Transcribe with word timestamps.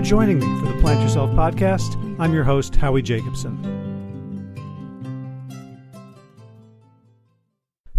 for 0.00 0.06
joining 0.06 0.38
me 0.38 0.46
for 0.60 0.72
the 0.72 0.80
Plant 0.80 1.02
Yourself 1.02 1.30
podcast. 1.32 1.94
I'm 2.18 2.32
your 2.32 2.44
host, 2.44 2.74
Howie 2.74 3.02
Jacobson. 3.02 3.58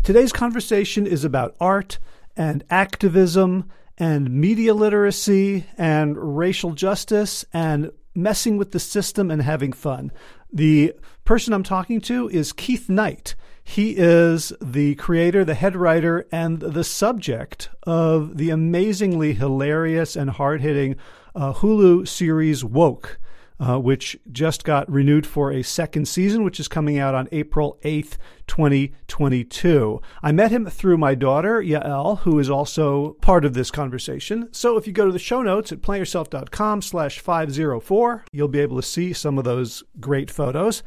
Today's 0.01 0.33
conversation 0.33 1.05
is 1.05 1.23
about 1.23 1.55
art 1.59 1.99
and 2.35 2.63
activism 2.71 3.69
and 3.99 4.31
media 4.31 4.73
literacy 4.73 5.67
and 5.77 6.37
racial 6.37 6.71
justice 6.71 7.45
and 7.53 7.91
messing 8.15 8.57
with 8.57 8.71
the 8.71 8.79
system 8.79 9.29
and 9.29 9.43
having 9.43 9.71
fun. 9.71 10.11
The 10.51 10.95
person 11.23 11.53
I'm 11.53 11.61
talking 11.61 12.01
to 12.01 12.27
is 12.29 12.51
Keith 12.51 12.89
Knight. 12.89 13.35
He 13.63 13.91
is 13.95 14.51
the 14.59 14.95
creator, 14.95 15.45
the 15.45 15.53
head 15.53 15.75
writer, 15.75 16.25
and 16.31 16.61
the 16.61 16.83
subject 16.83 17.69
of 17.83 18.37
the 18.37 18.49
amazingly 18.49 19.33
hilarious 19.33 20.15
and 20.15 20.31
hard 20.31 20.61
hitting 20.61 20.95
uh, 21.35 21.53
Hulu 21.53 22.07
series 22.07 22.63
Woke. 22.63 23.19
Uh, 23.59 23.77
which 23.77 24.17
just 24.31 24.63
got 24.63 24.91
renewed 24.91 25.23
for 25.23 25.51
a 25.51 25.61
second 25.61 26.07
season, 26.07 26.43
which 26.43 26.59
is 26.59 26.67
coming 26.67 26.97
out 26.97 27.13
on 27.13 27.29
April 27.31 27.77
8th, 27.83 28.17
2022. 28.47 30.01
I 30.23 30.31
met 30.31 30.49
him 30.49 30.65
through 30.65 30.97
my 30.97 31.13
daughter, 31.13 31.61
Yael, 31.61 32.21
who 32.21 32.39
is 32.39 32.49
also 32.49 33.11
part 33.21 33.45
of 33.45 33.53
this 33.53 33.69
conversation. 33.69 34.49
So 34.51 34.77
if 34.77 34.87
you 34.87 34.93
go 34.93 35.05
to 35.05 35.11
the 35.11 35.19
show 35.19 35.43
notes 35.43 35.71
at 35.71 35.81
plantyourself.com 35.81 36.81
slash 36.81 37.19
504, 37.19 38.25
you'll 38.31 38.47
be 38.47 38.61
able 38.61 38.77
to 38.77 38.81
see 38.87 39.13
some 39.13 39.37
of 39.37 39.43
those 39.43 39.83
great 39.99 40.31
photos. 40.31 40.81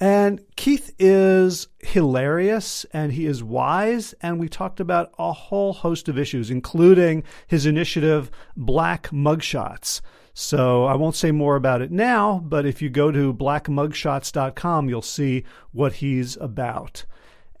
And 0.00 0.42
Keith 0.56 0.92
is 0.98 1.68
hilarious 1.80 2.84
and 2.92 3.12
he 3.12 3.26
is 3.26 3.42
wise. 3.42 4.14
And 4.20 4.40
we 4.40 4.48
talked 4.48 4.80
about 4.80 5.12
a 5.18 5.32
whole 5.32 5.72
host 5.72 6.08
of 6.08 6.18
issues, 6.18 6.50
including 6.50 7.22
his 7.46 7.64
initiative, 7.64 8.30
Black 8.56 9.08
Mugshots. 9.10 10.00
So 10.34 10.84
I 10.84 10.96
won't 10.96 11.14
say 11.14 11.30
more 11.30 11.54
about 11.54 11.80
it 11.80 11.92
now, 11.92 12.40
but 12.44 12.66
if 12.66 12.82
you 12.82 12.90
go 12.90 13.12
to 13.12 13.32
blackmugshots.com, 13.32 14.88
you'll 14.88 15.00
see 15.00 15.44
what 15.70 15.94
he's 15.94 16.36
about. 16.38 17.04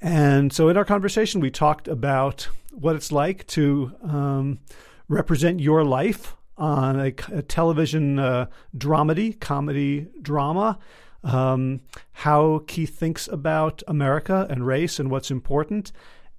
And 0.00 0.52
so 0.52 0.68
in 0.68 0.76
our 0.76 0.84
conversation, 0.84 1.40
we 1.40 1.52
talked 1.52 1.86
about 1.86 2.48
what 2.72 2.96
it's 2.96 3.12
like 3.12 3.46
to 3.48 3.92
um, 4.02 4.58
represent 5.08 5.60
your 5.60 5.84
life 5.84 6.36
on 6.58 6.98
a, 6.98 7.14
a 7.32 7.42
television 7.42 8.18
uh, 8.18 8.46
dramedy, 8.76 9.38
comedy 9.38 10.08
drama. 10.20 10.78
Um, 11.24 11.80
how 12.12 12.62
Keith 12.66 12.98
thinks 12.98 13.26
about 13.28 13.82
America 13.88 14.46
and 14.50 14.66
race 14.66 15.00
and 15.00 15.10
what's 15.10 15.30
important, 15.30 15.90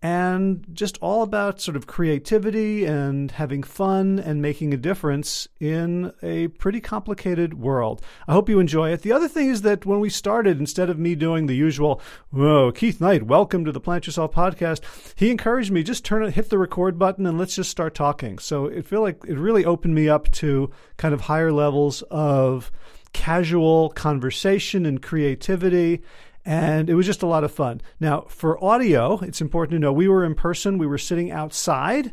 and 0.02 0.64
just 0.72 1.00
all 1.02 1.24
about 1.24 1.60
sort 1.60 1.76
of 1.76 1.88
creativity 1.88 2.86
and 2.86 3.32
having 3.32 3.64
fun 3.64 4.20
and 4.20 4.40
making 4.40 4.72
a 4.72 4.78
difference 4.78 5.48
in 5.60 6.14
a 6.22 6.48
pretty 6.50 6.80
complicated 6.80 7.56
world. 7.56 8.04
I 8.28 8.34
hope 8.34 8.48
you 8.48 8.60
enjoy 8.60 8.92
it. 8.92 9.02
The 9.02 9.14
other 9.14 9.28
thing 9.28 9.50
is 9.50 9.64
that 9.64 9.84
when 9.84 10.00
we 10.00 10.12
started, 10.12 10.60
instead 10.60 10.92
of 10.92 11.00
me 11.00 11.16
doing 11.16 11.48
the 11.48 11.56
usual, 11.56 12.00
whoa, 12.30 12.72
Keith 12.72 13.02
Knight, 13.02 13.24
welcome 13.24 13.66
to 13.66 13.72
the 13.72 13.80
Plant 13.80 14.06
Yourself 14.06 14.32
podcast, 14.32 14.82
he 15.16 15.32
encouraged 15.32 15.72
me 15.72 15.82
just 15.82 16.06
turn 16.06 16.24
it, 16.24 16.36
hit 16.36 16.52
the 16.52 16.60
record 16.60 17.00
button 17.00 17.26
and 17.26 17.40
let's 17.40 17.56
just 17.56 17.72
start 17.72 17.96
talking. 17.96 18.38
So 18.38 18.66
it 18.66 18.86
feel 18.86 19.02
like 19.02 19.24
it 19.28 19.40
really 19.40 19.66
opened 19.66 19.96
me 19.96 20.08
up 20.08 20.30
to 20.34 20.70
kind 20.98 21.16
of 21.16 21.22
higher 21.22 21.52
levels 21.52 22.04
of 22.12 22.72
casual 23.16 23.90
conversation 23.92 24.86
and 24.86 25.02
creativity 25.02 26.02
and 26.44 26.90
it 26.90 26.96
was 26.96 27.06
just 27.06 27.24
a 27.24 27.28
lot 27.28 27.46
of 27.46 27.52
fun. 27.52 27.82
Now, 28.00 28.26
for 28.28 28.64
audio, 28.64 29.20
it's 29.20 29.42
important 29.42 29.72
to 29.72 29.80
know 29.80 29.92
we 29.94 30.10
were 30.10 30.26
in 30.26 30.36
person, 30.36 30.78
we 30.78 30.86
were 30.86 31.00
sitting 31.00 31.32
outside 31.32 32.12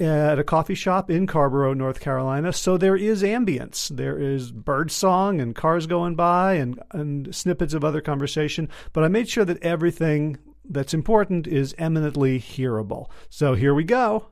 at 0.00 0.38
a 0.38 0.44
coffee 0.44 0.74
shop 0.74 1.10
in 1.10 1.26
Carrboro, 1.26 1.74
North 1.74 2.00
Carolina. 2.00 2.52
So 2.52 2.78
there 2.78 2.96
is 2.96 3.22
ambience. 3.22 3.88
There 3.88 4.18
is 4.18 4.50
bird 4.50 4.90
song 4.90 5.40
and 5.40 5.54
cars 5.54 5.86
going 5.86 6.14
by 6.14 6.54
and, 6.54 6.80
and 6.92 7.34
snippets 7.34 7.74
of 7.74 7.84
other 7.84 8.00
conversation. 8.00 8.68
But 8.92 9.04
I 9.04 9.08
made 9.08 9.28
sure 9.28 9.44
that 9.44 9.62
everything 9.62 10.38
that's 10.64 10.94
important 10.94 11.46
is 11.46 11.74
eminently 11.78 12.38
hearable. 12.38 13.10
So 13.28 13.54
here 13.54 13.74
we 13.74 13.84
go. 13.84 14.26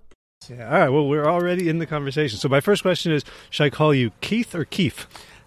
Yeah. 0.49 0.67
All 0.67 0.81
right. 0.81 0.89
Well, 0.89 1.09
we're 1.09 1.27
already 1.27 1.69
in 1.69 1.79
the 1.79 1.87
conversation. 1.87 2.39
So 2.39 2.49
my 2.49 2.61
first 2.61 2.83
question 2.83 3.13
is: 3.13 3.25
Should 3.51 3.65
I 3.65 3.71
call 3.71 3.95
you 3.95 4.13
Keith 4.21 4.55
or 4.55 4.65
Keith? 4.65 5.07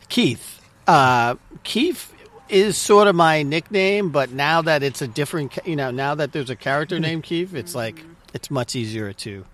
Keith. 0.10 0.59
Uh, 0.90 1.36
Keith 1.64 2.12
is 2.50 2.76
sort 2.76 3.08
of 3.08 3.16
my 3.16 3.44
nickname, 3.44 4.10
but 4.10 4.32
now 4.32 4.64
that 4.64 4.82
it's 4.82 5.04
a 5.04 5.08
different, 5.08 5.60
you 5.64 5.76
know, 5.76 5.92
now 5.92 6.16
that 6.16 6.32
there's 6.32 6.50
a 6.50 6.56
character 6.56 6.96
mm-hmm. 6.96 7.04
named 7.04 7.24
Keith, 7.24 7.54
it's 7.54 7.76
like 7.76 8.04
it's 8.34 8.50
much 8.50 8.76
easier 8.76 9.14
to 9.14 9.46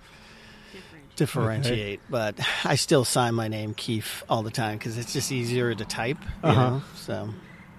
differentiate. 1.18 2.00
Okay. 2.00 2.02
But 2.10 2.40
I 2.64 2.76
still 2.76 3.04
sign 3.04 3.34
my 3.36 3.50
name 3.50 3.74
Keith 3.74 4.24
all 4.30 4.44
the 4.44 4.52
time 4.52 4.78
because 4.78 4.98
it's 4.98 5.12
just 5.12 5.30
easier 5.30 5.76
to 5.76 5.84
type. 5.84 6.20
Uh-huh. 6.42 6.70
know, 6.70 6.84
so. 6.96 7.30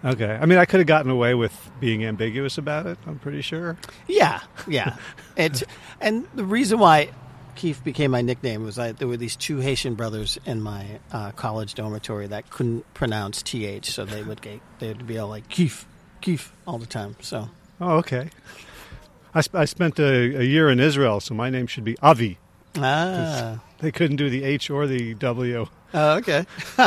Okay. 0.04 0.38
I 0.38 0.44
mean, 0.44 0.58
I 0.58 0.66
could 0.66 0.80
have 0.80 0.86
gotten 0.86 1.10
away 1.10 1.34
with 1.34 1.70
being 1.80 2.04
ambiguous 2.04 2.58
about 2.58 2.84
it. 2.84 2.98
I'm 3.06 3.18
pretty 3.18 3.40
sure. 3.40 3.78
Yeah, 4.06 4.40
yeah. 4.68 4.96
it's 5.34 5.64
and 5.98 6.28
the 6.34 6.44
reason 6.44 6.78
why 6.78 7.08
Keith 7.56 7.82
became 7.82 8.10
my 8.10 8.20
nickname 8.20 8.62
was 8.62 8.78
I, 8.78 8.92
there 8.92 9.08
were 9.08 9.16
these 9.16 9.34
two 9.34 9.58
Haitian 9.58 9.94
brothers 9.94 10.38
in 10.44 10.62
my 10.62 11.00
uh, 11.10 11.32
college 11.32 11.74
dormitory 11.74 12.26
that 12.28 12.50
couldn't 12.50 12.92
pronounce 12.94 13.42
th, 13.42 13.86
so 13.86 14.04
they 14.04 14.22
would 14.22 14.42
get 14.42 14.60
they'd 14.78 15.06
be 15.06 15.18
all 15.18 15.28
like 15.28 15.48
Keith, 15.48 15.86
Keith 16.20 16.52
all 16.66 16.78
the 16.78 16.86
time. 16.86 17.16
So. 17.20 17.48
Oh, 17.80 17.96
okay. 17.96 18.30
I, 19.34 19.40
sp- 19.44 19.56
I 19.56 19.64
spent 19.64 19.98
a, 19.98 20.38
a, 20.38 20.42
year 20.42 20.70
in 20.70 20.80
Israel, 20.80 21.20
so 21.20 21.34
my 21.34 21.50
name 21.50 21.66
should 21.66 21.84
be 21.84 21.98
Avi. 22.00 22.38
Ah. 22.76 23.60
They 23.80 23.92
couldn't 23.92 24.16
do 24.16 24.30
the 24.30 24.44
H 24.44 24.70
or 24.70 24.86
the 24.86 25.12
W. 25.14 25.66
Oh, 25.92 26.16
okay. 26.16 26.46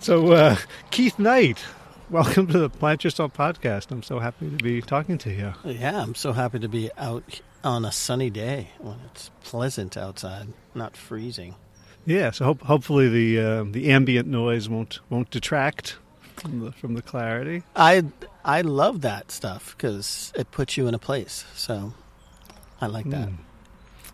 so, 0.00 0.32
uh, 0.32 0.56
Keith 0.92 1.18
Knight, 1.18 1.64
welcome 2.12 2.46
to 2.46 2.58
the 2.58 2.68
Plant 2.68 3.04
Yourself 3.04 3.32
podcast. 3.34 3.90
I'm 3.90 4.02
so 4.02 4.18
happy 4.18 4.50
to 4.50 4.62
be 4.62 4.82
talking 4.82 5.16
to 5.18 5.30
you. 5.30 5.54
Yeah, 5.64 6.02
I'm 6.02 6.14
so 6.14 6.34
happy 6.34 6.58
to 6.58 6.68
be 6.68 6.90
out 6.98 7.40
on 7.64 7.86
a 7.86 7.90
sunny 7.90 8.28
day 8.28 8.68
when 8.78 8.98
it's 9.06 9.30
pleasant 9.42 9.96
outside, 9.96 10.48
not 10.74 10.94
freezing. 10.94 11.54
Yeah, 12.04 12.30
so 12.30 12.44
hope, 12.44 12.62
hopefully 12.62 13.08
the 13.08 13.40
uh, 13.40 13.64
the 13.64 13.90
ambient 13.90 14.28
noise 14.28 14.68
won't 14.68 15.00
won't 15.08 15.30
detract 15.30 15.96
from 16.36 16.60
the, 16.60 16.72
from 16.72 16.94
the 16.94 17.02
clarity. 17.02 17.62
I 17.74 18.04
I 18.44 18.60
love 18.60 19.00
that 19.00 19.30
stuff 19.30 19.74
because 19.74 20.34
it 20.36 20.50
puts 20.50 20.76
you 20.76 20.86
in 20.88 20.94
a 20.94 20.98
place. 20.98 21.46
So 21.54 21.94
I 22.78 22.88
like 22.88 23.08
that. 23.08 23.30
Mm. 23.30 23.38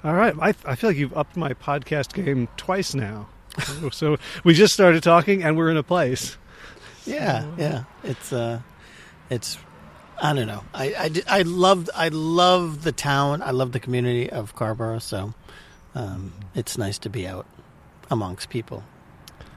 All 0.05 0.15
right, 0.15 0.37
I 0.41 0.55
I 0.65 0.77
feel 0.77 0.91
like 0.91 0.97
you've 0.97 1.17
upped 1.17 1.37
my 1.37 1.53
podcast 1.53 2.13
game 2.13 2.47
twice 2.57 2.95
now. 2.95 3.29
so 3.91 4.19
we 4.45 4.55
just 4.55 4.73
started 4.73 5.03
talking 5.03 5.43
and 5.43 5.57
we're 5.57 5.71
in 5.71 5.77
a 5.77 5.83
place. 5.83 6.37
Yeah, 7.09 7.47
yeah. 7.57 7.85
It's 8.03 8.33
uh, 8.33 8.61
it's 9.31 9.59
I 10.21 10.35
don't 10.35 10.47
know. 10.47 10.65
I, 10.75 10.95
I, 11.29 11.39
I 11.39 11.43
love 11.43 11.89
I 11.95 12.09
love 12.09 12.83
the 12.83 12.93
town. 12.93 13.43
I 13.43 13.53
love 13.53 13.73
the 13.73 13.81
community 13.81 14.31
of 14.31 14.55
Carrboro. 14.55 14.99
So 14.99 15.35
um, 15.95 16.33
it's 16.55 16.77
nice 16.77 16.99
to 16.99 17.11
be 17.11 17.27
out 17.27 17.47
amongst 18.11 18.49
people 18.49 18.83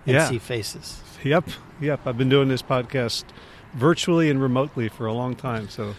and 0.05 0.15
yeah. 0.15 0.29
see 0.29 0.39
faces. 0.39 1.01
Yep, 1.23 1.49
yep. 1.79 2.01
I've 2.05 2.17
been 2.17 2.29
doing 2.29 2.47
this 2.47 2.61
podcast 2.61 3.25
virtually 3.73 4.29
and 4.29 4.41
remotely 4.41 4.89
for 4.89 5.05
a 5.05 5.13
long 5.13 5.35
time. 5.35 5.69
So 5.69 5.95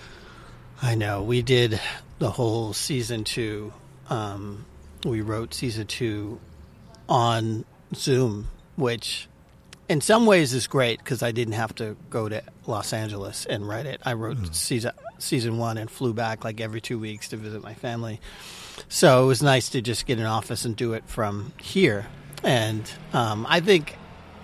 I 0.81 0.95
know 0.95 1.23
we 1.23 1.43
did 1.43 1.81
the 2.19 2.31
whole 2.31 2.73
season 2.73 3.25
two. 3.25 3.73
Um, 4.11 4.67
we 5.05 5.21
wrote 5.21 5.55
season 5.55 5.87
two 5.87 6.41
on 7.09 7.65
Zoom, 7.95 8.49
which 8.77 9.29
in 9.93 10.01
some 10.01 10.25
ways 10.25 10.55
is 10.55 10.67
great 10.67 10.99
because 11.01 11.23
I 11.23 11.33
didn't 11.33 11.53
have 11.53 11.75
to 11.75 11.99
go 12.09 12.27
to 12.27 12.43
Los 12.67 12.95
Angeles 12.95 13.45
and 13.45 13.69
write 13.69 13.85
it. 13.85 14.01
I 14.07 14.15
wrote 14.15 14.39
mm. 14.39 14.55
season 14.55 14.93
season 15.19 15.59
one 15.59 15.77
and 15.77 15.91
flew 15.91 16.15
back 16.15 16.45
like 16.45 16.63
every 16.63 16.81
two 16.81 16.99
weeks 16.99 17.29
to 17.29 17.37
visit 17.37 17.63
my 17.63 17.75
family. 17.75 18.19
So 18.89 19.23
it 19.23 19.27
was 19.27 19.43
nice 19.43 19.69
to 19.71 19.83
just 19.83 20.07
get 20.07 20.19
an 20.19 20.25
office 20.25 20.65
and 20.65 20.75
do 20.75 20.95
it 20.95 21.05
from 21.07 21.53
here. 21.59 22.07
And 22.43 22.91
um, 23.13 23.47
I 23.47 23.61
think 23.61 23.99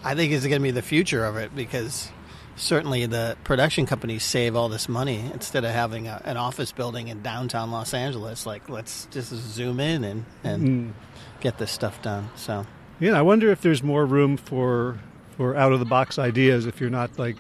I 0.05 0.15
think 0.15 0.33
it's 0.33 0.47
going 0.47 0.61
to 0.61 0.63
be 0.63 0.71
the 0.71 0.83
future 0.83 1.25
of 1.25 1.39
it 1.39 1.57
because 1.57 2.11
certainly 2.57 3.07
the 3.07 3.39
production 3.43 3.87
companies 3.87 4.25
save 4.25 4.55
all 4.55 4.69
this 4.69 4.87
money 4.87 5.31
instead 5.33 5.65
of 5.65 5.71
having 5.71 6.09
a, 6.09 6.21
an 6.27 6.37
office 6.37 6.73
building 6.73 7.09
in 7.09 7.23
downtown 7.23 7.71
Los 7.71 7.95
Angeles. 7.95 8.45
Like 8.45 8.69
let's 8.69 9.07
just 9.07 9.31
zoom 9.31 9.81
in 9.81 10.05
and 10.05 10.27
and 10.45 10.69
mm. 10.69 10.93
get 11.41 11.57
this 11.57 11.71
stuff 11.71 12.03
done. 12.03 12.29
So. 12.37 12.67
Yeah, 13.01 13.17
I 13.17 13.23
wonder 13.23 13.53
if 13.53 13.61
there's 13.61 13.81
more 13.81 14.05
room 14.05 14.37
for 14.37 14.99
or 15.39 15.57
out 15.57 15.73
of 15.73 15.79
the 15.79 15.85
box 15.87 16.19
ideas 16.19 16.67
if 16.67 16.81
you're 16.81 16.91
not 16.91 17.19
like 17.19 17.37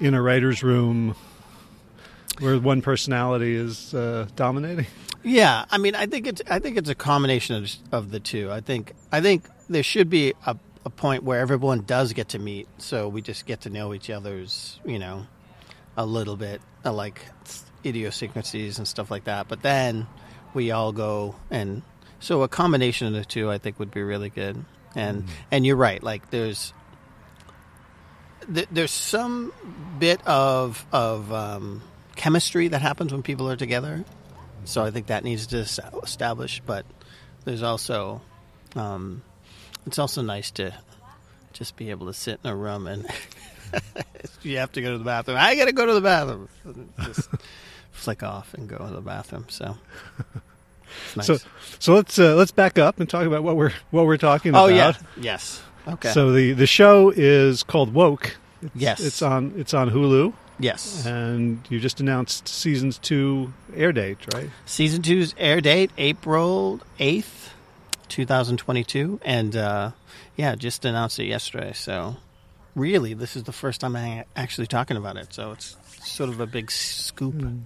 in 0.00 0.14
a 0.14 0.22
writer's 0.22 0.62
room 0.62 1.14
where 2.40 2.58
one 2.58 2.82
personality 2.82 3.54
is 3.54 3.94
uh, 3.94 4.26
dominating. 4.36 4.86
Yeah, 5.24 5.64
I 5.70 5.78
mean, 5.78 5.94
I 5.96 6.06
think 6.06 6.26
it's 6.26 6.42
I 6.48 6.60
think 6.60 6.76
it's 6.76 6.88
a 6.88 6.94
combination 6.94 7.56
of, 7.56 7.70
of 7.90 8.10
the 8.10 8.20
two. 8.20 8.50
I 8.52 8.60
think 8.60 8.92
I 9.10 9.20
think 9.20 9.44
there 9.68 9.82
should 9.82 10.08
be 10.08 10.34
a, 10.46 10.56
a 10.84 10.90
point 10.90 11.24
where 11.24 11.40
everyone 11.40 11.80
does 11.82 12.12
get 12.12 12.28
to 12.30 12.38
meet, 12.38 12.68
so 12.78 13.08
we 13.08 13.20
just 13.20 13.44
get 13.44 13.62
to 13.62 13.70
know 13.70 13.92
each 13.92 14.10
other's, 14.10 14.78
you 14.84 14.98
know, 14.98 15.26
a 15.96 16.06
little 16.06 16.36
bit, 16.36 16.60
uh, 16.84 16.92
like 16.92 17.20
idiosyncrasies 17.84 18.78
and 18.78 18.86
stuff 18.86 19.10
like 19.10 19.24
that. 19.24 19.48
But 19.48 19.62
then 19.62 20.06
we 20.54 20.70
all 20.70 20.92
go 20.92 21.34
and 21.50 21.82
so 22.20 22.42
a 22.42 22.48
combination 22.48 23.08
of 23.08 23.12
the 23.12 23.24
two, 23.24 23.50
I 23.50 23.58
think, 23.58 23.78
would 23.80 23.90
be 23.90 24.02
really 24.02 24.30
good. 24.30 24.64
and 24.94 25.24
and 25.50 25.66
you're 25.66 25.76
right. 25.76 26.02
Like 26.02 26.30
there's 26.30 26.72
th- 28.52 28.68
there's 28.70 28.90
some 28.90 29.52
bit 29.98 30.26
of 30.26 30.84
of 30.92 31.32
um, 31.32 31.82
chemistry 32.16 32.68
that 32.68 32.82
happens 32.82 33.12
when 33.12 33.22
people 33.22 33.50
are 33.50 33.56
together. 33.56 34.04
So 34.64 34.84
I 34.84 34.90
think 34.90 35.06
that 35.06 35.24
needs 35.24 35.48
to 35.48 35.58
establish. 36.02 36.60
But 36.64 36.84
there's 37.44 37.62
also 37.62 38.20
um, 38.76 39.22
it's 39.86 39.98
also 39.98 40.22
nice 40.22 40.50
to 40.52 40.74
just 41.52 41.76
be 41.76 41.90
able 41.90 42.06
to 42.06 42.14
sit 42.14 42.40
in 42.44 42.50
a 42.50 42.56
room 42.56 42.86
and 42.86 43.06
you 44.42 44.58
have 44.58 44.72
to 44.72 44.82
go 44.82 44.92
to 44.92 44.98
the 44.98 45.04
bathroom. 45.04 45.36
I 45.40 45.56
got 45.56 45.66
to 45.66 45.72
go 45.72 45.86
to 45.86 45.94
the 45.94 46.00
bathroom. 46.00 46.48
Just 47.00 47.28
flick 47.90 48.22
off 48.22 48.54
and 48.54 48.68
go 48.68 48.78
to 48.78 48.94
the 48.94 49.00
bathroom. 49.00 49.46
So. 49.48 49.76
nice. 51.16 51.26
So, 51.26 51.38
so 51.78 51.94
let's 51.94 52.18
uh, 52.18 52.34
let's 52.34 52.50
back 52.50 52.78
up 52.78 53.00
and 53.00 53.08
talk 53.08 53.26
about 53.26 53.42
what 53.42 53.56
we're 53.56 53.72
what 53.90 54.06
we're 54.06 54.16
talking 54.16 54.54
oh 54.54 54.66
about. 54.66 54.70
Oh 54.70 54.74
yeah, 54.74 54.92
yes, 55.22 55.62
okay, 55.94 56.10
So 56.12 56.32
the 56.32 56.52
the 56.52 56.66
show 56.66 57.10
is 57.10 57.62
called 57.62 57.92
Woke. 57.94 58.36
It's, 58.62 58.74
Yes. 58.74 59.00
it's 59.00 59.22
on 59.22 59.52
it's 59.56 59.72
on 59.72 59.90
Hulu, 59.90 60.32
yes. 60.58 61.06
and 61.06 61.60
you 61.70 61.78
just 61.78 62.00
announced 62.00 62.48
seasons 62.48 62.98
two 62.98 63.52
air 63.76 63.92
date, 63.92 64.18
right? 64.34 64.50
Season 64.66 65.00
two's 65.02 65.34
air 65.38 65.60
date 65.60 65.90
April 65.96 66.80
eighth, 66.98 67.54
two 68.08 68.26
thousand 68.26 68.56
twenty-two, 68.56 69.20
and 69.24 69.54
uh, 69.54 69.92
yeah, 70.36 70.56
just 70.56 70.84
announced 70.84 71.18
it 71.20 71.26
yesterday. 71.26 71.72
So 71.72 72.16
really, 72.74 73.14
this 73.14 73.36
is 73.36 73.44
the 73.44 73.52
first 73.52 73.80
time 73.80 73.94
I'm 73.94 74.24
actually 74.34 74.66
talking 74.66 74.96
about 74.96 75.16
it. 75.16 75.32
So 75.32 75.52
it's 75.52 75.76
sort 76.02 76.28
of 76.30 76.40
a 76.40 76.46
big 76.46 76.70
scoop, 76.72 77.34
Hmm. 77.34 77.58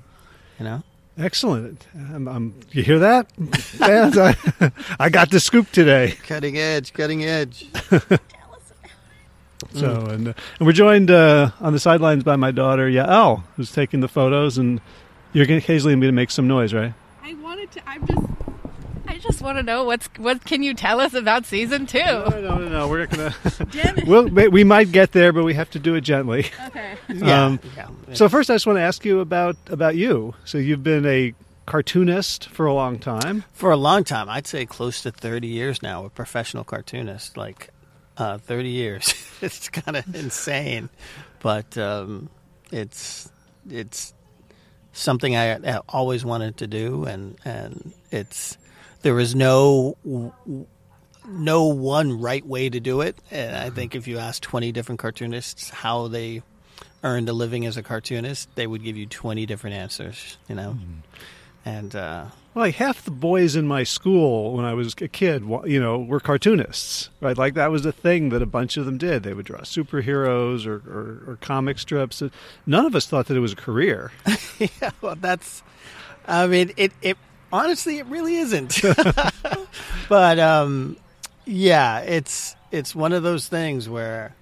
you 0.58 0.64
know. 0.66 0.82
Excellent. 1.18 1.86
Um, 1.94 2.26
um, 2.26 2.54
you 2.70 2.82
hear 2.82 2.98
that? 3.00 3.30
fans? 3.56 4.16
I, 4.16 4.34
I 4.98 5.08
got 5.10 5.30
the 5.30 5.40
scoop 5.40 5.70
today. 5.70 6.16
Cutting 6.26 6.56
edge, 6.56 6.92
cutting 6.92 7.24
edge. 7.24 7.70
So, 9.74 10.06
and, 10.06 10.28
uh, 10.28 10.32
and 10.58 10.66
we're 10.66 10.72
joined 10.72 11.10
uh, 11.10 11.50
on 11.60 11.72
the 11.72 11.78
sidelines 11.78 12.24
by 12.24 12.36
my 12.36 12.50
daughter 12.50 12.88
Yael, 12.90 13.44
who's 13.56 13.72
taking 13.72 14.00
the 14.00 14.08
photos, 14.08 14.58
and 14.58 14.80
you're 15.32 15.46
gonna 15.46 15.58
occasionally 15.58 15.94
going 15.94 16.02
to 16.02 16.12
make 16.12 16.30
some 16.30 16.46
noise, 16.46 16.74
right? 16.74 16.92
I 17.22 17.34
wanted 17.34 17.70
to. 17.72 17.88
I'm 17.88 18.06
just. 18.06 18.41
I 19.22 19.28
just 19.28 19.40
want 19.40 19.56
to 19.58 19.62
know 19.62 19.84
what's 19.84 20.08
what. 20.16 20.44
Can 20.44 20.64
you 20.64 20.74
tell 20.74 21.00
us 21.00 21.14
about 21.14 21.46
season 21.46 21.86
two? 21.86 21.98
No, 22.00 22.24
no, 22.28 22.58
no, 22.58 22.68
no. 22.68 22.88
We're 22.88 23.06
gonna. 23.06 23.32
Damn 23.70 23.98
it. 23.98 24.08
well, 24.08 24.26
we 24.26 24.48
we 24.48 24.64
might 24.64 24.90
get 24.90 25.12
there, 25.12 25.32
but 25.32 25.44
we 25.44 25.54
have 25.54 25.70
to 25.70 25.78
do 25.78 25.94
it 25.94 26.00
gently. 26.00 26.46
Okay. 26.66 26.96
Yeah, 27.08 27.44
Um, 27.44 27.60
yeah. 27.76 27.88
So 28.14 28.28
first, 28.28 28.50
I 28.50 28.54
just 28.54 28.66
want 28.66 28.78
to 28.78 28.82
ask 28.82 29.04
you 29.04 29.20
about 29.20 29.56
about 29.68 29.94
you. 29.94 30.34
So 30.44 30.58
you've 30.58 30.82
been 30.82 31.06
a 31.06 31.34
cartoonist 31.66 32.48
for 32.48 32.66
a 32.66 32.74
long 32.74 32.98
time. 32.98 33.44
for 33.52 33.70
a 33.70 33.76
long 33.76 34.02
time, 34.02 34.28
I'd 34.28 34.46
say 34.48 34.66
close 34.66 35.02
to 35.02 35.12
thirty 35.12 35.46
years 35.48 35.82
now, 35.82 36.04
a 36.04 36.10
professional 36.10 36.64
cartoonist. 36.64 37.36
Like 37.36 37.68
uh, 38.16 38.38
thirty 38.38 38.70
years. 38.70 39.14
it's 39.40 39.68
kind 39.68 39.96
of 39.96 40.14
insane, 40.16 40.88
but 41.40 41.78
um, 41.78 42.28
it's 42.72 43.30
it's 43.70 44.14
something 44.92 45.36
I, 45.36 45.76
I 45.76 45.80
always 45.88 46.24
wanted 46.24 46.56
to 46.58 46.66
do, 46.66 47.04
and 47.04 47.36
and 47.44 47.92
it's 48.10 48.58
there 49.02 49.18
is 49.20 49.34
no 49.34 49.96
no 51.28 51.64
one 51.64 52.20
right 52.20 52.44
way 52.44 52.68
to 52.68 52.80
do 52.80 53.00
it. 53.00 53.16
And 53.30 53.56
I 53.56 53.70
think 53.70 53.94
if 53.94 54.08
you 54.08 54.18
ask 54.18 54.42
twenty 54.42 54.72
different 54.72 54.98
cartoonists 55.00 55.70
how 55.70 56.08
they 56.08 56.42
earned 57.04 57.28
a 57.28 57.32
living 57.32 57.66
as 57.66 57.76
a 57.76 57.82
cartoonist, 57.82 58.54
they 58.54 58.66
would 58.66 58.82
give 58.82 58.96
you 58.96 59.06
twenty 59.06 59.46
different 59.46 59.76
answers. 59.76 60.38
You 60.48 60.54
know, 60.54 60.78
and. 61.64 61.94
Uh, 61.94 62.26
Well, 62.54 62.66
like 62.66 62.74
half 62.74 63.02
the 63.04 63.10
boys 63.10 63.56
in 63.56 63.66
my 63.66 63.82
school 63.82 64.52
when 64.52 64.66
I 64.66 64.74
was 64.74 64.94
a 65.00 65.08
kid, 65.08 65.42
you 65.64 65.80
know, 65.80 65.98
were 66.00 66.20
cartoonists, 66.20 67.08
right? 67.22 67.38
Like 67.38 67.54
that 67.54 67.70
was 67.70 67.86
a 67.86 67.92
thing 67.92 68.28
that 68.28 68.42
a 68.42 68.46
bunch 68.46 68.76
of 68.76 68.84
them 68.84 68.98
did. 68.98 69.22
They 69.22 69.32
would 69.32 69.46
draw 69.46 69.60
superheroes 69.60 70.66
or, 70.66 70.82
or, 70.86 71.32
or 71.32 71.38
comic 71.40 71.78
strips. 71.78 72.22
None 72.66 72.84
of 72.84 72.94
us 72.94 73.06
thought 73.06 73.26
that 73.28 73.36
it 73.38 73.40
was 73.40 73.54
a 73.54 73.56
career. 73.56 74.12
yeah, 74.58 74.90
well, 75.00 75.16
that's. 75.16 75.62
I 76.26 76.46
mean, 76.46 76.72
it. 76.76 76.92
It 77.00 77.16
honestly, 77.52 77.98
it 77.98 78.06
really 78.06 78.36
isn't. 78.36 78.80
but 80.08 80.38
um, 80.38 80.96
yeah, 81.44 82.00
it's 82.00 82.56
it's 82.70 82.94
one 82.94 83.12
of 83.12 83.22
those 83.22 83.48
things 83.48 83.88
where 83.88 84.34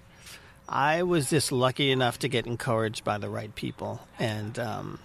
I 0.68 1.02
was 1.02 1.28
just 1.30 1.50
lucky 1.50 1.90
enough 1.90 2.20
to 2.20 2.28
get 2.28 2.46
encouraged 2.46 3.04
by 3.04 3.18
the 3.18 3.28
right 3.28 3.54
people, 3.54 4.00
and 4.18 4.58
um, 4.58 4.98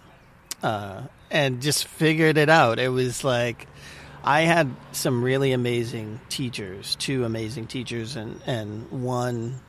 uh, 0.62 1.02
and 1.32 1.62
just 1.62 1.86
figured 1.86 2.38
it 2.38 2.50
out. 2.50 2.80
It 2.80 2.90
was 2.90 3.24
like 3.24 3.68
I 4.24 4.42
had 4.42 4.74
some 4.92 5.24
really 5.24 5.52
amazing 5.52 6.20
teachers, 6.30 6.96
two 6.96 7.26
amazing 7.26 7.68
teachers, 7.68 8.16
and 8.16 8.40
and 8.46 8.90
one 8.92 9.62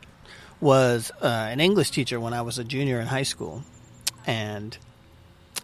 was 0.61 1.11
uh, 1.21 1.27
an 1.27 1.61
English 1.61 1.91
teacher 1.91 2.19
when 2.19 2.33
I 2.33 2.43
was 2.43 2.59
a 2.59 2.65
junior 2.65 3.01
in 3.01 3.07
high 3.07 3.25
school, 3.25 3.63
and 4.27 4.77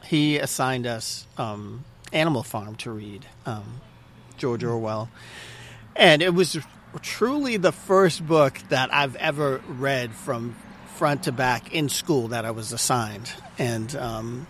he 0.04 0.38
assigned 0.38 0.86
us 0.86 1.26
um, 1.38 1.84
Animal 2.12 2.43
Farm 2.43 2.75
to 2.76 2.91
read, 2.91 3.26
um, 3.47 3.81
George 4.37 4.64
Orwell, 4.64 5.09
and 5.97 6.23
it 6.23 6.35
was 6.35 6.59
truly 7.00 7.56
the 7.56 7.73
first 7.73 8.26
book 8.26 8.59
that 8.69 8.93
I've 8.93 9.17
ever 9.17 9.62
read 9.67 10.12
from 10.12 10.55
front 10.94 11.25
to 11.25 11.32
back 11.32 11.73
in 11.73 11.88
school 11.88 12.29
that 12.29 12.44
I 12.44 12.50
was 12.50 12.73
assigned, 12.73 13.32
and 13.59 13.94
um, 13.97 14.47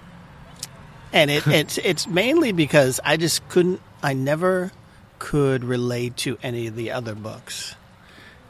and 1.12 1.30
it, 1.30 1.46
it's 1.46 1.78
it's 1.78 2.06
mainly 2.06 2.52
because 2.52 3.00
I 3.04 3.16
just 3.16 3.48
couldn't, 3.48 3.80
I 4.02 4.14
never 4.14 4.72
could 5.18 5.64
relate 5.64 6.16
to 6.18 6.38
any 6.42 6.66
of 6.66 6.76
the 6.76 6.90
other 6.90 7.14
books, 7.14 7.74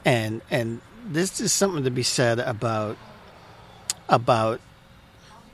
and 0.04 0.40
and 0.50 0.80
this 1.06 1.40
is 1.40 1.52
something 1.52 1.84
to 1.84 1.90
be 1.90 2.02
said 2.02 2.38
about 2.38 2.96
about 4.08 4.60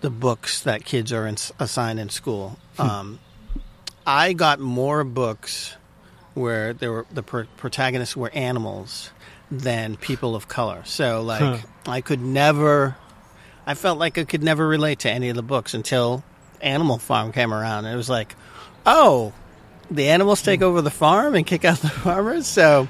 the 0.00 0.10
books 0.10 0.62
that 0.62 0.84
kids 0.84 1.12
are 1.12 1.26
in, 1.26 1.36
assigned 1.58 1.98
in 1.98 2.08
school. 2.08 2.58
Um, 2.78 3.18
I 4.08 4.32
got 4.32 4.58
more 4.58 5.04
books 5.04 5.76
where 6.32 6.72
there 6.72 6.90
were 6.90 7.06
the 7.12 7.22
pro- 7.22 7.44
protagonists 7.58 8.16
were 8.16 8.30
animals 8.32 9.10
than 9.50 9.96
people 9.96 10.34
of 10.34 10.48
color. 10.48 10.82
So 10.84 11.20
like 11.22 11.40
Huh. 11.40 11.58
I 11.86 12.00
could 12.00 12.20
never 12.22 12.96
I 13.66 13.74
felt 13.74 13.98
like 13.98 14.16
I 14.16 14.24
could 14.24 14.42
never 14.42 14.66
relate 14.66 15.00
to 15.00 15.10
any 15.10 15.28
of 15.28 15.36
the 15.36 15.42
books 15.42 15.74
until 15.74 16.24
Animal 16.62 16.96
Farm 16.96 17.32
came 17.32 17.52
around 17.52 17.84
and 17.84 17.92
it 17.92 17.96
was 17.98 18.08
like, 18.08 18.34
"Oh, 18.86 19.34
the 19.90 20.08
animals 20.08 20.40
take 20.40 20.62
over 20.62 20.80
the 20.80 20.90
farm 20.90 21.34
and 21.34 21.46
kick 21.46 21.66
out 21.66 21.78
the 21.80 21.90
farmers." 22.04 22.46
So 22.46 22.88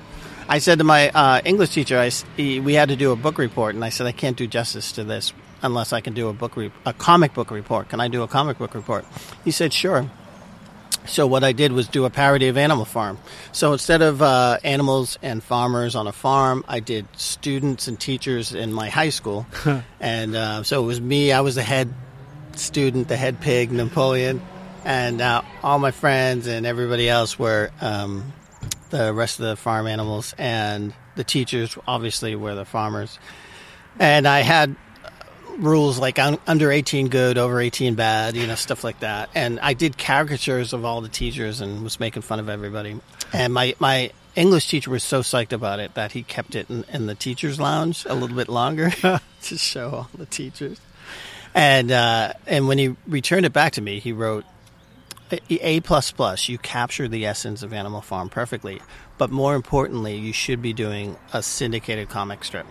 I 0.48 0.58
said 0.60 0.78
to 0.78 0.84
my 0.84 1.10
uh, 1.10 1.40
English 1.44 1.70
teacher, 1.70 1.98
I, 1.98 2.10
we 2.38 2.74
had 2.74 2.90
to 2.90 2.96
do 2.96 3.10
a 3.10 3.16
book 3.16 3.38
report, 3.38 3.74
and 3.74 3.84
I 3.84 3.88
said 3.88 4.06
I 4.06 4.12
can't 4.12 4.36
do 4.36 4.46
justice 4.46 4.92
to 4.92 5.02
this 5.04 5.32
unless 5.62 5.92
I 5.92 6.00
can 6.00 6.14
do 6.14 6.28
a 6.28 6.32
book 6.32 6.56
re- 6.56 6.72
a 6.86 6.92
comic 6.92 7.34
book 7.34 7.50
report. 7.50 7.88
Can 7.88 8.00
I 8.00 8.06
do 8.06 8.22
a 8.22 8.28
comic 8.28 8.56
book 8.58 8.74
report? 8.74 9.04
He 9.44 9.50
said, 9.50 9.72
sure. 9.72 10.08
So 11.08 11.26
what 11.26 11.42
I 11.42 11.52
did 11.52 11.72
was 11.72 11.88
do 11.88 12.04
a 12.04 12.10
parody 12.10 12.48
of 12.48 12.58
Animal 12.58 12.84
Farm. 12.84 13.18
So 13.52 13.72
instead 13.72 14.02
of 14.02 14.20
uh, 14.20 14.58
animals 14.62 15.18
and 15.22 15.42
farmers 15.42 15.96
on 15.96 16.06
a 16.06 16.12
farm, 16.12 16.64
I 16.68 16.80
did 16.80 17.06
students 17.16 17.88
and 17.88 17.98
teachers 17.98 18.54
in 18.54 18.72
my 18.72 18.90
high 18.90 19.08
school, 19.08 19.46
and 20.00 20.36
uh, 20.36 20.62
so 20.62 20.82
it 20.82 20.86
was 20.86 21.00
me. 21.00 21.32
I 21.32 21.40
was 21.40 21.54
the 21.54 21.62
head 21.62 21.92
student, 22.56 23.08
the 23.08 23.16
head 23.16 23.40
pig, 23.40 23.72
Napoleon, 23.72 24.42
and 24.84 25.20
uh, 25.20 25.42
all 25.62 25.78
my 25.78 25.92
friends 25.92 26.46
and 26.46 26.66
everybody 26.66 27.08
else 27.08 27.38
were 27.38 27.70
um, 27.80 28.32
the 28.90 29.12
rest 29.12 29.40
of 29.40 29.46
the 29.46 29.56
farm 29.56 29.86
animals, 29.86 30.34
and 30.36 30.92
the 31.16 31.24
teachers 31.24 31.76
obviously 31.86 32.36
were 32.36 32.54
the 32.54 32.66
farmers. 32.66 33.18
And 33.98 34.28
I 34.28 34.40
had 34.40 34.76
rules 35.58 35.98
like 35.98 36.18
un- 36.18 36.38
under 36.46 36.70
18 36.70 37.08
good, 37.08 37.38
over 37.38 37.60
18 37.60 37.94
bad, 37.94 38.36
you 38.36 38.46
know, 38.46 38.54
stuff 38.54 38.84
like 38.84 39.00
that. 39.00 39.28
And 39.34 39.60
I 39.60 39.74
did 39.74 39.98
caricatures 39.98 40.72
of 40.72 40.84
all 40.84 41.00
the 41.00 41.08
teachers 41.08 41.60
and 41.60 41.82
was 41.82 42.00
making 42.00 42.22
fun 42.22 42.40
of 42.40 42.48
everybody. 42.48 43.00
And 43.32 43.52
my, 43.52 43.74
my 43.78 44.12
English 44.36 44.68
teacher 44.68 44.90
was 44.90 45.02
so 45.02 45.20
psyched 45.20 45.52
about 45.52 45.80
it 45.80 45.94
that 45.94 46.12
he 46.12 46.22
kept 46.22 46.54
it 46.54 46.70
in, 46.70 46.84
in 46.92 47.06
the 47.06 47.14
teacher's 47.14 47.58
lounge 47.58 48.04
a 48.06 48.14
little 48.14 48.36
bit 48.36 48.48
longer 48.48 48.90
to 49.42 49.58
show 49.58 49.90
all 49.90 50.10
the 50.14 50.26
teachers. 50.26 50.80
And 51.54 51.90
uh, 51.90 52.34
and 52.46 52.68
when 52.68 52.78
he 52.78 52.94
returned 53.06 53.46
it 53.46 53.52
back 53.52 53.72
to 53.72 53.80
me, 53.80 53.98
he 53.98 54.12
wrote 54.12 54.44
A 55.50 55.80
plus 55.80 56.12
plus. 56.12 56.48
You 56.48 56.58
capture 56.58 57.08
the 57.08 57.26
essence 57.26 57.62
of 57.62 57.72
Animal 57.72 58.00
Farm 58.00 58.28
perfectly, 58.28 58.80
but 59.18 59.30
more 59.30 59.54
importantly, 59.54 60.16
you 60.16 60.32
should 60.32 60.62
be 60.62 60.72
doing 60.72 61.16
a 61.32 61.42
syndicated 61.42 62.08
comic 62.08 62.44
strip. 62.44 62.66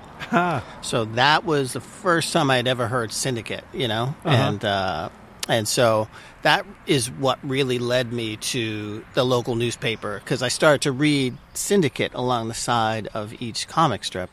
So 0.82 1.06
that 1.06 1.46
was 1.46 1.74
the 1.74 1.82
first 1.82 2.34
time 2.34 2.50
I 2.50 2.56
had 2.56 2.68
ever 2.68 2.88
heard 2.88 3.12
Syndicate, 3.12 3.66
you 3.74 3.88
know, 3.88 4.16
and 4.24 4.64
uh, 4.66 5.10
and 5.48 5.68
so 5.68 6.08
that 6.42 6.66
is 6.86 7.10
what 7.12 7.40
really 7.44 7.80
led 7.80 8.12
me 8.12 8.38
to 8.38 9.06
the 9.14 9.24
local 9.24 9.56
newspaper 9.56 10.20
because 10.24 10.42
I 10.42 10.48
started 10.48 10.82
to 10.82 10.92
read 10.92 11.38
Syndicate 11.54 12.14
along 12.14 12.48
the 12.48 12.54
side 12.54 13.08
of 13.14 13.40
each 13.42 13.68
comic 13.68 14.04
strip, 14.04 14.30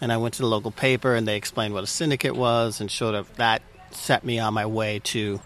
and 0.00 0.12
I 0.12 0.16
went 0.16 0.34
to 0.34 0.42
the 0.42 0.48
local 0.48 0.70
paper 0.70 1.14
and 1.14 1.26
they 1.26 1.36
explained 1.36 1.74
what 1.74 1.84
a 1.84 1.88
syndicate 1.88 2.36
was 2.36 2.80
and 2.80 2.90
sort 2.90 3.14
of 3.14 3.34
That 3.36 3.62
set 3.92 4.24
me 4.24 4.38
on 4.38 4.54
my 4.54 4.66
way 4.66 5.00
to 5.04 5.40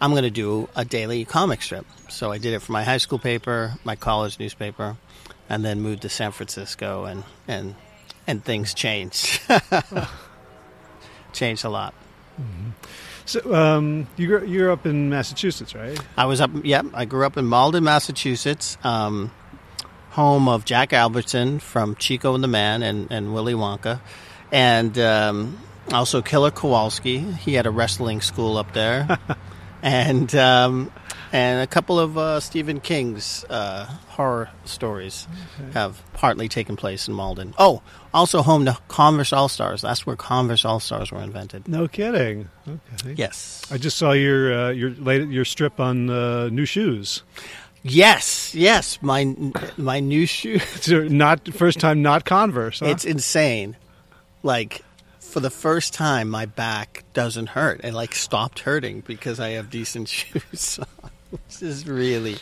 I'm 0.00 0.10
going 0.10 0.24
to 0.24 0.30
do 0.30 0.68
a 0.74 0.84
daily 0.84 1.24
comic 1.24 1.62
strip. 1.62 1.86
So 2.08 2.32
I 2.32 2.38
did 2.38 2.54
it 2.54 2.60
for 2.60 2.72
my 2.72 2.82
high 2.82 2.98
school 2.98 3.20
paper, 3.20 3.74
my 3.84 3.94
college 3.94 4.38
newspaper, 4.40 4.96
and 5.48 5.64
then 5.64 5.80
moved 5.80 6.02
to 6.02 6.08
San 6.08 6.32
Francisco, 6.32 7.04
and 7.04 7.24
and 7.46 7.74
and 8.26 8.44
things 8.44 8.74
changed. 8.74 9.40
changed 11.32 11.64
a 11.64 11.68
lot. 11.68 11.94
So 13.24 13.54
um, 13.54 14.06
you 14.16 14.26
grew, 14.26 14.44
you're 14.46 14.70
up 14.70 14.86
in 14.86 15.10
Massachusetts, 15.10 15.74
right? 15.74 15.98
I 16.16 16.26
was 16.26 16.40
up. 16.40 16.50
Yep, 16.62 16.86
I 16.94 17.04
grew 17.04 17.24
up 17.24 17.36
in 17.36 17.46
Malden, 17.46 17.84
Massachusetts, 17.84 18.76
um, 18.82 19.30
home 20.10 20.48
of 20.48 20.64
Jack 20.64 20.92
Albertson 20.92 21.58
from 21.58 21.94
Chico 21.96 22.34
and 22.34 22.42
the 22.42 22.48
Man 22.48 22.82
and, 22.82 23.10
and 23.10 23.32
Willy 23.32 23.54
Wonka, 23.54 24.00
and 24.50 24.98
um, 24.98 25.58
also 25.92 26.20
Killer 26.22 26.50
Kowalski. 26.50 27.18
He 27.18 27.54
had 27.54 27.66
a 27.66 27.70
wrestling 27.70 28.20
school 28.20 28.56
up 28.56 28.72
there, 28.72 29.18
and 29.82 30.34
um, 30.34 30.92
and 31.32 31.62
a 31.62 31.66
couple 31.66 31.98
of 31.98 32.18
uh, 32.18 32.40
Stephen 32.40 32.80
King's 32.80 33.44
uh, 33.48 33.86
horror 34.08 34.50
stories 34.64 35.26
have 35.72 36.00
partly 36.12 36.48
taken 36.48 36.76
place 36.76 37.08
in 37.08 37.14
Malden. 37.14 37.54
Oh, 37.58 37.82
also 38.12 38.42
home 38.42 38.66
to 38.66 38.76
Converse 38.88 39.32
All 39.32 39.48
Stars. 39.48 39.82
That's 39.82 40.06
where 40.06 40.16
Converse 40.16 40.64
All 40.64 40.80
Stars 40.80 41.10
were 41.10 41.20
invented. 41.22 41.66
No 41.66 41.88
kidding. 41.88 42.50
Okay. 42.68 43.14
Yes. 43.16 43.62
I 43.70 43.78
just 43.78 43.96
saw 43.96 44.12
your 44.12 44.52
uh, 44.52 44.70
your 44.70 44.90
late, 44.90 45.28
your 45.28 45.44
strip 45.44 45.80
on 45.80 46.10
uh, 46.10 46.48
new 46.48 46.66
shoes. 46.66 47.22
Yes, 47.82 48.54
yes. 48.54 49.00
My 49.02 49.34
my 49.76 50.00
new 50.00 50.26
shoe. 50.26 50.60
Not 51.08 51.48
first 51.52 51.80
time, 51.80 52.02
not 52.02 52.24
Converse. 52.24 52.78
Huh? 52.80 52.86
It's 52.86 53.04
insane. 53.04 53.76
Like 54.44 54.82
for 55.18 55.40
the 55.40 55.50
first 55.50 55.94
time, 55.94 56.28
my 56.28 56.46
back 56.46 57.04
doesn't 57.14 57.48
hurt. 57.48 57.80
It 57.82 57.94
like 57.94 58.14
stopped 58.14 58.60
hurting 58.60 59.00
because 59.00 59.40
I 59.40 59.50
have 59.50 59.70
decent 59.70 60.08
shoes. 60.16 60.78
This 61.48 61.62
is 61.62 61.88
really, 61.88 62.36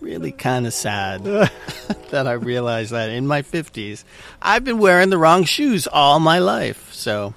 really 0.00 0.32
kind 0.32 0.66
of 0.66 0.72
sad 0.74 1.24
that 2.10 2.26
I 2.26 2.32
realized 2.32 2.92
that 2.92 3.10
in 3.10 3.26
my 3.26 3.42
fifties, 3.42 4.04
I've 4.40 4.64
been 4.64 4.78
wearing 4.78 5.10
the 5.10 5.18
wrong 5.18 5.44
shoes 5.44 5.86
all 5.86 6.18
my 6.20 6.38
life. 6.38 6.92
So. 6.92 7.34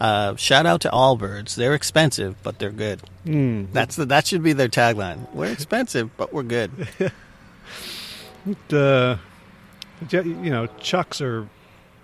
Uh, 0.00 0.34
shout 0.34 0.66
out 0.66 0.80
to 0.80 0.90
Allbirds. 0.90 1.54
They're 1.54 1.74
expensive, 1.74 2.34
but 2.42 2.58
they're 2.58 2.72
good. 2.72 3.00
Hmm. 3.22 3.66
That's 3.72 3.94
the, 3.94 4.04
that 4.06 4.26
should 4.26 4.42
be 4.42 4.52
their 4.52 4.66
tagline. 4.68 5.32
We're 5.32 5.52
expensive, 5.52 6.10
but 6.16 6.32
we're 6.32 6.42
good. 6.42 6.72
uh, 8.72 9.16
you 10.10 10.50
know, 10.50 10.66
Chucks 10.80 11.20
are 11.20 11.48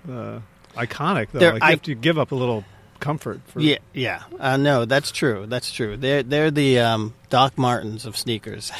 uh, 0.08 0.38
iconic 0.76 1.30
though. 1.32 1.40
They're 1.40 1.52
Like 1.54 1.62
you 1.62 1.66
I- 1.66 1.70
have 1.70 1.82
to 1.82 1.94
give 1.96 2.18
up 2.18 2.30
a 2.30 2.36
little 2.36 2.64
comfort 3.00 3.40
for. 3.46 3.60
Yeah, 3.60 3.78
yeah. 3.92 4.22
Uh, 4.38 4.56
no, 4.56 4.84
that's 4.84 5.10
true. 5.10 5.46
That's 5.46 5.72
true. 5.72 5.96
They're 5.96 6.22
they're 6.22 6.50
the 6.50 6.80
um, 6.80 7.14
Doc 7.30 7.56
Martens 7.56 8.06
of 8.06 8.16
sneakers. 8.16 8.70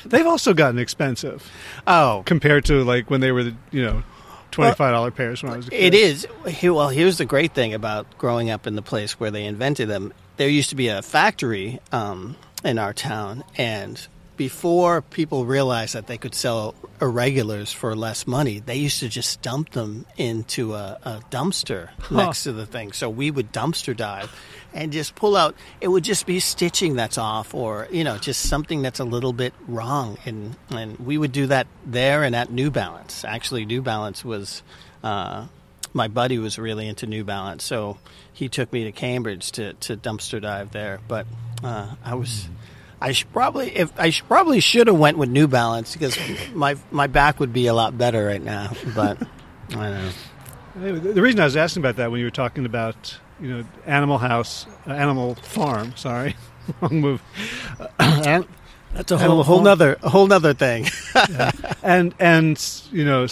They've 0.04 0.26
also 0.26 0.54
gotten 0.54 0.78
expensive 0.78 1.50
oh, 1.86 2.22
compared 2.26 2.64
to 2.66 2.84
like 2.84 3.10
when 3.10 3.20
they 3.20 3.32
were 3.32 3.44
the 3.44 3.54
you 3.70 3.84
know 3.84 4.02
twenty 4.50 4.74
five 4.74 4.92
dollar 4.92 5.10
pairs 5.10 5.42
when 5.42 5.52
I 5.52 5.56
was 5.56 5.68
a 5.68 5.70
kid. 5.70 5.94
it 5.94 5.94
is. 5.94 6.26
Well, 6.62 6.88
here's 6.88 7.18
the 7.18 7.24
great 7.24 7.54
thing 7.54 7.74
about 7.74 8.18
growing 8.18 8.50
up 8.50 8.66
in 8.66 8.74
the 8.74 8.82
place 8.82 9.18
where 9.18 9.30
they 9.30 9.44
invented 9.44 9.88
them. 9.88 10.12
There 10.36 10.48
used 10.48 10.70
to 10.70 10.76
be 10.76 10.88
a 10.88 11.02
factory 11.02 11.80
um, 11.92 12.36
in 12.64 12.78
our 12.78 12.92
town, 12.92 13.44
and 13.56 14.00
before 14.40 15.02
people 15.02 15.44
realized 15.44 15.94
that 15.94 16.06
they 16.06 16.16
could 16.16 16.34
sell 16.34 16.74
irregulars 16.98 17.70
for 17.70 17.94
less 17.94 18.26
money, 18.26 18.58
they 18.58 18.74
used 18.74 19.00
to 19.00 19.06
just 19.06 19.42
dump 19.42 19.68
them 19.72 20.06
into 20.16 20.72
a, 20.72 20.98
a 21.02 21.20
dumpster 21.30 21.90
next 22.10 22.44
to 22.44 22.52
the 22.52 22.64
thing. 22.64 22.90
So 22.92 23.10
we 23.10 23.30
would 23.30 23.52
dumpster 23.52 23.94
dive 23.94 24.34
and 24.72 24.92
just 24.92 25.14
pull 25.14 25.36
out. 25.36 25.54
It 25.82 25.88
would 25.88 26.04
just 26.04 26.24
be 26.24 26.40
stitching 26.40 26.96
that's 26.96 27.18
off, 27.18 27.52
or 27.52 27.86
you 27.90 28.02
know, 28.02 28.16
just 28.16 28.48
something 28.48 28.80
that's 28.80 28.98
a 28.98 29.04
little 29.04 29.34
bit 29.34 29.52
wrong. 29.68 30.16
And 30.24 30.56
and 30.70 30.98
we 30.98 31.18
would 31.18 31.32
do 31.32 31.46
that 31.48 31.66
there 31.84 32.24
and 32.24 32.34
at 32.34 32.50
New 32.50 32.70
Balance. 32.70 33.26
Actually, 33.26 33.66
New 33.66 33.82
Balance 33.82 34.24
was. 34.24 34.62
Uh, 35.04 35.48
my 35.92 36.08
buddy 36.08 36.38
was 36.38 36.58
really 36.58 36.86
into 36.86 37.04
New 37.04 37.24
Balance, 37.24 37.64
so 37.64 37.98
he 38.32 38.48
took 38.48 38.72
me 38.72 38.84
to 38.84 38.92
Cambridge 38.92 39.50
to, 39.52 39.74
to 39.74 39.96
dumpster 39.96 40.40
dive 40.40 40.70
there. 40.70 41.00
But 41.08 41.26
uh, 41.64 41.96
I 42.04 42.14
was, 42.14 42.48
I 43.00 43.12
should 43.12 43.32
probably 43.32 43.76
if 43.76 43.92
I 43.98 44.10
should, 44.10 44.28
probably 44.28 44.60
should 44.60 44.86
have 44.86 44.98
went 44.98 45.16
with 45.16 45.28
New 45.30 45.48
Balance 45.48 45.92
because 45.94 46.18
my 46.54 46.76
my 46.90 47.06
back 47.06 47.40
would 47.40 47.52
be 47.52 47.66
a 47.66 47.74
lot 47.74 47.96
better 47.96 48.26
right 48.26 48.42
now. 48.42 48.72
But 48.94 49.22
I 49.70 49.74
don't 49.74 49.92
know. 49.92 50.10
The 50.92 51.12
the 51.14 51.22
reason 51.22 51.40
I 51.40 51.44
was 51.44 51.56
asking 51.56 51.82
about 51.82 51.96
that 51.96 52.10
when 52.10 52.20
you 52.20 52.26
were 52.26 52.30
talking 52.30 52.66
about 52.66 53.18
you 53.40 53.48
know 53.50 53.64
Animal 53.86 54.18
House, 54.18 54.66
uh, 54.86 54.92
Animal 54.92 55.34
Farm. 55.36 55.94
Sorry, 55.96 56.36
wrong 56.80 57.00
move. 57.00 57.22
and 57.98 58.46
That's 58.94 59.10
a 59.12 59.16
Animal 59.16 59.36
whole 59.36 59.42
whole 59.44 59.56
Farm. 59.56 59.64
nother 59.64 59.98
a 60.02 60.08
whole 60.10 60.26
nother 60.26 60.54
thing. 60.54 60.86
and 61.82 62.14
and 62.18 62.82
you 62.92 63.04
know 63.04 63.26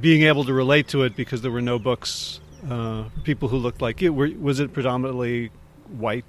being 0.00 0.22
able 0.22 0.44
to 0.44 0.52
relate 0.52 0.88
to 0.88 1.02
it 1.02 1.16
because 1.16 1.42
there 1.42 1.50
were 1.52 1.62
no 1.62 1.78
books. 1.78 2.40
Uh, 2.68 3.04
people 3.22 3.48
who 3.48 3.58
looked 3.58 3.80
like 3.80 4.00
you. 4.00 4.12
Were, 4.12 4.28
was 4.40 4.58
it 4.58 4.72
predominantly 4.72 5.50
white 5.98 6.24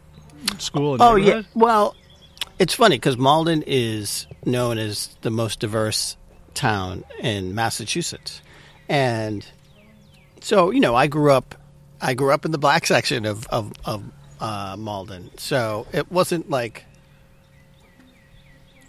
school? 0.59 0.93
and 0.93 1.01
Oh 1.01 1.15
yeah. 1.15 1.41
Well, 1.55 1.95
it's 2.59 2.73
funny 2.73 2.95
because 2.95 3.17
Malden 3.17 3.63
is 3.65 4.27
known 4.45 4.77
as 4.77 5.15
the 5.21 5.29
most 5.29 5.59
diverse 5.59 6.17
town 6.53 7.03
in 7.19 7.53
Massachusetts, 7.53 8.41
and 8.89 9.45
so 10.41 10.71
you 10.71 10.79
know 10.79 10.95
I 10.95 11.07
grew 11.07 11.31
up. 11.31 11.55
I 11.99 12.13
grew 12.13 12.31
up 12.31 12.45
in 12.45 12.51
the 12.51 12.57
black 12.57 12.85
section 12.87 13.25
of 13.25 13.47
of, 13.47 13.73
of 13.85 14.03
uh, 14.39 14.75
Malden, 14.77 15.31
so 15.37 15.87
it 15.93 16.11
wasn't 16.11 16.49
like 16.49 16.85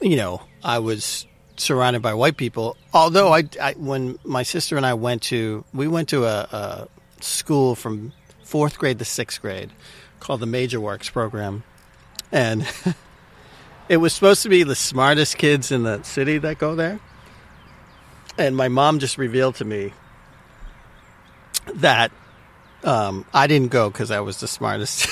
you 0.00 0.16
know 0.16 0.42
I 0.62 0.78
was 0.78 1.26
surrounded 1.56 2.00
by 2.00 2.14
white 2.14 2.36
people. 2.36 2.76
Although 2.94 3.34
I, 3.34 3.44
I 3.60 3.72
when 3.74 4.18
my 4.24 4.42
sister 4.44 4.76
and 4.76 4.86
I 4.86 4.94
went 4.94 5.22
to 5.24 5.64
we 5.74 5.88
went 5.88 6.08
to 6.10 6.24
a, 6.24 6.48
a 6.50 6.88
school 7.20 7.74
from 7.74 8.12
fourth 8.44 8.78
grade 8.78 8.98
to 8.98 9.04
sixth 9.04 9.42
grade 9.42 9.70
called 10.20 10.40
the 10.40 10.46
Major 10.46 10.80
Works 10.80 11.10
program, 11.10 11.64
and 12.32 12.66
it 13.88 13.96
was 13.96 14.12
supposed 14.12 14.42
to 14.42 14.48
be 14.48 14.62
the 14.62 14.74
smartest 14.74 15.38
kids 15.38 15.72
in 15.72 15.82
the 15.82 16.02
city 16.02 16.38
that 16.38 16.58
go 16.58 16.74
there. 16.74 17.00
And 18.36 18.56
my 18.56 18.68
mom 18.68 18.98
just 18.98 19.18
revealed 19.18 19.56
to 19.56 19.64
me 19.64 19.92
that 21.74 22.12
um, 22.84 23.24
I 23.34 23.46
didn't 23.46 23.70
go 23.70 23.90
because 23.90 24.10
I 24.10 24.20
was 24.20 24.40
the 24.40 24.48
smartest. 24.48 25.08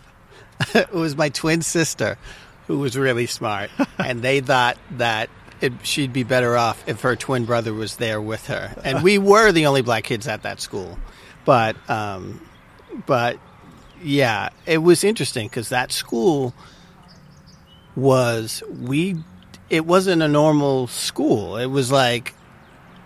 it 0.74 0.92
was 0.92 1.16
my 1.16 1.28
twin 1.28 1.62
sister 1.62 2.18
who 2.66 2.78
was 2.78 2.96
really 2.96 3.26
smart, 3.26 3.70
and 3.98 4.22
they 4.22 4.40
thought 4.40 4.78
that 4.92 5.28
it, 5.60 5.72
she'd 5.82 6.12
be 6.12 6.24
better 6.24 6.56
off 6.56 6.82
if 6.88 7.02
her 7.02 7.14
twin 7.14 7.44
brother 7.44 7.72
was 7.72 7.96
there 7.96 8.20
with 8.20 8.46
her. 8.46 8.74
And 8.82 9.02
we 9.02 9.18
were 9.18 9.52
the 9.52 9.66
only 9.66 9.82
black 9.82 10.04
kids 10.04 10.26
at 10.26 10.42
that 10.42 10.60
school, 10.60 10.98
but 11.44 11.76
um, 11.88 12.40
but 13.06 13.38
yeah, 14.02 14.48
it 14.66 14.78
was 14.78 15.04
interesting 15.04 15.46
because 15.46 15.68
that 15.68 15.92
school 15.92 16.54
was 17.96 18.62
we. 18.80 19.16
It 19.70 19.86
wasn't 19.86 20.22
a 20.22 20.28
normal 20.28 20.86
school. 20.88 21.56
It 21.56 21.66
was 21.66 21.90
like 21.90 22.34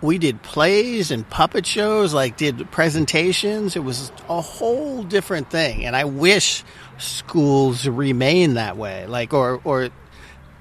we 0.01 0.17
did 0.17 0.41
plays 0.41 1.11
and 1.11 1.29
puppet 1.29 1.65
shows, 1.65 2.13
like 2.13 2.37
did 2.37 2.69
presentations. 2.71 3.75
It 3.75 3.83
was 3.83 4.11
a 4.27 4.41
whole 4.41 5.03
different 5.03 5.49
thing, 5.49 5.85
and 5.85 5.95
I 5.95 6.05
wish 6.05 6.63
schools 6.97 7.87
remain 7.87 8.55
that 8.55 8.77
way. 8.77 9.05
Like 9.07 9.33
or 9.33 9.61
or 9.63 9.89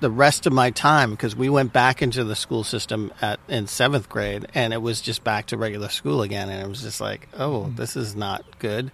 the 0.01 0.11
rest 0.11 0.47
of 0.47 0.53
my 0.53 0.71
time 0.71 1.11
because 1.11 1.35
we 1.35 1.49
went 1.49 1.73
back 1.73 2.03
into 2.03 2.23
the 2.25 2.37
school 2.37 2.63
system 2.63 3.13
at 3.21 3.41
in 3.49 3.67
seventh 3.67 4.09
grade 4.09 4.47
and 4.55 4.73
it 4.73 4.81
was 4.81 5.01
just 5.01 5.25
back 5.25 5.47
to 5.47 5.57
regular 5.57 5.89
school 5.89 6.23
again 6.23 6.49
and 6.49 6.63
it 6.63 6.69
was 6.69 6.83
just 6.83 7.01
like 7.01 7.29
oh 7.37 7.65
this 7.75 7.97
is 7.97 8.15
not 8.15 8.45
good 8.61 8.93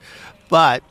but 0.48 0.82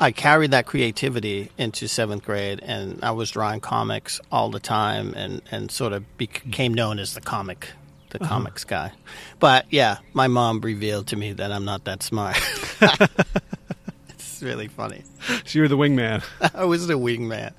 i 0.00 0.10
carried 0.10 0.50
that 0.50 0.66
creativity 0.66 1.50
into 1.58 1.86
seventh 1.88 2.24
grade 2.24 2.60
and 2.62 3.02
i 3.02 3.10
was 3.10 3.30
drawing 3.30 3.60
comics 3.60 4.20
all 4.30 4.50
the 4.50 4.60
time 4.60 5.14
and 5.14 5.42
and 5.50 5.70
sort 5.70 5.92
of 5.92 6.16
became 6.16 6.74
known 6.74 6.98
as 6.98 7.14
the 7.14 7.20
comic 7.20 7.70
the 8.10 8.18
comics 8.18 8.62
guy. 8.64 8.92
But 9.40 9.64
yeah 9.70 9.98
my 10.12 10.28
mom 10.28 10.60
revealed 10.60 11.06
to 11.08 11.16
me 11.16 11.32
that 11.32 11.50
i'm 11.50 11.64
not 11.64 11.84
that 11.84 12.02
smart. 12.02 12.36
It's 14.42 14.42
really 14.42 14.66
funny. 14.66 15.04
So 15.44 15.60
you're 15.60 15.68
the 15.68 15.76
wingman. 15.76 16.24
i 16.54 16.64
was 16.64 16.88
the 16.88 16.94
wingman. 16.94 17.52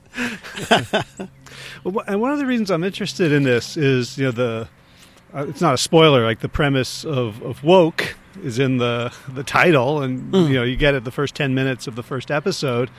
Well, 1.86 2.04
and 2.08 2.20
one 2.20 2.32
of 2.34 2.40
the 2.40 2.46
reasons 2.46 2.70
I'm 2.72 2.84
interested 2.84 3.32
in 3.32 3.44
this 3.44 3.78
is, 3.78 4.18
you 4.18 4.26
know, 4.26 4.32
the 4.32 4.68
uh, 5.34 5.46
it's 5.48 5.62
not 5.62 5.74
a 5.74 5.78
spoiler. 5.78 6.26
Like 6.26 6.42
the 6.42 6.50
premise 6.50 7.06
of, 7.06 7.42
of 7.42 7.64
woke 7.64 8.16
is 8.42 8.60
in 8.60 8.78
the 8.78 9.14
the 9.28 9.44
title, 9.44 10.02
and 10.02 10.34
you 10.34 10.56
know, 10.56 10.64
you 10.64 10.76
get 10.76 10.96
it 10.96 11.04
the 11.04 11.12
first 11.12 11.36
ten 11.36 11.54
minutes 11.54 11.88
of 11.88 11.96
the 11.96 12.04
first 12.04 12.32
episode. 12.32 12.90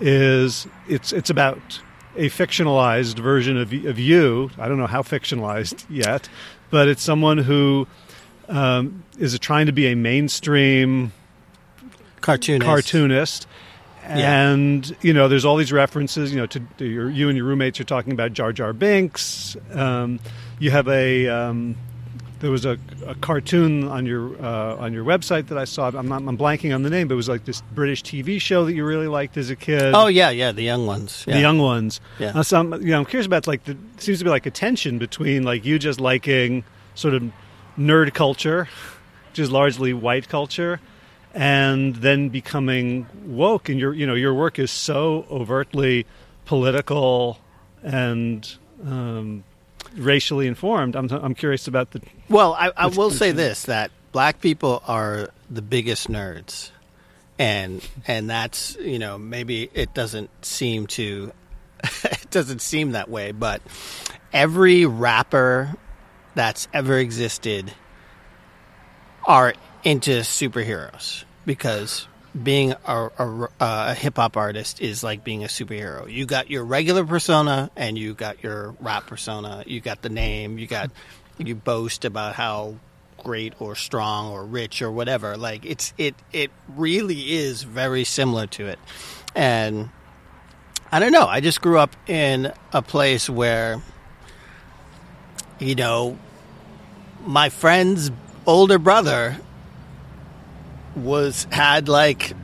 Is 0.00 0.66
it's 0.88 1.12
it's 1.12 1.30
about 1.30 1.80
a 2.16 2.28
fictionalized 2.30 3.18
version 3.18 3.56
of 3.56 3.72
of 3.72 3.98
you. 3.98 4.50
I 4.58 4.68
don't 4.68 4.78
know 4.78 4.86
how 4.86 5.02
fictionalized 5.02 5.84
yet, 5.88 6.28
but 6.70 6.88
it's 6.88 7.02
someone 7.02 7.38
who 7.38 7.86
um, 8.48 9.04
is 9.18 9.38
trying 9.38 9.66
to 9.66 9.72
be 9.72 9.86
a 9.88 9.94
mainstream 9.94 11.12
cartoonist 12.20 12.66
cartoonist. 12.66 13.46
Yeah. 14.02 14.50
And 14.50 14.96
you 15.02 15.12
know, 15.12 15.28
there's 15.28 15.44
all 15.44 15.56
these 15.56 15.72
references. 15.72 16.32
You 16.32 16.38
know, 16.38 16.46
to, 16.46 16.60
to 16.78 16.84
your, 16.84 17.10
you 17.10 17.28
and 17.28 17.36
your 17.36 17.46
roommates 17.46 17.78
are 17.80 17.84
talking 17.84 18.12
about 18.12 18.32
Jar 18.32 18.52
Jar 18.52 18.72
Binks. 18.72 19.56
Um, 19.72 20.18
you 20.58 20.70
have 20.70 20.88
a 20.88 21.28
um, 21.28 21.76
there 22.40 22.50
was 22.50 22.64
a, 22.64 22.78
a 23.06 23.14
cartoon 23.16 23.86
on 23.86 24.06
your 24.06 24.34
uh, 24.42 24.76
on 24.76 24.92
your 24.92 25.04
website 25.04 25.48
that 25.48 25.58
I 25.58 25.64
saw. 25.64 25.88
I'm 25.88 26.08
not 26.08 26.22
I'm 26.22 26.36
blanking 26.36 26.74
on 26.74 26.82
the 26.82 26.90
name, 26.90 27.06
but 27.08 27.14
it 27.14 27.16
was 27.16 27.28
like 27.28 27.44
this 27.44 27.60
British 27.72 28.02
TV 28.02 28.40
show 28.40 28.64
that 28.64 28.72
you 28.72 28.84
really 28.84 29.08
liked 29.08 29.36
as 29.36 29.50
a 29.50 29.56
kid. 29.56 29.94
Oh 29.94 30.06
yeah, 30.06 30.30
yeah, 30.30 30.50
the 30.50 30.62
young 30.62 30.86
ones. 30.86 31.24
Yeah. 31.26 31.34
the 31.34 31.40
young 31.40 31.58
ones. 31.58 32.00
Yeah. 32.18 32.32
Uh, 32.34 32.42
so 32.42 32.58
I'm, 32.58 32.72
you 32.82 32.88
know, 32.88 33.00
I'm 33.00 33.04
curious 33.04 33.26
about 33.26 33.46
like 33.46 33.64
the 33.64 33.76
seems 33.98 34.18
to 34.18 34.24
be 34.24 34.30
like 34.30 34.46
a 34.46 34.50
tension 34.50 34.98
between 34.98 35.42
like 35.42 35.64
you 35.64 35.78
just 35.78 36.00
liking 36.00 36.64
sort 36.94 37.14
of 37.14 37.30
nerd 37.78 38.14
culture, 38.14 38.68
which 39.30 39.38
is 39.38 39.50
largely 39.50 39.92
white 39.92 40.28
culture, 40.28 40.80
and 41.34 41.96
then 41.96 42.30
becoming 42.30 43.06
woke. 43.26 43.68
And 43.68 43.78
your 43.78 43.92
you 43.92 44.06
know 44.06 44.14
your 44.14 44.34
work 44.34 44.58
is 44.58 44.70
so 44.70 45.26
overtly 45.30 46.06
political 46.46 47.38
and 47.82 48.56
um, 48.84 49.44
racially 49.96 50.46
informed. 50.46 50.96
I'm 50.96 51.10
I'm 51.10 51.34
curious 51.34 51.68
about 51.68 51.90
the 51.90 52.00
Well, 52.28 52.54
I, 52.54 52.72
I 52.76 52.86
will 52.86 53.10
say 53.10 53.32
this: 53.32 53.64
that 53.64 53.90
black 54.12 54.40
people 54.40 54.82
are 54.86 55.28
the 55.50 55.62
biggest 55.62 56.08
nerds, 56.08 56.70
and 57.38 57.86
and 58.06 58.28
that's 58.28 58.76
you 58.76 58.98
know 58.98 59.18
maybe 59.18 59.70
it 59.74 59.94
doesn't 59.94 60.30
seem 60.44 60.86
to 60.88 61.32
it 62.04 62.30
doesn't 62.30 62.62
seem 62.62 62.92
that 62.92 63.08
way, 63.08 63.32
but 63.32 63.62
every 64.32 64.86
rapper 64.86 65.74
that's 66.34 66.68
ever 66.72 66.98
existed 66.98 67.72
are 69.24 69.54
into 69.84 70.20
superheroes 70.20 71.24
because 71.44 72.06
being 72.40 72.72
a, 72.86 73.10
a, 73.18 73.48
a 73.60 73.94
hip 73.94 74.16
hop 74.16 74.36
artist 74.36 74.80
is 74.80 75.02
like 75.02 75.24
being 75.24 75.44
a 75.44 75.48
superhero. 75.48 76.10
You 76.10 76.26
got 76.26 76.50
your 76.50 76.64
regular 76.64 77.04
persona 77.04 77.70
and 77.76 77.98
you 77.98 78.14
got 78.14 78.42
your 78.42 78.74
rap 78.80 79.06
persona. 79.06 79.64
You 79.66 79.80
got 79.80 80.02
the 80.02 80.08
name. 80.08 80.58
You 80.58 80.66
got 80.66 80.90
you 81.38 81.54
boast 81.54 82.04
about 82.04 82.34
how 82.34 82.76
great 83.22 83.54
or 83.60 83.74
strong 83.74 84.30
or 84.32 84.44
rich 84.44 84.82
or 84.82 84.90
whatever. 84.90 85.36
Like 85.36 85.64
it's 85.64 85.92
it 85.98 86.14
it 86.32 86.50
really 86.68 87.34
is 87.34 87.62
very 87.62 88.04
similar 88.04 88.46
to 88.48 88.66
it, 88.66 88.78
and 89.34 89.90
I 90.92 90.98
don't 90.98 91.12
know. 91.12 91.26
I 91.26 91.40
just 91.40 91.60
grew 91.60 91.78
up 91.78 91.94
in 92.08 92.52
a 92.72 92.82
place 92.82 93.28
where 93.28 93.82
you 95.58 95.74
know 95.74 96.18
my 97.26 97.48
friend's 97.48 98.10
older 98.46 98.78
brother 98.78 99.36
was 100.96 101.46
had 101.50 101.88
like 101.88 102.34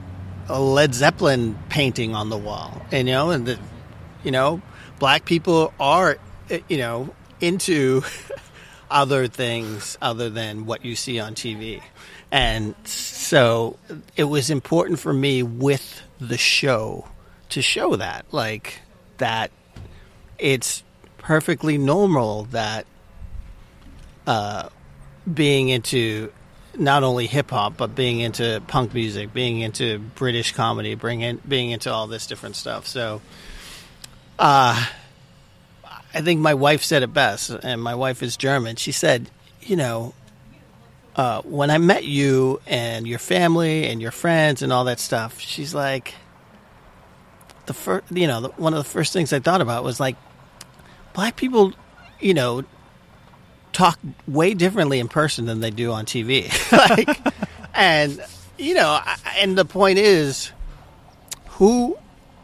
a 0.48 0.60
Led 0.60 0.94
Zeppelin 0.94 1.58
painting 1.68 2.14
on 2.14 2.30
the 2.30 2.36
wall, 2.36 2.82
and 2.92 3.08
you 3.08 3.14
know, 3.14 3.30
and 3.30 3.46
the 3.46 3.58
you 4.22 4.30
know, 4.30 4.62
black 4.98 5.24
people 5.24 5.72
are 5.78 6.18
eh, 6.50 6.60
you 6.68 6.78
know 6.78 7.14
into 7.40 8.02
other 8.90 9.26
things 9.26 9.98
other 10.00 10.30
than 10.30 10.66
what 10.66 10.84
you 10.84 10.94
see 10.94 11.18
on 11.18 11.34
TV, 11.34 11.82
and 12.30 12.74
so 12.84 13.78
it 14.16 14.24
was 14.24 14.50
important 14.50 14.98
for 14.98 15.12
me 15.12 15.42
with 15.42 16.02
the 16.20 16.38
show 16.38 17.06
to 17.48 17.62
show 17.62 17.96
that 17.96 18.24
like 18.32 18.80
that 19.18 19.50
it's 20.38 20.82
perfectly 21.18 21.78
normal 21.78 22.44
that 22.44 22.86
uh, 24.26 24.68
being 25.32 25.68
into 25.68 26.32
not 26.78 27.02
only 27.02 27.26
hip 27.26 27.50
hop 27.50 27.76
but 27.76 27.94
being 27.94 28.20
into 28.20 28.62
punk 28.66 28.94
music, 28.94 29.32
being 29.32 29.60
into 29.60 29.98
British 29.98 30.52
comedy, 30.52 30.94
bringing 30.94 31.40
being 31.46 31.70
into 31.70 31.92
all 31.92 32.06
this 32.06 32.26
different 32.26 32.56
stuff. 32.56 32.86
So, 32.86 33.20
uh, 34.38 34.86
I 36.14 36.20
think 36.20 36.40
my 36.40 36.54
wife 36.54 36.82
said 36.82 37.02
it 37.02 37.12
best, 37.12 37.50
and 37.50 37.82
my 37.82 37.94
wife 37.94 38.22
is 38.22 38.36
German. 38.36 38.76
She 38.76 38.92
said, 38.92 39.30
you 39.60 39.76
know. 39.76 40.14
Uh, 41.14 41.40
when 41.44 41.70
I 41.70 41.78
met 41.78 42.04
you 42.04 42.60
and 42.66 43.08
your 43.08 43.18
family 43.18 43.86
and 43.86 44.02
your 44.02 44.10
friends 44.10 44.60
and 44.60 44.70
all 44.70 44.84
that 44.84 45.00
stuff, 45.00 45.40
she's 45.40 45.74
like, 45.74 46.12
the 47.64 47.72
first, 47.74 48.04
you 48.10 48.26
know, 48.26 48.42
the, 48.42 48.48
one 48.50 48.74
of 48.74 48.78
the 48.78 48.88
first 48.88 49.14
things 49.14 49.32
I 49.32 49.40
thought 49.40 49.62
about 49.62 49.84
was 49.84 49.98
like, 49.98 50.16
black 51.14 51.36
people, 51.36 51.72
you 52.20 52.34
know, 52.34 52.64
talk 53.76 53.98
way 54.26 54.54
differently 54.54 54.98
in 54.98 55.06
person 55.06 55.44
than 55.44 55.60
they 55.60 55.70
do 55.70 55.92
on 55.92 56.06
TV. 56.06 56.50
like, 56.88 57.20
and 57.74 58.24
you 58.56 58.74
know, 58.74 58.98
and 59.36 59.56
the 59.56 59.66
point 59.66 59.98
is, 59.98 60.50
who 61.50 61.98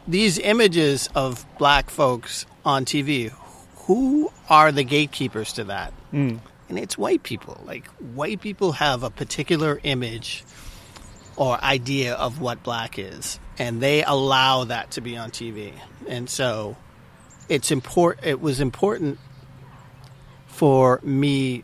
these 0.07 0.37
images 0.37 1.09
of 1.15 1.45
black 1.57 1.89
folks 1.89 2.45
on 2.63 2.85
TV, 2.85 3.31
who 3.87 4.31
are 4.47 4.71
the 4.71 4.83
gatekeepers 4.83 5.53
to 5.53 5.63
that? 5.65 5.91
Mm. 6.13 6.39
And 6.69 6.79
it's 6.79 6.97
white 6.97 7.23
people. 7.23 7.59
Like 7.65 7.87
white 7.97 8.39
people 8.39 8.73
have 8.73 9.01
a 9.01 9.09
particular 9.09 9.79
image 9.83 10.43
or 11.35 11.59
idea 11.63 12.13
of 12.13 12.39
what 12.41 12.61
black 12.61 12.99
is, 12.99 13.39
and 13.57 13.81
they 13.81 14.03
allow 14.03 14.65
that 14.65 14.91
to 14.91 15.01
be 15.01 15.17
on 15.17 15.31
TV. 15.31 15.73
And 16.07 16.29
so, 16.29 16.77
it's 17.49 17.71
important. 17.71 18.27
It 18.27 18.39
was 18.39 18.59
important 18.59 19.17
for 20.53 20.99
me 21.03 21.63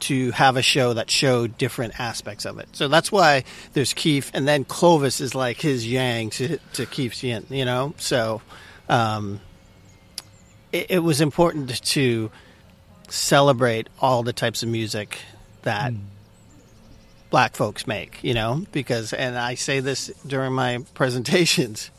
to 0.00 0.30
have 0.30 0.56
a 0.56 0.62
show 0.62 0.94
that 0.94 1.10
showed 1.10 1.58
different 1.58 2.00
aspects 2.00 2.46
of 2.46 2.58
it. 2.58 2.68
So 2.72 2.88
that's 2.88 3.12
why 3.12 3.44
there's 3.74 3.92
Keith, 3.92 4.30
and 4.32 4.48
then 4.48 4.64
Clovis 4.64 5.20
is 5.20 5.34
like 5.34 5.60
his 5.60 5.86
yang 5.86 6.30
to 6.30 6.58
to 6.72 6.86
Keith's 6.86 7.22
yin. 7.22 7.46
You 7.50 7.64
know, 7.64 7.94
so 7.98 8.40
um, 8.88 9.40
it, 10.72 10.86
it 10.90 10.98
was 11.00 11.20
important 11.20 11.82
to 11.84 12.30
celebrate 13.08 13.88
all 14.00 14.22
the 14.22 14.32
types 14.32 14.62
of 14.62 14.68
music 14.68 15.18
that 15.62 15.92
black 17.28 17.54
folks 17.54 17.86
make. 17.86 18.24
You 18.24 18.34
know, 18.34 18.64
because 18.72 19.12
and 19.12 19.38
I 19.38 19.54
say 19.54 19.80
this 19.80 20.06
during 20.26 20.54
my 20.54 20.78
presentations. 20.94 21.90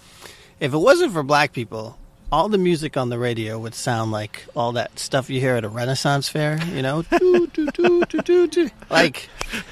If 0.59 0.73
it 0.73 0.77
wasn't 0.77 1.13
for 1.13 1.23
black 1.23 1.53
people, 1.53 1.97
all 2.31 2.47
the 2.47 2.57
music 2.57 2.95
on 2.95 3.09
the 3.09 3.19
radio 3.19 3.59
would 3.59 3.75
sound 3.75 4.11
like 4.11 4.45
all 4.55 4.71
that 4.73 4.97
stuff 4.97 5.29
you 5.29 5.39
hear 5.39 5.55
at 5.55 5.65
a 5.65 5.69
Renaissance 5.69 6.29
fair, 6.29 6.57
you 6.67 6.81
know, 6.81 7.01
Doo, 7.19 7.47
doo, 7.47 8.47
doo, 8.47 8.69
like, 8.89 9.29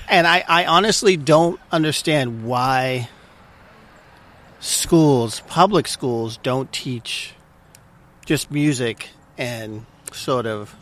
and 0.10 0.28
I, 0.28 0.44
I 0.48 0.66
honestly 0.66 1.16
don't 1.16 1.60
understand 1.72 2.44
why 2.44 3.10
schools, 4.60 5.42
public 5.48 5.88
schools, 5.88 6.38
don't 6.38 6.72
teach 6.74 7.34
just 8.26 8.52
music 8.52 9.10
and 9.38 9.86
sort 10.12 10.46
of 10.46 10.76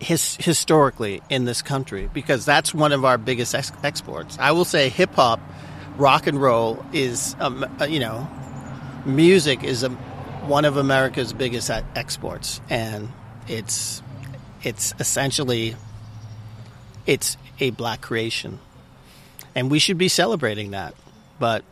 his, 0.00 0.36
historically 0.36 1.22
in 1.28 1.44
this 1.44 1.60
country 1.60 2.08
because 2.12 2.46
that's 2.46 2.72
one 2.74 2.92
of 2.92 3.04
our 3.04 3.18
biggest 3.18 3.54
ex- 3.54 3.72
exports. 3.82 4.38
I 4.40 4.52
will 4.52 4.64
say 4.64 4.88
hip 4.88 5.14
hop, 5.14 5.40
rock 5.98 6.26
and 6.26 6.40
roll 6.40 6.84
is, 6.94 7.36
um, 7.38 7.66
uh, 7.78 7.84
you 7.84 8.00
know, 8.00 8.26
music 9.06 9.62
is 9.62 9.82
a, 9.82 9.90
one 9.90 10.64
of 10.64 10.76
America's 10.76 11.32
biggest 11.32 11.70
exports, 11.94 12.60
and 12.68 13.10
it's 13.48 14.02
it's 14.62 14.94
essentially 14.98 15.76
it's 17.06 17.36
a 17.60 17.70
black 17.70 18.00
creation, 18.00 18.58
and 19.54 19.70
we 19.70 19.78
should 19.78 19.98
be 19.98 20.08
celebrating 20.08 20.72
that. 20.72 20.94
But 21.38 21.64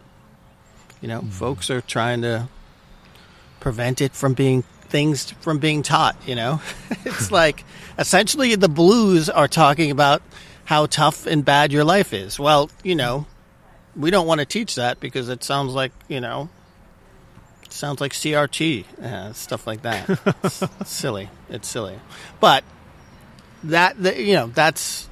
you 1.01 1.09
know, 1.09 1.21
hmm. 1.21 1.29
folks 1.29 1.71
are 1.71 1.81
trying 1.81 2.23
to 2.23 2.49
prevent 3.61 4.01
it 4.01 4.13
from 4.13 4.35
being 4.35 4.63
things 4.63 5.31
from 5.41 5.59
being 5.59 5.83
taught. 5.83 6.17
You 6.27 6.35
know, 6.35 6.61
it's 7.05 7.29
hmm. 7.29 7.35
like 7.35 7.65
essentially 7.99 8.55
the 8.55 8.69
blues 8.69 9.29
are 9.29 9.49
talking 9.49 9.91
about 9.91 10.23
how 10.65 10.87
tough 10.87 11.27
and 11.27 11.45
bad 11.45 11.73
your 11.73 11.85
life 11.85 12.13
is. 12.13 12.39
Well, 12.39 12.71
you 12.83 12.95
know, 12.95 13.27
we 13.97 14.11
don't 14.11 14.27
want 14.27 14.41
to 14.41 14.47
teach 14.47 14.77
that 14.77 15.01
because 15.01 15.29
it 15.29 15.45
sounds 15.45 15.75
like 15.75 15.93
you 16.09 16.21
know 16.21 16.49
sounds 17.73 18.01
like 18.01 18.13
CRT 18.13 18.85
uh, 19.01 19.33
stuff 19.33 19.67
like 19.67 19.83
that. 19.83 20.09
it's 20.81 20.91
silly. 20.91 21.31
It's 21.49 21.69
silly, 21.69 21.99
but 22.41 22.65
that 23.65 24.01
the, 24.03 24.21
you 24.21 24.35
know 24.35 24.47
that's 24.49 25.09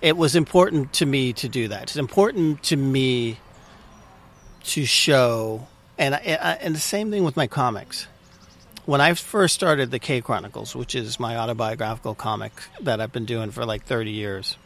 it 0.00 0.16
was 0.16 0.36
important 0.36 0.92
to 0.94 1.06
me 1.06 1.32
to 1.34 1.48
do 1.48 1.68
that. 1.68 1.84
It's 1.84 1.96
important 1.96 2.62
to 2.64 2.76
me 2.76 3.38
to 4.64 4.84
show, 4.84 5.66
and 5.98 6.14
I, 6.14 6.18
and 6.18 6.74
the 6.74 6.80
same 6.80 7.10
thing 7.10 7.24
with 7.24 7.36
my 7.36 7.46
comics. 7.46 8.06
When 8.84 9.00
I 9.00 9.14
first 9.14 9.54
started 9.54 9.90
the 9.90 9.98
K 9.98 10.20
Chronicles, 10.20 10.76
which 10.76 10.94
is 10.94 11.18
my 11.18 11.36
autobiographical 11.36 12.14
comic 12.14 12.52
that 12.80 13.00
I've 13.00 13.12
been 13.12 13.24
doing 13.24 13.50
for 13.50 13.64
like 13.64 13.84
thirty 13.84 14.12
years, 14.12 14.56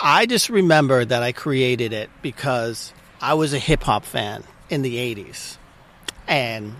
I 0.00 0.26
just 0.26 0.48
remember 0.48 1.04
that 1.04 1.22
I 1.22 1.32
created 1.32 1.92
it 1.92 2.08
because 2.22 2.92
I 3.20 3.34
was 3.34 3.52
a 3.52 3.58
hip 3.58 3.82
hop 3.82 4.04
fan 4.04 4.44
in 4.70 4.82
the 4.82 4.96
80s. 4.96 5.56
And 6.26 6.76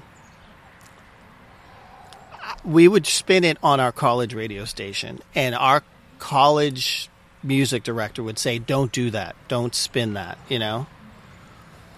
we 2.64 2.88
would 2.88 3.06
spin 3.06 3.44
it 3.44 3.56
on 3.62 3.80
our 3.80 3.92
college 3.92 4.34
radio 4.34 4.64
station. 4.64 5.20
And 5.34 5.54
our 5.54 5.82
college 6.18 7.08
music 7.42 7.82
director 7.82 8.22
would 8.22 8.38
say, 8.38 8.58
Don't 8.58 8.92
do 8.92 9.10
that. 9.10 9.36
Don't 9.48 9.74
spin 9.74 10.14
that, 10.14 10.38
you 10.48 10.58
know? 10.58 10.86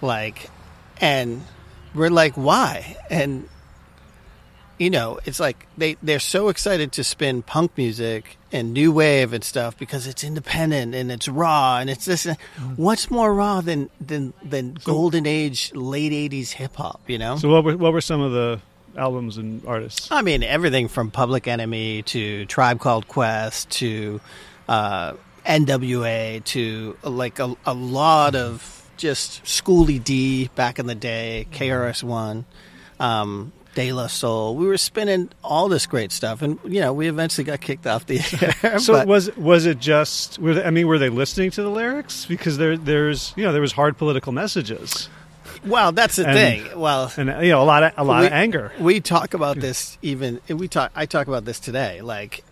Like, 0.01 0.49
and 0.99 1.43
we're 1.93 2.09
like, 2.09 2.35
Why? 2.35 2.97
And, 3.09 3.49
you 4.81 4.89
know, 4.89 5.19
it's 5.25 5.39
like 5.39 5.67
they 5.77 5.95
they're 6.01 6.17
so 6.19 6.49
excited 6.49 6.91
to 6.93 7.03
spin 7.03 7.43
punk 7.43 7.77
music 7.77 8.37
and 8.51 8.73
new 8.73 8.91
wave 8.91 9.31
and 9.31 9.43
stuff 9.43 9.77
because 9.77 10.07
it's 10.07 10.23
independent 10.23 10.95
and 10.95 11.11
it's 11.11 11.27
raw 11.27 11.77
and 11.77 11.87
it's 11.87 12.05
this. 12.05 12.25
What's 12.77 13.11
more 13.11 13.31
raw 13.31 13.61
than 13.61 13.91
than 14.01 14.33
than 14.43 14.79
golden 14.83 15.27
age 15.27 15.71
late 15.75 16.11
'80s 16.11 16.53
hip 16.53 16.77
hop? 16.77 16.99
You 17.05 17.19
know. 17.19 17.35
So 17.35 17.47
what 17.47 17.63
were 17.63 17.77
what 17.77 17.93
were 17.93 18.01
some 18.01 18.21
of 18.21 18.31
the 18.31 18.59
albums 18.97 19.37
and 19.37 19.63
artists? 19.67 20.11
I 20.11 20.23
mean, 20.23 20.41
everything 20.41 20.87
from 20.87 21.11
Public 21.11 21.47
Enemy 21.47 22.01
to 22.01 22.47
Tribe 22.47 22.79
Called 22.79 23.07
Quest 23.07 23.69
to 23.81 24.19
uh, 24.67 25.13
NWA 25.45 26.43
to 26.45 26.97
like 27.03 27.37
a, 27.37 27.55
a 27.67 27.75
lot 27.75 28.35
of 28.35 28.89
just 28.97 29.45
Schoolly 29.45 29.99
D 29.99 30.49
back 30.55 30.79
in 30.79 30.87
the 30.87 30.95
day, 30.95 31.45
KRS 31.51 32.01
One, 32.01 32.45
um, 32.99 33.51
De 33.75 33.93
La 33.93 34.07
Soul. 34.07 34.55
We 34.55 34.65
were 34.65 34.77
spinning 34.77 35.29
all 35.43 35.69
this 35.69 35.85
great 35.85 36.11
stuff, 36.11 36.41
and 36.41 36.59
you 36.65 36.81
know, 36.81 36.93
we 36.93 37.07
eventually 37.07 37.45
got 37.45 37.61
kicked 37.61 37.87
off 37.87 38.05
the 38.05 38.19
air. 38.63 38.79
So 38.79 38.93
but- 38.93 39.07
was 39.07 39.35
was 39.37 39.65
it 39.65 39.79
just? 39.79 40.39
Were 40.39 40.55
they, 40.55 40.63
I 40.63 40.71
mean, 40.71 40.87
were 40.87 40.99
they 40.99 41.09
listening 41.09 41.51
to 41.51 41.63
the 41.63 41.69
lyrics? 41.69 42.25
Because 42.25 42.57
there 42.57 42.77
there's 42.77 43.33
you 43.35 43.43
know 43.43 43.51
there 43.51 43.61
was 43.61 43.73
hard 43.73 43.97
political 43.97 44.31
messages 44.31 45.09
well, 45.65 45.91
that's 45.91 46.15
the 46.15 46.27
and- 46.27 46.33
thing. 46.63 46.79
Well, 46.79 47.11
and 47.17 47.29
you 47.45 47.51
know 47.51 47.61
a 47.61 47.65
lot 47.65 47.83
of 47.83 47.93
a 47.97 48.03
lot 48.03 48.21
we, 48.21 48.27
of 48.27 48.33
anger. 48.33 48.71
We 48.79 48.99
talk 48.99 49.33
about 49.33 49.57
this 49.57 49.97
even 50.01 50.41
we 50.47 50.67
talk 50.67 50.91
I 50.95 51.05
talk 51.05 51.27
about 51.27 51.45
this 51.45 51.59
today. 51.59 52.01
Like 52.01 52.43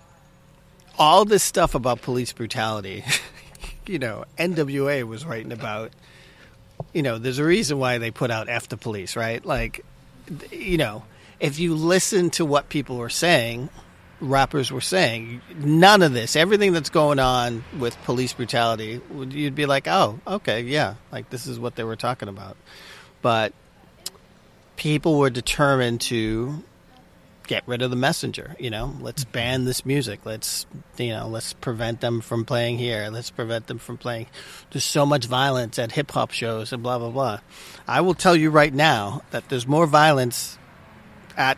all 0.98 1.26
this 1.26 1.44
stuff 1.44 1.76
about 1.76 2.02
police 2.02 2.34
brutality, 2.34 3.04
you 3.88 4.00
know, 4.00 4.26
NWA 4.38 5.04
was 5.04 5.26
writing 5.26 5.52
about 5.52 5.92
you 6.94 7.02
know, 7.02 7.18
there's 7.18 7.40
a 7.40 7.44
reason 7.44 7.78
why 7.78 7.98
they 7.98 8.12
put 8.12 8.32
out 8.32 8.48
F 8.48 8.70
the 8.70 8.78
police, 8.78 9.16
right? 9.16 9.44
Like 9.44 9.84
you 10.52 10.78
know, 10.78 11.04
if 11.40 11.60
you 11.60 11.76
listen 11.76 12.30
to 12.32 12.46
what 12.46 12.70
people 12.70 12.98
were 12.98 13.10
saying, 13.10 13.70
rappers 14.22 14.72
were 14.72 14.82
saying, 14.82 15.42
none 15.56 16.02
of 16.02 16.14
this, 16.14 16.36
everything 16.36 16.74
that's 16.74 16.90
going 16.90 17.20
on 17.20 17.64
with 17.78 18.02
police 18.04 18.34
brutality, 18.34 19.02
you'd 19.30 19.56
be 19.56 19.66
like, 19.66 19.88
"Oh, 19.88 20.20
okay, 20.28 20.62
yeah, 20.62 20.96
like 21.12 21.30
this 21.30 21.48
is 21.48 21.60
what 21.60 21.76
they 21.76 21.84
were 21.84 21.96
talking 21.96 22.28
about." 22.28 22.58
But 23.22 23.54
people 24.76 25.18
were 25.18 25.30
determined 25.30 26.02
to 26.02 26.64
get 27.50 27.68
rid 27.68 27.82
of 27.82 27.90
the 27.90 27.96
messenger 27.96 28.56
you 28.60 28.70
know? 28.70 28.96
Let's 29.02 29.24
mm-hmm. 29.24 29.32
ban 29.32 29.66
this 29.66 29.84
music. 29.86 30.20
Let's 30.24 30.68
you 30.98 31.10
know 31.10 31.28
let's 31.28 31.54
prevent 31.54 32.00
them 32.00 32.22
from 32.22 32.46
playing 32.46 32.78
here. 32.78 33.10
Let's 33.12 33.32
prevent 33.32 33.66
them 33.66 33.80
from 33.80 33.98
playing. 33.98 34.28
There's 34.72 34.84
so 34.84 35.06
much 35.06 35.26
violence 35.26 35.80
at 35.80 35.92
hip 35.92 36.12
hop 36.12 36.32
shows 36.32 36.72
and 36.72 36.84
blah 36.84 37.00
blah 37.00 37.10
blah. 37.10 37.40
I 37.88 38.02
will 38.02 38.14
tell 38.14 38.36
you 38.36 38.52
right 38.52 38.74
now 38.74 39.24
that 39.32 39.50
there's 39.50 39.68
more 39.68 39.88
violence 39.88 40.60
at 41.36 41.58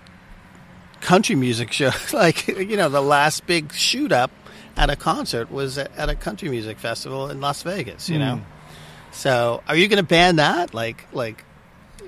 country 1.02 1.36
music 1.36 1.72
shows. 1.80 2.14
Like 2.14 2.48
you 2.48 2.78
know 2.78 2.88
the 2.88 3.02
last 3.02 3.46
big 3.46 3.74
shoot 3.74 4.14
up 4.14 4.32
at 4.78 4.90
a 4.90 4.96
concert 4.96 5.52
was 5.52 5.78
at 5.78 6.10
a 6.10 6.16
country 6.16 6.48
music 6.48 6.80
festival 6.80 7.30
in 7.30 7.42
las 7.42 7.64
vegas 7.64 8.10
you 8.10 8.18
know? 8.18 8.38
Hmm. 8.38 9.12
So 9.12 9.62
are 9.68 9.76
you 9.76 9.90
going 9.90 9.98
to 9.98 10.08
ban 10.08 10.38
that? 10.38 10.74
Like 10.74 11.06
like 11.12 11.44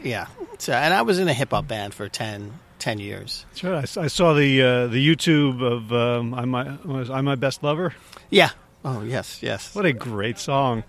yeah. 0.02 0.28
So, 0.60 0.72
and 0.72 0.94
I 0.94 1.02
was 1.02 1.20
in 1.20 1.28
a 1.28 1.34
hip 1.34 1.52
hop 1.52 1.68
band 1.68 1.94
for 1.94 2.08
10, 2.08 2.54
10 2.84 3.00
years. 3.00 3.46
That's 3.52 3.64
right. 3.64 3.76
I 3.76 3.82
s- 3.84 3.96
I, 3.98 4.08
saw 4.08 4.34
the 4.34 4.62
uh, 4.62 4.88
the 4.88 5.00
YouTube 5.16 5.62
of 5.64 5.94
um, 5.94 6.34
"I'm 6.34 6.50
My 6.50 6.76
was 6.84 7.10
I'm 7.10 7.24
My 7.24 7.36
Best 7.36 7.64
Lover." 7.64 7.94
Yeah. 8.30 8.50
Oh, 8.84 9.02
yes, 9.04 9.42
yes. 9.42 9.74
What 9.74 9.86
a 9.86 9.94
great 9.94 10.38
song! 10.38 10.84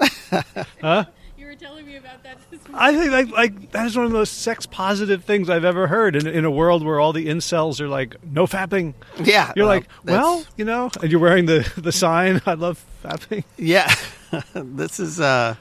huh? 0.80 1.04
You 1.36 1.44
were 1.46 1.54
telling 1.54 1.84
me 1.86 1.96
about 1.96 2.22
that 2.22 2.38
this 2.50 2.66
morning. 2.68 2.74
I 2.74 2.96
think 2.96 3.12
like, 3.12 3.28
like 3.36 3.70
that 3.72 3.86
is 3.86 3.96
one 3.96 4.06
of 4.06 4.12
the 4.12 4.16
most 4.18 4.38
sex 4.42 4.64
positive 4.64 5.24
things 5.24 5.50
I've 5.50 5.64
ever 5.66 5.86
heard. 5.88 6.16
In, 6.16 6.26
in 6.26 6.44
a 6.46 6.50
world 6.50 6.82
where 6.84 6.98
all 6.98 7.12
the 7.12 7.26
incels 7.26 7.80
are 7.82 7.88
like, 7.88 8.16
"No 8.24 8.46
fapping," 8.46 8.94
Yeah. 9.22 9.52
you're 9.54 9.66
well, 9.66 9.74
like, 9.76 9.88
that's- 10.04 10.22
"Well, 10.24 10.44
you 10.56 10.64
know," 10.64 10.90
and 11.02 11.10
you're 11.10 11.20
wearing 11.20 11.44
the 11.46 11.70
the 11.76 11.92
sign, 11.92 12.40
"I 12.46 12.54
love 12.54 12.82
fapping." 13.04 13.44
Yeah. 13.58 13.92
this 14.54 14.98
is, 15.00 15.20
uh, 15.20 15.56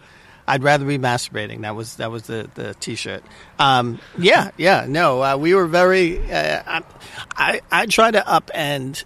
I'd 0.49 0.63
rather 0.63 0.83
be 0.83 0.97
masturbating. 0.97 1.61
That 1.61 1.75
was 1.75 1.97
that 1.97 2.09
was 2.09 2.23
the 2.23 2.49
the 2.55 2.73
t-shirt. 2.73 3.23
Um, 3.59 3.99
yeah, 4.17 4.49
yeah. 4.57 4.87
No, 4.89 5.21
uh, 5.23 5.37
we 5.37 5.53
were 5.53 5.67
very. 5.67 6.19
Uh, 6.19 6.63
I, 6.65 6.81
I 7.37 7.61
I 7.69 7.85
try 7.85 8.09
to 8.09 8.19
upend 8.21 9.03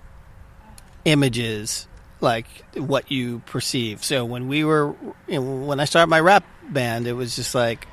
images 1.04 1.86
like 2.22 2.48
what 2.76 3.12
you 3.12 3.40
perceive. 3.46 4.06
So 4.06 4.24
when 4.24 4.48
we 4.48 4.64
were 4.64 4.96
you 5.28 5.42
know, 5.42 5.66
when 5.66 5.82
I 5.82 5.86
started 5.86 6.08
my 6.08 6.22
rap 6.22 6.46
band, 6.70 7.08
it 7.08 7.14
was 7.14 7.36
just 7.36 7.54
like 7.54 7.88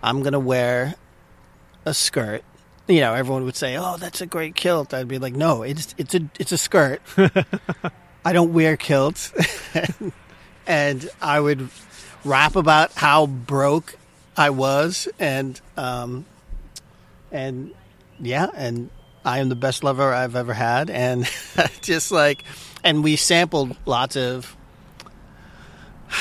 I'm 0.00 0.22
gonna 0.22 0.38
wear 0.38 0.94
a 1.84 1.92
skirt. 1.92 2.44
You 2.86 3.00
know, 3.00 3.14
everyone 3.14 3.44
would 3.46 3.56
say, 3.56 3.76
"Oh, 3.76 3.96
that's 3.96 4.20
a 4.20 4.26
great 4.26 4.54
kilt." 4.54 4.94
I'd 4.94 5.08
be 5.08 5.18
like, 5.18 5.34
"No, 5.34 5.64
it's 5.64 5.92
it's 5.98 6.14
a 6.14 6.20
it's 6.38 6.52
a 6.52 6.58
skirt." 6.58 7.02
I 8.24 8.32
don't 8.32 8.52
wear 8.52 8.76
kilts, 8.76 9.32
and 10.68 11.10
I 11.20 11.40
would 11.40 11.68
rap 12.24 12.56
about 12.56 12.92
how 12.92 13.26
broke 13.26 13.96
I 14.36 14.50
was, 14.50 15.08
and 15.18 15.60
um, 15.76 16.24
and 17.32 17.72
yeah, 18.20 18.48
and 18.54 18.90
I 19.24 19.38
am 19.40 19.48
the 19.48 19.54
best 19.56 19.84
lover 19.84 20.12
I've 20.14 20.36
ever 20.36 20.54
had, 20.54 20.88
and 20.90 21.28
just 21.82 22.10
like, 22.12 22.44
and 22.84 23.02
we 23.04 23.16
sampled 23.16 23.76
lots 23.86 24.16
of. 24.16 24.56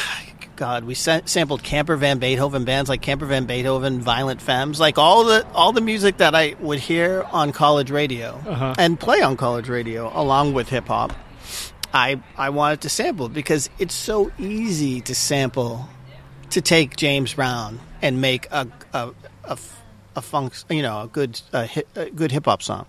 God, 0.55 0.83
we 0.83 0.93
sa- 0.93 1.21
sampled 1.23 1.63
Camper 1.63 1.95
Van 1.95 2.19
Beethoven 2.19 2.65
bands 2.65 2.89
like 2.89 3.01
Camper 3.01 3.25
Van 3.25 3.45
Beethoven, 3.45 4.01
Violent 4.01 4.41
Femmes, 4.41 4.77
like 4.77 4.97
all 4.97 5.23
the 5.23 5.47
all 5.53 5.71
the 5.71 5.79
music 5.79 6.17
that 6.17 6.35
I 6.35 6.55
would 6.59 6.79
hear 6.79 7.25
on 7.31 7.53
college 7.53 7.89
radio 7.89 8.31
Uh-huh. 8.45 8.75
and 8.77 8.99
play 8.99 9.21
on 9.21 9.37
college 9.37 9.69
radio 9.69 10.11
along 10.13 10.51
with 10.53 10.67
hip 10.67 10.87
hop. 10.87 11.13
I 11.93 12.21
I 12.37 12.49
wanted 12.49 12.81
to 12.81 12.89
sample 12.89 13.29
because 13.29 13.69
it's 13.79 13.95
so 13.95 14.31
easy 14.37 15.01
to 15.01 15.15
sample, 15.15 15.87
to 16.51 16.61
take 16.61 16.95
James 16.95 17.33
Brown 17.33 17.79
and 18.01 18.21
make 18.21 18.47
a 18.51 18.67
a 18.93 19.11
a, 19.43 19.57
a 20.15 20.21
funk, 20.21 20.53
you 20.69 20.81
know, 20.81 21.01
a 21.01 21.07
good 21.07 21.41
a, 21.51 21.65
hit, 21.65 21.87
a 21.95 22.09
good 22.09 22.31
hip 22.31 22.45
hop 22.45 22.61
song. 22.61 22.85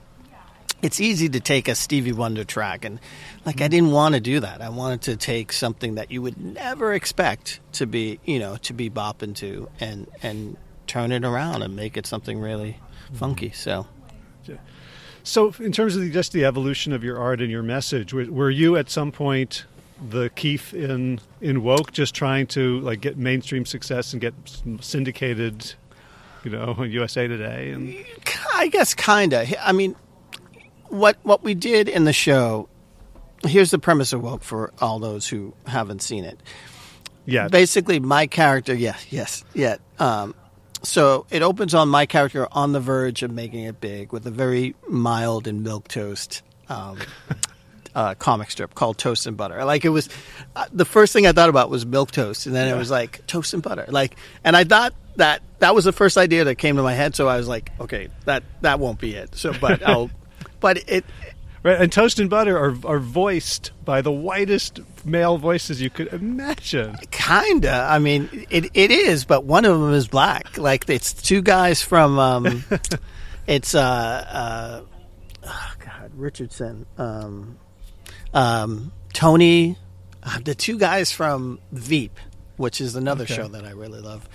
It's 0.82 0.98
easy 0.98 1.28
to 1.28 1.40
take 1.40 1.68
a 1.68 1.74
Stevie 1.74 2.12
Wonder 2.12 2.42
track 2.42 2.84
and 2.84 3.00
like 3.44 3.56
I 3.60 3.64
mm-hmm. 3.64 3.70
didn't 3.70 3.92
want 3.92 4.14
to 4.14 4.20
do 4.20 4.40
that. 4.40 4.62
I 4.62 4.70
wanted 4.70 5.02
to 5.02 5.16
take 5.16 5.52
something 5.52 5.96
that 5.96 6.10
you 6.10 6.22
would 6.22 6.38
never 6.38 6.94
expect 6.94 7.60
to 7.72 7.86
be, 7.86 8.18
you 8.24 8.38
know, 8.38 8.56
to 8.62 8.72
be 8.72 8.88
bopping 8.88 9.34
to 9.36 9.68
and 9.78 10.06
and 10.22 10.56
turn 10.86 11.12
it 11.12 11.24
around 11.24 11.62
and 11.62 11.76
make 11.76 11.96
it 11.96 12.06
something 12.06 12.40
really 12.40 12.72
mm-hmm. 12.72 13.16
funky. 13.16 13.50
So 13.50 13.86
So, 15.22 15.54
in 15.58 15.72
terms 15.72 15.96
of 15.96 16.02
the, 16.02 16.10
just 16.10 16.32
the 16.32 16.44
evolution 16.44 16.92
of 16.92 17.04
your 17.04 17.18
art 17.18 17.40
and 17.40 17.50
your 17.50 17.62
message, 17.62 18.12
were, 18.12 18.24
were 18.24 18.50
you 18.50 18.76
at 18.76 18.90
some 18.90 19.12
point 19.12 19.64
the 20.08 20.30
Keith 20.30 20.72
in 20.72 21.20
in 21.40 21.62
woke, 21.62 21.92
just 21.92 22.14
trying 22.14 22.46
to 22.48 22.80
like 22.80 23.00
get 23.00 23.16
mainstream 23.18 23.66
success 23.66 24.12
and 24.12 24.20
get 24.20 24.34
syndicated, 24.80 25.74
you 26.44 26.50
know, 26.50 26.82
USA 26.84 27.26
Today? 27.28 27.70
And 27.70 27.94
I 28.54 28.68
guess 28.68 28.94
kinda. 28.94 29.46
I 29.66 29.72
mean, 29.72 29.94
what 30.88 31.18
what 31.22 31.42
we 31.44 31.54
did 31.54 31.88
in 31.88 32.04
the 32.04 32.12
show. 32.12 32.68
Here's 33.42 33.70
the 33.70 33.78
premise 33.78 34.12
of 34.12 34.22
woke 34.22 34.42
for 34.42 34.70
all 34.82 34.98
those 34.98 35.26
who 35.26 35.54
haven't 35.66 36.02
seen 36.02 36.24
it. 36.24 36.38
yeah, 37.24 37.48
Basically, 37.48 37.98
my 37.98 38.26
character. 38.26 38.74
Yeah, 38.74 38.96
yes, 39.08 39.44
yeah. 39.54 39.76
Um, 39.98 40.34
so 40.82 41.26
it 41.30 41.42
opens 41.42 41.74
on 41.74 41.88
my 41.88 42.06
character 42.06 42.48
on 42.52 42.72
the 42.72 42.80
verge 42.80 43.22
of 43.22 43.30
making 43.30 43.64
it 43.64 43.80
big 43.80 44.12
with 44.12 44.26
a 44.26 44.30
very 44.30 44.74
mild 44.88 45.46
and 45.46 45.62
milk 45.62 45.88
toast. 45.88 46.42
Um, 46.68 46.98
uh, 47.94 48.14
comic 48.14 48.50
strip 48.50 48.74
called 48.74 48.98
Toast 48.98 49.26
and 49.26 49.36
Butter. 49.36 49.64
Like 49.64 49.84
it 49.84 49.88
was, 49.88 50.08
uh, 50.54 50.66
the 50.72 50.84
first 50.84 51.12
thing 51.12 51.26
I 51.26 51.32
thought 51.32 51.48
about 51.48 51.70
was 51.70 51.84
milk 51.84 52.10
toast, 52.10 52.46
and 52.46 52.54
then 52.54 52.72
it 52.72 52.78
was 52.78 52.90
like 52.90 53.26
toast 53.26 53.54
and 53.54 53.62
butter. 53.62 53.84
Like, 53.88 54.16
and 54.44 54.56
I 54.56 54.64
thought 54.64 54.94
that 55.16 55.42
that 55.58 55.74
was 55.74 55.84
the 55.84 55.92
first 55.92 56.16
idea 56.16 56.44
that 56.44 56.56
came 56.56 56.76
to 56.76 56.82
my 56.82 56.94
head. 56.94 57.14
So 57.14 57.28
I 57.28 57.36
was 57.36 57.48
like, 57.48 57.70
okay, 57.80 58.08
that 58.24 58.42
that 58.60 58.78
won't 58.78 58.98
be 58.98 59.14
it. 59.14 59.34
So, 59.34 59.52
but 59.60 59.82
I'll, 59.86 60.10
but 60.60 60.88
it, 60.88 61.04
right. 61.62 61.80
And 61.80 61.92
toast 61.92 62.18
and 62.18 62.28
butter 62.30 62.56
are 62.58 62.74
are 62.84 62.98
voiced 62.98 63.70
by 63.84 64.00
the 64.02 64.12
whitest 64.12 64.80
male 65.04 65.38
voices 65.38 65.80
you 65.80 65.90
could 65.90 66.08
imagine. 66.12 66.96
kinda. 67.10 67.86
I 67.88 67.98
mean, 67.98 68.28
it 68.50 68.70
it 68.74 68.90
is, 68.90 69.24
but 69.24 69.44
one 69.44 69.64
of 69.64 69.78
them 69.80 69.92
is 69.92 70.08
black. 70.08 70.56
Like 70.58 70.88
it's 70.88 71.12
two 71.12 71.42
guys 71.42 71.82
from, 71.82 72.18
um, 72.18 72.64
it's 73.46 73.74
uh, 73.74 73.80
uh, 73.80 74.80
oh 75.44 75.72
God, 75.84 76.10
Richardson, 76.16 76.86
um, 76.98 77.58
um, 78.34 78.92
Tony, 79.12 79.76
uh, 80.22 80.38
the 80.44 80.54
two 80.54 80.78
guys 80.78 81.10
from 81.12 81.58
Veep, 81.72 82.18
which 82.56 82.80
is 82.80 82.94
another 82.96 83.24
Okay. 83.24 83.34
show 83.36 83.48
that 83.48 83.64
I 83.64 83.70
really 83.72 84.00
love. 84.00 84.28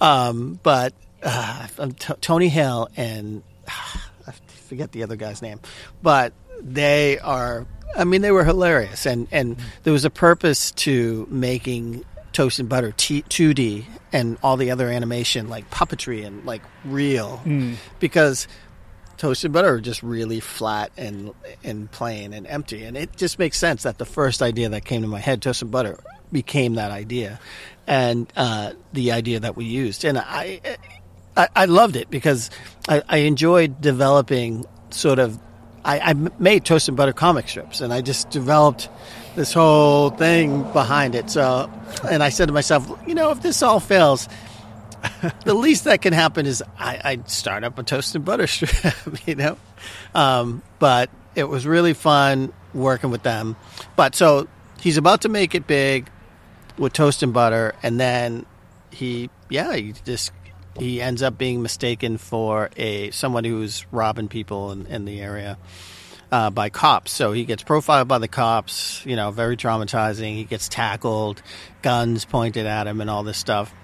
Um, 0.00 0.60
but 0.62 0.92
uh, 1.22 1.66
T- 1.98 2.14
Tony 2.20 2.48
Hale 2.48 2.88
and 2.96 3.42
I 3.68 4.32
forget 4.68 4.92
the 4.92 5.02
other 5.02 5.16
guy's 5.16 5.42
name, 5.42 5.60
but 6.02 6.32
they 6.62 7.18
are. 7.18 7.66
I 7.96 8.04
mean, 8.04 8.22
they 8.22 8.30
were 8.30 8.44
hilarious, 8.44 9.06
and 9.06 9.26
and 9.32 9.56
there 9.82 9.92
was 9.92 10.04
a 10.04 10.10
purpose 10.10 10.70
to 10.72 11.26
making 11.30 12.04
Toast 12.32 12.58
and 12.58 12.68
Butter 12.68 12.92
T- 12.96 13.22
2D 13.22 13.84
and 14.12 14.38
all 14.42 14.56
the 14.56 14.70
other 14.70 14.88
animation 14.88 15.48
like 15.48 15.70
puppetry 15.70 16.24
and 16.24 16.44
like 16.44 16.62
real, 16.84 17.40
because 17.98 18.48
Toast 19.16 19.44
and 19.44 19.52
butter 19.52 19.74
are 19.74 19.80
just 19.80 20.02
really 20.02 20.40
flat 20.40 20.92
and 20.96 21.32
and 21.62 21.90
plain 21.90 22.32
and 22.32 22.46
empty. 22.46 22.84
And 22.84 22.96
it 22.96 23.16
just 23.16 23.38
makes 23.38 23.58
sense 23.58 23.82
that 23.82 23.98
the 23.98 24.06
first 24.06 24.40
idea 24.40 24.70
that 24.70 24.84
came 24.84 25.02
to 25.02 25.08
my 25.08 25.20
head, 25.20 25.42
Toast 25.42 25.60
and 25.60 25.70
butter, 25.70 25.98
became 26.32 26.76
that 26.76 26.90
idea, 26.90 27.38
and 27.86 28.32
uh, 28.36 28.72
the 28.92 29.12
idea 29.12 29.40
that 29.40 29.56
we 29.56 29.66
used. 29.66 30.04
And 30.04 30.16
I, 30.16 30.60
I, 31.36 31.48
I 31.54 31.64
loved 31.66 31.96
it 31.96 32.08
because 32.08 32.50
I, 32.88 33.02
I 33.08 33.16
enjoyed 33.18 33.80
developing 33.80 34.64
sort 34.90 35.18
of. 35.18 35.38
I, 35.84 36.00
I 36.00 36.12
made 36.38 36.68
and 36.68 36.96
butter 36.96 37.12
comic 37.12 37.48
strips, 37.48 37.80
and 37.80 37.92
I 37.92 38.00
just 38.00 38.30
developed 38.30 38.88
this 39.36 39.52
whole 39.52 40.10
thing 40.10 40.62
behind 40.72 41.14
it. 41.14 41.30
So, 41.30 41.70
and 42.08 42.22
I 42.22 42.28
said 42.28 42.48
to 42.48 42.52
myself, 42.52 42.90
you 43.06 43.14
know, 43.14 43.30
if 43.30 43.42
this 43.42 43.62
all 43.62 43.80
fails, 43.80 44.28
the 45.44 45.54
least 45.54 45.84
that 45.84 46.02
can 46.02 46.12
happen 46.12 46.46
is 46.46 46.62
I, 46.78 47.00
I 47.04 47.18
start 47.26 47.64
up 47.64 47.78
a 47.78 47.82
toast 47.82 48.14
and 48.14 48.24
butter 48.24 48.46
strip, 48.46 48.94
you 49.26 49.34
know. 49.34 49.56
Um, 50.14 50.62
but 50.78 51.10
it 51.34 51.44
was 51.44 51.66
really 51.66 51.94
fun 51.94 52.52
working 52.74 53.10
with 53.10 53.22
them. 53.22 53.56
But 53.96 54.14
so 54.14 54.48
he's 54.80 54.96
about 54.96 55.22
to 55.22 55.28
make 55.28 55.54
it 55.54 55.66
big 55.66 56.10
with 56.78 56.92
toast 56.92 57.22
and 57.22 57.32
butter, 57.32 57.74
and 57.82 57.98
then 57.98 58.46
he, 58.90 59.30
yeah, 59.48 59.74
he 59.74 59.92
just 60.04 60.32
he 60.80 61.00
ends 61.00 61.22
up 61.22 61.38
being 61.38 61.62
mistaken 61.62 62.18
for 62.18 62.70
a 62.76 63.10
someone 63.12 63.44
who's 63.44 63.86
robbing 63.92 64.28
people 64.28 64.72
in, 64.72 64.86
in 64.86 65.04
the 65.04 65.20
area. 65.20 65.58
Uh, 66.32 66.48
by 66.48 66.68
cops. 66.68 67.10
So 67.10 67.32
he 67.32 67.44
gets 67.44 67.64
profiled 67.64 68.06
by 68.06 68.18
the 68.18 68.28
cops, 68.28 69.04
you 69.04 69.16
know, 69.16 69.32
very 69.32 69.56
traumatizing. 69.56 70.36
He 70.36 70.44
gets 70.44 70.68
tackled, 70.68 71.42
guns 71.82 72.24
pointed 72.24 72.66
at 72.66 72.86
him, 72.86 73.00
and 73.00 73.10
all 73.10 73.24
this 73.24 73.36
stuff 73.36 73.74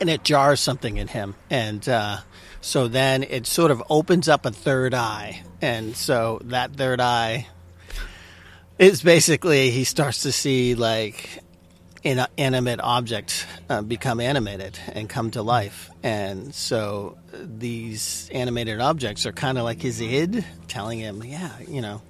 and 0.00 0.08
it 0.08 0.24
jars 0.24 0.60
something 0.60 0.96
in 0.96 1.08
him. 1.08 1.34
And 1.50 1.86
uh, 1.88 2.18
so 2.60 2.88
then 2.88 3.22
it 3.22 3.46
sort 3.46 3.70
of 3.70 3.82
opens 3.90 4.28
up 4.28 4.46
a 4.46 4.50
third 4.50 4.94
eye. 4.94 5.42
And 5.60 5.96
so 5.96 6.40
that 6.44 6.74
third 6.74 7.00
eye 7.00 7.46
is 8.78 9.02
basically 9.02 9.70
he 9.70 9.84
starts 9.84 10.22
to 10.22 10.32
see 10.32 10.74
like 10.74 11.40
inanimate 12.02 12.80
objects 12.80 13.44
uh, 13.68 13.82
become 13.82 14.20
animated 14.20 14.78
and 14.92 15.08
come 15.08 15.30
to 15.32 15.42
life. 15.42 15.90
And 16.02 16.54
so 16.54 17.16
these 17.32 18.28
animated 18.32 18.80
objects 18.80 19.24
are 19.26 19.32
kind 19.32 19.58
of 19.58 19.64
like 19.64 19.80
his 19.80 20.00
id 20.00 20.44
telling 20.68 20.98
him, 20.98 21.22
yeah, 21.22 21.52
you 21.68 21.80
know, 21.80 22.02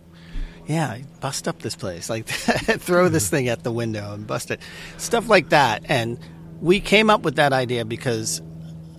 yeah, 0.67 0.99
bust 1.21 1.49
up 1.49 1.61
this 1.61 1.77
place. 1.77 2.09
Like 2.13 2.27
throw 2.27 3.09
this 3.09 3.29
thing 3.29 3.49
at 3.49 3.63
the 3.63 3.73
window 3.73 4.13
and 4.13 4.27
bust 4.27 4.51
it. 4.51 4.61
Stuff 4.99 5.29
like 5.29 5.51
that. 5.51 5.83
And 5.87 6.19
we 6.61 6.81
came 6.81 7.11
up 7.11 7.23
with 7.23 7.37
that 7.37 7.53
idea 7.53 7.85
because 7.85 8.41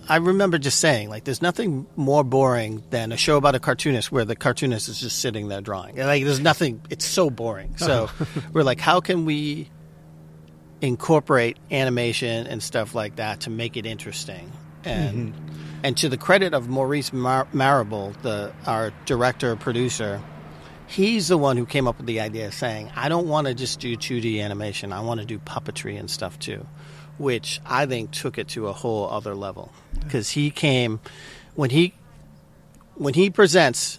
I 0.08 0.16
remember 0.16 0.58
just 0.58 0.80
saying, 0.80 1.08
like, 1.08 1.24
there's 1.24 1.40
nothing 1.40 1.86
more 1.96 2.22
boring 2.22 2.82
than 2.90 3.10
a 3.10 3.16
show 3.16 3.38
about 3.38 3.54
a 3.54 3.58
cartoonist 3.58 4.12
where 4.12 4.26
the 4.26 4.36
cartoonist 4.36 4.88
is 4.88 5.00
just 5.00 5.20
sitting 5.20 5.48
there 5.48 5.62
drawing. 5.62 5.96
Like, 5.96 6.24
there's 6.24 6.40
nothing, 6.40 6.82
it's 6.90 7.06
so 7.06 7.30
boring. 7.30 7.76
So 7.78 8.10
we're 8.52 8.64
like, 8.64 8.80
how 8.80 9.00
can 9.00 9.24
we 9.24 9.70
incorporate 10.86 11.58
animation 11.70 12.46
and 12.46 12.62
stuff 12.62 12.94
like 12.94 13.16
that 13.16 13.40
to 13.40 13.50
make 13.50 13.76
it 13.76 13.86
interesting? 13.86 14.52
And, 14.84 15.34
mm-hmm. 15.34 15.54
and 15.82 15.96
to 15.98 16.08
the 16.08 16.18
credit 16.18 16.54
of 16.54 16.68
Maurice 16.68 17.12
Mar- 17.12 17.48
Marable, 17.52 18.12
the, 18.22 18.52
our 18.66 18.92
director, 19.06 19.56
producer, 19.56 20.22
he's 20.86 21.28
the 21.28 21.38
one 21.38 21.56
who 21.56 21.66
came 21.66 21.88
up 21.88 21.96
with 21.96 22.06
the 22.06 22.20
idea 22.20 22.46
of 22.46 22.54
saying, 22.54 22.90
I 22.94 23.08
don't 23.08 23.28
want 23.28 23.46
to 23.46 23.54
just 23.54 23.80
do 23.80 23.96
2D 23.96 24.42
animation, 24.42 24.92
I 24.92 25.00
want 25.00 25.20
to 25.20 25.26
do 25.26 25.38
puppetry 25.38 25.98
and 25.98 26.10
stuff 26.10 26.38
too 26.38 26.66
which 27.18 27.60
I 27.64 27.86
think 27.86 28.10
took 28.10 28.38
it 28.38 28.48
to 28.48 28.68
a 28.68 28.72
whole 28.72 29.08
other 29.08 29.34
level 29.34 29.72
because 30.02 30.30
he 30.30 30.50
came 30.50 31.00
when 31.54 31.70
he 31.70 31.94
when 32.96 33.14
he 33.14 33.30
presents 33.30 33.98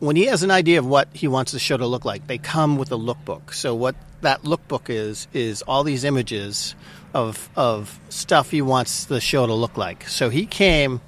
when 0.00 0.16
he 0.16 0.26
has 0.26 0.42
an 0.42 0.50
idea 0.50 0.78
of 0.78 0.86
what 0.86 1.08
he 1.12 1.28
wants 1.28 1.52
the 1.52 1.58
show 1.58 1.76
to 1.76 1.86
look 1.86 2.04
like 2.04 2.26
they 2.26 2.38
come 2.38 2.76
with 2.76 2.90
a 2.90 2.96
lookbook 2.96 3.54
so 3.54 3.74
what 3.74 3.94
that 4.22 4.42
lookbook 4.42 4.90
is 4.90 5.28
is 5.32 5.62
all 5.62 5.84
these 5.84 6.04
images 6.04 6.74
of 7.14 7.48
of 7.56 8.00
stuff 8.08 8.50
he 8.50 8.60
wants 8.60 9.04
the 9.04 9.20
show 9.20 9.46
to 9.46 9.54
look 9.54 9.76
like 9.76 10.08
so 10.08 10.28
he 10.28 10.46
came 10.46 11.00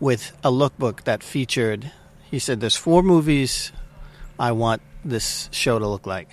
with 0.00 0.36
a 0.42 0.50
lookbook 0.50 1.04
that 1.04 1.22
featured 1.22 1.92
he 2.30 2.38
said 2.38 2.60
there's 2.60 2.76
four 2.76 3.02
movies 3.02 3.72
I 4.38 4.52
want 4.52 4.82
this 5.04 5.48
show 5.52 5.78
to 5.78 5.86
look 5.86 6.06
like 6.06 6.28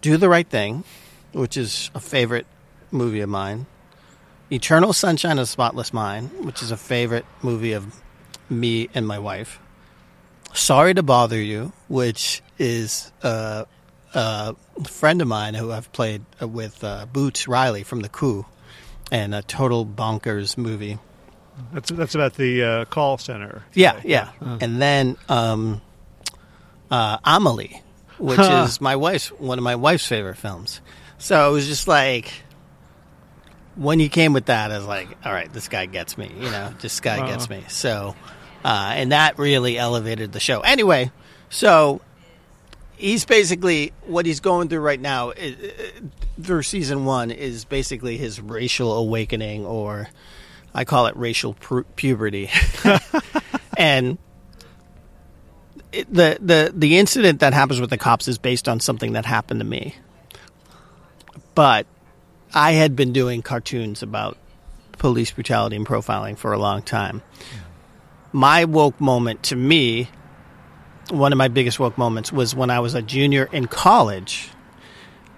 do 0.00 0.16
the 0.16 0.28
right 0.28 0.48
thing 0.48 0.84
which 1.34 1.56
is 1.56 1.90
a 1.94 2.00
favorite 2.00 2.46
movie 2.90 3.20
of 3.20 3.28
mine. 3.28 3.66
Eternal 4.50 4.92
Sunshine 4.92 5.38
of 5.38 5.48
Spotless 5.48 5.92
Mind, 5.92 6.30
which 6.44 6.62
is 6.62 6.70
a 6.70 6.76
favorite 6.76 7.26
movie 7.42 7.72
of 7.72 8.00
me 8.48 8.88
and 8.94 9.06
my 9.06 9.18
wife. 9.18 9.58
Sorry 10.54 10.94
to 10.94 11.02
Bother 11.02 11.40
You, 11.40 11.72
which 11.88 12.42
is 12.58 13.12
a, 13.22 13.66
a 14.14 14.54
friend 14.84 15.20
of 15.20 15.28
mine 15.28 15.54
who 15.54 15.70
I've 15.72 15.92
played 15.92 16.22
with 16.40 16.82
uh, 16.82 17.06
Boots 17.12 17.46
Riley 17.46 17.82
from 17.82 18.00
The 18.00 18.08
Coup, 18.08 18.46
and 19.12 19.34
a 19.34 19.42
total 19.42 19.84
bonkers 19.84 20.56
movie. 20.56 20.98
That's 21.72 21.90
that's 21.90 22.14
about 22.14 22.34
the 22.34 22.62
uh, 22.62 22.84
call 22.86 23.18
center. 23.18 23.64
Yeah, 23.74 24.00
yeah. 24.04 24.30
Uh. 24.40 24.58
And 24.60 24.80
then 24.80 25.16
um, 25.28 25.82
uh, 26.90 27.18
Amelie, 27.24 27.82
which 28.18 28.38
is 28.38 28.80
my 28.80 28.96
wife's 28.96 29.28
one 29.28 29.58
of 29.58 29.64
my 29.64 29.76
wife's 29.76 30.06
favorite 30.06 30.36
films. 30.36 30.80
So 31.18 31.50
it 31.50 31.52
was 31.52 31.66
just 31.66 31.86
like 31.86 32.32
when 33.76 34.00
you 34.00 34.08
came 34.08 34.32
with 34.32 34.46
that, 34.46 34.70
I 34.70 34.78
was 34.78 34.86
like, 34.86 35.08
all 35.24 35.32
right, 35.32 35.52
this 35.52 35.68
guy 35.68 35.86
gets 35.86 36.16
me. 36.16 36.30
You 36.36 36.50
know, 36.50 36.72
this 36.80 37.00
guy 37.00 37.18
uh-huh. 37.18 37.26
gets 37.26 37.50
me. 37.50 37.64
So, 37.68 38.14
uh, 38.64 38.92
and 38.96 39.12
that 39.12 39.38
really 39.38 39.78
elevated 39.78 40.32
the 40.32 40.40
show. 40.40 40.60
Anyway, 40.60 41.12
so 41.50 42.00
he's 42.96 43.24
basically 43.24 43.92
what 44.06 44.24
he's 44.24 44.40
going 44.40 44.68
through 44.68 44.80
right 44.80 45.00
now 45.00 45.30
is, 45.30 45.56
through 46.42 46.62
season 46.62 47.04
one 47.04 47.30
is 47.30 47.64
basically 47.64 48.16
his 48.16 48.40
racial 48.40 48.96
awakening, 48.96 49.66
or 49.66 50.08
I 50.74 50.84
call 50.84 51.06
it 51.06 51.16
racial 51.16 51.54
pu- 51.54 51.84
puberty. 51.96 52.50
and 53.78 54.16
it, 55.92 56.12
the 56.12 56.38
the 56.40 56.72
the 56.74 56.98
incident 56.98 57.40
that 57.40 57.52
happens 57.52 57.80
with 57.80 57.90
the 57.90 57.98
cops 57.98 58.26
is 58.28 58.38
based 58.38 58.68
on 58.68 58.80
something 58.80 59.12
that 59.12 59.26
happened 59.26 59.60
to 59.60 59.66
me, 59.66 59.94
but 61.54 61.86
I 62.54 62.72
had 62.72 62.96
been 62.96 63.12
doing 63.12 63.42
cartoons 63.42 64.02
about 64.02 64.38
police 64.92 65.30
brutality 65.32 65.76
and 65.76 65.86
profiling 65.86 66.38
for 66.38 66.52
a 66.52 66.58
long 66.58 66.80
time. 66.80 67.22
My 68.34 68.64
woke 68.64 69.00
moment 69.00 69.44
to 69.44 69.56
me, 69.56 70.10
one 71.10 71.30
of 71.30 71.38
my 71.38 71.46
biggest 71.46 71.78
woke 71.78 71.96
moments 71.96 72.32
was 72.32 72.52
when 72.52 72.68
I 72.68 72.80
was 72.80 72.96
a 72.96 73.00
junior 73.00 73.48
in 73.52 73.68
college 73.68 74.50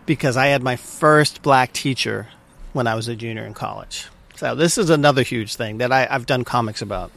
because 0.07 0.39
I 0.39 0.47
had 0.47 0.63
my 0.63 0.77
first 0.77 1.43
black 1.43 1.75
teacher 1.75 2.29
when 2.73 2.87
I 2.87 2.95
was 2.95 3.07
a 3.07 3.15
junior 3.15 3.45
in 3.45 3.53
college. 3.53 4.07
So 4.37 4.55
this 4.55 4.79
is 4.79 4.89
another 4.89 5.23
huge 5.23 5.57
thing 5.57 5.77
that 5.77 5.93
I, 5.93 6.09
I've 6.11 6.25
done 6.25 6.45
comics 6.45 6.81
about. 6.81 7.13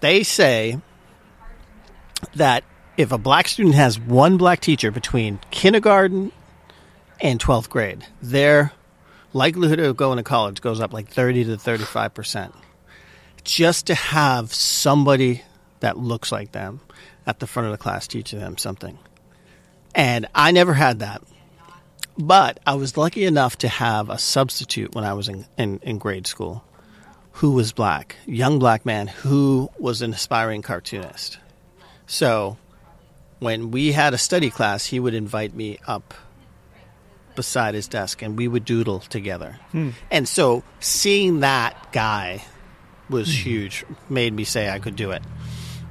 They 0.00 0.22
say 0.22 0.78
that 2.34 2.62
if 2.98 3.10
a 3.10 3.16
black 3.16 3.48
student 3.48 3.76
has 3.76 3.98
one 3.98 4.36
black 4.36 4.60
teacher 4.60 4.90
between 4.90 5.40
kindergarten 5.50 6.30
and 7.22 7.40
12th 7.40 7.70
grade, 7.70 8.04
they're 8.20 8.72
likelihood 9.32 9.80
of 9.80 9.96
going 9.96 10.18
to 10.18 10.22
college 10.22 10.60
goes 10.60 10.78
up 10.78 10.92
like 10.92 11.08
30 11.08 11.44
to 11.44 11.56
35 11.56 12.12
percent 12.12 12.54
just 13.44 13.86
to 13.86 13.94
have 13.94 14.52
somebody 14.52 15.42
that 15.80 15.98
looks 15.98 16.32
like 16.32 16.52
them 16.52 16.80
at 17.26 17.38
the 17.38 17.46
front 17.46 17.66
of 17.66 17.72
the 17.72 17.78
class 17.78 18.06
teaching 18.06 18.38
them 18.38 18.56
something 18.56 18.98
and 19.94 20.26
i 20.34 20.50
never 20.50 20.74
had 20.74 21.00
that 21.00 21.22
but 22.18 22.58
i 22.66 22.74
was 22.74 22.96
lucky 22.96 23.24
enough 23.24 23.56
to 23.56 23.68
have 23.68 24.10
a 24.10 24.18
substitute 24.18 24.94
when 24.94 25.04
i 25.04 25.12
was 25.12 25.28
in, 25.28 25.46
in, 25.56 25.78
in 25.82 25.98
grade 25.98 26.26
school 26.26 26.64
who 27.32 27.52
was 27.52 27.72
black 27.72 28.16
young 28.26 28.58
black 28.58 28.84
man 28.86 29.06
who 29.06 29.70
was 29.78 30.02
an 30.02 30.12
aspiring 30.12 30.62
cartoonist 30.62 31.38
so 32.06 32.56
when 33.38 33.70
we 33.70 33.92
had 33.92 34.14
a 34.14 34.18
study 34.18 34.50
class 34.50 34.86
he 34.86 34.98
would 34.98 35.14
invite 35.14 35.54
me 35.54 35.78
up 35.86 36.14
beside 37.34 37.74
his 37.74 37.88
desk 37.88 38.22
and 38.22 38.36
we 38.36 38.48
would 38.48 38.64
doodle 38.64 39.00
together. 39.00 39.58
Hmm. 39.72 39.90
And 40.10 40.28
so 40.28 40.62
seeing 40.80 41.40
that 41.40 41.92
guy 41.92 42.44
was 43.08 43.28
hmm. 43.28 43.48
huge, 43.48 43.84
made 44.08 44.32
me 44.32 44.44
say 44.44 44.70
I 44.70 44.78
could 44.78 44.96
do 44.96 45.10
it. 45.10 45.22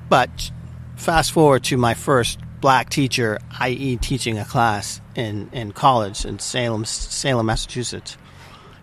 But 0.09 0.51
fast 0.95 1.31
forward 1.31 1.63
to 1.65 1.77
my 1.77 1.93
first 1.93 2.39
black 2.61 2.89
teacher, 2.89 3.39
i.e., 3.59 3.97
teaching 3.97 4.37
a 4.37 4.45
class 4.45 5.01
in, 5.15 5.49
in 5.51 5.71
college 5.73 6.25
in 6.25 6.39
Salem, 6.39 6.85
Salem, 6.85 7.45
Massachusetts. 7.45 8.17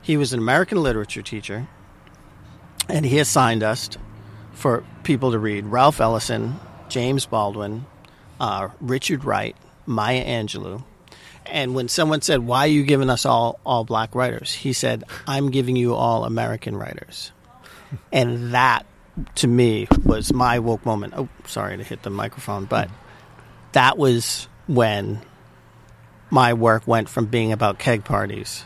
He 0.02 0.16
was 0.16 0.32
an 0.32 0.38
American 0.38 0.82
literature 0.82 1.22
teacher, 1.22 1.68
and 2.88 3.06
he 3.06 3.18
assigned 3.18 3.62
us 3.62 3.88
for 4.52 4.84
people 5.02 5.32
to 5.32 5.38
read 5.38 5.66
Ralph 5.66 6.00
Ellison, 6.00 6.56
James 6.88 7.26
Baldwin, 7.26 7.86
uh, 8.38 8.68
Richard 8.80 9.24
Wright, 9.24 9.56
Maya 9.86 10.24
Angelou, 10.24 10.82
and 11.46 11.74
when 11.74 11.88
someone 11.88 12.22
said, 12.22 12.40
"Why 12.40 12.60
are 12.60 12.68
you 12.68 12.84
giving 12.84 13.10
us 13.10 13.24
all 13.24 13.58
all 13.64 13.84
black 13.84 14.14
writers?" 14.14 14.52
He 14.52 14.72
said, 14.72 15.04
"I'm 15.26 15.50
giving 15.50 15.76
you 15.76 15.94
all 15.94 16.24
American 16.24 16.76
writers," 16.76 17.32
and 18.12 18.54
that 18.54 18.86
to 19.36 19.46
me 19.46 19.86
was 20.04 20.32
my 20.32 20.58
woke 20.58 20.84
moment. 20.86 21.14
Oh, 21.16 21.28
sorry 21.46 21.76
to 21.76 21.82
hit 21.82 22.02
the 22.02 22.10
microphone, 22.10 22.64
but 22.64 22.88
that 23.72 23.98
was 23.98 24.48
when 24.66 25.20
my 26.30 26.54
work 26.54 26.86
went 26.86 27.08
from 27.08 27.26
being 27.26 27.52
about 27.52 27.78
keg 27.78 28.04
parties 28.04 28.64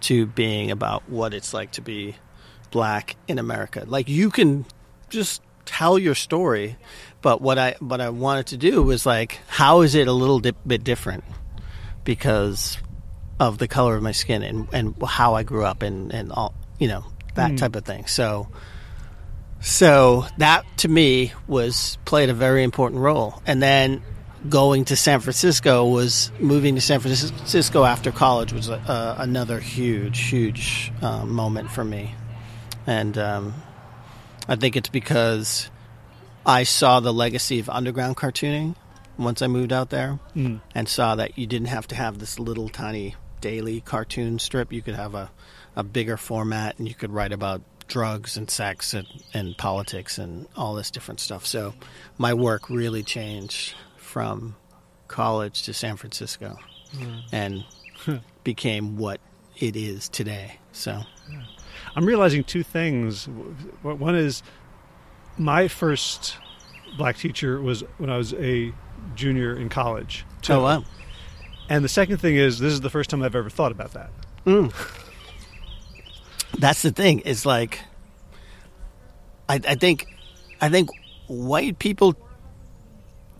to 0.00 0.26
being 0.26 0.70
about 0.70 1.08
what 1.08 1.32
it's 1.32 1.54
like 1.54 1.72
to 1.72 1.80
be 1.80 2.16
black 2.70 3.16
in 3.28 3.38
America. 3.38 3.84
Like 3.86 4.08
you 4.08 4.30
can 4.30 4.66
just 5.08 5.40
tell 5.64 5.98
your 5.98 6.14
story, 6.14 6.76
but 7.22 7.40
what 7.40 7.58
I 7.58 7.76
what 7.78 8.00
I 8.00 8.10
wanted 8.10 8.48
to 8.48 8.56
do 8.56 8.82
was 8.82 9.06
like 9.06 9.38
how 9.46 9.80
is 9.82 9.94
it 9.94 10.08
a 10.08 10.12
little 10.12 10.40
di- 10.40 10.52
bit 10.66 10.84
different 10.84 11.24
because 12.04 12.78
of 13.40 13.58
the 13.58 13.68
color 13.68 13.96
of 13.96 14.02
my 14.02 14.12
skin 14.12 14.42
and 14.42 14.68
and 14.72 14.94
how 15.06 15.34
I 15.34 15.42
grew 15.42 15.64
up 15.64 15.82
and 15.82 16.12
and 16.12 16.32
all 16.32 16.54
you 16.78 16.88
know 16.88 17.04
that 17.34 17.56
type 17.58 17.76
of 17.76 17.84
thing. 17.84 18.06
So 18.06 18.48
so 19.60 20.26
that 20.36 20.64
to 20.78 20.88
me 20.88 21.32
was 21.46 21.96
played 22.04 22.28
a 22.28 22.34
very 22.34 22.62
important 22.62 23.00
role. 23.00 23.42
And 23.46 23.62
then 23.62 24.02
going 24.48 24.84
to 24.86 24.96
San 24.96 25.20
Francisco 25.20 25.88
was 25.88 26.30
moving 26.38 26.74
to 26.74 26.82
San 26.82 27.00
Francisco 27.00 27.84
after 27.84 28.12
college 28.12 28.52
was 28.52 28.68
a, 28.68 29.16
another 29.18 29.58
huge, 29.60 30.20
huge 30.20 30.92
uh, 31.00 31.24
moment 31.24 31.70
for 31.70 31.82
me. 31.82 32.14
And 32.86 33.16
um, 33.16 33.54
I 34.46 34.56
think 34.56 34.76
it's 34.76 34.90
because 34.90 35.70
I 36.44 36.64
saw 36.64 37.00
the 37.00 37.12
legacy 37.12 37.58
of 37.58 37.70
underground 37.70 38.18
cartooning 38.18 38.76
once 39.16 39.40
I 39.40 39.46
moved 39.46 39.72
out 39.72 39.88
there 39.88 40.18
and 40.74 40.88
saw 40.88 41.14
that 41.14 41.38
you 41.38 41.46
didn't 41.46 41.68
have 41.68 41.88
to 41.88 41.94
have 41.94 42.18
this 42.18 42.38
little 42.38 42.68
tiny 42.68 43.14
daily 43.40 43.80
cartoon 43.80 44.38
strip. 44.38 44.72
You 44.74 44.82
could 44.82 44.94
have 44.94 45.14
a, 45.14 45.30
a 45.76 45.82
bigger 45.82 46.16
format 46.16 46.78
and 46.78 46.88
you 46.88 46.94
could 46.94 47.12
write 47.12 47.32
about 47.32 47.62
drugs 47.86 48.36
and 48.36 48.50
sex 48.50 48.94
and, 48.94 49.06
and 49.32 49.56
politics 49.58 50.18
and 50.18 50.46
all 50.56 50.74
this 50.74 50.90
different 50.90 51.20
stuff. 51.20 51.44
So 51.44 51.74
my 52.18 52.34
work 52.34 52.70
really 52.70 53.02
changed 53.02 53.74
from 53.96 54.56
college 55.08 55.62
to 55.64 55.74
San 55.74 55.96
Francisco 55.96 56.58
hmm. 56.96 57.18
and 57.32 57.64
hmm. 57.98 58.16
became 58.42 58.96
what 58.96 59.20
it 59.58 59.76
is 59.76 60.08
today. 60.08 60.58
So 60.72 61.02
I'm 61.94 62.06
realizing 62.06 62.44
two 62.44 62.62
things. 62.62 63.26
One 63.82 64.16
is 64.16 64.42
my 65.38 65.68
first 65.68 66.38
black 66.96 67.16
teacher 67.16 67.60
was 67.60 67.82
when 67.98 68.10
I 68.10 68.16
was 68.16 68.34
a 68.34 68.72
junior 69.14 69.56
in 69.56 69.68
college. 69.68 70.24
oh 70.48 70.62
wow. 70.62 70.84
And 71.68 71.84
the 71.84 71.88
second 71.88 72.18
thing 72.18 72.36
is 72.36 72.58
this 72.58 72.72
is 72.72 72.82
the 72.82 72.90
first 72.90 73.10
time 73.10 73.22
I've 73.22 73.34
ever 73.34 73.50
thought 73.50 73.72
about 73.72 73.92
that. 73.92 74.10
Mm. 74.46 74.72
that's 76.58 76.82
the 76.82 76.90
thing 76.90 77.22
It's 77.24 77.44
like 77.46 77.80
I, 79.48 79.54
I 79.66 79.74
think 79.74 80.06
i 80.60 80.68
think 80.68 80.90
white 81.26 81.78
people 81.78 82.16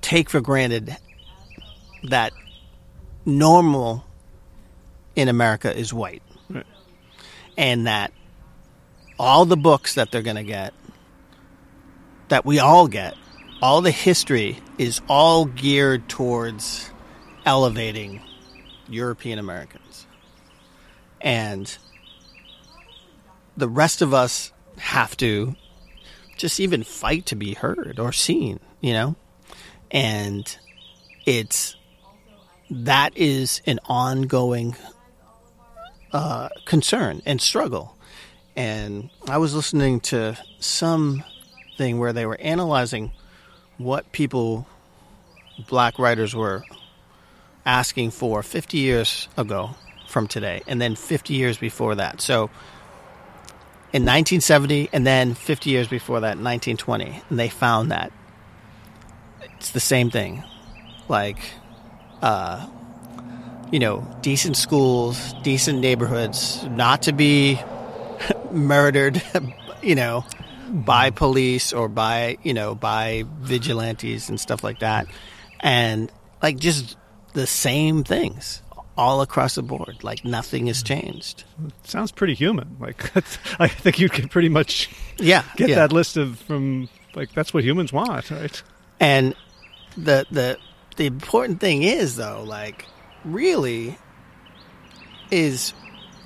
take 0.00 0.28
for 0.30 0.40
granted 0.40 0.96
that 2.04 2.32
normal 3.24 4.04
in 5.16 5.28
america 5.28 5.74
is 5.76 5.92
white 5.92 6.22
Right. 6.50 6.66
and 7.56 7.86
that 7.86 8.12
all 9.18 9.44
the 9.46 9.56
books 9.56 9.94
that 9.94 10.10
they're 10.10 10.22
going 10.22 10.36
to 10.36 10.42
get 10.44 10.74
that 12.28 12.44
we 12.44 12.58
all 12.58 12.88
get 12.88 13.14
all 13.62 13.80
the 13.80 13.90
history 13.90 14.58
is 14.76 15.00
all 15.08 15.44
geared 15.46 16.08
towards 16.08 16.90
elevating 17.46 18.20
european 18.88 19.38
americans 19.38 20.06
and 21.20 21.78
the 23.56 23.68
rest 23.68 24.02
of 24.02 24.12
us 24.12 24.52
have 24.78 25.16
to 25.18 25.54
just 26.36 26.58
even 26.60 26.82
fight 26.82 27.26
to 27.26 27.36
be 27.36 27.54
heard 27.54 27.98
or 27.98 28.12
seen, 28.12 28.60
you 28.80 28.92
know? 28.92 29.16
And 29.90 30.56
it's 31.26 31.76
that 32.70 33.16
is 33.16 33.62
an 33.66 33.78
ongoing 33.84 34.74
uh, 36.12 36.48
concern 36.64 37.22
and 37.24 37.40
struggle. 37.40 37.96
And 38.56 39.10
I 39.28 39.38
was 39.38 39.54
listening 39.54 40.00
to 40.00 40.38
some 40.58 41.24
thing 41.76 41.98
where 41.98 42.12
they 42.12 42.26
were 42.26 42.40
analyzing 42.40 43.10
what 43.78 44.10
people, 44.12 44.66
black 45.68 45.98
writers, 45.98 46.34
were 46.34 46.62
asking 47.66 48.10
for 48.12 48.42
50 48.42 48.78
years 48.78 49.28
ago 49.36 49.70
from 50.06 50.28
today, 50.28 50.62
and 50.68 50.80
then 50.80 50.94
50 50.94 51.34
years 51.34 51.56
before 51.56 51.96
that. 51.96 52.20
So 52.20 52.50
in 53.94 54.02
1970 54.02 54.88
and 54.92 55.06
then 55.06 55.34
50 55.34 55.70
years 55.70 55.86
before 55.86 56.18
that 56.18 56.36
1920 56.36 57.22
and 57.30 57.38
they 57.38 57.48
found 57.48 57.92
that 57.92 58.12
it's 59.54 59.70
the 59.70 59.78
same 59.78 60.10
thing. 60.10 60.42
Like 61.08 61.38
uh, 62.20 62.66
you 63.70 63.78
know 63.78 64.04
decent 64.20 64.56
schools 64.56 65.32
decent 65.44 65.78
neighborhoods 65.78 66.64
not 66.64 67.02
to 67.02 67.12
be 67.12 67.60
murdered 68.50 69.22
you 69.82 69.94
know 69.94 70.24
by 70.70 71.10
police 71.10 71.72
or 71.72 71.88
by 71.88 72.36
you 72.42 72.52
know 72.52 72.74
by 72.74 73.24
vigilantes 73.42 74.28
and 74.28 74.40
stuff 74.40 74.64
like 74.64 74.80
that. 74.80 75.06
And 75.60 76.10
like 76.42 76.58
just 76.58 76.96
the 77.32 77.46
same 77.46 78.02
things 78.02 78.60
all 78.96 79.20
across 79.22 79.56
the 79.56 79.62
board 79.62 79.96
like 80.02 80.24
nothing 80.24 80.66
has 80.68 80.80
hmm. 80.80 80.86
changed 80.86 81.44
sounds 81.84 82.12
pretty 82.12 82.34
human. 82.34 82.76
Like 82.80 83.16
I 83.60 83.68
think 83.68 83.98
you 83.98 84.08
could 84.08 84.30
pretty 84.30 84.48
much 84.48 84.90
yeah 85.18 85.44
get 85.56 85.68
yeah. 85.70 85.76
that 85.76 85.92
list 85.92 86.16
of 86.16 86.38
from 86.40 86.88
like 87.14 87.32
that's 87.32 87.54
what 87.54 87.64
humans 87.64 87.92
want, 87.92 88.30
right? 88.30 88.62
And 89.00 89.34
the 89.96 90.26
the 90.30 90.58
the 90.96 91.06
important 91.06 91.60
thing 91.60 91.82
is 91.82 92.16
though, 92.16 92.42
like 92.42 92.86
really 93.24 93.98
is 95.30 95.72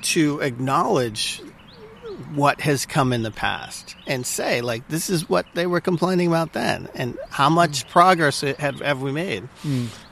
to 0.00 0.40
acknowledge 0.40 1.42
what 2.34 2.60
has 2.60 2.86
come 2.86 3.12
in 3.12 3.22
the 3.22 3.30
past 3.30 3.96
and 4.06 4.26
say 4.26 4.60
like 4.60 4.86
this 4.88 5.08
is 5.08 5.28
what 5.28 5.46
they 5.54 5.66
were 5.66 5.80
complaining 5.80 6.28
about 6.28 6.52
then 6.52 6.88
and 6.94 7.18
how 7.30 7.48
much 7.48 7.88
progress 7.88 8.42
it 8.42 8.58
have, 8.58 8.80
have 8.80 9.00
we 9.00 9.12
made. 9.12 9.48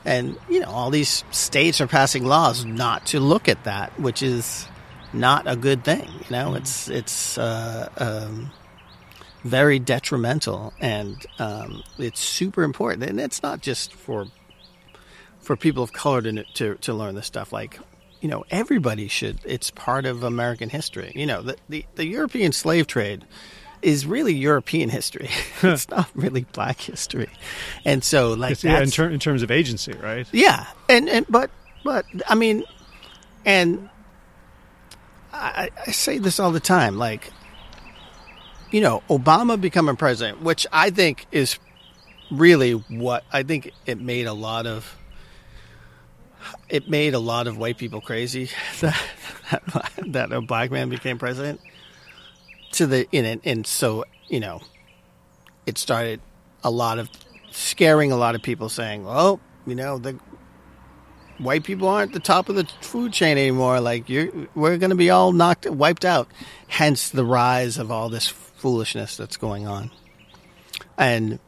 And 0.05 0.37
you 0.49 0.59
know 0.59 0.69
all 0.69 0.89
these 0.89 1.23
states 1.31 1.81
are 1.81 1.87
passing 1.87 2.25
laws 2.25 2.65
not 2.65 3.05
to 3.07 3.19
look 3.19 3.47
at 3.47 3.63
that 3.65 3.97
which 3.99 4.21
is 4.23 4.67
not 5.13 5.47
a 5.47 5.55
good 5.55 5.83
thing 5.83 6.07
you 6.07 6.31
know? 6.31 6.55
It's 6.55 6.87
it's 6.89 7.37
uh, 7.37 7.89
um, 7.97 8.51
very 9.43 9.79
detrimental 9.79 10.73
and 10.79 11.25
um, 11.39 11.83
it's 11.97 12.19
super 12.19 12.63
important. 12.63 13.03
And 13.03 13.19
it's 13.19 13.41
not 13.41 13.61
just 13.61 13.93
for 13.93 14.27
for 15.39 15.55
people 15.55 15.83
of 15.83 15.93
color 15.93 16.21
to, 16.21 16.43
to 16.43 16.75
to 16.75 16.93
learn 16.93 17.15
this 17.15 17.25
stuff. 17.27 17.53
Like 17.53 17.79
you 18.21 18.27
know 18.27 18.43
everybody 18.49 19.07
should 19.07 19.39
it's 19.45 19.71
part 19.71 20.05
of 20.05 20.23
american 20.23 20.69
history. 20.69 21.11
You 21.15 21.25
know 21.25 21.41
the 21.41 21.57
the, 21.69 21.85
the 21.95 22.05
european 22.05 22.51
slave 22.51 22.87
trade 22.87 23.25
is 23.81 24.05
really 24.05 24.33
european 24.33 24.89
history. 24.89 25.29
It's 25.63 25.89
not 25.89 26.09
really 26.15 26.45
black 26.53 26.79
history. 26.81 27.29
And 27.85 28.03
so 28.03 28.33
like 28.33 28.63
yeah, 28.63 28.81
in, 28.81 28.89
ter- 28.89 29.09
in 29.09 29.19
terms 29.19 29.43
of 29.43 29.51
agency, 29.51 29.93
right? 29.93 30.27
yeah, 30.31 30.67
and 30.89 31.09
and 31.09 31.25
but 31.29 31.49
but 31.83 32.05
I 32.27 32.35
mean, 32.35 32.63
and 33.45 33.89
I, 35.31 35.69
I 35.85 35.91
say 35.91 36.17
this 36.17 36.39
all 36.39 36.51
the 36.51 36.59
time, 36.59 36.97
like 36.97 37.31
you 38.71 38.81
know, 38.81 39.01
Obama 39.09 39.59
becoming 39.59 39.95
president, 39.95 40.41
which 40.41 40.67
I 40.71 40.89
think 40.89 41.25
is 41.31 41.57
really 42.29 42.73
what 42.73 43.23
I 43.31 43.43
think 43.43 43.71
it 43.85 43.99
made 43.99 44.27
a 44.27 44.33
lot 44.33 44.67
of 44.67 44.97
it 46.69 46.89
made 46.89 47.13
a 47.13 47.19
lot 47.19 47.47
of 47.47 47.57
white 47.57 47.77
people 47.77 48.01
crazy 48.01 48.49
that 48.81 48.99
that 50.07 50.31
a 50.31 50.41
black 50.41 50.71
man 50.71 50.89
became 50.89 51.17
president. 51.17 51.59
To 52.73 52.85
the 52.85 53.07
in 53.11 53.25
it 53.25 53.41
and 53.45 53.65
so 53.65 54.03
you 54.27 54.39
know 54.39 54.61
it 55.65 55.77
started 55.77 56.19
a 56.63 56.69
lot 56.69 56.99
of 56.99 57.09
scaring 57.49 58.11
a 58.11 58.17
lot 58.17 58.35
of 58.35 58.41
people 58.41 58.67
saying 58.67 59.05
well 59.05 59.39
you 59.65 59.73
know 59.73 59.97
the 59.97 60.19
white 61.37 61.63
people 61.63 61.87
aren't 61.87 62.13
the 62.13 62.19
top 62.19 62.49
of 62.49 62.55
the 62.55 62.65
food 62.81 63.13
chain 63.13 63.37
anymore. 63.37 63.79
Like 63.79 64.09
you're 64.09 64.29
we're 64.53 64.77
going 64.77 64.89
to 64.89 64.95
be 64.95 65.09
all 65.09 65.31
knocked 65.31 65.69
wiped 65.69 66.05
out. 66.05 66.27
Hence 66.67 67.09
the 67.09 67.25
rise 67.25 67.77
of 67.77 67.89
all 67.89 68.09
this 68.09 68.27
foolishness 68.27 69.15
that's 69.15 69.37
going 69.37 69.67
on. 69.67 69.91
And 70.97 71.39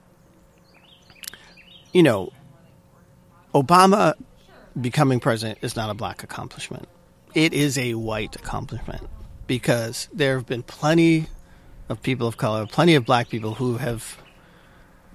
you 1.94 2.04
know 2.04 2.32
obama 3.54 4.14
becoming 4.82 5.20
president 5.20 5.60
is 5.62 5.76
not 5.76 5.90
a 5.90 5.94
black 5.94 6.24
accomplishment 6.24 6.88
it 7.34 7.54
is 7.54 7.78
a 7.78 7.94
white 7.94 8.36
accomplishment 8.36 9.08
because 9.48 10.08
there 10.14 10.36
have 10.36 10.46
been 10.46 10.64
plenty 10.64 11.28
of 11.90 12.02
people 12.02 12.28
of 12.28 12.38
color 12.38 12.66
plenty 12.66 12.96
of 12.96 13.06
black 13.06 13.30
people 13.30 13.56
who 13.56 13.78
have 13.78 14.18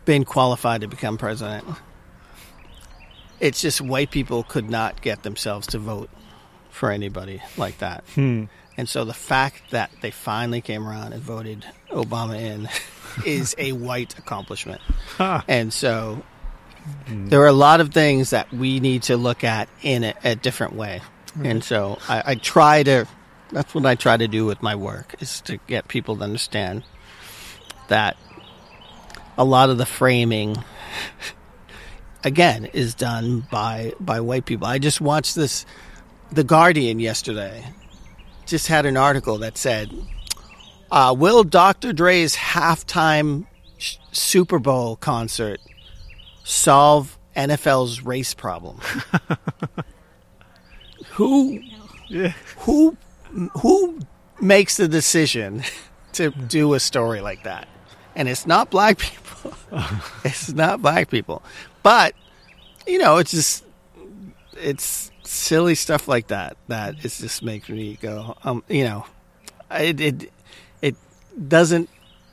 been 0.05 0.25
qualified 0.25 0.81
to 0.81 0.89
become 0.89 1.17
president 1.17 1.65
it's 3.41 3.61
just 3.61 3.81
white 3.81 4.11
people 4.11 4.43
could 4.43 4.71
not 4.71 5.03
get 5.03 5.23
themselves 5.23 5.67
to 5.69 5.79
vote 5.79 6.11
for 6.71 6.91
anybody 6.91 7.41
like 7.57 7.79
that. 7.79 8.05
Hmm. 8.15 8.45
And 8.77 8.89
so 8.89 9.05
the 9.05 9.15
fact 9.15 9.71
that 9.71 9.91
they 10.03 10.11
finally 10.11 10.61
came 10.61 10.87
around 10.87 11.13
and 11.13 11.23
voted 11.23 11.65
Obama 11.91 12.39
in 12.39 12.69
is 13.27 13.55
a 13.59 13.73
white 13.73 14.19
accomplishment. 14.19 14.81
And 15.47 15.73
so 15.73 16.23
there 17.09 17.41
are 17.43 17.47
a 17.47 17.53
lot 17.53 17.81
of 17.81 17.93
things 17.93 18.31
that 18.31 18.53
we 18.53 18.81
need 18.81 19.05
to 19.05 19.17
look 19.17 19.45
at 19.45 19.69
in 19.83 20.05
a, 20.05 20.15
a 20.23 20.35
different 20.35 20.75
way. 20.75 21.01
And 21.43 21.65
so 21.65 21.99
I, 22.09 22.23
I 22.27 22.35
try 22.37 22.83
to, 22.85 23.07
that's 23.51 23.75
what 23.75 23.87
I 23.87 23.95
try 23.95 24.17
to 24.17 24.29
do 24.29 24.47
with 24.47 24.63
my 24.63 24.75
work, 24.75 25.17
is 25.21 25.41
to 25.43 25.57
get 25.67 25.89
people 25.89 26.17
to 26.17 26.25
understand 26.25 26.85
that 27.89 28.17
a 29.37 29.45
lot 29.45 29.71
of 29.71 29.79
the 29.79 29.87
framing, 29.87 30.57
again, 32.25 32.67
is 32.67 32.95
done 32.95 33.47
by, 33.51 33.93
by 33.99 34.21
white 34.21 34.45
people. 34.45 34.67
I 34.67 34.79
just 34.79 35.01
watched 35.01 35.35
this, 35.35 35.67
The 36.31 36.45
Guardian 36.45 37.01
yesterday, 37.01 37.65
just 38.47 38.69
had 38.69 38.87
an 38.87 38.97
article 38.97 39.39
that 39.39 39.59
said, 39.59 39.93
uh, 40.91 41.15
Will 41.19 41.43
Dr. 41.43 41.93
Dre's 41.93 42.37
halftime 42.37 43.47
sh- 43.79 43.97
Super 44.13 44.61
Bowl 44.61 44.95
concert 44.97 45.59
solve 46.45 47.19
NFL's 47.37 48.03
race 48.03 48.33
problem? 48.35 48.81
who 51.13 51.63
Yeah. 52.09 52.33
who 52.59 52.97
who 53.61 53.99
makes 54.41 54.77
the 54.77 54.89
decision 54.89 55.63
to 56.13 56.31
do 56.31 56.75
a 56.75 56.81
story 56.81 57.21
like 57.21 57.43
that? 57.45 57.69
And 58.15 58.29
it's 58.29 58.47
not 58.47 58.71
black 58.71 58.99
people. 58.99 59.55
it's 60.25 60.53
not 60.53 60.81
black 60.81 61.11
people. 61.11 61.43
But 61.83 62.15
you 62.87 62.99
know, 62.99 63.19
it's 63.19 63.33
just 63.33 63.65
it's 64.57 65.11
silly 65.25 65.75
stuff 65.75 66.07
like 66.07 66.29
that 66.29 66.57
that 66.69 66.95
it 67.05 67.09
just 67.11 67.43
makes 67.43 67.69
me 67.71 67.99
go 68.01 68.37
um 68.45 68.63
you 68.69 68.85
know 68.85 69.07
it 69.71 69.99
it 70.01 70.33
it 70.83 70.95
doesn't 71.49 71.89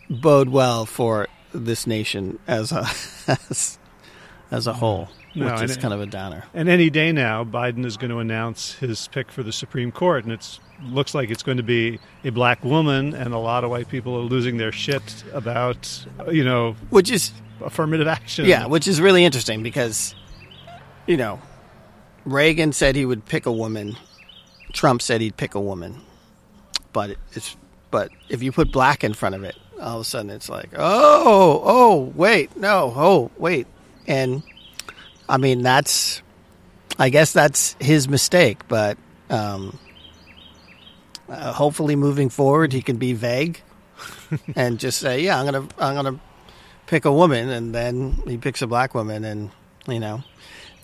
bode 0.09 0.49
well 0.49 0.86
for 0.86 1.28
this 1.53 1.88
nation 1.88 2.38
as 2.47 2.72
a 2.74 2.82
as, 3.49 3.80
as 4.52 4.68
a 4.68 4.74
whole 4.74 5.10
No, 5.34 5.52
which 5.52 5.64
is 5.64 5.78
kind 5.78 5.93
of 5.93 6.02
a 6.02 6.06
downer 6.06 6.43
And 6.54 6.70
any 6.70 6.89
day 6.89 7.12
now, 7.12 7.43
Biden 7.43 7.86
is 7.86 7.97
going 7.97 8.12
to 8.12 8.20
announce 8.20 8.74
his 8.74 9.08
pick 9.08 9.32
for 9.32 9.43
the 9.43 9.52
Supreme 9.52 9.91
Court, 9.91 10.26
and 10.26 10.34
it 10.34 10.60
looks 10.84 11.16
like 11.16 11.30
it's 11.30 11.43
going 11.43 11.58
to 11.58 11.64
be 11.64 11.99
a 12.24 12.30
black 12.30 12.64
woman, 12.64 13.14
and 13.14 13.34
a 13.34 13.38
lot 13.38 13.64
of 13.64 13.70
white 13.70 13.88
people 13.88 14.16
are 14.16 14.22
losing 14.22 14.58
their 14.58 14.72
shit 14.72 15.24
about, 15.34 16.06
you 16.30 16.43
know, 16.43 16.76
which 16.89 17.10
is 17.10 17.32
affirmative 17.64 18.08
action. 18.08 18.45
Yeah, 18.45 18.66
which 18.68 18.88
is 18.88 18.99
really 18.99 19.24
interesting 19.24 19.64
because, 19.64 20.16
you 21.08 21.18
know, 21.18 21.39
Reagan 22.26 22.74
said 22.74 22.95
he 22.95 23.06
would 23.06 23.26
pick 23.26 23.45
a 23.45 23.52
woman. 23.52 23.97
Trump 24.74 25.02
said 25.02 25.22
he'd 25.22 25.38
pick 25.38 25.56
a 25.56 25.62
woman, 25.62 26.02
but 26.93 27.18
it's 27.34 27.56
but 27.89 28.10
if 28.30 28.41
you 28.41 28.52
put 28.52 28.72
black 28.72 29.04
in 29.04 29.14
front 29.14 29.36
of 29.36 29.43
it, 29.43 29.56
all 29.82 29.95
of 29.97 30.02
a 30.02 30.06
sudden 30.06 30.30
it's 30.30 30.47
like, 30.49 30.70
oh, 30.78 31.62
oh, 31.64 32.14
wait, 32.16 32.56
no, 32.56 32.93
oh, 32.95 33.32
wait, 33.38 33.68
and 34.08 34.43
I 35.28 35.38
mean 35.38 35.62
that's, 35.62 36.22
I 36.97 37.10
guess 37.10 37.34
that's 37.34 37.76
his 37.80 38.08
mistake, 38.08 38.68
but 38.68 38.97
um, 39.30 39.78
uh, 41.30 41.54
hopefully 41.54 41.95
moving 41.95 42.30
forward 42.30 42.74
he 42.74 42.82
can 42.82 42.97
be 42.97 43.14
vague 43.14 43.62
and 44.56 44.80
just 44.80 44.99
say, 44.99 45.22
yeah, 45.22 45.39
I'm 45.39 45.45
gonna, 45.45 45.68
I'm 45.78 45.95
gonna 45.95 46.20
pick 46.88 47.06
a 47.06 47.12
woman 47.12 47.49
and 47.49 47.74
then 47.74 48.22
he 48.28 48.38
picks 48.38 48.62
a 48.62 48.68
black 48.68 48.93
woman 48.93 49.24
and 49.24 49.52
you 49.88 49.99
know 49.99 50.24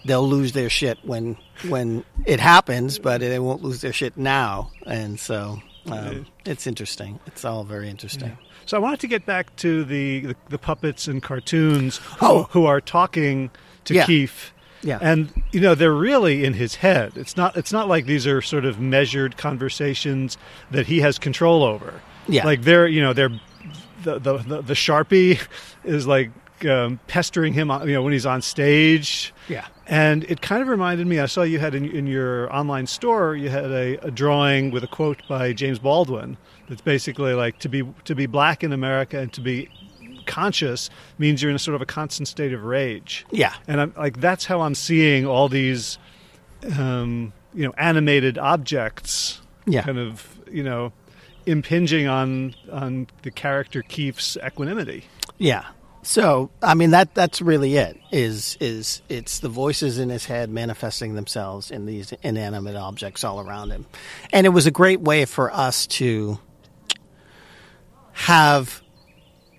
they'll 0.05 0.27
lose 0.27 0.53
their 0.53 0.69
shit 0.69 0.97
when 1.03 1.37
when 1.67 2.03
it 2.25 2.39
happens 2.39 2.97
but 2.97 3.19
they 3.19 3.39
won't 3.39 3.61
lose 3.61 3.81
their 3.81 3.93
shit 3.93 4.17
now. 4.17 4.71
And 4.85 5.19
so 5.19 5.61
um, 5.87 6.25
it's 6.45 6.67
interesting. 6.67 7.19
It's 7.27 7.43
all 7.43 7.63
very 7.63 7.89
interesting 7.89 8.37
So 8.67 8.77
I 8.77 8.79
wanted 8.79 8.99
to 8.99 9.07
get 9.07 9.25
back 9.25 9.55
to 9.57 9.83
the 9.83 10.19
the, 10.19 10.35
the 10.49 10.57
puppets 10.59 11.07
and 11.07 11.23
cartoons 11.23 11.97
who, 11.97 12.25
Oh. 12.25 12.43
who 12.51 12.65
are 12.65 12.79
talking 12.81 13.49
to 13.85 13.93
Yeah. 13.95 14.05
Keith. 14.05 14.51
Yeah. 14.83 14.99
And 15.01 15.43
you 15.51 15.59
know 15.59 15.73
they're 15.73 15.91
really 15.93 16.45
in 16.45 16.53
his 16.53 16.75
head. 16.75 17.13
It's 17.15 17.35
not. 17.35 17.57
It's 17.57 17.71
not 17.71 17.87
like 17.87 18.05
these 18.05 18.27
are 18.27 18.41
sort 18.43 18.63
of 18.65 18.79
measured 18.79 19.35
conversations 19.37 20.37
that 20.69 20.85
he 20.85 20.99
has 21.01 21.17
control 21.17 21.63
over. 21.63 22.01
Yeah. 22.27 22.45
Like 22.45 22.61
they're 22.61 22.87
you 22.87 23.01
know 23.01 23.13
they're 23.13 23.31
the 24.03 24.19
the 24.19 24.37
the, 24.37 24.61
the 24.61 24.73
sharpie 24.75 25.39
is 25.83 26.05
like 26.05 26.29
um, 26.69 26.99
pestering 27.07 27.53
him. 27.53 27.71
on- 27.71 27.87
You 27.87 27.93
know 27.95 28.03
when 28.03 28.13
he's 28.13 28.25
on 28.25 28.41
stage. 28.43 29.33
Yeah. 29.49 29.65
And 29.87 30.25
it 30.25 30.41
kind 30.41 30.61
of 30.61 30.67
reminded 30.67 31.07
me. 31.07 31.19
I 31.19 31.25
saw 31.27 31.41
you 31.43 31.59
had 31.59 31.73
in, 31.73 31.85
in 31.89 32.05
your 32.07 32.53
online 32.53 32.87
store. 32.87 33.35
You 33.35 33.49
had 33.49 33.71
a, 33.71 33.97
a 34.05 34.11
drawing 34.11 34.69
with 34.71 34.83
a 34.83 34.87
quote 34.87 35.21
by 35.29 35.53
James 35.53 35.79
Baldwin. 35.79 36.37
That's 36.69 36.81
basically 36.81 37.33
like 37.33 37.59
to 37.59 37.69
be 37.69 37.83
to 38.05 38.15
be 38.15 38.25
black 38.25 38.63
in 38.63 38.73
America 38.73 39.19
and 39.19 39.31
to 39.33 39.41
be 39.41 39.69
conscious 40.25 40.89
means 41.17 41.41
you're 41.41 41.49
in 41.49 41.55
a 41.55 41.59
sort 41.59 41.75
of 41.75 41.81
a 41.81 41.85
constant 41.85 42.27
state 42.27 42.53
of 42.53 42.63
rage. 42.63 43.25
Yeah. 43.31 43.53
And 43.67 43.79
I'm 43.81 43.93
like 43.97 44.19
that's 44.19 44.45
how 44.45 44.61
I'm 44.61 44.75
seeing 44.75 45.25
all 45.25 45.47
these, 45.49 45.97
um, 46.77 47.31
you 47.53 47.65
know, 47.65 47.73
animated 47.77 48.37
objects. 48.37 49.41
Yeah. 49.65 49.83
Kind 49.83 49.97
of 49.97 50.37
you 50.51 50.63
know, 50.63 50.91
impinging 51.45 52.07
on 52.07 52.55
on 52.71 53.07
the 53.23 53.31
character 53.31 53.81
Keith's 53.81 54.37
equanimity. 54.45 55.05
yeah 55.37 55.65
so 56.03 56.49
i 56.61 56.73
mean 56.73 56.91
that 56.91 57.13
that's 57.13 57.41
really 57.41 57.75
it 57.75 57.99
is 58.11 58.57
is 58.61 59.01
it's 59.09 59.39
the 59.39 59.49
voices 59.49 59.99
in 59.99 60.07
his 60.09 60.25
head 60.25 60.49
manifesting 60.49 61.15
themselves 61.15 61.69
in 61.69 61.85
these 61.85 62.13
inanimate 62.23 62.75
objects 62.75 63.23
all 63.25 63.41
around 63.41 63.71
him 63.71 63.85
and 64.31 64.45
it 64.45 64.51
was 64.51 64.65
a 64.65 64.71
great 64.71 65.01
way 65.01 65.25
for 65.25 65.51
us 65.53 65.85
to 65.85 66.39
have 68.17 68.81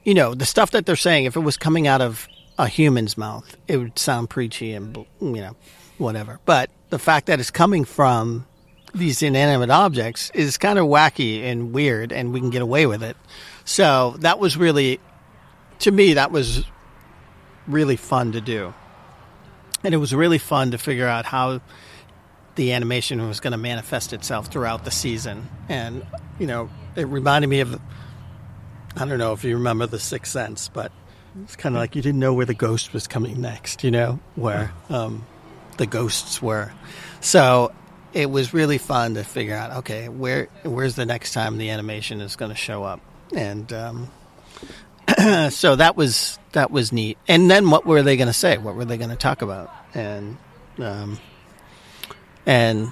you 0.03 0.15
know 0.15 0.35
the 0.35 0.45
stuff 0.45 0.73
that 0.73 0.85
they're 0.85 0.97
saying 0.97 1.27
if 1.27 1.37
it 1.37 1.41
was 1.41 1.57
coming 1.57 1.87
out 1.87 2.01
of 2.01 2.27
a 2.59 2.67
human's 2.67 3.17
mouth 3.17 3.57
it 3.69 3.77
would 3.77 3.97
sound 3.97 4.29
preachy 4.29 4.73
and 4.73 4.97
you 5.21 5.37
know 5.37 5.55
whatever. 5.97 6.41
But 6.45 6.69
the 6.91 6.99
fact 6.99 7.27
that 7.27 7.39
it's 7.39 7.53
coming 7.53 7.85
from 7.85 8.47
these 8.93 9.23
inanimate 9.23 9.71
objects 9.71 10.31
is 10.35 10.59
kind 10.59 10.77
of 10.79 10.87
wacky 10.87 11.45
and 11.45 11.73
weird 11.73 12.13
and 12.13 12.33
we 12.33 12.41
can 12.41 12.51
get 12.51 12.63
away 12.63 12.87
with 12.87 13.03
it. 13.03 13.17
So 13.65 14.17
that 14.21 14.41
was 14.41 14.57
really 14.57 14.99
to 15.81 15.93
me 15.93 16.15
that 16.15 16.33
was 16.33 16.65
really 17.69 17.97
fun 17.97 18.33
to 18.33 18.41
do. 18.41 18.75
And 19.85 19.95
it 19.95 19.99
was 19.99 20.13
really 20.13 20.39
fun 20.39 20.73
to 20.73 20.79
figure 20.79 21.07
out 21.07 21.27
how 21.27 21.61
the 22.57 22.73
animation 22.73 23.25
was 23.29 23.39
going 23.39 23.53
to 23.53 23.59
manifest 23.59 24.13
itself 24.13 24.49
throughout 24.49 24.85
the 24.85 24.91
season. 24.91 25.49
And 25.69 26.05
you 26.41 26.49
know 26.49 26.71
it 26.97 27.07
reminded 27.07 27.47
me 27.47 27.61
of 27.61 27.81
I 28.99 29.05
don't 29.05 29.19
know 29.19 29.33
if 29.33 29.45
you 29.45 29.55
remember 29.55 29.87
The 29.87 30.01
Sixth 30.01 30.33
Sense, 30.33 30.69
but 30.69 30.91
it's 31.45 31.55
kind 31.55 31.77
of 31.77 31.81
like 31.81 31.95
you 31.95 32.03
didn't 32.03 32.19
know 32.19 32.35
where 32.35 32.47
the 32.47 32.55
ghost 32.55 32.93
was 32.93 33.07
coming 33.07 33.41
next, 33.41 33.85
you 33.85 33.93
know, 33.93 34.19
where 34.35 34.73
um, 34.91 35.25
the 35.77 35.87
ghosts 35.87 36.43
were. 36.43 36.73
So 37.21 37.73
it 38.13 38.29
was 38.29 38.53
really 38.53 38.79
fun 38.79 39.15
to 39.15 39.23
figure 39.23 39.55
out, 39.55 39.79
okay, 39.79 40.09
where 40.09 40.49
where's 40.65 40.97
the 40.97 41.07
next 41.07 41.33
time 41.33 41.59
the 41.59 41.71
animation 41.71 42.21
is 42.21 42.35
going 42.35 42.51
to 42.51 42.57
show 42.57 42.83
up, 42.83 43.01
and 43.33 43.73
um, 43.73 44.11
so 45.51 45.77
that 45.77 45.95
was 45.97 46.37
that 46.53 46.73
was 46.73 46.93
neat. 46.93 47.19
And 47.29 47.49
then 47.49 47.71
what 47.71 47.87
were 47.87 48.03
they 48.03 48.17
going 48.17 48.27
to 48.27 48.33
say? 48.33 48.59
What 48.59 48.75
were 48.75 48.85
they 48.85 48.97
going 48.97 49.11
to 49.11 49.17
talk 49.17 49.43
about? 49.43 49.71
And 49.95 50.39
um, 50.79 51.21
and 52.47 52.91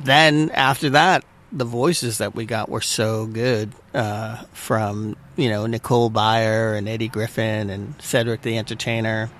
then 0.00 0.50
after 0.50 0.90
that, 0.90 1.24
the 1.52 1.64
voices 1.64 2.18
that 2.18 2.34
we 2.34 2.44
got 2.44 2.68
were 2.68 2.80
so 2.80 3.26
good 3.26 3.72
uh, 3.94 4.36
from 4.52 5.16
you 5.36 5.48
know 5.48 5.66
Nicole 5.66 6.10
Byer 6.10 6.76
and 6.76 6.88
Eddie 6.88 7.08
Griffin 7.08 7.70
and 7.70 7.94
Cedric 8.00 8.42
the 8.42 8.58
Entertainer 8.58 9.30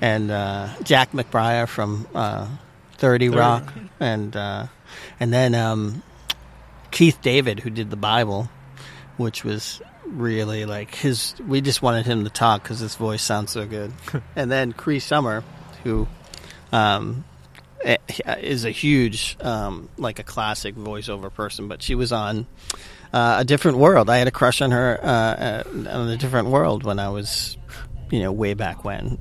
and 0.00 0.30
uh, 0.30 0.68
Jack 0.82 1.12
McBrayer 1.12 1.68
from 1.68 2.06
uh, 2.14 2.48
Thirty 2.96 3.28
Rock 3.28 3.72
and 4.00 4.34
uh, 4.34 4.66
and 5.20 5.32
then 5.32 5.54
um, 5.54 6.02
Keith 6.90 7.20
David 7.20 7.60
who 7.60 7.70
did 7.70 7.90
the 7.90 7.96
Bible, 7.96 8.48
which 9.16 9.44
was 9.44 9.82
really 10.06 10.64
like 10.64 10.94
his. 10.94 11.34
We 11.46 11.60
just 11.60 11.82
wanted 11.82 12.06
him 12.06 12.24
to 12.24 12.30
talk 12.30 12.62
because 12.62 12.80
his 12.80 12.94
voice 12.94 13.22
sounds 13.22 13.52
so 13.52 13.66
good. 13.66 13.92
and 14.36 14.50
then 14.50 14.72
Cree 14.72 15.00
Summer, 15.00 15.44
who. 15.82 16.08
Um, 16.72 17.24
is 17.84 18.64
a 18.64 18.70
huge, 18.70 19.36
um, 19.40 19.88
like 19.96 20.18
a 20.18 20.22
classic 20.22 20.74
voiceover 20.74 21.32
person, 21.32 21.68
but 21.68 21.82
she 21.82 21.94
was 21.94 22.12
on 22.12 22.46
uh, 23.12 23.36
a 23.40 23.44
different 23.44 23.78
world. 23.78 24.10
I 24.10 24.16
had 24.18 24.28
a 24.28 24.32
crush 24.32 24.60
on 24.60 24.70
her 24.70 24.98
uh, 25.02 25.06
uh, 25.06 25.62
on 25.90 26.08
a 26.08 26.16
different 26.16 26.48
world 26.48 26.84
when 26.84 26.98
I 26.98 27.10
was, 27.10 27.56
you 28.10 28.20
know, 28.20 28.32
way 28.32 28.54
back 28.54 28.84
when, 28.84 29.18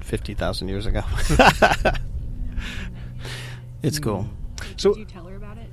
fifty 0.00 0.34
thousand 0.34 0.68
years 0.68 0.86
ago. 0.86 1.02
it's 3.82 3.98
cool. 3.98 4.28
So 4.76 4.94
Did 4.94 5.00
you 5.00 5.04
tell 5.06 5.24
her 5.26 5.36
about 5.36 5.58
it? 5.58 5.68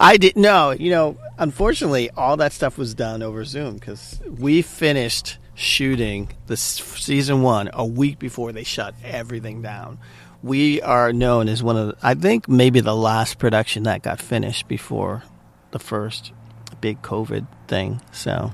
I 0.00 0.16
didn't 0.16 0.42
know. 0.42 0.70
You 0.72 0.90
know, 0.90 1.16
unfortunately, 1.38 2.10
all 2.10 2.36
that 2.38 2.52
stuff 2.52 2.76
was 2.76 2.94
done 2.94 3.22
over 3.22 3.44
Zoom 3.44 3.74
because 3.74 4.20
we 4.26 4.62
finished 4.62 5.38
shooting 5.54 6.30
the 6.46 6.56
season 6.56 7.42
one 7.42 7.70
a 7.72 7.84
week 7.84 8.18
before 8.18 8.52
they 8.52 8.64
shut 8.64 8.94
everything 9.04 9.62
down. 9.62 9.98
We 10.42 10.82
are 10.82 11.12
known 11.12 11.48
as 11.48 11.62
one 11.62 11.76
of, 11.76 11.88
the, 11.88 11.96
I 12.02 12.14
think, 12.14 12.48
maybe 12.48 12.80
the 12.80 12.96
last 12.96 13.38
production 13.38 13.84
that 13.84 14.02
got 14.02 14.20
finished 14.20 14.66
before 14.66 15.22
the 15.70 15.78
first 15.78 16.32
big 16.80 17.00
COVID 17.02 17.46
thing. 17.68 18.00
So 18.10 18.52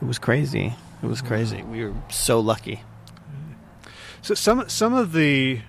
it 0.00 0.04
was 0.06 0.18
crazy. 0.18 0.74
It 1.02 1.06
was 1.06 1.20
crazy. 1.20 1.62
We 1.62 1.84
were 1.84 1.94
so 2.08 2.40
lucky. 2.40 2.82
So 4.22 4.34
some 4.34 4.68
some 4.68 4.94
of 4.94 5.12
the 5.12 5.60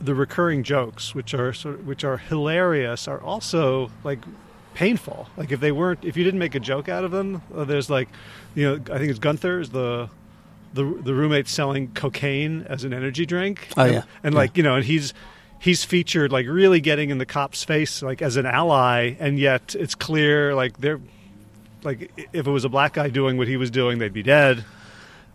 the 0.00 0.14
recurring 0.14 0.62
jokes, 0.62 1.14
which 1.14 1.34
are 1.34 1.52
sort 1.52 1.76
of, 1.76 1.86
which 1.86 2.02
are 2.02 2.16
hilarious, 2.16 3.06
are 3.06 3.20
also 3.20 3.90
like 4.02 4.20
painful. 4.74 5.28
Like 5.36 5.52
if 5.52 5.60
they 5.60 5.72
weren't, 5.72 6.04
if 6.04 6.16
you 6.16 6.24
didn't 6.24 6.40
make 6.40 6.54
a 6.54 6.60
joke 6.60 6.88
out 6.88 7.04
of 7.04 7.10
them, 7.10 7.42
uh, 7.54 7.64
there's 7.64 7.90
like, 7.90 8.08
you 8.54 8.64
know, 8.64 8.74
I 8.92 8.98
think 8.98 9.10
it's 9.10 9.18
Gunther 9.18 9.60
is 9.60 9.70
the 9.70 10.08
the 10.74 10.84
the 10.84 11.14
roommate 11.14 11.48
selling 11.48 11.88
cocaine 11.94 12.62
as 12.68 12.84
an 12.84 12.92
energy 12.92 13.26
drink. 13.26 13.68
Oh, 13.76 13.82
and, 13.84 13.92
yeah. 13.94 14.02
and 14.22 14.34
Yeah. 14.34 14.38
like 14.40 14.56
you 14.56 14.62
know, 14.62 14.76
and 14.76 14.84
he's 14.84 15.12
he's 15.58 15.84
featured 15.84 16.32
like 16.32 16.46
really 16.46 16.80
getting 16.80 17.10
in 17.10 17.18
the 17.18 17.26
cop's 17.26 17.62
face 17.64 18.02
like 18.02 18.22
as 18.22 18.36
an 18.36 18.46
ally, 18.46 19.14
and 19.18 19.38
yet 19.38 19.74
it's 19.78 19.94
clear 19.94 20.54
like 20.54 20.78
they're 20.78 21.00
like 21.82 22.10
if 22.32 22.46
it 22.46 22.50
was 22.50 22.64
a 22.64 22.68
black 22.68 22.92
guy 22.94 23.08
doing 23.08 23.36
what 23.36 23.48
he 23.48 23.56
was 23.56 23.70
doing, 23.70 23.98
they'd 23.98 24.12
be 24.12 24.22
dead. 24.22 24.64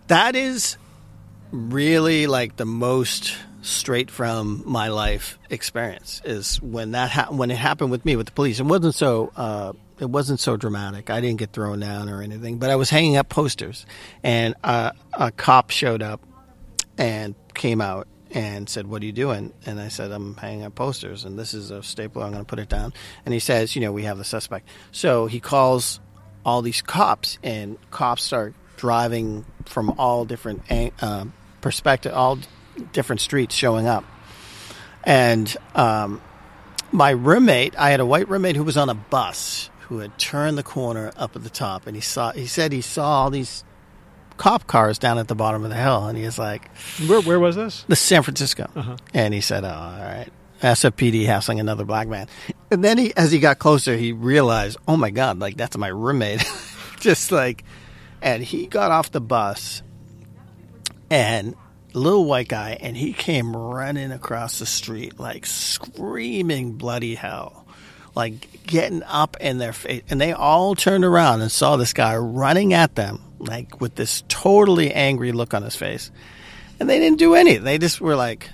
That 0.08 0.36
is 0.36 0.78
really 1.52 2.28
like 2.28 2.56
the 2.58 2.66
most 2.66 3.36
straight 3.62 4.12
from 4.12 4.62
my 4.66 4.90
life 4.90 5.40
experience 5.50 6.22
is 6.24 6.62
when 6.62 6.92
that 6.92 7.10
ha- 7.10 7.28
when 7.32 7.50
it 7.50 7.58
happened 7.58 7.90
with 7.92 8.06
me 8.06 8.16
with 8.16 8.28
the 8.28 8.32
police. 8.32 8.60
It 8.60 8.66
wasn't 8.66 8.94
so 8.96 9.32
uh, 9.36 9.74
it 10.00 10.10
wasn't 10.10 10.40
so 10.40 10.58
dramatic. 10.58 11.10
I 11.10 11.22
didn't 11.22 11.40
get 11.40 11.52
thrown 11.54 11.80
down 11.80 12.10
or 12.10 12.22
anything, 12.22 12.58
but 12.58 12.70
I 12.70 12.76
was 12.76 12.90
hanging 12.90 13.18
up 13.18 13.30
posters, 13.30 13.86
and 14.24 14.56
a 14.64 15.32
cop 15.38 15.70
showed 15.70 16.02
up 16.02 16.22
and 16.98 17.36
came 17.54 17.82
out 17.82 18.08
and 18.32 18.68
said, 18.68 18.88
"What 18.88 19.02
are 19.02 19.06
you 19.06 19.12
doing?" 19.12 19.54
And 19.66 19.80
I 19.80 19.88
said, 19.88 20.12
"I'm 20.12 20.36
hanging 20.36 20.64
up 20.64 20.76
posters, 20.76 21.24
and 21.24 21.40
this 21.40 21.54
is 21.54 21.72
a 21.72 21.82
stapler. 21.82 22.24
I'm 22.24 22.32
going 22.32 22.44
to 22.44 22.50
put 22.50 22.60
it 22.60 22.70
down." 22.70 22.94
And 23.26 23.34
he 23.34 23.40
says, 23.40 23.76
"You 23.76 23.82
know, 23.82 23.92
we 23.92 24.04
have 24.04 24.18
the 24.18 24.26
suspect." 24.26 24.68
So 24.92 25.28
he 25.28 25.40
calls 25.40 26.00
all 26.46 26.62
these 26.62 26.82
cops, 26.82 27.40
and 27.42 27.78
cops 27.92 28.24
start 28.24 28.54
driving 28.76 29.46
from 29.66 29.92
all 29.98 30.26
different 30.26 30.64
uh, 31.02 31.26
perspective, 31.62 32.14
all 32.14 32.40
different 32.92 33.22
streets, 33.22 33.56
showing 33.56 33.88
up. 33.88 34.04
And 35.06 35.56
um, 35.74 36.22
my 36.92 37.12
roommate, 37.12 37.78
I 37.78 37.92
had 37.92 38.00
a 38.00 38.06
white 38.06 38.28
roommate 38.28 38.56
who 38.56 38.64
was 38.64 38.76
on 38.76 38.90
a 38.90 38.94
bus 38.96 39.70
who 39.88 40.00
had 40.00 40.18
turned 40.18 40.58
the 40.58 40.64
corner 40.64 41.12
up 41.18 41.36
at 41.36 41.44
the 41.44 41.50
top, 41.50 41.88
and 41.88 41.96
he 41.96 42.02
saw. 42.02 42.32
He 42.32 42.48
said 42.48 42.72
he 42.72 42.82
saw 42.82 43.24
all 43.24 43.30
these 43.30 43.64
cop 44.38 44.68
cars 44.68 44.98
down 45.00 45.18
at 45.18 45.28
the 45.28 45.36
bottom 45.36 45.64
of 45.64 45.70
the 45.70 45.76
hill, 45.76 46.06
and 46.08 46.18
he 46.18 46.26
was 46.26 46.38
like, 46.38 46.70
Where 47.08 47.22
where 47.22 47.40
was 47.40 47.56
this? 47.56 47.84
the 47.88 47.96
San 47.96 48.24
Francisco. 48.24 48.70
Uh-huh. 48.76 48.98
And 49.14 49.34
he 49.34 49.42
said, 49.42 49.64
oh, 49.64 49.70
all 49.70 50.00
right. 50.00 50.28
SFPD 50.62 51.26
hassling 51.26 51.60
another 51.60 51.84
black 51.84 52.08
man. 52.08 52.28
And 52.72 52.84
then 52.84 52.98
he, 52.98 53.16
as 53.16 53.32
he 53.32 53.40
got 53.40 53.60
closer, 53.60 53.96
he 53.96 54.14
realized, 54.14 54.78
oh 54.88 54.98
my 54.98 55.12
God, 55.12 55.40
like 55.40 55.58
that's 55.58 55.78
my 55.78 55.90
roommate. 55.90 56.44
Just 57.00 57.32
like, 57.32 57.64
and 58.22 58.42
he 58.42 58.66
got 58.68 58.90
off 58.92 59.12
the 59.12 59.22
bus 59.22 59.84
and 61.10 61.56
a 61.94 62.00
little 62.00 62.26
white 62.26 62.48
guy, 62.48 62.78
and 62.82 62.98
he 62.98 63.14
came 63.14 63.56
running 63.56 64.12
across 64.12 64.60
the 64.60 64.66
street, 64.66 65.20
like 65.20 65.46
screaming 65.46 66.74
bloody 66.74 67.16
hell, 67.16 67.65
like 68.16 68.64
getting 68.66 69.04
up 69.04 69.38
in 69.40 69.58
their 69.58 69.74
face. 69.74 70.04
And 70.10 70.20
they 70.20 70.34
all 70.34 70.76
turned 70.76 71.06
around 71.06 71.42
and 71.42 71.52
saw 71.52 71.76
this 71.76 71.94
guy 71.94 72.16
running 72.16 72.74
at 72.74 72.96
them, 72.96 73.22
like 73.40 73.82
with 73.82 73.96
this 73.96 74.24
totally 74.28 74.92
angry 74.92 75.32
look 75.32 75.54
on 75.54 75.64
his 75.64 75.76
face. 75.76 76.12
And 76.80 76.90
they 76.90 77.00
didn't 77.00 77.20
do 77.20 77.36
any. 77.36 77.58
They 77.58 77.78
just 77.78 78.02
were 78.02 78.16
like, 78.16 78.50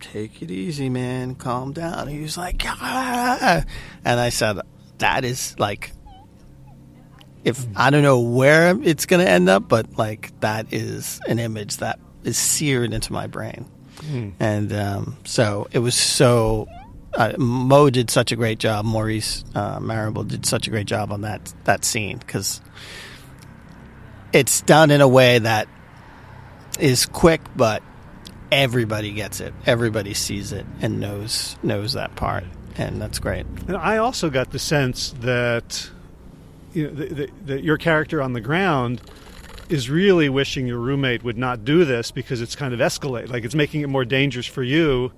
take 0.00 0.42
it 0.42 0.50
easy, 0.50 0.88
man. 0.88 1.34
Calm 1.34 1.72
down. 1.72 2.08
He 2.08 2.20
was 2.20 2.36
like, 2.36 2.62
ah. 2.64 3.64
and 4.04 4.20
I 4.20 4.28
said, 4.30 4.58
that 4.98 5.24
is 5.24 5.58
like, 5.58 5.92
if 7.44 7.64
I 7.76 7.90
don't 7.90 8.02
know 8.02 8.20
where 8.20 8.78
it's 8.82 9.06
going 9.06 9.24
to 9.24 9.30
end 9.30 9.48
up, 9.48 9.68
but 9.68 9.98
like 9.98 10.38
that 10.40 10.72
is 10.72 11.20
an 11.28 11.38
image 11.38 11.76
that 11.78 11.98
is 12.22 12.38
seared 12.38 12.94
into 12.94 13.12
my 13.12 13.26
brain. 13.26 13.66
And 14.40 14.72
um, 14.72 15.16
so 15.24 15.68
it 15.72 15.78
was 15.78 15.94
so. 15.94 16.66
Uh, 17.16 17.32
Mo 17.38 17.90
did 17.90 18.10
such 18.10 18.32
a 18.32 18.36
great 18.36 18.58
job. 18.58 18.84
Maurice 18.84 19.44
uh, 19.54 19.78
Marable 19.80 20.24
did 20.24 20.44
such 20.44 20.66
a 20.66 20.70
great 20.70 20.86
job 20.86 21.12
on 21.12 21.20
that 21.22 21.52
that 21.64 21.84
scene 21.84 22.18
because 22.18 22.60
it's 24.32 24.60
done 24.62 24.90
in 24.90 25.00
a 25.00 25.08
way 25.08 25.38
that 25.38 25.68
is 26.80 27.06
quick, 27.06 27.40
but 27.54 27.82
everybody 28.50 29.12
gets 29.12 29.40
it. 29.40 29.54
Everybody 29.66 30.14
sees 30.14 30.52
it 30.52 30.66
and 30.80 31.00
knows 31.00 31.56
knows 31.62 31.92
that 31.92 32.16
part, 32.16 32.44
and 32.76 33.00
that's 33.00 33.18
great. 33.18 33.46
And 33.68 33.76
I 33.76 33.98
also 33.98 34.30
got 34.30 34.50
the 34.50 34.58
sense 34.58 35.14
that 35.20 35.90
you 36.72 37.28
know 37.46 37.54
your 37.54 37.78
character 37.78 38.20
on 38.20 38.32
the 38.32 38.40
ground 38.40 39.00
is 39.68 39.88
really 39.88 40.28
wishing 40.28 40.66
your 40.66 40.78
roommate 40.78 41.22
would 41.22 41.38
not 41.38 41.64
do 41.64 41.84
this 41.84 42.10
because 42.10 42.40
it's 42.40 42.54
kind 42.54 42.74
of 42.74 42.80
escalate, 42.80 43.28
like 43.28 43.44
it's 43.44 43.54
making 43.54 43.80
it 43.80 43.88
more 43.88 44.04
dangerous 44.04 44.46
for 44.46 44.62
you. 44.62 45.12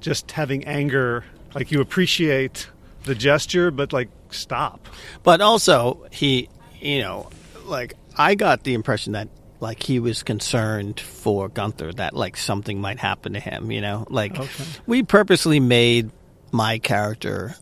Just 0.00 0.30
having 0.32 0.64
anger, 0.64 1.24
like 1.56 1.72
you 1.72 1.80
appreciate 1.80 2.68
the 3.04 3.14
gesture, 3.14 3.70
but 3.70 3.92
like 3.92 4.08
stop. 4.30 4.86
But 5.22 5.40
also, 5.40 6.06
he, 6.12 6.48
you 6.80 7.00
know, 7.00 7.30
like 7.64 7.94
I 8.16 8.34
got 8.34 8.62
the 8.62 8.74
impression 8.74 9.14
that 9.14 9.28
like 9.58 9.82
he 9.82 9.98
was 10.00 10.22
concerned 10.22 11.00
for 11.00 11.48
Gunther 11.48 11.94
that 11.94 12.14
like 12.14 12.36
something 12.36 12.78
might 12.80 12.98
happen 12.98 13.32
to 13.32 13.40
him. 13.40 13.70
You 13.70 13.80
know, 13.80 14.06
like 14.10 14.38
Okay. 14.38 14.64
we 14.86 15.02
purposely 15.02 15.60
made 15.60 16.10
my 16.52 16.78
character 16.78 17.56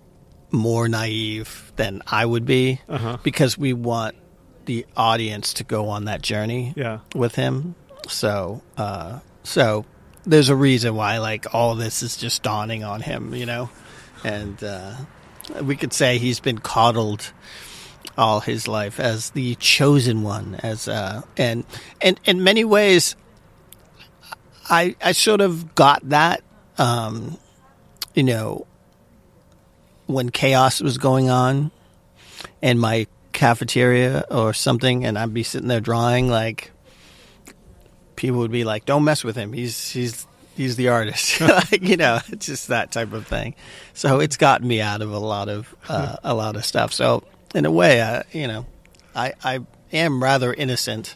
more 0.51 0.89
naive 0.89 1.73
than 1.77 2.03
I 2.07 2.27
would 2.27 2.47
be 2.47 2.81
Uh-huh. 2.89 3.19
because 3.23 3.57
we 3.57 3.73
want 3.73 4.17
the 4.67 4.87
audience 4.97 5.55
to 5.55 5.65
go 5.65 5.89
on 5.91 6.07
that 6.07 6.21
journey 6.23 6.73
Yeah. 6.77 6.99
with 7.15 7.35
him. 7.37 7.75
So, 8.09 8.63
uh, 8.77 9.21
so 9.45 9.85
there's 10.27 10.49
a 10.49 10.57
reason 10.57 10.95
why 10.97 11.19
like 11.19 11.47
all 11.55 11.75
this 11.75 12.03
is 12.03 12.17
just 12.17 12.43
dawning 12.43 12.83
on 12.83 13.01
him, 13.03 13.35
you 13.35 13.47
know, 13.47 13.69
and 14.25 14.63
uh, 14.65 14.95
we 15.63 15.77
could 15.77 15.93
say 15.93 16.19
he's 16.19 16.41
been 16.41 16.59
coddled 16.59 17.33
all 18.17 18.41
his 18.41 18.67
life 18.67 18.99
as 18.99 19.31
the 19.31 19.55
chosen 19.57 20.23
one, 20.23 20.57
as 20.63 20.89
uh, 20.89 21.23
and 21.37 21.65
and 22.01 22.19
in 22.25 22.43
many 22.43 22.65
ways, 22.65 23.17
I 24.71 24.97
I 25.03 25.13
sort 25.13 25.41
of 25.41 25.75
got 25.75 26.09
that, 26.09 26.43
um, 26.79 27.39
you 28.15 28.23
know, 28.23 28.67
when 30.07 30.31
chaos 30.31 30.81
was 30.81 30.99
going 30.99 31.29
on 31.29 31.71
in 32.63 32.79
my 32.79 33.07
cafeteria 33.33 34.25
or 34.31 34.53
something, 34.53 35.05
and 35.05 35.19
I'd 35.19 35.35
be 35.35 35.43
sitting 35.43 35.69
there 35.69 35.81
drawing, 35.81 36.29
like 36.29 36.71
people 38.17 38.39
would 38.39 38.53
be 38.53 38.65
like, 38.65 38.85
"Don't 38.87 39.05
mess 39.05 39.25
with 39.25 39.37
him. 39.37 39.53
He's 39.53 39.91
he's 39.91 40.27
he's 40.57 40.77
the 40.77 40.89
artist." 40.89 41.41
you 41.81 41.97
know, 41.97 42.21
it's 42.29 42.47
just 42.47 42.69
that 42.69 42.93
type 42.93 43.13
of 43.13 43.27
thing. 43.27 43.55
So 43.93 44.21
it's 44.21 44.37
gotten 44.37 44.67
me 44.67 44.81
out 44.81 45.03
of 45.03 45.13
a 45.13 45.19
lot 45.19 45.49
of 45.49 45.75
uh, 45.89 46.17
a 46.25 46.35
lot 46.35 46.57
of 46.57 46.65
stuff. 46.65 46.93
So 46.93 47.23
in 47.55 47.67
a 47.67 47.71
way, 47.71 48.03
I, 48.03 48.25
you 48.33 48.47
know, 48.49 48.67
I 49.15 49.33
I 49.45 49.61
am 49.93 50.23
rather 50.23 50.53
innocent, 50.53 51.15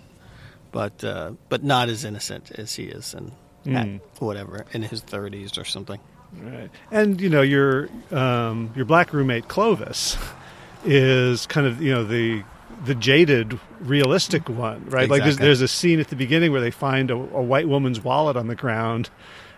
but 0.72 1.02
uh, 1.04 1.32
but 1.48 1.64
not 1.64 1.88
as 1.88 2.04
innocent 2.04 2.52
as 2.52 2.74
he 2.74 2.84
is, 2.84 3.14
and 3.14 3.32
Mm. 3.66 4.00
whatever 4.20 4.64
in 4.72 4.80
his 4.82 5.02
thirties 5.02 5.58
or 5.58 5.64
something. 5.64 6.00
Right. 6.32 6.70
And 6.90 7.20
you 7.20 7.28
know 7.28 7.42
your 7.42 7.88
um, 8.10 8.70
your 8.74 8.86
black 8.86 9.12
roommate 9.12 9.48
Clovis 9.48 10.16
is 10.86 11.44
kind 11.46 11.66
of 11.66 11.82
you 11.82 11.90
know 11.92 12.04
the 12.04 12.44
the 12.84 12.94
jaded 12.94 13.58
realistic 13.80 14.48
one, 14.48 14.84
right? 14.86 15.08
Like 15.10 15.22
there's, 15.22 15.36
there's 15.36 15.60
a 15.60 15.68
scene 15.68 16.00
at 16.00 16.08
the 16.08 16.16
beginning 16.16 16.52
where 16.52 16.60
they 16.60 16.70
find 16.70 17.10
a, 17.10 17.14
a 17.14 17.42
white 17.42 17.68
woman's 17.68 18.00
wallet 18.02 18.36
on 18.36 18.46
the 18.46 18.54
ground, 18.54 19.10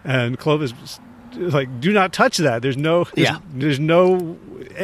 and 0.05 0.39
Clovis 0.39 0.73
is 0.83 1.55
like, 1.55 1.81
"Do 1.81 1.93
not 1.93 2.13
touch 2.13 2.39
that. 2.39 2.63
There's 2.63 2.77
no 2.77 3.05
there's, 3.15 3.29
Yeah. 3.29 3.39
there's 3.53 3.79
no 3.81 4.39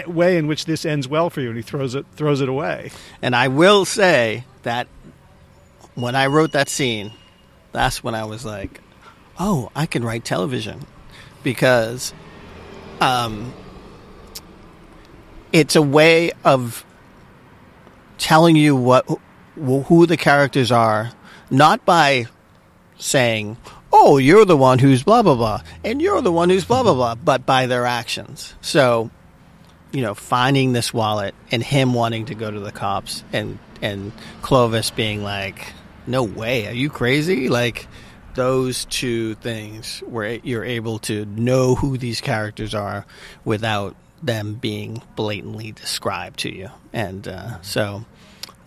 way 0.07 0.37
in 0.37 0.47
which 0.47 0.67
this 0.67 0.85
ends 0.85 1.09
well 1.09 1.31
for 1.31 1.41
you." 1.41 1.49
And 1.49 1.57
he 1.57 1.63
throws 1.63 1.95
it 1.95 2.05
throws 2.15 2.41
it 2.41 2.49
away. 2.49 2.91
And 3.23 3.35
I 3.35 3.49
will 3.49 3.85
say 3.85 4.45
that 4.63 4.87
when 5.95 6.15
I 6.15 6.27
wrote 6.27 6.53
that 6.53 6.69
scene, 6.69 7.13
that's 7.73 8.05
when 8.05 8.15
I 8.15 8.25
was 8.25 8.45
like, 8.45 8.81
"Oh, 9.39 9.71
I 9.75 9.87
can 9.87 10.05
write 10.05 10.25
television," 10.25 10.81
because 11.43 12.13
um, 13.01 13.53
it's 15.53 15.77
a 15.77 15.83
way 15.83 16.33
of 16.45 16.85
telling 18.19 18.57
you 18.57 18.75
what 18.77 19.07
who 19.57 20.07
the 20.07 20.17
characters 20.17 20.71
are, 20.71 21.13
not 21.51 21.85
by 21.85 22.27
saying, 22.99 23.57
"Oh, 23.93 24.19
you're 24.19 24.45
the 24.45 24.57
one 24.57 24.79
who's 24.79 25.03
blah 25.03 25.23
blah 25.23 25.35
blah," 25.35 25.61
and 25.85 26.01
you're 26.01 26.21
the 26.21 26.33
one 26.33 26.51
who's 26.51 26.65
blah 26.65 26.83
blah 26.83 26.95
blah, 26.95 27.15
but 27.15 27.47
by 27.47 27.67
their 27.67 27.87
actions. 27.87 28.55
So 28.61 29.11
you 29.93 30.03
know, 30.03 30.15
finding 30.15 30.73
this 30.73 30.93
wallet 30.93 31.35
and 31.51 31.63
him 31.63 31.95
wanting 31.95 32.27
to 32.27 32.35
go 32.35 32.51
to 32.51 32.61
the 32.61 32.73
cops 32.73 33.25
and 33.33 33.59
and 33.81 34.13
Clovis 34.43 34.91
being 34.91 35.23
like, 35.23 35.73
"No 36.07 36.23
way, 36.23 36.67
are 36.67 36.75
you 36.75 36.91
crazy?" 36.91 37.49
Like 37.49 37.87
those 38.35 38.85
two 38.85 39.35
things 39.37 40.03
where 40.07 40.35
you're 40.43 40.65
able 40.65 40.99
to 40.99 41.25
know 41.25 41.75
who 41.75 41.97
these 41.97 42.21
characters 42.21 42.75
are 42.75 43.07
without 43.45 43.97
them 44.23 44.55
being 44.55 45.03
blatantly 45.15 45.73
described 45.73 46.41
to 46.41 46.55
you. 46.55 46.71
And 46.93 47.27
uh, 47.27 47.61
so 47.63 48.05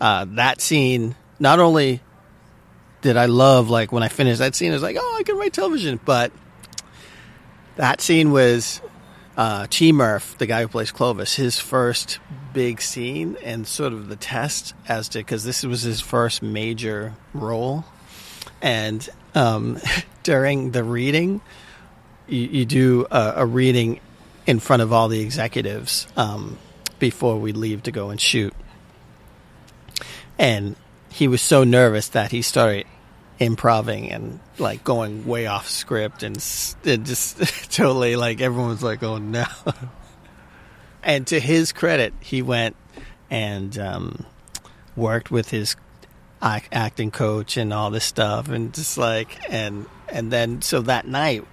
uh, 0.00 0.26
that 0.30 0.60
scene 0.60 1.16
not 1.38 1.58
only 1.58 2.00
did 3.02 3.16
I 3.16 3.26
love 3.26 3.70
like 3.70 3.92
when 3.92 4.02
I 4.02 4.08
finished 4.08 4.38
that 4.38 4.54
scene, 4.54 4.70
I 4.70 4.74
was 4.74 4.82
like, 4.82 4.96
oh, 4.98 5.16
I 5.18 5.22
can 5.22 5.36
write 5.36 5.52
television, 5.52 5.98
but 6.04 6.32
that 7.76 8.00
scene 8.00 8.30
was 8.30 8.80
uh, 9.36 9.66
T 9.70 9.92
Murph, 9.92 10.36
the 10.38 10.46
guy 10.46 10.62
who 10.62 10.68
plays 10.68 10.92
Clovis, 10.92 11.36
his 11.36 11.58
first 11.58 12.18
big 12.52 12.82
scene 12.82 13.36
and 13.42 13.66
sort 13.66 13.92
of 13.92 14.08
the 14.08 14.16
test 14.16 14.74
as 14.88 15.08
to 15.10 15.18
because 15.18 15.44
this 15.44 15.62
was 15.62 15.82
his 15.82 16.00
first 16.00 16.42
major 16.42 17.14
role, 17.32 17.84
and 18.60 19.08
um, 19.34 19.78
during 20.22 20.72
the 20.72 20.84
reading, 20.84 21.40
you, 22.28 22.40
you 22.40 22.64
do 22.66 23.06
a, 23.10 23.34
a, 23.36 23.46
reading 23.46 24.00
in 24.46 24.58
front 24.58 24.82
of 24.82 24.92
all 24.92 25.08
the 25.08 25.20
executives 25.20 26.06
um, 26.16 26.58
before 26.98 27.38
we 27.38 27.52
leave 27.52 27.82
to 27.84 27.92
go 27.92 28.10
and 28.10 28.20
shoot, 28.20 28.54
and 30.38 30.76
he 31.10 31.28
was 31.28 31.42
so 31.42 31.64
nervous 31.64 32.08
that 32.08 32.30
he 32.30 32.42
started 32.42 32.86
improving 33.38 34.12
and 34.12 34.38
like 34.58 34.84
going 34.84 35.26
way 35.26 35.46
off 35.46 35.66
script 35.68 36.22
and 36.22 36.36
it 36.84 37.02
just 37.04 37.38
totally 37.72 38.14
like 38.14 38.40
everyone 38.40 38.68
was 38.68 38.82
like 38.82 39.02
oh 39.02 39.18
no. 39.18 39.46
And 41.02 41.26
to 41.28 41.40
his 41.40 41.72
credit 41.72 42.12
he 42.20 42.42
went 42.42 42.76
and 43.30 43.76
um, 43.78 44.26
worked 44.94 45.30
with 45.30 45.50
his 45.50 45.74
acting 46.42 47.10
coach 47.10 47.56
and 47.56 47.72
all 47.72 47.90
this 47.90 48.04
stuff 48.04 48.48
and 48.48 48.74
just 48.74 48.98
like 48.98 49.38
and 49.50 49.86
and 50.08 50.30
then 50.30 50.60
so 50.60 50.82
that 50.82 51.06
night 51.06 51.46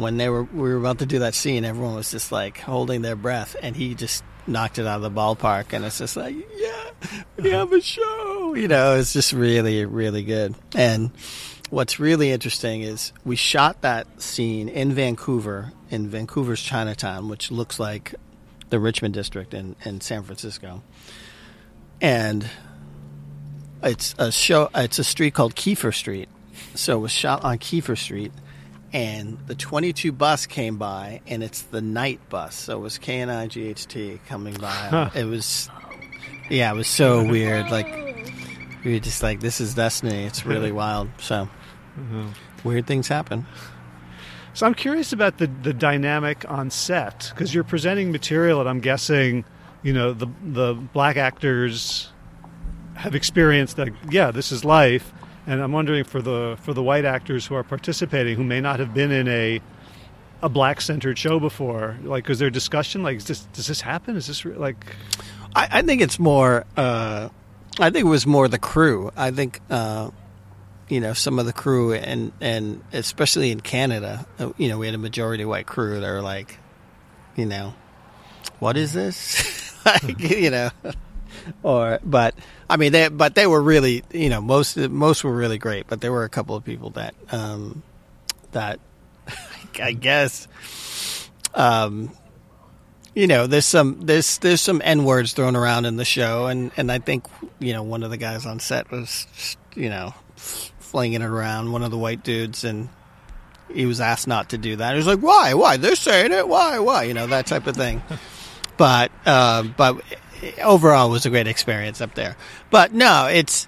when 0.00 0.16
they 0.16 0.28
were 0.28 0.44
we 0.44 0.62
were 0.70 0.76
about 0.76 0.98
to 0.98 1.06
do 1.06 1.20
that 1.20 1.34
scene 1.34 1.64
everyone 1.64 1.94
was 1.94 2.10
just 2.10 2.32
like 2.32 2.58
holding 2.58 3.02
their 3.02 3.16
breath 3.16 3.56
and 3.62 3.76
he 3.76 3.94
just 3.94 4.24
knocked 4.46 4.78
it 4.78 4.86
out 4.86 4.96
of 4.96 5.02
the 5.02 5.10
ballpark 5.10 5.72
and 5.72 5.84
it's 5.84 5.98
just 5.98 6.16
like 6.16 6.34
yeah 6.56 6.90
we 7.36 7.50
uh-huh. 7.50 7.58
have 7.58 7.72
a 7.72 7.80
show. 7.80 8.54
You 8.54 8.68
know 8.68 8.96
it's 8.96 9.12
just 9.12 9.32
really 9.32 9.84
really 9.84 10.22
good. 10.22 10.54
And 10.74 11.10
what's 11.70 12.00
really 12.00 12.30
interesting 12.30 12.82
is 12.82 13.12
we 13.24 13.36
shot 13.36 13.82
that 13.82 14.20
scene 14.20 14.68
in 14.68 14.92
Vancouver 14.92 15.72
in 15.90 16.08
Vancouver's 16.08 16.62
Chinatown 16.62 17.28
which 17.28 17.50
looks 17.50 17.78
like 17.78 18.14
the 18.70 18.78
Richmond 18.78 19.14
district 19.14 19.54
in, 19.54 19.76
in 19.84 20.00
San 20.00 20.22
Francisco. 20.22 20.82
And 22.00 22.48
it's 23.82 24.14
a 24.18 24.32
show 24.32 24.68
it's 24.74 24.98
a 24.98 25.04
street 25.04 25.34
called 25.34 25.54
Keefer 25.54 25.92
Street. 25.92 26.28
So 26.74 26.98
it 26.98 27.00
was 27.00 27.12
shot 27.12 27.44
on 27.44 27.58
Keefer 27.58 27.96
Street 27.96 28.32
and 28.92 29.38
the 29.46 29.54
22 29.54 30.12
bus 30.12 30.46
came 30.46 30.76
by 30.76 31.20
and 31.26 31.42
it's 31.42 31.62
the 31.62 31.80
night 31.80 32.20
bus. 32.28 32.54
So 32.54 32.78
it 32.78 32.80
was 32.80 32.98
k-n-i-g-h-t 32.98 34.20
coming 34.26 34.54
by. 34.54 34.70
Huh. 34.70 35.10
it 35.14 35.24
was 35.24 35.68
yeah 36.48 36.72
it 36.72 36.76
was 36.76 36.88
so 36.88 37.24
weird. 37.24 37.70
Like 37.70 37.86
we 38.84 38.94
were 38.94 38.98
just 38.98 39.22
like 39.22 39.40
this 39.40 39.60
is 39.60 39.74
destiny. 39.74 40.24
It's 40.24 40.44
really 40.44 40.72
wild. 40.72 41.08
So 41.18 41.48
mm-hmm. 41.98 42.28
weird 42.64 42.86
things 42.86 43.08
happen. 43.08 43.46
So 44.52 44.66
i'm 44.66 44.74
curious 44.74 45.12
about 45.12 45.38
the, 45.38 45.46
the 45.46 45.72
dynamic 45.72 46.44
on 46.50 46.70
set 46.70 47.30
because 47.32 47.54
you're 47.54 47.64
presenting 47.64 48.10
material 48.10 48.60
and 48.60 48.68
i'm 48.68 48.80
guessing 48.80 49.44
you 49.82 49.92
know 49.92 50.12
the 50.12 50.26
the 50.44 50.74
black 50.74 51.16
actors 51.16 52.12
have 52.94 53.14
experienced 53.14 53.76
that 53.76 53.88
yeah 54.10 54.30
this 54.30 54.52
is 54.52 54.64
life 54.64 55.12
and 55.46 55.62
I'm 55.62 55.72
wondering 55.72 56.04
for 56.04 56.22
the 56.22 56.56
for 56.62 56.74
the 56.74 56.82
white 56.82 57.04
actors 57.04 57.46
who 57.46 57.54
are 57.54 57.64
participating 57.64 58.36
who 58.36 58.44
may 58.44 58.60
not 58.60 58.80
have 58.80 58.94
been 58.94 59.10
in 59.10 59.28
a 59.28 59.60
a 60.42 60.48
black 60.48 60.80
centered 60.80 61.18
show 61.18 61.38
before, 61.38 61.98
like, 62.02 62.28
is 62.30 62.38
there 62.38 62.48
discussion? 62.50 63.02
Like, 63.02 63.22
this, 63.24 63.40
does 63.52 63.66
this 63.66 63.80
happen? 63.80 64.16
Is 64.16 64.26
this 64.26 64.44
like? 64.44 64.96
I, 65.54 65.68
I 65.70 65.82
think 65.82 66.00
it's 66.00 66.18
more. 66.18 66.64
Uh, 66.76 67.28
I 67.78 67.90
think 67.90 68.06
it 68.06 68.08
was 68.08 68.26
more 68.26 68.48
the 68.48 68.58
crew. 68.58 69.10
I 69.16 69.30
think. 69.30 69.60
Uh, 69.70 70.10
you 70.88 71.00
know 71.00 71.12
some 71.12 71.38
of 71.38 71.46
the 71.46 71.52
crew 71.52 71.92
and 71.92 72.32
and 72.40 72.82
especially 72.92 73.52
in 73.52 73.60
Canada, 73.60 74.26
uh, 74.40 74.50
you 74.58 74.68
know 74.68 74.76
we 74.76 74.86
had 74.86 74.94
a 74.96 74.98
majority 74.98 75.44
white 75.44 75.66
crew. 75.66 76.00
They 76.00 76.10
were 76.10 76.20
like, 76.20 76.58
you 77.36 77.46
know, 77.46 77.74
what 78.58 78.76
is 78.76 78.92
this? 78.92 79.72
like, 79.86 80.18
you 80.18 80.50
know, 80.50 80.70
or 81.62 82.00
but 82.04 82.34
I 82.68 82.76
mean 82.76 82.92
they 82.92 83.08
but 83.08 83.34
they 83.34 83.46
were 83.46 83.62
really 83.62 84.04
you 84.12 84.28
know 84.28 84.40
most 84.40 84.76
most 84.76 85.24
were 85.24 85.34
really 85.34 85.58
great, 85.58 85.86
but 85.88 86.00
there 86.00 86.12
were 86.12 86.24
a 86.24 86.28
couple 86.28 86.56
of 86.56 86.64
people 86.64 86.90
that 86.90 87.14
um, 87.32 87.82
that 88.52 88.80
I 89.82 89.92
guess 89.92 90.48
um, 91.54 92.12
you 93.14 93.26
know 93.26 93.46
there's 93.46 93.66
some 93.66 94.00
there's 94.02 94.38
there's 94.38 94.60
some 94.60 94.80
n 94.84 95.04
words 95.04 95.32
thrown 95.32 95.56
around 95.56 95.84
in 95.84 95.96
the 95.96 96.04
show, 96.04 96.46
and 96.46 96.70
and 96.76 96.90
I 96.90 96.98
think 96.98 97.26
you 97.58 97.72
know 97.72 97.82
one 97.82 98.02
of 98.02 98.10
the 98.10 98.16
guys 98.16 98.46
on 98.46 98.60
set 98.60 98.90
was 98.90 99.56
you 99.74 99.88
know 99.88 100.14
flinging 100.36 101.22
it 101.22 101.26
around 101.26 101.70
one 101.72 101.82
of 101.82 101.90
the 101.90 101.98
white 101.98 102.24
dudes 102.24 102.64
and 102.64 102.88
he 103.72 103.86
was 103.86 104.00
asked 104.00 104.26
not 104.26 104.50
to 104.50 104.58
do 104.58 104.76
that. 104.76 104.92
He 104.92 104.96
was 104.96 105.06
like, 105.06 105.20
"Why? 105.20 105.54
Why? 105.54 105.76
They're 105.76 105.94
saying 105.94 106.32
it. 106.32 106.48
Why? 106.48 106.78
Why? 106.78 107.04
You 107.04 107.14
know 107.14 107.28
that 107.28 107.46
type 107.46 107.66
of 107.66 107.76
thing." 107.76 108.02
but 108.76 109.12
uh, 109.26 109.62
but 109.62 110.02
overall 110.62 111.10
was 111.10 111.26
a 111.26 111.30
great 111.30 111.46
experience 111.46 112.00
up 112.00 112.14
there. 112.14 112.36
But 112.70 112.92
no, 112.92 113.26
it's 113.26 113.66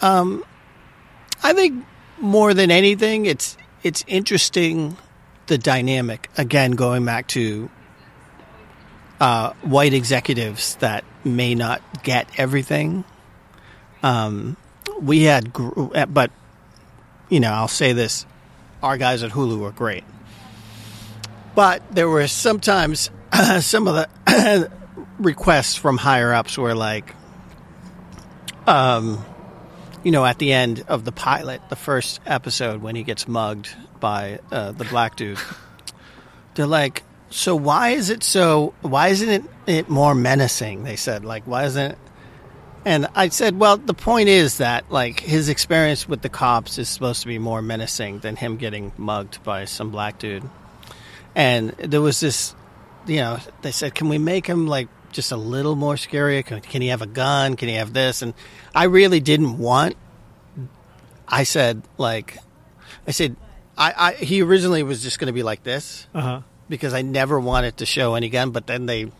um, 0.00 0.44
I 1.42 1.52
think 1.52 1.84
more 2.20 2.54
than 2.54 2.70
anything, 2.70 3.26
it's 3.26 3.56
it's 3.82 4.04
interesting 4.06 4.96
the 5.46 5.58
dynamic. 5.58 6.28
Again, 6.36 6.72
going 6.72 7.04
back 7.04 7.26
to 7.28 7.70
uh, 9.20 9.52
white 9.62 9.94
executives 9.94 10.76
that 10.76 11.04
may 11.24 11.54
not 11.54 11.82
get 12.02 12.28
everything. 12.38 13.04
Um, 14.02 14.56
we 15.00 15.22
had, 15.22 15.52
but 15.52 16.30
you 17.28 17.40
know, 17.40 17.52
I'll 17.52 17.68
say 17.68 17.92
this: 17.92 18.26
our 18.82 18.96
guys 18.96 19.22
at 19.22 19.30
Hulu 19.30 19.58
were 19.58 19.70
great, 19.70 20.04
but 21.54 21.82
there 21.90 22.08
were 22.08 22.26
sometimes 22.28 23.10
some 23.60 23.88
of 23.88 23.94
the 24.26 24.72
requests 25.18 25.76
from 25.76 25.98
higher 25.98 26.32
ups 26.32 26.58
were 26.58 26.74
like, 26.74 27.14
um, 28.66 29.24
you 30.02 30.10
know, 30.10 30.24
at 30.24 30.38
the 30.38 30.52
end 30.52 30.84
of 30.88 31.04
the 31.04 31.12
pilot, 31.12 31.60
the 31.68 31.76
first 31.76 32.20
episode 32.26 32.82
when 32.82 32.96
he 32.96 33.02
gets 33.02 33.28
mugged 33.28 33.74
by 34.00 34.40
uh, 34.50 34.72
the 34.72 34.84
black 34.84 35.16
dude, 35.16 35.38
they're 36.54 36.66
like, 36.66 37.02
so 37.30 37.56
why 37.56 37.90
is 37.90 38.10
it 38.10 38.22
so? 38.22 38.74
Why 38.82 39.08
isn't 39.08 39.28
it, 39.28 39.44
it 39.66 39.88
more 39.88 40.14
menacing? 40.14 40.84
They 40.84 40.96
said, 40.96 41.24
like, 41.24 41.46
why 41.46 41.64
isn't 41.64 41.92
it? 41.92 41.98
And 42.84 43.06
I 43.14 43.28
said, 43.28 43.58
well, 43.58 43.76
the 43.76 43.94
point 43.94 44.28
is 44.28 44.58
that 44.58 44.90
like 44.90 45.20
his 45.20 45.48
experience 45.48 46.08
with 46.08 46.20
the 46.22 46.28
cops 46.28 46.78
is 46.78 46.88
supposed 46.88 47.22
to 47.22 47.28
be 47.28 47.38
more 47.38 47.62
menacing 47.62 48.18
than 48.18 48.34
him 48.34 48.56
getting 48.56 48.92
mugged 48.96 49.42
by 49.44 49.66
some 49.66 49.90
black 49.90 50.18
dude. 50.18 50.42
And 51.34 51.70
there 51.78 52.00
was 52.00 52.18
this, 52.18 52.54
you 53.06 53.18
know, 53.18 53.38
they 53.62 53.70
said, 53.70 53.94
can 53.94 54.08
we 54.08 54.18
make 54.18 54.46
him 54.46 54.66
like 54.66 54.88
just 55.12 55.32
a 55.32 55.36
little 55.36 55.76
more 55.76 55.96
scary? 55.96 56.42
Can, 56.42 56.60
can 56.60 56.82
he 56.82 56.88
have 56.88 57.02
a 57.02 57.06
gun? 57.06 57.56
Can 57.56 57.68
he 57.68 57.76
have 57.76 57.92
this? 57.92 58.22
And 58.22 58.34
I 58.74 58.84
really 58.84 59.20
didn't 59.20 59.58
want. 59.58 59.96
I 61.26 61.44
said 61.44 61.82
like, 61.98 62.38
I 63.06 63.12
said, 63.12 63.36
I, 63.76 63.94
I 63.96 64.12
he 64.12 64.42
originally 64.42 64.82
was 64.82 65.02
just 65.02 65.18
going 65.18 65.26
to 65.26 65.32
be 65.32 65.42
like 65.42 65.62
this 65.62 66.06
uh-huh. 66.14 66.42
because 66.68 66.94
I 66.94 67.02
never 67.02 67.40
wanted 67.40 67.78
to 67.78 67.86
show 67.86 68.14
any 68.14 68.28
gun, 68.28 68.50
but 68.50 68.66
then 68.66 68.86
they. 68.86 69.10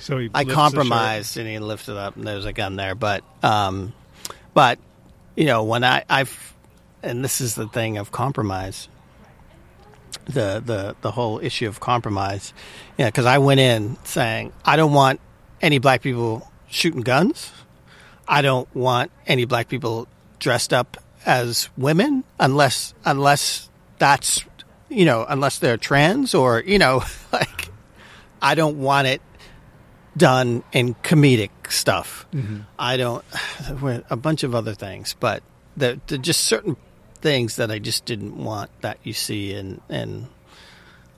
So 0.00 0.28
I 0.32 0.44
compromised 0.44 1.36
and 1.36 1.48
he 1.48 1.58
lifted 1.58 1.96
up 1.96 2.14
and 2.14 2.24
there 2.24 2.36
was 2.36 2.44
a 2.44 2.52
gun 2.52 2.76
there, 2.76 2.94
but 2.94 3.24
um, 3.42 3.92
but 4.54 4.78
you 5.34 5.46
know 5.46 5.64
when 5.64 5.82
I 5.82 6.04
I've 6.08 6.54
and 7.02 7.24
this 7.24 7.40
is 7.40 7.56
the 7.56 7.66
thing 7.66 7.98
of 7.98 8.12
compromise 8.12 8.88
the 10.26 10.62
the 10.64 10.96
the 11.00 11.10
whole 11.10 11.38
issue 11.40 11.68
of 11.68 11.80
compromise. 11.80 12.52
Yeah, 12.98 13.06
because 13.06 13.26
I 13.26 13.38
went 13.38 13.60
in 13.60 13.96
saying 14.04 14.52
I 14.64 14.76
don't 14.76 14.92
want 14.92 15.20
any 15.60 15.78
black 15.78 16.02
people 16.02 16.50
shooting 16.68 17.02
guns. 17.02 17.52
I 18.28 18.42
don't 18.42 18.72
want 18.74 19.10
any 19.26 19.44
black 19.44 19.68
people 19.68 20.08
dressed 20.38 20.72
up 20.72 20.96
as 21.24 21.68
women 21.76 22.24
unless 22.38 22.94
unless 23.04 23.68
that's 23.98 24.44
you 24.88 25.04
know 25.04 25.24
unless 25.28 25.58
they're 25.58 25.76
trans 25.76 26.34
or 26.34 26.60
you 26.60 26.78
know 26.78 27.02
like 27.32 27.70
I 28.40 28.54
don't 28.54 28.78
want 28.78 29.08
it 29.08 29.22
done 30.16 30.62
in 30.72 30.94
comedic 30.94 31.50
stuff. 31.68 32.26
Mm-hmm. 32.32 32.60
I 32.78 32.96
don't 32.96 33.24
a 34.10 34.16
bunch 34.16 34.42
of 34.42 34.54
other 34.54 34.74
things, 34.74 35.14
but 35.18 35.42
the, 35.76 36.00
the 36.06 36.18
just 36.18 36.42
certain 36.42 36.76
things 37.16 37.56
that 37.56 37.70
I 37.70 37.78
just 37.78 38.04
didn't 38.04 38.36
want 38.36 38.70
that 38.82 38.98
you 39.02 39.12
see 39.12 39.52
in 39.52 39.80
in 39.88 40.28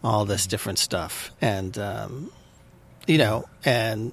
all 0.03 0.25
this 0.25 0.47
different 0.47 0.79
stuff 0.79 1.33
and 1.41 1.77
um, 1.77 2.33
you 3.07 3.19
know 3.19 3.49
and 3.65 4.13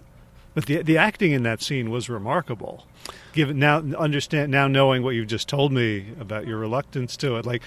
but 0.55 0.65
the 0.65 0.81
the 0.81 0.97
acting 0.97 1.31
in 1.33 1.43
that 1.43 1.61
scene 1.61 1.91
was 1.91 2.09
remarkable. 2.09 2.87
Given 3.33 3.59
now 3.59 3.79
understand 3.97 4.51
now 4.51 4.67
knowing 4.67 5.03
what 5.03 5.11
you've 5.11 5.27
just 5.27 5.47
told 5.47 5.71
me 5.71 6.07
about 6.19 6.47
your 6.47 6.57
reluctance 6.57 7.15
to 7.17 7.35
it, 7.35 7.45
like 7.45 7.61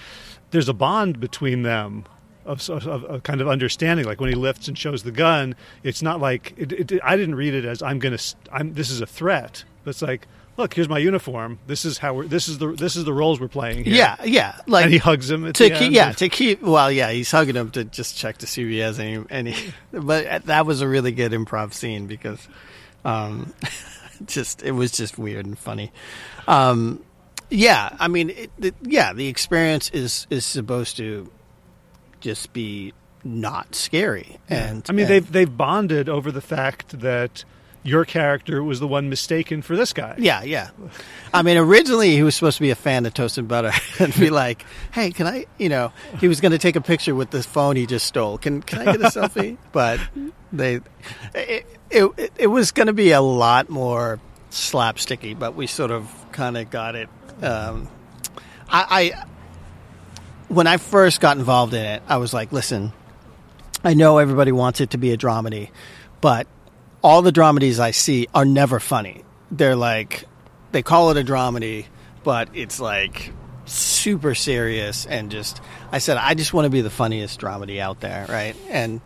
there's 0.51 0.67
a 0.67 0.73
bond 0.73 1.19
between 1.21 1.61
them 1.61 2.05
of, 2.45 2.67
of, 2.69 2.87
of, 2.87 3.23
kind 3.23 3.39
of 3.39 3.47
understanding. 3.47 4.05
Like 4.05 4.19
when 4.19 4.29
he 4.29 4.35
lifts 4.35 4.67
and 4.67 4.77
shows 4.77 5.03
the 5.03 5.11
gun, 5.11 5.55
it's 5.83 6.01
not 6.01 6.19
like 6.19 6.53
it, 6.57 6.91
it, 6.91 6.99
I 7.03 7.15
didn't 7.15 7.35
read 7.35 7.53
it 7.53 7.63
as 7.63 7.81
I'm 7.81 7.99
gonna 7.99 8.17
I'm 8.51 8.73
this 8.73 8.89
is 8.89 8.99
a 8.99 9.05
threat. 9.05 9.63
But 9.83 9.91
it's 9.91 10.01
like 10.01 10.27
look, 10.59 10.73
here's 10.73 10.89
my 10.89 10.99
uniform. 10.99 11.57
This 11.65 11.85
is 11.85 11.97
how 11.97 12.13
we're. 12.13 12.27
This 12.27 12.47
is 12.47 12.59
the 12.59 12.73
this 12.73 12.95
is 12.95 13.05
the 13.05 13.13
roles 13.13 13.39
we're 13.39 13.47
playing. 13.47 13.85
Here. 13.85 13.95
Yeah, 13.95 14.23
yeah. 14.23 14.59
Like 14.67 14.85
and 14.85 14.93
he 14.93 14.99
hugs 14.99 15.31
him 15.31 15.45
at 15.45 15.55
to 15.55 15.69
keep, 15.71 15.91
yeah 15.91 16.11
to 16.11 16.29
keep. 16.29 16.61
Well, 16.61 16.91
yeah, 16.91 17.09
he's 17.09 17.31
hugging 17.31 17.55
him 17.55 17.71
to 17.71 17.85
just 17.85 18.17
check 18.17 18.37
to 18.39 18.47
see 18.47 18.61
if 18.63 18.67
he 18.67 18.77
has 18.79 18.99
any 18.99 19.25
any. 19.31 19.55
But 19.91 20.45
that 20.45 20.65
was 20.67 20.81
a 20.81 20.87
really 20.87 21.11
good 21.11 21.31
improv 21.31 21.73
scene 21.73 22.05
because, 22.05 22.47
um, 23.05 23.53
just 24.25 24.63
it 24.63 24.71
was 24.71 24.91
just 24.91 25.17
weird 25.17 25.45
and 25.45 25.57
funny. 25.57 25.91
Um, 26.47 27.03
yeah, 27.49 27.95
I 27.99 28.07
mean, 28.07 28.29
it, 28.29 28.51
it, 28.59 28.75
yeah, 28.83 29.13
the 29.13 29.27
experience 29.27 29.89
is 29.91 30.27
is 30.29 30.45
supposed 30.45 30.97
to 30.97 31.31
just 32.19 32.53
be 32.53 32.93
not 33.23 33.75
scary, 33.75 34.37
and 34.49 34.85
I 34.89 34.93
mean, 34.93 35.05
and- 35.05 35.09
they've 35.13 35.31
they've 35.31 35.57
bonded 35.57 36.09
over 36.09 36.31
the 36.31 36.41
fact 36.41 36.99
that 36.99 37.43
your 37.81 38.03
character 38.03 38.61
was 38.61 38.81
the 38.81 38.87
one 38.87 39.07
mistaken 39.09 39.61
for 39.61 39.75
this 39.77 39.93
guy. 39.93 40.13
Yeah, 40.17 40.43
yeah. 40.43 40.69
I 41.33 41.43
mean, 41.43 41.55
originally 41.57 42.11
he 42.11 42.23
was 42.23 42.35
supposed 42.35 42.57
to 42.57 42.61
be 42.61 42.71
a 42.71 42.75
fan 42.75 43.05
of 43.05 43.13
toasted 43.13 43.47
butter 43.47 43.71
and 43.99 44.13
be 44.15 44.29
like, 44.29 44.65
"Hey, 44.91 45.11
can 45.11 45.25
I?" 45.27 45.45
You 45.57 45.69
know, 45.69 45.91
he 46.19 46.27
was 46.27 46.41
going 46.41 46.51
to 46.51 46.57
take 46.57 46.75
a 46.75 46.81
picture 46.81 47.15
with 47.15 47.31
this 47.31 47.45
phone 47.45 47.77
he 47.77 47.85
just 47.85 48.05
stole. 48.05 48.37
Can 48.37 48.61
Can 48.61 48.79
I 48.87 48.97
get 48.97 49.01
a 49.01 49.05
selfie? 49.19 49.57
But 49.71 49.99
they, 50.51 50.79
it 51.33 51.65
it, 51.89 52.31
it 52.37 52.47
was 52.47 52.71
going 52.71 52.87
to 52.87 52.93
be 52.93 53.11
a 53.11 53.21
lot 53.21 53.69
more 53.69 54.19
slapsticky, 54.51 55.37
but 55.37 55.55
we 55.55 55.67
sort 55.67 55.91
of 55.91 56.09
kind 56.31 56.57
of 56.57 56.69
got 56.69 56.95
it. 56.95 57.09
Um, 57.41 57.87
I, 58.67 59.13
I 59.13 59.25
when 60.47 60.67
I 60.67 60.77
first 60.77 61.21
got 61.21 61.37
involved 61.37 61.73
in 61.73 61.85
it, 61.85 62.03
I 62.07 62.17
was 62.17 62.33
like, 62.33 62.51
"Listen, 62.51 62.91
I 63.83 63.93
know 63.93 64.17
everybody 64.17 64.51
wants 64.51 64.81
it 64.81 64.91
to 64.91 64.97
be 64.97 65.11
a 65.11 65.17
dramedy, 65.17 65.69
but 66.21 66.47
all 67.03 67.21
the 67.21 67.31
dramedies 67.31 67.79
I 67.79 67.91
see 67.91 68.27
are 68.33 68.45
never 68.45 68.79
funny. 68.79 69.23
They're 69.51 69.75
like, 69.75 70.25
they 70.71 70.81
call 70.81 71.11
it 71.11 71.17
a 71.17 71.23
dramedy, 71.23 71.85
but 72.23 72.49
it's 72.53 72.79
like 72.79 73.31
super 73.65 74.35
serious 74.35 75.05
and 75.05 75.31
just. 75.31 75.61
I 75.91 75.99
said, 75.99 76.17
I 76.17 76.33
just 76.33 76.53
want 76.53 76.65
to 76.65 76.69
be 76.69 76.81
the 76.81 76.89
funniest 76.89 77.39
dramedy 77.39 77.79
out 77.79 77.99
there, 78.01 78.25
right? 78.27 78.55
And 78.69 79.01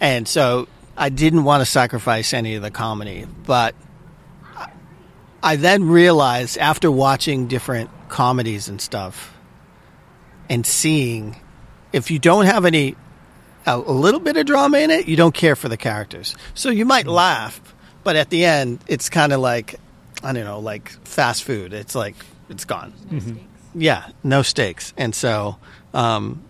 and 0.00 0.26
so 0.26 0.68
I 0.96 1.08
didn't 1.08 1.44
want 1.44 1.62
to 1.62 1.66
sacrifice 1.66 2.32
any 2.34 2.54
of 2.54 2.62
the 2.62 2.70
comedy, 2.70 3.26
but 3.46 3.74
I 5.42 5.56
then 5.56 5.88
realized 5.88 6.58
after 6.58 6.90
watching 6.90 7.48
different 7.48 7.90
comedies 8.08 8.68
and 8.68 8.80
stuff 8.80 9.34
and 10.48 10.66
seeing 10.66 11.36
if 11.92 12.10
you 12.10 12.18
don't 12.18 12.46
have 12.46 12.64
any 12.64 12.96
a, 13.66 13.76
a 13.76 13.78
little 13.78 14.20
bit 14.20 14.36
of 14.36 14.46
drama 14.46 14.78
in 14.78 14.90
it, 14.90 15.08
you 15.08 15.16
don't 15.16 15.34
care 15.34 15.56
for 15.56 15.68
the 15.68 15.76
characters. 15.76 16.36
So 16.54 16.68
you 16.70 16.84
might 16.84 17.06
laugh, 17.06 17.60
but 18.04 18.16
at 18.16 18.30
the 18.30 18.44
end, 18.44 18.80
it's 18.86 19.08
kind 19.08 19.32
of 19.32 19.40
like 19.40 19.76
I 20.22 20.32
don't 20.32 20.44
know, 20.44 20.60
like 20.60 20.90
fast 21.06 21.42
food. 21.44 21.72
It's 21.72 21.94
like 21.94 22.14
it's 22.48 22.64
gone. 22.64 22.92
Yeah, 23.74 24.08
no 24.22 24.42
stakes, 24.42 24.92
and 24.96 25.14
so 25.14 25.56
um, 25.94 26.42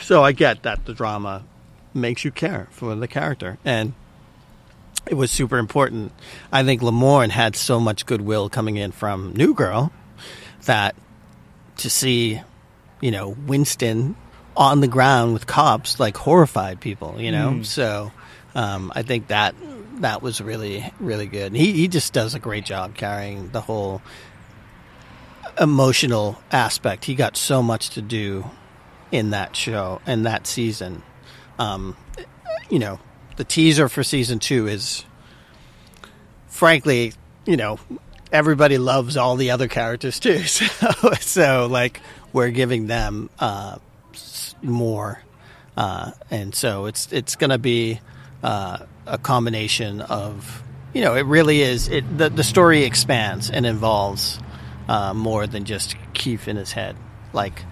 so 0.00 0.22
I 0.22 0.32
get 0.32 0.62
that 0.62 0.86
the 0.86 0.94
drama 0.94 1.42
makes 2.00 2.24
you 2.24 2.30
care 2.30 2.68
for 2.70 2.94
the 2.94 3.08
character, 3.08 3.58
and 3.64 3.92
it 5.06 5.14
was 5.14 5.30
super 5.30 5.58
important. 5.58 6.12
I 6.52 6.64
think 6.64 6.82
Lamorne 6.82 7.30
had 7.30 7.56
so 7.56 7.80
much 7.80 8.06
goodwill 8.06 8.48
coming 8.48 8.76
in 8.76 8.92
from 8.92 9.32
New 9.34 9.54
Girl 9.54 9.92
that 10.64 10.94
to 11.78 11.90
see, 11.90 12.40
you 13.00 13.10
know, 13.10 13.28
Winston 13.28 14.16
on 14.56 14.80
the 14.80 14.88
ground 14.88 15.32
with 15.32 15.46
cops 15.46 16.00
like 16.00 16.16
horrified 16.16 16.80
people, 16.80 17.20
you 17.20 17.30
know. 17.30 17.62
So 17.62 18.12
um, 18.54 18.92
I 18.94 19.02
think 19.02 19.28
that 19.28 19.54
that 20.00 20.22
was 20.22 20.40
really 20.40 20.92
really 21.00 21.26
good. 21.26 21.54
He 21.54 21.72
he 21.72 21.88
just 21.88 22.12
does 22.12 22.34
a 22.34 22.38
great 22.38 22.64
job 22.64 22.94
carrying 22.94 23.50
the 23.50 23.60
whole 23.60 24.02
emotional 25.60 26.40
aspect. 26.52 27.04
He 27.04 27.14
got 27.14 27.36
so 27.36 27.62
much 27.62 27.90
to 27.90 28.02
do 28.02 28.50
in 29.10 29.30
that 29.30 29.56
show 29.56 30.00
and 30.06 30.26
that 30.26 30.46
season. 30.46 31.02
Um, 31.58 31.96
you 32.70 32.78
know, 32.78 33.00
the 33.36 33.44
teaser 33.44 33.88
for 33.88 34.02
season 34.02 34.38
two 34.38 34.66
is, 34.66 35.04
frankly, 36.48 37.12
you 37.46 37.56
know, 37.56 37.78
everybody 38.32 38.78
loves 38.78 39.16
all 39.16 39.36
the 39.36 39.50
other 39.50 39.68
characters 39.68 40.20
too. 40.20 40.42
So, 40.46 40.66
so 41.20 41.68
like, 41.70 42.00
we're 42.32 42.50
giving 42.50 42.86
them 42.86 43.30
uh, 43.38 43.78
more, 44.62 45.22
uh, 45.76 46.12
and 46.30 46.54
so 46.54 46.86
it's 46.86 47.12
it's 47.12 47.36
going 47.36 47.50
to 47.50 47.58
be 47.58 48.00
uh, 48.42 48.78
a 49.06 49.18
combination 49.18 50.00
of, 50.00 50.62
you 50.92 51.02
know, 51.02 51.14
it 51.14 51.26
really 51.26 51.62
is. 51.62 51.88
It 51.88 52.18
the 52.18 52.28
the 52.28 52.44
story 52.44 52.84
expands 52.84 53.50
and 53.50 53.64
involves 53.64 54.38
uh, 54.88 55.14
more 55.14 55.46
than 55.46 55.64
just 55.64 55.96
Keith 56.14 56.48
in 56.48 56.56
his 56.56 56.72
head. 56.72 56.96
Like 57.32 57.62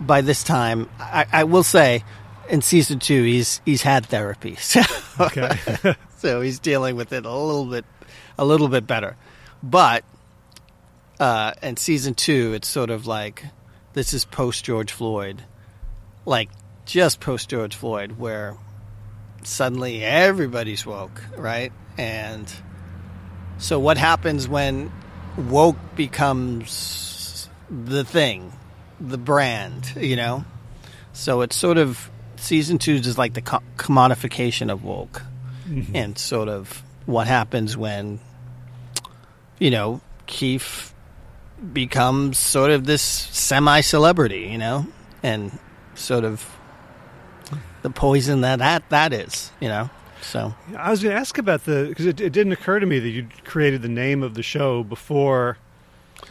by 0.00 0.20
this 0.20 0.42
time, 0.42 0.88
I, 0.98 1.26
I 1.32 1.44
will 1.44 1.62
say, 1.62 2.04
in 2.52 2.60
season 2.62 3.00
two, 3.00 3.24
he's 3.24 3.60
he's 3.64 3.82
had 3.82 4.06
therapy, 4.06 4.54
so 4.60 4.82
Okay. 5.18 5.56
so 6.18 6.40
he's 6.40 6.60
dealing 6.60 6.94
with 6.94 7.12
it 7.12 7.24
a 7.24 7.32
little 7.32 7.64
bit 7.66 7.84
a 8.38 8.44
little 8.44 8.68
bit 8.68 8.86
better. 8.86 9.16
But 9.62 10.04
uh, 11.18 11.52
in 11.62 11.76
season 11.76 12.14
two, 12.14 12.52
it's 12.52 12.68
sort 12.68 12.90
of 12.90 13.06
like 13.06 13.44
this 13.94 14.14
is 14.14 14.24
post 14.24 14.64
George 14.64 14.92
Floyd, 14.92 15.42
like 16.24 16.50
just 16.84 17.20
post 17.20 17.48
George 17.48 17.74
Floyd, 17.74 18.12
where 18.18 18.56
suddenly 19.42 20.04
everybody's 20.04 20.84
woke, 20.86 21.24
right? 21.36 21.72
And 21.96 22.52
so, 23.58 23.78
what 23.78 23.96
happens 23.96 24.48
when 24.48 24.92
woke 25.36 25.76
becomes 25.96 27.48
the 27.70 28.04
thing, 28.04 28.52
the 29.00 29.18
brand, 29.18 29.94
you 29.96 30.16
know? 30.16 30.44
So 31.14 31.42
it's 31.42 31.56
sort 31.56 31.76
of 31.78 32.10
season 32.42 32.78
two 32.78 32.94
is 32.94 33.16
like 33.16 33.34
the 33.34 33.42
co- 33.42 33.62
commodification 33.76 34.70
of 34.70 34.84
woke, 34.84 35.22
mm-hmm. 35.66 35.94
and 35.94 36.18
sort 36.18 36.48
of 36.48 36.82
what 37.06 37.26
happens 37.26 37.76
when, 37.76 38.20
you 39.58 39.70
know, 39.70 40.00
Keith 40.26 40.92
becomes 41.72 42.38
sort 42.38 42.70
of 42.70 42.86
this 42.86 43.02
semi-celebrity, 43.02 44.48
you 44.50 44.58
know, 44.58 44.86
and 45.22 45.58
sort 45.94 46.24
of 46.24 46.48
the 47.82 47.90
poison 47.90 48.40
that 48.42 48.58
that, 48.58 48.88
that 48.90 49.12
is, 49.12 49.50
you 49.60 49.68
know. 49.68 49.88
So 50.20 50.54
I 50.76 50.90
was 50.90 51.02
going 51.02 51.14
to 51.14 51.20
ask 51.20 51.36
about 51.38 51.64
the 51.64 51.86
because 51.88 52.06
it, 52.06 52.20
it 52.20 52.32
didn't 52.32 52.52
occur 52.52 52.78
to 52.78 52.86
me 52.86 52.98
that 52.98 53.08
you 53.08 53.26
created 53.44 53.82
the 53.82 53.88
name 53.88 54.22
of 54.22 54.34
the 54.34 54.42
show 54.42 54.84
before 54.84 55.58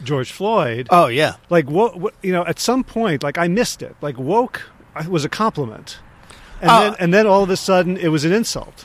George 0.02 0.32
Floyd. 0.32 0.88
oh 0.90 1.08
yeah, 1.08 1.36
like 1.50 1.68
what, 1.68 2.00
what 2.00 2.14
you 2.22 2.32
know 2.32 2.44
at 2.46 2.58
some 2.58 2.82
point 2.84 3.22
like 3.22 3.36
i 3.36 3.48
missed 3.48 3.82
it 3.82 3.94
like 4.00 4.18
woke 4.18 4.62
was 5.08 5.24
a 5.24 5.28
compliment 5.28 5.98
and 6.60 6.70
Oh. 6.70 6.80
then 6.80 6.94
and 7.00 7.14
then 7.14 7.26
all 7.26 7.42
of 7.42 7.50
a 7.50 7.56
sudden 7.56 7.96
it 7.96 8.08
was 8.08 8.24
an 8.24 8.32
insult 8.32 8.84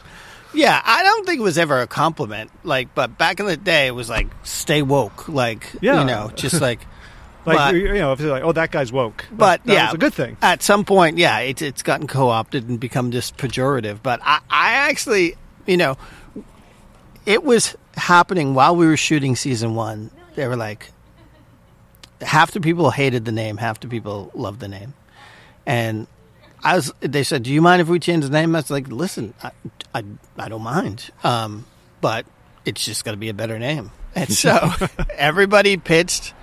Yeah, 0.54 0.82
I 0.84 1.04
don't 1.04 1.26
think 1.28 1.40
it 1.40 1.44
was 1.44 1.58
ever 1.58 1.82
a 1.82 1.88
compliment. 1.88 2.50
Like, 2.64 2.96
but 2.96 3.18
back 3.18 3.40
in 3.40 3.46
the 3.46 3.58
day, 3.58 3.88
it 3.88 3.92
was 3.96 4.10
like 4.10 4.28
stay 4.44 4.82
woke. 4.82 5.28
Like, 5.28 5.70
Yeah. 5.82 6.00
you 6.00 6.06
know, 6.08 6.32
just 6.36 6.62
like. 6.68 6.80
like 7.46 7.58
but, 7.58 7.76
you 7.76 7.94
know 7.94 8.14
if 8.14 8.20
like 8.22 8.44
oh 8.44 8.52
that 8.54 8.72
guy's 8.72 8.92
woke 8.92 9.26
but 9.32 9.64
that 9.66 9.74
yeah, 9.74 9.86
was 9.86 9.94
a 9.94 9.98
good 9.98 10.14
thing 10.14 10.36
At 10.42 10.64
some 10.64 10.84
point, 10.86 11.18
yeah, 11.18 11.40
it's 11.40 11.62
it's 11.62 11.84
gotten 11.84 12.08
co-opted 12.08 12.68
and 12.70 12.80
become 12.80 13.12
just 13.12 13.38
pejorative. 13.38 14.00
But 14.02 14.20
I, 14.24 14.40
I 14.50 14.74
actually, 14.90 15.36
you 15.68 15.78
know, 15.78 15.98
it 17.26 17.44
was 17.44 17.76
happening 17.96 18.54
while 18.56 18.76
we 18.76 18.86
were 18.88 18.98
shooting 18.98 19.36
season 19.36 19.76
one. 19.76 20.10
They 20.36 20.48
were 20.48 20.56
like, 20.58 20.92
half 22.22 22.52
the 22.52 22.62
people 22.62 22.90
hated 22.92 23.26
the 23.26 23.32
name, 23.32 23.58
half 23.58 23.80
the 23.80 23.88
people 23.88 24.32
loved 24.34 24.60
the 24.60 24.68
name, 24.68 24.94
and 25.68 26.08
I 26.64 26.76
was. 26.76 26.92
They 27.02 27.24
said, 27.24 27.44
"Do 27.44 27.54
you 27.54 27.62
mind 27.62 27.82
if 27.82 27.88
we 27.90 28.00
change 28.00 28.24
the 28.24 28.32
name?" 28.32 28.56
I 28.56 28.60
was 28.60 28.72
like, 28.72 28.88
"Listen, 28.88 29.36
I, 29.44 29.52
I, 29.94 30.04
I 30.40 30.50
don't 30.50 30.64
mind, 30.64 31.12
um, 31.24 31.68
but 32.02 32.26
it's 32.66 32.84
just 32.84 33.06
going 33.06 33.14
to 33.14 33.20
be 33.20 33.30
a 33.30 33.36
better 33.36 33.60
name." 33.60 33.92
And 34.16 34.34
so 34.34 34.72
everybody 35.12 35.78
pitched 35.78 36.34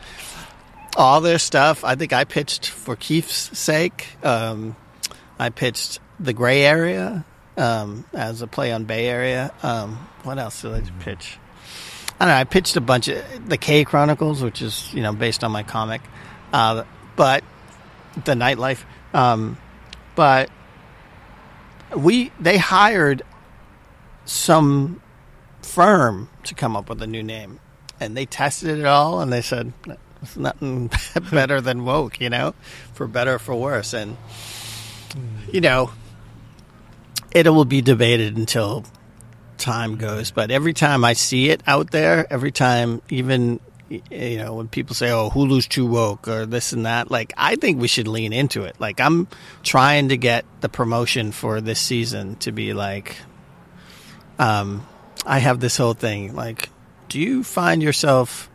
all 0.97 1.21
their 1.21 1.41
stuff. 1.41 1.83
I 1.83 1.97
think 1.97 2.13
I 2.13 2.23
pitched 2.23 2.69
for 2.69 2.95
Keith's 2.95 3.59
sake. 3.59 4.07
Um, 4.23 4.77
I 5.41 5.51
pitched 5.51 5.99
the 6.21 6.33
Gray 6.33 6.63
Area 6.63 7.25
um, 7.57 8.05
as 8.13 8.43
a 8.43 8.47
play 8.47 8.71
on 8.71 8.85
Bay 8.85 9.09
Area. 9.09 9.53
Um, 9.65 9.97
what 10.23 10.39
else 10.39 10.63
did 10.63 10.73
I 10.73 10.83
pitch? 11.01 11.37
I 12.21 12.27
don't 12.27 12.29
know. 12.29 12.37
I 12.37 12.45
pitched 12.45 12.77
a 12.77 12.81
bunch 12.81 13.09
of 13.09 13.49
the 13.49 13.59
K 13.59 13.85
Chronicles, 13.85 14.41
which 14.41 14.63
is 14.63 14.95
you 14.95 15.03
know 15.03 15.13
based 15.13 15.43
on 15.43 15.51
my 15.51 15.65
comic, 15.65 16.03
uh, 16.53 16.85
but 17.17 17.43
the 18.15 18.35
nightlife. 18.35 18.85
Um, 19.15 19.57
but 20.15 20.51
we 21.97 22.33
they 22.41 22.59
hired 22.59 23.23
some 24.27 25.01
firm 25.63 26.29
to 26.43 26.55
come 26.55 26.77
up 26.77 26.89
with 26.89 27.01
a 27.01 27.07
new 27.07 27.23
name, 27.23 27.61
and 28.01 28.17
they 28.17 28.27
tested 28.27 28.79
it 28.79 28.85
all, 28.85 29.21
and 29.21 29.33
they 29.33 29.41
said 29.41 29.73
it's 30.21 30.37
nothing 30.37 30.91
better 31.31 31.61
than 31.61 31.85
woke, 31.85 32.21
you 32.21 32.29
know, 32.29 32.55
for 32.93 33.07
better 33.07 33.35
or 33.35 33.39
for 33.39 33.55
worse, 33.55 33.95
and 33.95 34.17
you 35.51 35.61
know, 35.61 35.93
it 37.31 37.49
will 37.49 37.65
be 37.65 37.81
debated 37.81 38.37
until 38.37 38.85
time 39.59 39.97
goes, 39.97 40.31
but 40.31 40.51
every 40.51 40.73
time 40.73 41.05
I 41.05 41.13
see 41.13 41.51
it 41.51 41.63
out 41.67 41.91
there, 41.91 42.31
every 42.31 42.53
time, 42.53 43.01
even 43.09 43.61
you 43.89 44.39
know, 44.39 44.55
when 44.55 44.69
people 44.69 44.95
say, 44.95 45.11
"Oh, 45.11 45.31
Hulu's 45.31 45.67
too 45.67 45.87
woke" 45.87 46.29
or 46.29 46.47
this 46.47 46.73
and 46.73 46.87
that, 46.87 47.11
like 47.11 47.33
I 47.37 47.57
think 47.57 47.81
we 47.81 47.89
should 47.89 48.09
lean 48.09 48.33
into 48.33 48.65
it. 48.65 48.77
Like 48.79 49.01
I'm 49.01 49.29
trying 49.63 50.09
to 50.09 50.17
get 50.17 50.45
the 50.61 50.69
promotion 50.69 51.33
for 51.33 51.61
this 51.61 51.81
season 51.81 52.37
to 52.37 52.53
be 52.53 52.73
like, 52.73 53.17
um, 54.39 54.87
I 55.27 55.39
have 55.39 55.61
this 55.61 55.77
whole 55.77 55.95
thing. 55.95 56.35
Like, 56.35 56.71
do 57.09 57.21
you 57.21 57.45
find 57.45 57.83
yourself 57.83 58.51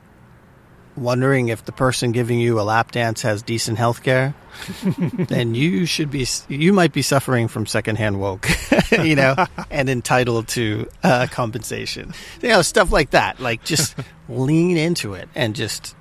wondering 1.00 1.50
if 1.50 1.66
the 1.66 1.72
person 1.72 2.12
giving 2.12 2.40
you 2.40 2.60
a 2.60 2.64
lap 2.64 2.92
dance 2.92 3.22
has 3.22 3.42
decent 3.42 3.78
health 3.78 4.04
care? 4.04 4.36
then 5.28 5.56
you 5.56 5.86
should 5.86 6.12
be 6.12 6.28
you 6.48 6.74
might 6.74 6.92
be 6.92 7.02
suffering 7.02 7.48
from 7.48 7.66
secondhand 7.66 8.20
woke 8.20 8.48
you 8.92 9.16
know 9.16 9.36
and 9.70 9.90
entitled 9.90 10.48
to 10.48 10.88
uh, 11.04 11.28
compensation 11.32 12.14
you 12.42 12.50
know 12.50 12.62
stuff 12.62 12.92
like 12.92 13.12
that 13.12 13.40
like 13.40 13.64
just 13.64 13.96
lean 14.30 14.78
into 14.78 15.14
it 15.14 15.30
and 15.36 15.56
just 15.56 15.96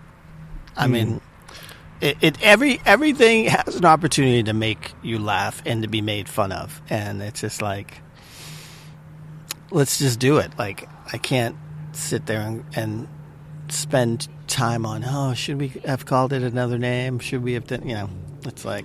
i 0.77 0.87
mm. 0.87 0.91
mean 0.91 1.21
it, 2.01 2.17
it, 2.21 2.43
every 2.43 2.81
everything 2.85 3.47
has 3.47 3.77
an 3.77 3.85
opportunity 3.85 4.43
to 4.43 4.53
make 4.53 4.93
you 5.03 5.19
laugh 5.19 5.63
and 5.67 5.83
to 5.83 5.89
be 5.89 6.01
made 6.01 6.29
fun 6.29 6.53
of 6.53 6.81
and 6.89 7.23
it's 7.23 7.41
just 7.41 7.61
like 7.63 8.01
let's 9.71 9.99
just 9.99 10.19
do 10.19 10.39
it 10.39 10.51
like 10.59 10.89
i 11.13 11.19
can't 11.19 11.57
sit 11.93 12.27
there 12.27 12.41
and, 12.41 12.65
and 12.75 13.09
spend 13.69 14.29
time 14.49 14.85
on 14.85 15.05
oh 15.07 15.35
should 15.35 15.61
we 15.61 15.69
have 15.85 16.07
called 16.07 16.33
it 16.33 16.43
another 16.43 16.79
name 16.79 17.19
should 17.19 17.43
we 17.43 17.53
have 17.53 17.67
done 17.67 17.87
you 17.89 17.95
know 17.95 18.09
it's 18.47 18.65
like, 18.65 18.85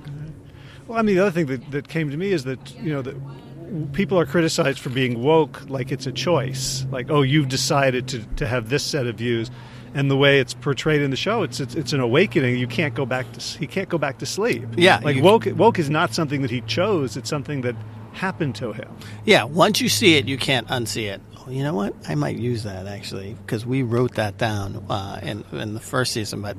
well, 0.87 0.99
I 0.99 1.01
mean, 1.01 1.15
the 1.15 1.21
other 1.21 1.31
thing 1.31 1.45
that, 1.47 1.71
that 1.71 1.87
came 1.87 2.09
to 2.11 2.17
me 2.17 2.31
is 2.31 2.43
that 2.43 2.75
you 2.75 2.93
know 2.93 3.01
that 3.01 3.93
people 3.93 4.19
are 4.19 4.25
criticized 4.25 4.79
for 4.79 4.89
being 4.89 5.23
woke 5.23 5.67
like 5.69 5.91
it's 5.91 6.07
a 6.07 6.11
choice, 6.11 6.85
like 6.91 7.09
oh, 7.09 7.21
you've 7.21 7.49
decided 7.49 8.07
to 8.09 8.23
to 8.37 8.47
have 8.47 8.69
this 8.69 8.83
set 8.83 9.07
of 9.07 9.15
views, 9.15 9.49
and 9.93 10.09
the 10.09 10.17
way 10.17 10.39
it's 10.39 10.53
portrayed 10.53 11.01
in 11.01 11.11
the 11.11 11.17
show, 11.17 11.43
it's 11.43 11.59
it's, 11.59 11.75
it's 11.75 11.93
an 11.93 11.99
awakening. 11.99 12.57
You 12.57 12.67
can't 12.67 12.93
go 12.93 13.05
back 13.05 13.31
to 13.33 13.39
he 13.57 13.67
can't 13.67 13.89
go 13.89 13.97
back 13.97 14.19
to 14.19 14.25
sleep. 14.25 14.65
Yeah, 14.75 14.99
like 15.03 15.21
woke 15.23 15.47
woke 15.55 15.79
is 15.79 15.89
not 15.89 16.13
something 16.13 16.41
that 16.41 16.51
he 16.51 16.61
chose. 16.61 17.17
It's 17.17 17.29
something 17.29 17.61
that 17.61 17.75
happened 18.11 18.55
to 18.55 18.73
him. 18.73 18.89
Yeah, 19.25 19.45
once 19.45 19.81
you 19.81 19.89
see 19.89 20.15
it, 20.15 20.27
you 20.27 20.37
can't 20.37 20.67
unsee 20.67 21.11
it. 21.11 21.21
You 21.47 21.63
know 21.63 21.73
what? 21.73 21.93
I 22.07 22.15
might 22.15 22.37
use 22.37 22.63
that 22.63 22.87
actually 22.87 23.33
because 23.33 23.65
we 23.65 23.83
wrote 23.83 24.15
that 24.15 24.37
down 24.37 24.85
uh, 24.89 25.19
in 25.21 25.43
in 25.51 25.73
the 25.73 25.79
first 25.79 26.13
season. 26.13 26.41
But 26.41 26.57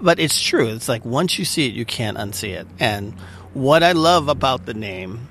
but 0.00 0.18
it's 0.18 0.40
true. 0.40 0.68
It's 0.68 0.88
like 0.88 1.04
once 1.04 1.38
you 1.38 1.44
see 1.44 1.66
it, 1.68 1.74
you 1.74 1.84
can't 1.84 2.16
unsee 2.18 2.54
it. 2.54 2.66
And 2.78 3.18
what 3.52 3.82
I 3.82 3.92
love 3.92 4.28
about 4.28 4.66
the 4.66 4.74
name, 4.74 5.28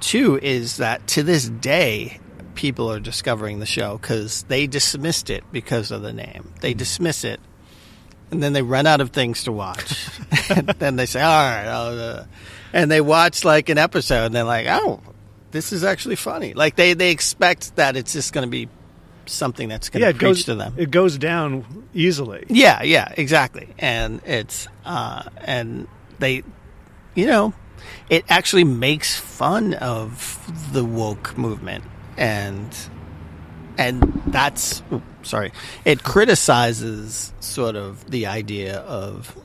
too, 0.00 0.38
is 0.42 0.78
that 0.78 1.06
to 1.08 1.22
this 1.22 1.48
day, 1.48 2.20
people 2.54 2.90
are 2.90 3.00
discovering 3.00 3.60
the 3.60 3.66
show 3.66 3.98
because 3.98 4.44
they 4.44 4.66
dismissed 4.66 5.28
it 5.30 5.44
because 5.52 5.90
of 5.90 6.02
the 6.02 6.12
name. 6.12 6.52
They 6.60 6.72
dismiss 6.74 7.24
it, 7.24 7.40
and 8.30 8.42
then 8.42 8.54
they 8.54 8.62
run 8.62 8.86
out 8.86 9.00
of 9.00 9.10
things 9.10 9.44
to 9.44 9.52
watch. 9.52 10.08
and 10.50 10.68
then 10.78 10.96
they 10.96 11.06
say, 11.06 11.20
"All 11.20 11.44
right," 11.44 11.66
uh, 11.66 12.24
and 12.72 12.90
they 12.90 13.00
watch 13.00 13.44
like 13.44 13.68
an 13.68 13.78
episode, 13.78 14.26
and 14.26 14.34
they're 14.34 14.44
like, 14.44 14.66
"Oh, 14.68 15.00
this 15.56 15.72
is 15.72 15.82
actually 15.82 16.16
funny." 16.16 16.54
Like 16.54 16.76
they 16.76 16.94
they 16.94 17.10
expect 17.10 17.76
that 17.76 17.96
it's 17.96 18.12
just 18.12 18.32
going 18.32 18.46
to 18.46 18.50
be 18.50 18.68
something 19.26 19.68
that's 19.68 19.88
going 19.88 20.00
to 20.00 20.06
yeah, 20.06 20.12
to 20.12 20.18
preach 20.18 20.28
goes, 20.28 20.44
to 20.44 20.54
them. 20.54 20.74
It 20.76 20.90
goes 20.90 21.18
down 21.18 21.88
easily. 21.94 22.44
Yeah, 22.48 22.82
yeah, 22.82 23.12
exactly. 23.16 23.68
And 23.78 24.20
it's 24.24 24.68
uh, 24.84 25.24
and 25.38 25.88
they, 26.18 26.44
you 27.14 27.26
know, 27.26 27.52
it 28.08 28.24
actually 28.28 28.64
makes 28.64 29.16
fun 29.18 29.74
of 29.74 30.72
the 30.72 30.84
woke 30.84 31.36
movement 31.36 31.84
and 32.16 32.74
and 33.78 34.22
that's 34.28 34.82
oops, 34.92 35.04
sorry 35.22 35.52
it 35.84 36.02
criticizes 36.02 37.32
sort 37.40 37.76
of 37.76 38.10
the 38.10 38.26
idea 38.26 38.78
of 38.78 39.36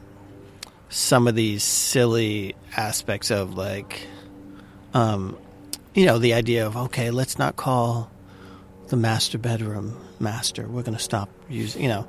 some 0.90 1.28
of 1.28 1.36
these 1.36 1.64
silly 1.64 2.56
aspects 2.78 3.30
of 3.30 3.56
like 3.56 4.08
um 4.94 5.38
you 5.94 6.06
know 6.06 6.18
the 6.18 6.34
idea 6.34 6.66
of 6.66 6.78
okay 6.78 7.12
let's 7.12 7.38
not 7.38 7.56
call 7.56 8.12
the 8.88 8.98
master 8.98 9.38
bedroom 9.38 9.98
master. 10.22 10.68
We're 10.68 10.84
going 10.84 10.98
to 10.98 11.04
stop 11.04 11.30
using, 11.50 11.82
you 11.84 11.90
know. 11.90 12.08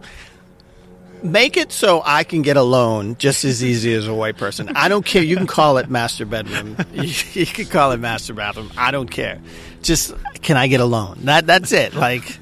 Make 1.22 1.56
it 1.56 1.70
so 1.70 2.02
I 2.04 2.24
can 2.24 2.42
get 2.42 2.56
a 2.56 2.62
loan 2.62 3.16
just 3.16 3.44
as 3.44 3.62
easy 3.62 3.94
as 3.94 4.08
a 4.08 4.14
white 4.14 4.36
person. 4.36 4.70
I 4.74 4.88
don't 4.88 5.06
care. 5.06 5.22
You 5.22 5.36
can 5.36 5.46
call 5.46 5.78
it 5.78 5.88
master 5.88 6.26
bedroom. 6.26 6.76
You, 6.92 7.14
you 7.32 7.46
can 7.46 7.66
call 7.66 7.92
it 7.92 7.98
master 7.98 8.34
bathroom. 8.34 8.72
I 8.76 8.90
don't 8.90 9.10
care. 9.10 9.40
Just 9.82 10.14
can 10.42 10.56
I 10.56 10.66
get 10.66 10.80
a 10.80 10.84
loan? 10.84 11.20
That 11.22 11.46
that's 11.46 11.70
it. 11.70 11.94
Like 11.94 12.38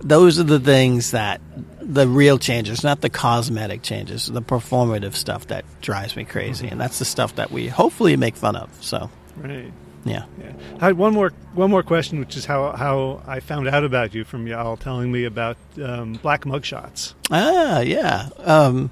those 0.00 0.38
are 0.38 0.44
the 0.44 0.58
things 0.58 1.10
that 1.10 1.42
the 1.80 2.08
real 2.08 2.38
changes, 2.38 2.82
not 2.82 3.02
the 3.02 3.10
cosmetic 3.10 3.82
changes, 3.82 4.26
the 4.26 4.42
performative 4.42 5.14
stuff 5.14 5.48
that 5.48 5.66
drives 5.82 6.16
me 6.16 6.24
crazy, 6.24 6.68
and 6.68 6.80
that's 6.80 6.98
the 6.98 7.04
stuff 7.04 7.34
that 7.36 7.50
we 7.50 7.68
hopefully 7.68 8.16
make 8.16 8.36
fun 8.36 8.56
of. 8.56 8.70
So, 8.82 9.10
right. 9.36 9.70
Yeah. 10.04 10.24
yeah. 10.38 10.52
I 10.80 10.86
had 10.86 10.98
one 10.98 11.14
more 11.14 11.30
one 11.54 11.70
more 11.70 11.82
question, 11.82 12.18
which 12.20 12.36
is 12.36 12.44
how 12.44 12.72
how 12.72 13.22
I 13.26 13.40
found 13.40 13.68
out 13.68 13.84
about 13.84 14.14
you 14.14 14.24
from 14.24 14.46
y'all 14.46 14.76
telling 14.76 15.10
me 15.10 15.24
about 15.24 15.56
um, 15.82 16.14
black 16.14 16.44
mugshots. 16.44 17.14
Ah, 17.30 17.80
yeah. 17.80 18.28
Um, 18.38 18.90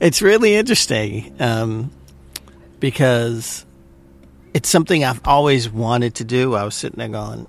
it's 0.00 0.20
really 0.20 0.54
interesting 0.54 1.34
um, 1.40 1.90
because 2.80 3.64
it's 4.52 4.68
something 4.68 5.04
I've 5.04 5.20
always 5.26 5.70
wanted 5.70 6.16
to 6.16 6.24
do. 6.24 6.54
I 6.54 6.64
was 6.64 6.74
sitting 6.74 6.98
there 6.98 7.08
going, 7.08 7.46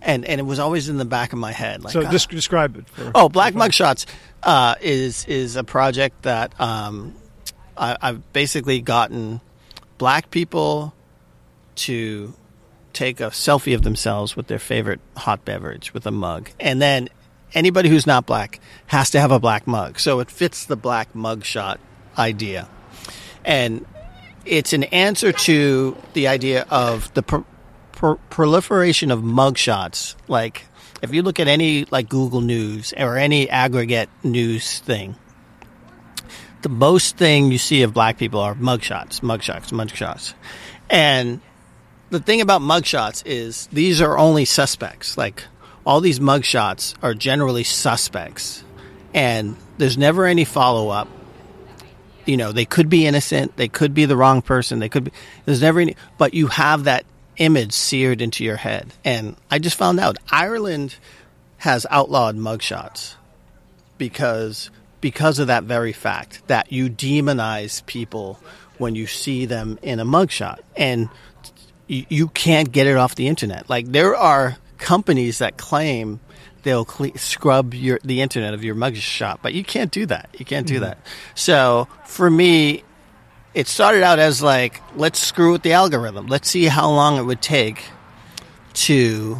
and 0.00 0.24
and 0.24 0.40
it 0.40 0.44
was 0.44 0.58
always 0.58 0.88
in 0.88 0.96
the 0.96 1.04
back 1.04 1.32
of 1.32 1.38
my 1.38 1.52
head. 1.52 1.84
Like, 1.84 1.92
so, 1.92 2.02
just 2.10 2.28
ah. 2.30 2.34
describe 2.34 2.76
it. 2.76 2.88
For, 2.88 3.12
oh, 3.14 3.28
Black 3.28 3.54
Mugshots 3.54 4.06
uh, 4.42 4.74
is 4.80 5.24
is 5.26 5.56
a 5.56 5.64
project 5.64 6.22
that 6.22 6.58
um, 6.60 7.14
I, 7.76 7.96
I've 8.00 8.32
basically 8.32 8.80
gotten 8.80 9.40
black 9.98 10.30
people 10.30 10.92
to 11.74 12.34
take 12.92 13.20
a 13.20 13.28
selfie 13.28 13.74
of 13.74 13.82
themselves 13.82 14.36
with 14.36 14.46
their 14.46 14.58
favorite 14.58 15.00
hot 15.16 15.44
beverage 15.44 15.94
with 15.94 16.06
a 16.06 16.10
mug. 16.10 16.50
And 16.60 16.80
then 16.80 17.08
anybody 17.54 17.88
who's 17.88 18.06
not 18.06 18.26
black 18.26 18.60
has 18.86 19.10
to 19.10 19.20
have 19.20 19.30
a 19.30 19.40
black 19.40 19.66
mug. 19.66 19.98
So 19.98 20.20
it 20.20 20.30
fits 20.30 20.64
the 20.64 20.76
black 20.76 21.14
mug 21.14 21.44
shot 21.44 21.80
idea. 22.18 22.68
And 23.44 23.86
it's 24.44 24.72
an 24.72 24.84
answer 24.84 25.32
to 25.32 25.96
the 26.12 26.28
idea 26.28 26.66
of 26.70 27.12
the 27.14 27.22
pro- 27.22 27.46
pro- 27.92 28.20
proliferation 28.30 29.10
of 29.10 29.22
mug 29.22 29.56
shots. 29.56 30.16
Like 30.28 30.66
if 31.02 31.12
you 31.14 31.22
look 31.22 31.40
at 31.40 31.48
any 31.48 31.86
like 31.90 32.08
Google 32.08 32.40
News 32.40 32.92
or 32.96 33.16
any 33.16 33.48
aggregate 33.48 34.08
news 34.22 34.80
thing, 34.80 35.16
the 36.62 36.68
most 36.68 37.16
thing 37.16 37.50
you 37.50 37.58
see 37.58 37.82
of 37.82 37.92
black 37.92 38.18
people 38.18 38.40
are 38.40 38.54
mugshots, 38.54 39.20
mugshots, 39.20 39.72
mugshots. 39.72 40.34
And 40.88 41.40
the 42.12 42.20
thing 42.20 42.42
about 42.42 42.60
mugshots 42.60 43.22
is 43.24 43.68
these 43.72 44.02
are 44.02 44.18
only 44.18 44.44
suspects. 44.44 45.16
Like 45.16 45.44
all 45.84 46.00
these 46.00 46.20
mugshots 46.20 46.94
are 47.02 47.14
generally 47.14 47.64
suspects, 47.64 48.62
and 49.14 49.56
there's 49.78 49.96
never 49.96 50.26
any 50.26 50.44
follow 50.44 50.90
up. 50.90 51.08
You 52.26 52.36
know, 52.36 52.52
they 52.52 52.66
could 52.66 52.90
be 52.90 53.06
innocent, 53.06 53.56
they 53.56 53.66
could 53.66 53.94
be 53.94 54.04
the 54.04 54.16
wrong 54.16 54.42
person, 54.42 54.78
they 54.78 54.90
could 54.90 55.04
be. 55.04 55.12
There's 55.46 55.62
never 55.62 55.80
any, 55.80 55.96
but 56.18 56.34
you 56.34 56.48
have 56.48 56.84
that 56.84 57.06
image 57.38 57.72
seared 57.72 58.20
into 58.20 58.44
your 58.44 58.56
head. 58.56 58.92
And 59.04 59.34
I 59.50 59.58
just 59.58 59.78
found 59.78 59.98
out 59.98 60.18
Ireland 60.30 60.96
has 61.58 61.86
outlawed 61.90 62.36
mugshots 62.36 63.14
because 63.96 64.70
because 65.00 65.38
of 65.38 65.46
that 65.46 65.64
very 65.64 65.92
fact 65.92 66.46
that 66.46 66.70
you 66.70 66.90
demonize 66.90 67.84
people 67.86 68.38
when 68.76 68.94
you 68.94 69.06
see 69.06 69.46
them 69.46 69.78
in 69.82 69.98
a 69.98 70.04
mugshot. 70.04 70.58
And 70.76 71.08
you, 71.92 72.06
you 72.08 72.28
can't 72.28 72.72
get 72.72 72.86
it 72.86 72.96
off 72.96 73.14
the 73.14 73.28
internet. 73.28 73.68
Like 73.68 73.86
there 73.86 74.16
are 74.16 74.56
companies 74.78 75.38
that 75.38 75.56
claim 75.56 76.20
they'll 76.62 76.84
cle- 76.84 77.16
scrub 77.16 77.74
your 77.74 77.98
the 78.02 78.20
internet 78.22 78.54
of 78.54 78.64
your 78.64 78.74
mugshot, 78.74 79.38
but 79.42 79.52
you 79.52 79.62
can't 79.62 79.90
do 79.90 80.06
that. 80.06 80.30
You 80.38 80.44
can't 80.44 80.66
do 80.66 80.76
mm-hmm. 80.76 80.84
that. 80.84 80.98
So 81.34 81.88
for 82.06 82.30
me, 82.30 82.82
it 83.54 83.68
started 83.68 84.02
out 84.02 84.18
as 84.18 84.42
like 84.42 84.80
let's 84.96 85.18
screw 85.18 85.52
with 85.52 85.62
the 85.62 85.72
algorithm. 85.72 86.26
Let's 86.26 86.48
see 86.48 86.64
how 86.64 86.90
long 86.90 87.18
it 87.18 87.24
would 87.24 87.42
take 87.42 87.84
to 88.74 89.38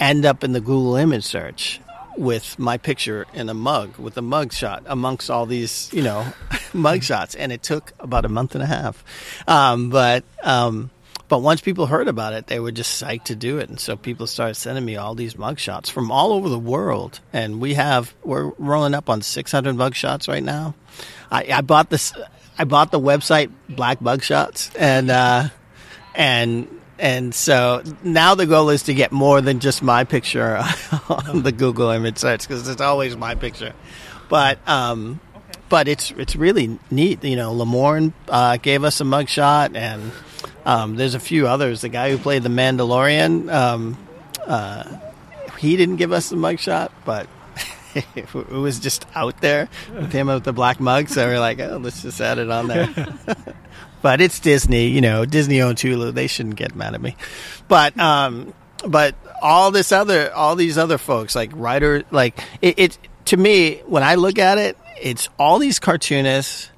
end 0.00 0.24
up 0.24 0.42
in 0.42 0.52
the 0.52 0.60
Google 0.60 0.96
image 0.96 1.24
search 1.24 1.80
with 2.16 2.58
my 2.58 2.76
picture 2.76 3.26
in 3.32 3.48
a 3.48 3.54
mug 3.54 3.96
with 3.98 4.16
a 4.18 4.22
mug 4.22 4.52
shot 4.52 4.82
amongst 4.86 5.30
all 5.30 5.46
these 5.46 5.90
you 5.92 6.02
know 6.02 6.26
mug 6.72 7.02
shots 7.02 7.34
and 7.34 7.50
it 7.52 7.62
took 7.62 7.92
about 7.98 8.24
a 8.24 8.28
month 8.28 8.54
and 8.54 8.62
a 8.62 8.66
half 8.66 9.02
um, 9.48 9.88
but 9.88 10.22
um, 10.42 10.90
but 11.32 11.38
once 11.38 11.62
people 11.62 11.86
heard 11.86 12.08
about 12.08 12.34
it, 12.34 12.48
they 12.48 12.60
were 12.60 12.72
just 12.72 13.02
psyched 13.02 13.24
to 13.24 13.34
do 13.34 13.56
it, 13.56 13.70
and 13.70 13.80
so 13.80 13.96
people 13.96 14.26
started 14.26 14.54
sending 14.54 14.84
me 14.84 14.96
all 14.96 15.14
these 15.14 15.32
mugshots 15.32 15.90
from 15.90 16.12
all 16.12 16.30
over 16.30 16.50
the 16.50 16.58
world. 16.58 17.20
And 17.32 17.58
we 17.58 17.72
have 17.72 18.14
we're 18.22 18.52
rolling 18.58 18.92
up 18.92 19.08
on 19.08 19.22
600 19.22 19.74
mugshots 19.74 20.28
right 20.28 20.42
now. 20.42 20.74
I, 21.30 21.46
I 21.50 21.60
bought 21.62 21.88
this. 21.88 22.12
I 22.58 22.64
bought 22.64 22.90
the 22.90 23.00
website 23.00 23.50
Black 23.66 24.00
Mugshots, 24.00 24.76
and 24.78 25.10
uh, 25.10 25.48
and 26.14 26.68
And 26.98 27.34
so 27.34 27.82
now 28.04 28.34
the 28.34 28.44
goal 28.44 28.68
is 28.68 28.82
to 28.82 28.92
get 28.92 29.10
more 29.10 29.40
than 29.40 29.58
just 29.58 29.82
my 29.82 30.04
picture 30.04 30.58
on 31.08 31.44
the 31.44 31.52
Google 31.52 31.88
image 31.88 32.18
search 32.18 32.46
because 32.46 32.68
it's 32.68 32.82
always 32.82 33.16
my 33.16 33.36
picture. 33.36 33.72
But 34.28 34.58
um, 34.68 35.18
but 35.70 35.88
it's 35.88 36.10
it's 36.10 36.36
really 36.36 36.78
neat. 36.90 37.24
You 37.24 37.36
know, 37.36 37.54
Lamorne 37.54 38.12
uh, 38.28 38.58
gave 38.58 38.84
us 38.84 39.00
a 39.00 39.04
mugshot, 39.04 39.74
and 39.74 40.12
um, 40.64 40.96
there's 40.96 41.14
a 41.14 41.20
few 41.20 41.46
others. 41.46 41.80
The 41.80 41.88
guy 41.88 42.10
who 42.10 42.18
played 42.18 42.42
the 42.42 42.48
Mandalorian, 42.48 43.52
um, 43.52 43.96
uh, 44.46 44.84
he 45.58 45.76
didn't 45.76 45.96
give 45.96 46.12
us 46.12 46.32
a 46.32 46.36
mugshot, 46.36 46.90
but 47.04 47.28
it 48.14 48.32
was 48.32 48.78
just 48.80 49.06
out 49.14 49.40
there 49.40 49.68
with 49.94 50.12
him 50.12 50.28
with 50.28 50.44
the 50.44 50.52
black 50.52 50.80
mug. 50.80 51.08
So 51.08 51.26
we're 51.26 51.40
like, 51.40 51.60
oh, 51.60 51.78
let's 51.78 52.02
just 52.02 52.20
add 52.20 52.38
it 52.38 52.50
on 52.50 52.68
there. 52.68 52.88
but 54.02 54.20
it's 54.20 54.40
Disney, 54.40 54.88
you 54.88 55.00
know, 55.00 55.24
Disney 55.24 55.60
owns 55.62 55.82
Hulu. 55.82 56.14
They 56.14 56.26
shouldn't 56.26 56.56
get 56.56 56.74
mad 56.74 56.94
at 56.94 57.00
me. 57.00 57.16
But 57.68 57.98
um, 57.98 58.54
but 58.86 59.14
all 59.40 59.70
this 59.70 59.92
other, 59.92 60.32
all 60.32 60.56
these 60.56 60.78
other 60.78 60.98
folks, 60.98 61.34
like 61.34 61.50
writer, 61.54 62.04
like 62.10 62.38
it, 62.60 62.78
it 62.78 62.98
to 63.26 63.36
me 63.36 63.82
when 63.86 64.02
I 64.02 64.16
look 64.16 64.38
at 64.38 64.58
it, 64.58 64.76
it's 65.00 65.28
all 65.38 65.58
these 65.58 65.78
cartoonists. 65.78 66.70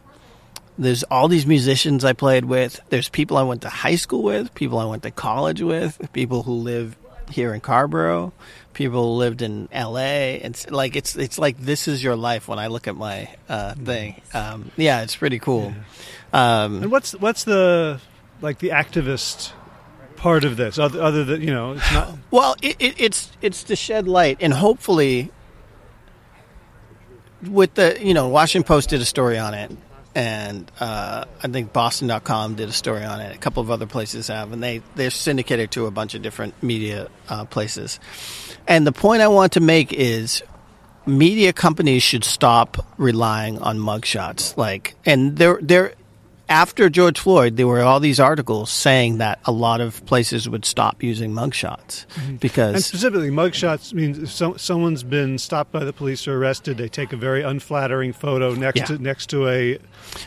There's 0.76 1.04
all 1.04 1.28
these 1.28 1.46
musicians 1.46 2.04
I 2.04 2.12
played 2.14 2.46
with. 2.46 2.80
There's 2.88 3.08
people 3.08 3.36
I 3.36 3.42
went 3.42 3.62
to 3.62 3.68
high 3.68 3.94
school 3.94 4.22
with, 4.22 4.54
people 4.54 4.78
I 4.78 4.86
went 4.86 5.04
to 5.04 5.10
college 5.10 5.62
with, 5.62 6.08
people 6.12 6.42
who 6.42 6.54
live 6.54 6.96
here 7.30 7.54
in 7.54 7.60
Carrboro, 7.60 8.32
people 8.72 9.12
who 9.12 9.18
lived 9.18 9.40
in 9.40 9.68
L.A. 9.72 10.36
It's 10.36 10.68
like 10.70 10.96
it's 10.96 11.16
it's 11.16 11.38
like 11.38 11.58
this 11.58 11.86
is 11.88 12.02
your 12.02 12.16
life 12.16 12.48
when 12.48 12.58
I 12.58 12.66
look 12.66 12.88
at 12.88 12.96
my 12.96 13.28
uh, 13.48 13.74
thing. 13.74 14.20
Um, 14.34 14.70
yeah, 14.76 15.02
it's 15.02 15.16
pretty 15.16 15.38
cool. 15.38 15.72
Um, 16.32 16.82
And 16.82 16.90
what's 16.90 17.12
what's 17.12 17.44
the 17.44 18.00
like 18.40 18.58
the 18.58 18.70
activist 18.70 19.52
part 20.16 20.44
of 20.44 20.56
this? 20.56 20.78
Other, 20.78 21.00
other 21.00 21.24
than 21.24 21.40
you 21.40 21.52
know, 21.52 21.72
it's 21.72 21.92
not. 21.92 22.18
Well, 22.30 22.56
it, 22.62 22.76
it, 22.80 22.94
it's 22.98 23.30
it's 23.40 23.62
to 23.64 23.76
shed 23.76 24.08
light, 24.08 24.38
and 24.40 24.52
hopefully, 24.52 25.30
with 27.48 27.74
the 27.74 27.96
you 28.04 28.12
know, 28.12 28.28
Washington 28.28 28.66
Post 28.66 28.90
did 28.90 29.00
a 29.00 29.04
story 29.04 29.38
on 29.38 29.54
it, 29.54 29.70
and 30.14 30.70
uh, 30.80 31.24
I 31.42 31.48
think 31.48 31.72
Boston.com 31.72 32.54
did 32.54 32.68
a 32.68 32.72
story 32.72 33.04
on 33.04 33.20
it. 33.20 33.34
A 33.34 33.38
couple 33.38 33.62
of 33.62 33.70
other 33.70 33.86
places 33.86 34.28
have, 34.28 34.52
and 34.52 34.62
they 34.62 34.82
they're 34.94 35.10
syndicated 35.10 35.70
to 35.72 35.86
a 35.86 35.90
bunch 35.90 36.14
of 36.14 36.22
different 36.22 36.60
media 36.62 37.08
uh, 37.28 37.44
places. 37.44 38.00
And 38.66 38.86
the 38.86 38.92
point 38.92 39.22
I 39.22 39.28
want 39.28 39.52
to 39.52 39.60
make 39.60 39.92
is. 39.92 40.42
Media 41.06 41.52
companies 41.52 42.02
should 42.02 42.24
stop 42.24 42.78
relying 42.96 43.58
on 43.58 43.78
mugshots. 43.78 44.56
Like, 44.56 44.94
and 45.04 45.36
they're 45.36 45.58
they're 45.60 45.92
after 46.48 46.90
George 46.90 47.18
Floyd, 47.18 47.56
there 47.56 47.66
were 47.66 47.80
all 47.82 48.00
these 48.00 48.20
articles 48.20 48.70
saying 48.70 49.18
that 49.18 49.38
a 49.44 49.52
lot 49.52 49.80
of 49.80 50.04
places 50.06 50.48
would 50.48 50.64
stop 50.64 51.02
using 51.02 51.32
mugshots 51.32 52.04
And 52.18 52.38
because 52.38 52.84
specifically, 52.84 53.30
mugshots 53.30 53.92
means 53.94 54.18
if 54.18 54.30
so, 54.30 54.54
someone's 54.56 55.02
been 55.02 55.38
stopped 55.38 55.72
by 55.72 55.84
the 55.84 55.92
police 55.92 56.28
or 56.28 56.36
arrested, 56.36 56.76
they 56.76 56.88
take 56.88 57.12
a 57.12 57.16
very 57.16 57.42
unflattering 57.42 58.12
photo 58.12 58.54
next 58.54 58.80
Yeah. 58.80 58.84
to 58.86 58.98
next 58.98 59.30
to 59.30 59.48
a 59.48 59.78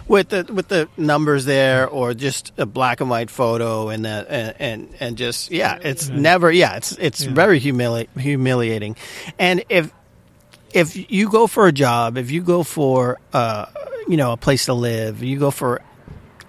with 0.07 0.29
the 0.29 0.43
with 0.51 0.69
the 0.69 0.89
numbers 0.97 1.45
there 1.45 1.87
or 1.87 2.13
just 2.13 2.51
a 2.57 2.65
black 2.65 2.99
and 2.99 3.09
white 3.09 3.29
photo 3.29 3.89
and 3.89 4.03
the, 4.05 4.25
and, 4.29 4.55
and 4.59 4.89
and 4.99 5.17
just 5.17 5.51
yeah, 5.51 5.77
it's 5.81 6.09
never 6.09 6.51
yeah, 6.51 6.77
it's 6.77 6.93
it's 6.93 7.21
very 7.23 7.59
humili- 7.59 8.07
humiliating. 8.19 8.95
And 9.37 9.63
if 9.69 9.91
if 10.73 11.09
you 11.11 11.29
go 11.29 11.47
for 11.47 11.67
a 11.67 11.71
job, 11.71 12.17
if 12.17 12.31
you 12.31 12.41
go 12.41 12.63
for 12.63 13.19
uh, 13.33 13.67
you 14.07 14.17
know 14.17 14.31
a 14.31 14.37
place 14.37 14.65
to 14.65 14.73
live, 14.73 15.23
you 15.23 15.37
go 15.39 15.51
for 15.51 15.81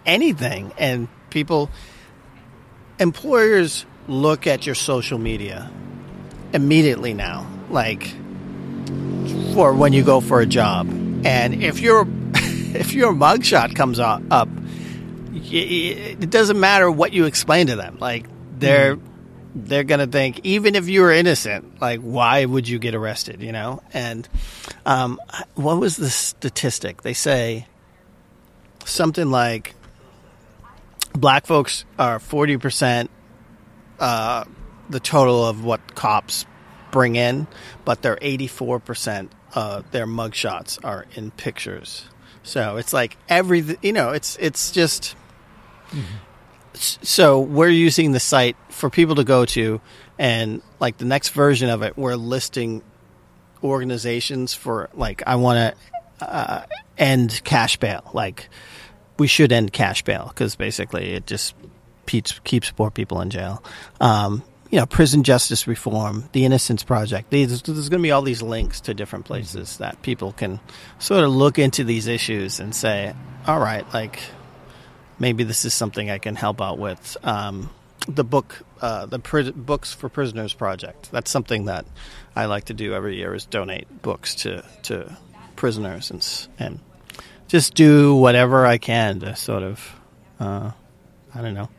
anything, 0.09 0.73
and 0.79 1.07
people 1.31 1.71
employers 2.99 3.87
look 4.09 4.47
at 4.47 4.67
your 4.67 4.75
social 4.75 5.19
media 5.19 5.71
immediately 6.53 7.15
now, 7.15 7.47
like 7.71 8.09
for 9.55 9.75
when 9.75 9.93
you 9.93 10.03
go 10.03 10.21
for 10.21 10.41
a 10.41 10.47
job, 10.47 10.89
and 11.25 11.63
if 11.63 11.81
your 11.81 12.07
if 12.35 12.95
your 12.95 13.13
mugshot 13.13 13.77
comes 13.77 13.99
up, 14.01 14.23
up 14.31 14.49
y- 14.49 15.41
y- 15.43 16.17
it 16.21 16.31
doesn't 16.31 16.59
matter 16.59 16.91
what 16.91 17.13
you 17.13 17.27
explain 17.27 17.67
to 17.69 17.77
them, 17.77 17.99
like 18.01 18.27
they're 18.59 18.99
they're 19.55 19.85
gonna 19.85 20.07
think 20.07 20.41
even 20.45 20.75
if 20.75 20.89
you 20.89 21.01
were 21.01 21.11
innocent 21.11 21.81
like 21.81 22.01
why 22.01 22.45
would 22.45 22.69
you 22.69 22.79
get 22.79 22.95
arrested 22.95 23.43
you 23.43 23.51
know? 23.53 23.83
And 23.93 24.29
um, 24.87 25.21
what 25.55 25.79
was 25.79 25.97
the 25.97 26.11
statistic? 26.11 27.03
They 27.03 27.15
say 27.15 27.67
something 28.85 29.31
like 29.31 29.75
black 31.21 31.47
folks 31.47 31.85
are 31.99 32.19
40% 32.19 33.09
uh, 33.99 34.45
the 34.89 35.01
total 35.01 35.45
of 35.45 35.65
what 35.65 35.95
cops 35.95 36.47
bring 36.91 37.17
in 37.17 37.47
but 37.85 38.03
they're 38.03 38.17
84% 38.17 39.29
uh, 39.55 39.83
their 39.91 40.07
mugshots 40.07 40.79
are 40.85 41.07
in 41.15 41.31
pictures. 41.31 42.05
So 42.43 42.77
it's 42.77 42.93
like 42.93 43.17
every 43.29 43.65
you 43.83 43.93
know 43.93 44.11
it's 44.11 44.37
it's 44.41 44.73
just 44.73 45.17
so 46.75 47.41
we're 47.41 47.69
using 47.69 48.13
the 48.13 48.21
site 48.21 48.57
for 48.69 48.89
people 48.91 49.17
to 49.17 49.25
go 49.25 49.45
to 49.47 49.81
and 50.19 50.63
like 50.81 50.99
the 50.99 51.05
next 51.05 51.31
version 51.31 51.71
of 51.71 51.83
it 51.83 51.97
we're 51.97 52.15
listing 52.15 52.83
organizations 53.65 54.55
for 54.55 54.89
like 54.95 55.23
i 55.27 55.35
want 55.35 55.75
to 55.75 55.99
uh, 56.21 56.63
end 56.97 57.41
cash 57.45 57.77
bail. 57.77 58.11
Like 58.13 58.49
we 59.19 59.27
should 59.27 59.53
end 59.53 59.73
cash 59.73 60.03
bail 60.03 60.27
because 60.29 60.57
basically 60.57 61.13
it 61.13 61.27
just 61.27 61.55
keeps, 62.07 62.39
keeps 62.41 62.71
poor 62.71 62.91
people 62.91 63.21
in 63.21 63.31
jail 63.31 63.63
um, 64.01 64.43
you 64.71 64.79
know 64.79 64.87
prison 64.87 65.23
justice 65.23 65.67
reform 65.67 66.29
the 66.33 66.45
innocence 66.45 66.83
project 66.83 67.31
these, 67.31 67.63
there's 67.63 67.89
going 67.89 68.01
to 68.01 68.07
be 68.07 68.11
all 68.11 68.23
these 68.23 68.43
links 68.43 68.81
to 68.81 68.95
different 68.95 69.25
places 69.25 69.79
that 69.79 70.01
people 70.03 70.33
can 70.33 70.61
sort 70.99 71.25
of 71.25 71.31
look 71.31 71.59
into 71.59 71.85
these 71.85 72.07
issues 72.07 72.61
and 72.61 72.75
say 72.75 73.15
all 73.47 73.61
right 73.61 73.93
like 73.93 74.21
maybe 75.19 75.45
this 75.45 75.65
is 75.65 75.75
something 75.75 76.11
I 76.11 76.19
can 76.19 76.35
help 76.35 76.61
out 76.61 76.79
with. 76.79 77.17
Um, 77.23 77.71
the 78.07 78.25
book, 78.25 78.63
uh, 78.81 79.07
the 79.07 79.19
Books 79.55 79.93
for 79.93 80.09
Prisoners 80.09 80.55
project. 80.55 81.11
That's 81.11 81.31
something 81.31 81.67
that 81.67 81.85
I 82.35 82.47
like 82.47 82.65
to 82.67 82.75
do 82.75 82.95
every 82.95 83.17
year 83.17 83.35
is 83.35 83.45
donate 83.45 84.03
books 84.03 84.35
to, 84.37 84.65
to 84.85 85.17
prisoners 85.57 86.11
and, 86.11 86.49
and 86.59 86.81
just 87.49 87.75
do 87.75 88.15
whatever 88.15 88.67
I 88.67 88.79
can 88.79 89.21
to 89.21 89.35
sort 89.35 89.63
of, 89.63 89.97
uh, 90.39 90.71
I 91.35 91.43
don't 91.43 91.55
know, 91.55 91.71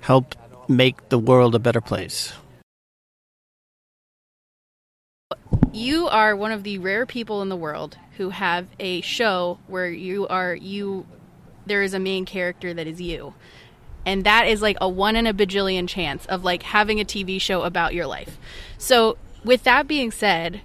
help 0.00 0.34
make 0.68 1.08
the 1.08 1.18
world 1.18 1.54
a 1.54 1.58
better 1.58 1.80
place. 1.80 2.32
You 5.72 6.08
are 6.08 6.34
one 6.34 6.52
of 6.52 6.64
the 6.64 6.78
rare 6.78 7.06
people 7.06 7.42
in 7.42 7.48
the 7.48 7.56
world 7.56 7.96
who 8.16 8.30
have 8.30 8.66
a 8.80 9.00
show 9.02 9.58
where 9.66 9.90
you 9.90 10.26
are 10.26 10.54
you 10.54 11.06
there 11.66 11.82
is 11.82 11.94
a 11.94 11.98
main 11.98 12.24
character 12.24 12.72
that 12.72 12.86
is 12.86 13.00
you. 13.00 13.34
And 14.06 14.24
that 14.24 14.46
is 14.46 14.62
like 14.62 14.76
a 14.80 14.88
one 14.88 15.16
in 15.16 15.26
a 15.26 15.34
bajillion 15.34 15.88
chance 15.88 16.24
of 16.26 16.44
like 16.44 16.62
having 16.62 17.00
a 17.00 17.04
TV 17.04 17.40
show 17.40 17.62
about 17.62 17.92
your 17.92 18.06
life. 18.06 18.38
So, 18.78 19.18
with 19.44 19.64
that 19.64 19.88
being 19.88 20.10
said, 20.12 20.60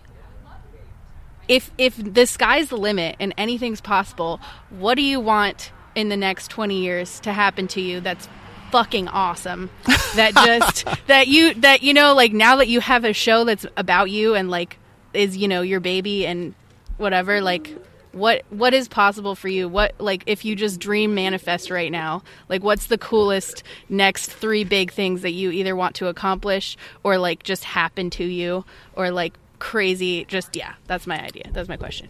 if 1.52 1.70
if 1.78 1.98
the 1.98 2.26
sky's 2.26 2.70
the 2.70 2.78
limit 2.78 3.18
and 3.20 3.34
anything's 3.38 3.82
possible, 3.82 4.40
what 4.70 4.96
do 4.96 5.02
you 5.02 5.20
want 5.20 5.74
in 5.96 6.08
the 6.08 6.16
next 6.16 6.48
20 6.50 6.80
years 6.80 7.20
to 7.20 7.34
happen 7.34 7.68
to 7.68 7.82
you 7.82 8.00
that's 8.00 8.30
fucking 8.72 9.10
awesome? 9.10 9.70
That 10.16 10.34
just 10.34 10.86
that 11.08 11.30
you 11.30 11.54
that 11.56 11.84
you 11.84 11.94
know 11.94 12.14
like 12.14 12.34
now 12.34 12.58
that 12.58 12.68
you 12.68 12.82
have 12.82 13.06
a 13.06 13.14
show 13.14 13.46
that's 13.46 13.66
about 13.78 14.12
you 14.12 14.36
and 14.36 14.50
like 14.50 14.78
is 15.14 15.38
you 15.38 15.48
know 15.48 15.62
your 15.62 15.80
baby 15.80 16.28
and 16.28 16.54
whatever 16.98 17.40
like 17.40 17.74
what 18.12 18.44
what 18.50 18.74
is 18.74 18.90
possible 18.90 19.36
for 19.36 19.48
you? 19.48 19.70
What 19.70 19.96
like 20.00 20.24
if 20.26 20.44
you 20.44 20.54
just 20.54 20.82
dream 20.82 21.16
manifest 21.16 21.70
right 21.70 21.90
now 21.90 22.24
like 22.50 22.62
what's 22.62 22.88
the 22.88 22.98
coolest 22.98 23.64
next 23.88 24.34
three 24.34 24.66
big 24.66 24.92
things 24.92 25.22
that 25.22 25.32
you 25.32 25.50
either 25.52 25.78
want 25.78 25.96
to 25.96 26.08
accomplish 26.08 26.76
or 27.04 27.18
like 27.18 27.44
just 27.44 27.64
happen 27.64 28.10
to 28.12 28.26
you 28.26 28.66
or 28.96 29.12
like 29.12 29.34
crazy 29.62 30.26
just 30.26 30.56
yeah 30.56 30.74
that's 30.88 31.06
my 31.06 31.22
idea 31.24 31.44
that's 31.54 31.70
my 31.70 31.78
question 31.78 32.10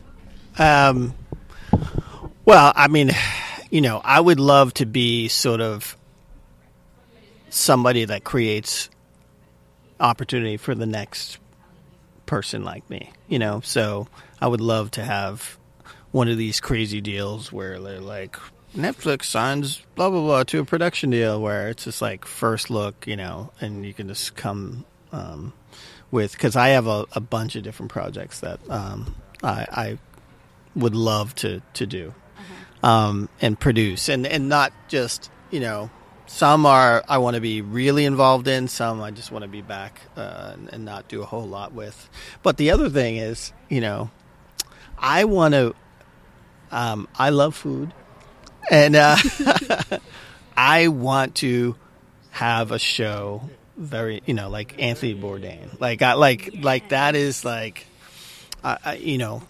Um, 0.57 1.13
well, 2.45 2.73
I 2.75 2.87
mean, 2.87 3.11
you 3.69 3.81
know, 3.81 4.01
I 4.03 4.19
would 4.19 4.39
love 4.39 4.73
to 4.75 4.85
be 4.85 5.27
sort 5.27 5.61
of 5.61 5.95
somebody 7.49 8.05
that 8.05 8.23
creates 8.23 8.89
opportunity 9.99 10.57
for 10.57 10.73
the 10.75 10.85
next 10.85 11.39
person 12.25 12.63
like 12.63 12.89
me, 12.89 13.11
you 13.27 13.37
know. 13.39 13.61
So 13.63 14.07
I 14.41 14.47
would 14.47 14.61
love 14.61 14.91
to 14.91 15.03
have 15.03 15.57
one 16.11 16.27
of 16.27 16.37
these 16.37 16.59
crazy 16.59 17.01
deals 17.01 17.51
where 17.51 17.79
they're 17.79 18.01
like 18.01 18.37
Netflix 18.75 19.25
signs 19.25 19.81
blah 19.95 20.09
blah 20.09 20.21
blah 20.21 20.43
to 20.43 20.59
a 20.59 20.65
production 20.65 21.09
deal 21.09 21.41
where 21.41 21.69
it's 21.69 21.83
just 21.83 22.01
like 22.01 22.25
first 22.25 22.69
look, 22.69 23.05
you 23.07 23.17
know, 23.17 23.51
and 23.61 23.85
you 23.85 23.93
can 23.93 24.07
just 24.07 24.35
come 24.35 24.85
um, 25.11 25.53
with 26.11 26.33
because 26.33 26.55
I 26.55 26.69
have 26.69 26.87
a, 26.87 27.05
a 27.13 27.19
bunch 27.19 27.55
of 27.55 27.63
different 27.63 27.91
projects 27.91 28.41
that 28.41 28.59
um, 28.69 29.15
I, 29.41 29.67
I 29.71 29.97
would 30.75 30.95
love 30.95 31.33
to 31.35 31.61
to 31.73 31.85
do 31.85 32.13
um, 32.83 33.29
and 33.41 33.59
produce 33.59 34.09
and 34.09 34.27
and 34.27 34.49
not 34.49 34.73
just 34.87 35.31
you 35.49 35.59
know 35.59 35.89
some 36.31 36.65
are 36.65 37.03
I 37.09 37.17
want 37.17 37.35
to 37.35 37.41
be 37.41 37.61
really 37.61 38.05
involved 38.05 38.47
in. 38.47 38.69
Some 38.69 39.01
I 39.01 39.11
just 39.11 39.33
want 39.33 39.43
to 39.43 39.49
be 39.49 39.61
back 39.61 39.99
uh, 40.15 40.51
and, 40.53 40.69
and 40.73 40.85
not 40.85 41.09
do 41.09 41.21
a 41.21 41.25
whole 41.25 41.45
lot 41.45 41.73
with. 41.73 42.09
But 42.41 42.55
the 42.55 42.71
other 42.71 42.89
thing 42.89 43.17
is, 43.17 43.51
you 43.67 43.81
know, 43.81 44.09
I 44.97 45.25
want 45.25 45.53
to. 45.55 45.75
Um, 46.71 47.09
I 47.19 47.31
love 47.31 47.53
food, 47.53 47.93
and 48.71 48.95
uh, 48.95 49.17
I 50.57 50.87
want 50.87 51.35
to 51.35 51.75
have 52.29 52.71
a 52.71 52.79
show. 52.79 53.49
Very, 53.81 54.21
you 54.27 54.35
know, 54.35 54.47
like 54.47 54.79
Anthony 54.79 55.15
Bourdain. 55.15 55.79
Like, 55.79 56.03
I 56.03 56.13
like, 56.13 56.53
like 56.61 56.89
that 56.89 57.15
is 57.15 57.43
like, 57.43 57.87
I, 58.63 58.77
I, 58.85 58.95
you 58.97 59.17
know, 59.17 59.41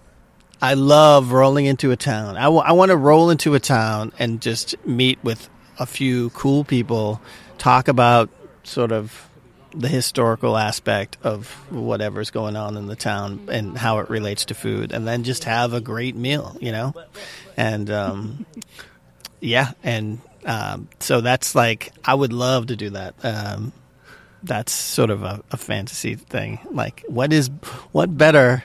I 0.61 0.75
love 0.75 1.33
rolling 1.33 1.65
into 1.65 1.91
a 1.91 1.97
town. 1.97 2.37
I, 2.37 2.43
w- 2.43 2.63
I 2.63 2.71
want 2.71 2.91
to 2.91 2.95
roll 2.95 3.29
into 3.29 3.55
a 3.55 3.59
town 3.59 4.13
and 4.17 4.41
just 4.41 4.75
meet 4.85 5.21
with 5.21 5.49
a 5.77 5.85
few 5.85 6.29
cool 6.29 6.63
people, 6.63 7.19
talk 7.57 7.89
about 7.89 8.29
sort 8.63 8.93
of 8.93 9.27
the 9.73 9.89
historical 9.89 10.55
aspect 10.55 11.17
of 11.23 11.47
whatever's 11.69 12.29
going 12.29 12.55
on 12.55 12.77
in 12.77 12.87
the 12.87 12.95
town 12.95 13.49
and 13.51 13.77
how 13.77 13.99
it 13.99 14.09
relates 14.09 14.45
to 14.45 14.53
food, 14.53 14.93
and 14.93 15.05
then 15.05 15.23
just 15.23 15.43
have 15.43 15.73
a 15.73 15.81
great 15.81 16.15
meal, 16.15 16.55
you 16.61 16.71
know? 16.71 16.93
And 17.57 17.89
um, 17.89 18.45
yeah, 19.41 19.71
and 19.83 20.21
um, 20.45 20.87
so 20.99 21.19
that's 21.19 21.53
like, 21.53 21.91
I 22.05 22.13
would 22.13 22.31
love 22.31 22.67
to 22.67 22.77
do 22.77 22.91
that. 22.91 23.15
Um, 23.23 23.73
that's 24.43 24.71
sort 24.71 25.09
of 25.09 25.23
a, 25.23 25.43
a 25.51 25.57
fantasy 25.57 26.15
thing. 26.15 26.59
Like, 26.71 27.03
what 27.07 27.31
is, 27.31 27.49
what 27.91 28.15
better? 28.15 28.63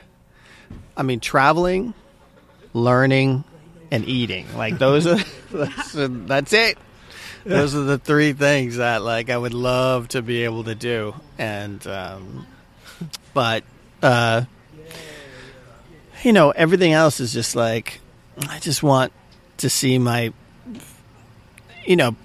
I 0.97 1.03
mean, 1.03 1.21
traveling, 1.21 1.95
learning, 2.73 3.45
and 3.91 4.07
eating. 4.07 4.47
Like 4.57 4.79
those 4.79 5.07
are 5.07 5.19
that's, 5.51 5.93
that's 5.93 6.53
it. 6.53 6.79
Those 7.45 7.75
are 7.75 7.83
the 7.83 7.99
three 7.99 8.33
things 8.33 8.77
that 8.77 9.03
like 9.03 9.31
I 9.31 9.37
would 9.37 9.55
love 9.55 10.09
to 10.09 10.23
be 10.23 10.45
able 10.45 10.65
to 10.65 10.75
do. 10.75 11.15
And 11.39 11.85
um, 11.87 12.47
but 13.35 13.65
uh, 14.03 14.45
you 16.23 16.33
know, 16.33 16.51
everything 16.51 16.93
else 16.93 17.21
is 17.21 17.33
just 17.33 17.55
like 17.55 18.01
I 18.49 18.59
just 18.59 18.83
want 18.83 19.13
to 19.59 19.71
see 19.71 19.99
my 19.99 20.33
you 21.85 21.97
know 21.97 22.17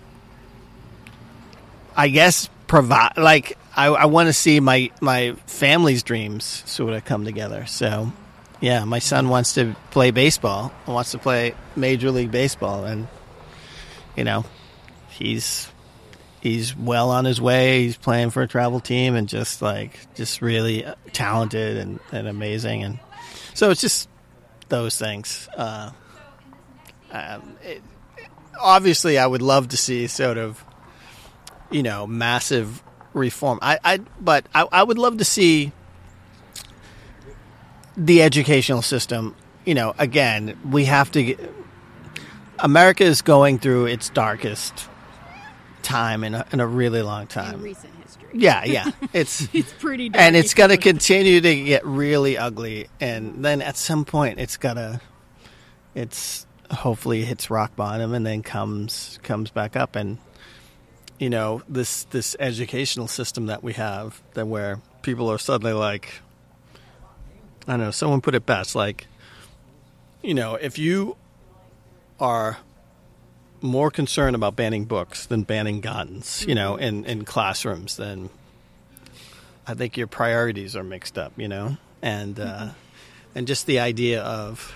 I 1.95 2.07
guess 2.07 2.49
provide 2.71 3.17
like 3.17 3.57
I, 3.75 3.87
I 3.87 4.05
want 4.05 4.27
to 4.27 4.33
see 4.33 4.61
my 4.61 4.91
my 5.01 5.33
family's 5.45 6.03
dreams 6.03 6.63
sort 6.65 6.93
of 6.93 7.03
come 7.03 7.25
together. 7.25 7.65
So 7.65 8.13
yeah, 8.61 8.85
my 8.85 8.99
son 8.99 9.27
wants 9.27 9.55
to 9.55 9.75
play 9.89 10.11
baseball. 10.11 10.71
Wants 10.87 11.11
to 11.11 11.17
play 11.17 11.53
Major 11.75 12.11
League 12.11 12.31
Baseball, 12.31 12.85
and 12.85 13.09
you 14.15 14.23
know, 14.23 14.45
he's 15.09 15.69
he's 16.39 16.73
well 16.73 17.09
on 17.09 17.25
his 17.25 17.41
way. 17.41 17.83
He's 17.83 17.97
playing 17.97 18.29
for 18.29 18.41
a 18.41 18.47
travel 18.47 18.79
team, 18.79 19.15
and 19.15 19.27
just 19.27 19.61
like 19.61 20.15
just 20.15 20.41
really 20.41 20.85
talented 21.11 21.75
and, 21.75 21.99
and 22.13 22.25
amazing. 22.25 22.83
And 22.83 22.99
so 23.53 23.71
it's 23.71 23.81
just 23.81 24.07
those 24.69 24.97
things. 24.97 25.49
Uh, 25.57 25.91
um, 27.11 27.57
it, 27.63 27.81
obviously, 28.57 29.17
I 29.17 29.27
would 29.27 29.41
love 29.41 29.67
to 29.69 29.77
see 29.77 30.07
sort 30.07 30.37
of 30.37 30.63
you 31.71 31.83
know 31.83 32.05
massive 32.05 32.83
reform. 33.13 33.59
I, 33.61 33.79
I 33.83 33.97
but 34.19 34.45
I, 34.53 34.67
I 34.71 34.83
would 34.83 34.97
love 34.97 35.17
to 35.17 35.25
see 35.25 35.71
the 37.97 38.21
educational 38.21 38.81
system, 38.81 39.35
you 39.65 39.73
know, 39.75 39.93
again, 39.97 40.57
we 40.69 40.85
have 40.85 41.11
to. 41.11 41.23
Get, 41.23 41.53
America 42.59 43.03
is 43.03 43.21
going 43.23 43.57
through 43.57 43.87
its 43.87 44.09
darkest 44.09 44.87
time 45.81 46.23
in 46.23 46.35
a, 46.35 46.45
in 46.51 46.59
a 46.59 46.67
really 46.67 47.01
long 47.01 47.25
time. 47.25 47.55
In 47.55 47.61
recent 47.63 47.93
history. 48.03 48.29
Yeah, 48.33 48.63
yeah, 48.65 48.91
it's 49.13 49.47
It's 49.53 49.73
pretty 49.73 50.09
dark. 50.09 50.21
and 50.21 50.35
it's 50.35 50.53
going 50.53 50.69
to 50.69 50.77
continue 50.77 51.41
to 51.41 51.63
get 51.63 51.85
really 51.85 52.37
ugly, 52.37 52.87
and 52.99 53.43
then 53.43 53.61
at 53.61 53.77
some 53.77 54.05
point, 54.05 54.39
it's 54.39 54.57
gotta, 54.57 55.01
it's 55.95 56.45
hopefully 56.71 57.25
hits 57.25 57.49
rock 57.49 57.75
bottom, 57.75 58.13
and 58.13 58.25
then 58.25 58.43
comes 58.43 59.19
comes 59.23 59.49
back 59.49 59.75
up, 59.75 59.95
and 59.95 60.19
you 61.21 61.29
know 61.29 61.61
this 61.69 62.05
this 62.05 62.35
educational 62.39 63.07
system 63.07 63.45
that 63.45 63.63
we 63.63 63.73
have, 63.73 64.19
that 64.33 64.47
where 64.47 64.81
people 65.03 65.31
are 65.31 65.37
suddenly 65.37 65.71
like, 65.71 66.19
I 67.67 67.73
don't 67.73 67.79
know, 67.79 67.91
someone 67.91 68.21
put 68.21 68.33
it 68.33 68.43
best, 68.43 68.73
like, 68.73 69.05
you 70.23 70.33
know, 70.33 70.55
if 70.55 70.79
you 70.79 71.15
are 72.19 72.57
more 73.61 73.91
concerned 73.91 74.35
about 74.35 74.55
banning 74.55 74.85
books 74.85 75.27
than 75.27 75.43
banning 75.43 75.79
guns, 75.79 76.43
you 76.47 76.55
know, 76.55 76.75
in, 76.75 77.05
in 77.05 77.23
classrooms, 77.23 77.97
then 77.97 78.31
I 79.67 79.75
think 79.75 79.97
your 79.97 80.07
priorities 80.07 80.75
are 80.75 80.83
mixed 80.83 81.19
up, 81.19 81.33
you 81.37 81.47
know, 81.47 81.77
and 82.01 82.39
uh, 82.39 82.69
and 83.35 83.45
just 83.45 83.67
the 83.67 83.79
idea 83.79 84.23
of 84.23 84.75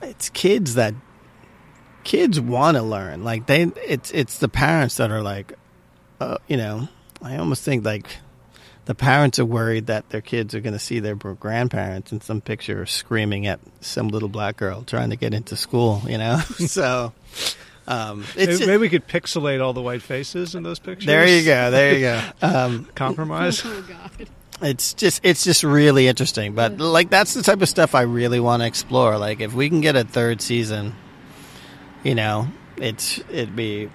it's 0.00 0.28
kids 0.28 0.76
that 0.76 0.94
kids 2.06 2.40
want 2.40 2.76
to 2.76 2.82
learn, 2.84 3.24
like 3.24 3.46
they, 3.46 3.62
it's 3.84 4.12
it's 4.12 4.38
the 4.38 4.48
parents 4.48 4.96
that 4.98 5.10
are 5.10 5.22
like, 5.22 5.52
uh, 6.20 6.38
you 6.46 6.56
know, 6.56 6.88
I 7.20 7.36
almost 7.36 7.64
think 7.64 7.84
like 7.84 8.06
the 8.84 8.94
parents 8.94 9.40
are 9.40 9.44
worried 9.44 9.88
that 9.88 10.08
their 10.10 10.20
kids 10.20 10.54
are 10.54 10.60
going 10.60 10.72
to 10.72 10.78
see 10.78 11.00
their 11.00 11.16
grandparents 11.16 12.12
in 12.12 12.20
some 12.20 12.40
picture 12.40 12.86
screaming 12.86 13.48
at 13.48 13.58
some 13.80 14.06
little 14.08 14.28
black 14.28 14.56
girl 14.56 14.82
trying 14.84 15.10
to 15.10 15.16
get 15.16 15.34
into 15.34 15.56
school, 15.56 16.00
you 16.06 16.16
know, 16.16 16.38
so. 16.66 17.12
Um, 17.88 18.24
it's 18.36 18.58
Maybe, 18.58 18.66
maybe 18.66 18.80
we 18.80 18.88
could 18.88 19.06
pixelate 19.06 19.62
all 19.62 19.72
the 19.72 19.82
white 19.82 20.02
faces 20.02 20.56
in 20.56 20.64
those 20.64 20.80
pictures. 20.80 21.06
there 21.06 21.26
you 21.26 21.44
go. 21.44 21.70
There 21.70 21.94
you 21.94 22.00
go. 22.00 22.22
Um, 22.42 22.88
Compromise. 22.96 23.62
oh 23.64 23.84
god. 23.88 24.28
it's 24.60 24.92
just 24.94 25.20
it's 25.24 25.44
just 25.44 25.62
really 25.62 26.08
interesting. 26.08 26.54
But 26.54 26.78
like 26.78 27.10
that's 27.10 27.34
the 27.34 27.44
type 27.44 27.62
of 27.62 27.68
stuff 27.68 27.94
I 27.94 28.02
really 28.02 28.40
want 28.40 28.62
to 28.62 28.66
explore. 28.66 29.18
Like 29.18 29.40
if 29.40 29.54
we 29.54 29.68
can 29.68 29.82
get 29.82 29.94
a 29.94 30.02
third 30.02 30.40
season, 30.40 30.94
you 32.02 32.14
know, 32.14 32.48
it's 32.76 33.18
it'd 33.30 33.56
be 33.56 33.90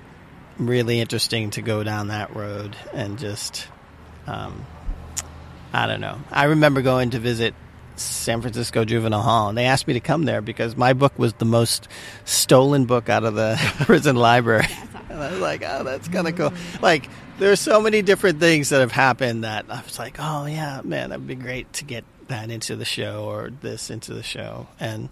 really 0.58 1.00
interesting 1.00 1.50
to 1.52 1.62
go 1.62 1.84
down 1.84 2.10
that 2.10 2.36
road 2.36 2.76
and 2.94 3.18
just 3.18 3.68
um, 4.28 4.66
I 5.74 5.88
don't 5.88 6.02
know. 6.02 6.20
I 6.32 6.46
remember 6.46 6.82
going 6.82 7.12
to 7.12 7.20
visit 7.20 7.54
San 7.96 8.42
Francisco 8.42 8.86
Juvenile 8.86 9.22
Hall, 9.22 9.50
and 9.50 9.58
they 9.58 9.66
asked 9.66 9.88
me 9.88 9.94
to 9.94 10.00
come 10.00 10.24
there 10.24 10.42
because 10.42 10.76
my 10.76 10.94
book 10.94 11.18
was 11.18 11.34
the 11.34 11.46
most 11.46 11.88
stolen 12.26 12.86
book 12.86 13.10
out 13.10 13.24
of 13.24 13.36
the 13.36 13.58
prison 13.86 14.16
library. 14.16 14.68
And 15.12 15.22
I 15.22 15.30
was 15.30 15.42
like, 15.42 15.62
oh, 15.68 15.84
that's 15.84 16.08
kind 16.08 16.26
of 16.26 16.38
cool. 16.38 16.54
Like, 16.82 17.10
there's 17.38 17.60
so 17.60 17.82
many 17.82 18.02
different 18.02 18.40
things 18.40 18.70
that 18.70 18.80
have 18.80 18.94
happened 18.94 19.44
that 19.44 19.66
I 19.68 19.82
was 19.82 20.00
like, 20.00 20.16
oh, 20.20 20.46
yeah, 20.46 20.80
man, 20.86 21.10
that'd 21.10 21.28
be 21.28 21.36
great 21.36 21.72
to 21.74 21.84
get 21.84 22.06
that 22.30 22.50
into 22.50 22.78
the 22.78 22.86
show 22.86 23.26
or 23.26 23.50
this 23.50 23.90
into 23.90 24.14
the 24.14 24.24
show. 24.24 24.68
And 24.80 25.10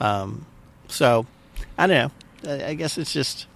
um, 0.00 0.44
so, 0.88 1.24
I 1.78 1.86
don't 1.86 2.12
know. 2.44 2.52
I, 2.66 2.74
guess 2.74 2.98
it's 2.98 3.12
just, 3.12 3.46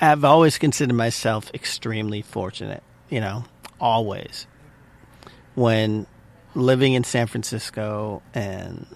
I've 0.00 0.24
always 0.24 0.58
considered 0.58 0.94
myself 0.94 1.50
extremely 1.54 2.22
fortunate, 2.22 2.82
you 3.10 3.20
know, 3.20 3.44
always. 3.80 4.46
When 5.54 6.06
living 6.54 6.94
in 6.94 7.04
San 7.04 7.26
Francisco, 7.26 8.22
and 8.34 8.86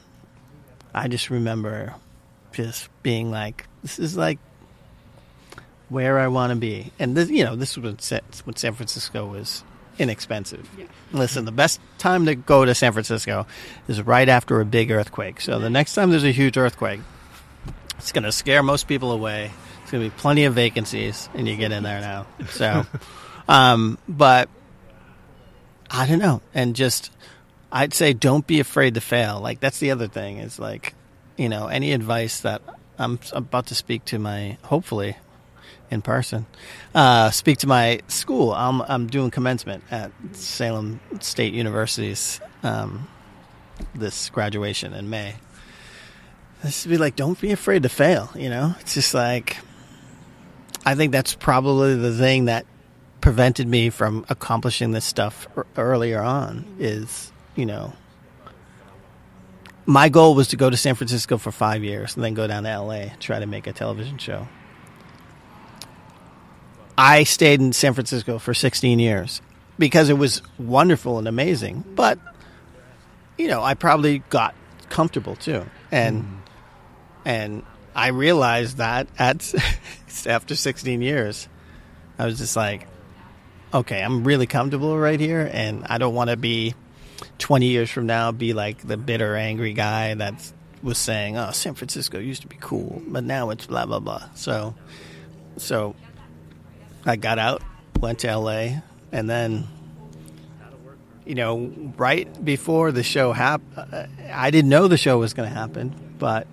I 0.95 1.09
just 1.09 1.31
remember 1.31 1.95
just 2.53 2.89
being 3.03 3.31
like, 3.31 3.67
this 3.83 3.99
is 3.99 4.17
like 4.17 4.39
where 5.91 6.19
I 6.19 6.29
want 6.29 6.51
to 6.51 6.57
be. 6.57 6.93
And 6.99 7.17
this, 7.17 7.31
you 7.31 7.45
know, 7.45 7.57
this 7.57 7.77
was 7.77 8.11
when 8.11 8.23
when 8.45 8.57
San 8.57 8.75
Francisco 8.75 9.27
was 9.27 9.65
inexpensive. 9.99 10.69
Listen, 11.13 11.45
the 11.45 11.53
best 11.53 11.81
time 11.99 12.27
to 12.27 12.35
go 12.35 12.65
to 12.65 12.75
San 12.75 12.93
Francisco 12.93 13.47
is 13.87 14.01
right 14.01 14.29
after 14.29 14.61
a 14.61 14.65
big 14.65 14.91
earthquake. 14.91 15.41
So 15.41 15.59
the 15.59 15.71
next 15.71 15.95
time 15.95 16.11
there's 16.11 16.25
a 16.25 16.33
huge 16.33 16.57
earthquake, 16.57 17.01
it's 18.01 18.13
going 18.13 18.25
to 18.25 18.33
scare 18.33 18.63
most 18.63 18.89
people 18.89 19.13
away. 19.13 19.51
It's 19.83 19.91
going 19.91 20.03
to 20.03 20.11
be 20.11 20.17
plenty 20.19 20.45
of 20.45 20.55
vacancies, 20.55 21.29
and 21.35 21.47
you 21.47 21.57
get 21.57 21.71
in 21.71 21.83
there 21.83 22.01
now. 22.01 22.27
So, 22.51 22.87
um, 23.49 23.99
but 24.09 24.49
I 25.91 26.07
don't 26.07 26.19
know, 26.19 26.41
and 26.55 26.75
just 26.75 27.11
I'd 27.71 27.93
say 27.93 28.15
don't 28.15 28.47
be 28.47 28.59
afraid 28.59 28.95
to 28.95 29.01
fail. 29.01 29.41
Like 29.41 29.61
that's 29.61 29.79
the 29.79 29.91
other 29.91 30.09
thing 30.09 30.39
is 30.39 30.59
like, 30.59 30.95
you 31.37 31.49
know, 31.49 31.67
any 31.67 31.93
advice 31.93 32.41
that 32.41 32.63
I'm 32.99 33.19
about 33.33 33.67
to 33.67 33.75
speak 33.75 34.07
to 34.07 34.19
my 34.19 34.57
hopefully 34.63 35.17
in 35.91 36.01
person, 36.01 36.47
uh, 36.95 37.31
speak 37.31 37.59
to 37.59 37.67
my 37.67 38.01
school. 38.09 38.55
I'm 38.55 38.81
I'm 38.83 39.09
doing 39.09 39.31
commencement 39.31 39.85
at 39.91 40.11
Salem 40.33 41.01
State 41.21 41.53
University's 41.53 42.41
um, 42.63 43.09
this 43.95 44.31
graduation 44.31 44.95
in 44.95 45.11
May. 45.11 45.35
This 46.63 46.85
would 46.85 46.91
be 46.91 46.99
like, 46.99 47.17
don't 47.17 47.41
be 47.41 47.53
afraid 47.53 47.85
to 47.85 47.89
fail. 47.89 48.31
You 48.35 48.51
know, 48.51 48.75
it's 48.81 48.95
just 48.95 49.15
like 49.15 49.57
I 50.85 50.95
think 50.95 51.13
that's 51.13 51.35
probably 51.35 51.95
the 51.95 52.13
thing 52.13 52.47
that 52.47 52.67
prevented 53.21 53.69
me 53.69 53.91
from 53.91 54.25
accomplishing 54.29 54.93
this 54.93 55.05
stuff 55.05 55.47
ear- 55.57 55.67
earlier 55.77 56.21
on. 56.21 56.65
Is 56.79 57.33
you 57.55 57.67
know, 57.67 57.93
my 59.87 60.09
goal 60.09 60.35
was 60.35 60.49
to 60.49 60.57
go 60.57 60.71
to 60.71 60.77
San 60.77 60.95
Francisco 60.95 61.39
for 61.39 61.53
five 61.53 61.85
years 61.85 62.15
and 62.15 62.25
then 62.25 62.35
go 62.35 62.47
down 62.47 62.65
to 62.65 62.79
LA 62.79 63.07
try 63.19 63.39
to 63.39 63.47
make 63.47 63.67
a 63.67 63.73
television 63.73 64.19
show. 64.19 64.49
I 66.97 67.25
stayed 67.25 67.61
in 67.61 67.73
San 67.73 67.95
Francisco 67.95 68.39
for 68.39 68.53
16 68.53 68.99
years 68.99 69.41
because 69.79 70.11
it 70.11 70.19
was 70.19 70.43
wonderful 70.59 71.19
and 71.19 71.27
amazing. 71.27 71.85
But 71.95 72.19
you 73.39 73.49
know, 73.49 73.63
I 73.63 73.75
probably 73.75 74.19
got 74.31 74.55
comfortable 74.91 75.37
too, 75.37 75.65
and 75.91 76.25
mm. 76.25 76.40
And 77.25 77.63
I 77.95 78.09
realized 78.09 78.79
that 78.79 79.09
at 79.19 79.55
after 80.27 80.55
16 80.55 81.03
years, 81.03 81.49
I 82.19 82.27
was 82.27 82.39
just 82.39 82.57
like, 82.57 82.87
okay, 83.73 84.03
I'm 84.03 84.25
really 84.25 84.47
comfortable 84.47 84.99
right 84.99 85.19
here, 85.19 85.49
and 85.53 85.87
I 85.87 85.99
don't 85.99 86.15
want 86.15 86.31
to 86.31 86.37
be 86.37 86.75
20 87.39 87.67
years 87.67 87.91
from 87.91 88.07
now 88.07 88.33
be 88.33 88.53
like 88.53 88.87
the 88.87 88.97
bitter, 88.97 89.37
angry 89.37 89.73
guy 89.73 90.15
that 90.15 90.53
was 90.83 90.99
saying, 90.99 91.37
"Oh, 91.37 91.51
San 91.51 91.75
Francisco 91.75 92.19
used 92.19 92.43
to 92.43 92.49
be 92.49 92.57
cool, 92.61 93.03
but 93.07 93.25
now 93.25 93.51
it's 93.51 93.67
blah 93.67 93.87
blah 93.87 94.01
blah." 94.01 94.23
So, 94.35 94.75
so 95.57 95.95
I 97.05 97.17
got 97.17 97.39
out, 97.39 97.63
went 98.01 98.21
to 98.21 98.35
LA, 98.35 98.81
and 99.13 99.29
then 99.29 99.69
you 101.27 101.35
know, 101.35 101.71
right 101.97 102.45
before 102.45 102.93
the 102.93 103.03
show 103.03 103.33
happened, 103.33 104.09
I 104.33 104.51
didn't 104.51 104.71
know 104.71 104.89
the 104.89 104.97
show 104.97 105.19
was 105.19 105.35
going 105.35 105.49
to 105.49 105.55
happen, 105.55 105.95
but 106.19 106.47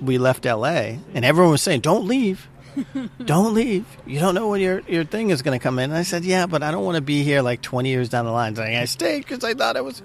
we 0.00 0.18
left 0.18 0.44
LA, 0.44 0.98
and 1.14 1.24
everyone 1.24 1.52
was 1.52 1.62
saying, 1.62 1.80
"Don't 1.80 2.06
leave." 2.06 2.48
don't 3.24 3.54
leave. 3.54 3.84
You 4.06 4.20
don't 4.20 4.34
know 4.34 4.48
when 4.48 4.60
your 4.60 4.80
your 4.80 5.04
thing 5.04 5.30
is 5.30 5.42
going 5.42 5.58
to 5.58 5.62
come 5.62 5.78
in. 5.78 5.90
And 5.90 5.98
I 5.98 6.02
said, 6.02 6.24
yeah, 6.24 6.46
but 6.46 6.62
I 6.62 6.70
don't 6.70 6.84
want 6.84 6.96
to 6.96 7.02
be 7.02 7.22
here 7.22 7.42
like 7.42 7.62
20 7.62 7.88
years 7.88 8.08
down 8.08 8.24
the 8.24 8.32
line. 8.32 8.54
Saying 8.54 8.76
I 8.76 8.84
stayed 8.84 9.20
because 9.20 9.42
I 9.44 9.54
thought 9.54 9.76
it 9.76 9.84
was. 9.84 10.02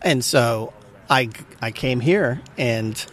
And 0.00 0.24
so 0.24 0.72
I 1.10 1.30
I 1.60 1.70
came 1.70 2.00
here, 2.00 2.40
and 2.56 3.04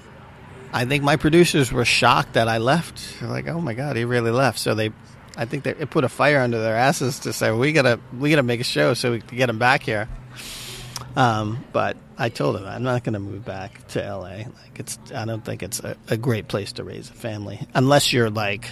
I 0.71 0.85
think 0.85 1.03
my 1.03 1.15
producers 1.15 1.71
were 1.71 1.85
shocked 1.85 2.33
that 2.33 2.47
I 2.47 2.59
left. 2.59 3.19
They're 3.19 3.29
like, 3.29 3.47
oh 3.47 3.61
my 3.61 3.73
god, 3.73 3.95
he 3.95 4.05
really 4.05 4.31
left. 4.31 4.59
So 4.59 4.75
they, 4.75 4.91
I 5.35 5.45
think 5.45 5.63
they 5.63 5.71
it 5.71 5.89
put 5.89 6.03
a 6.03 6.09
fire 6.09 6.39
under 6.39 6.61
their 6.61 6.75
asses 6.75 7.19
to 7.19 7.33
say 7.33 7.51
we 7.51 7.73
gotta 7.73 7.99
we 8.17 8.29
gotta 8.29 8.43
make 8.43 8.61
a 8.61 8.65
show 8.65 8.93
so 8.93 9.11
we 9.11 9.21
can 9.21 9.37
get 9.37 9.49
him 9.49 9.59
back 9.59 9.83
here. 9.83 10.07
Um, 11.15 11.65
but 11.73 11.97
I 12.19 12.27
told 12.27 12.57
him 12.57 12.65
I'm 12.65 12.83
not 12.83 13.05
going 13.05 13.13
to 13.13 13.19
move 13.19 13.45
back 13.45 13.87
to 13.89 14.01
LA. 14.01 14.19
Like 14.19 14.77
it's, 14.77 14.99
I 15.15 15.23
don't 15.23 15.43
think 15.43 15.63
it's 15.63 15.79
a, 15.79 15.95
a, 16.09 16.17
great 16.17 16.49
place 16.49 16.73
to 16.73 16.83
raise 16.83 17.09
a 17.09 17.13
family 17.13 17.65
unless 17.73 18.11
you're 18.11 18.29
like, 18.29 18.69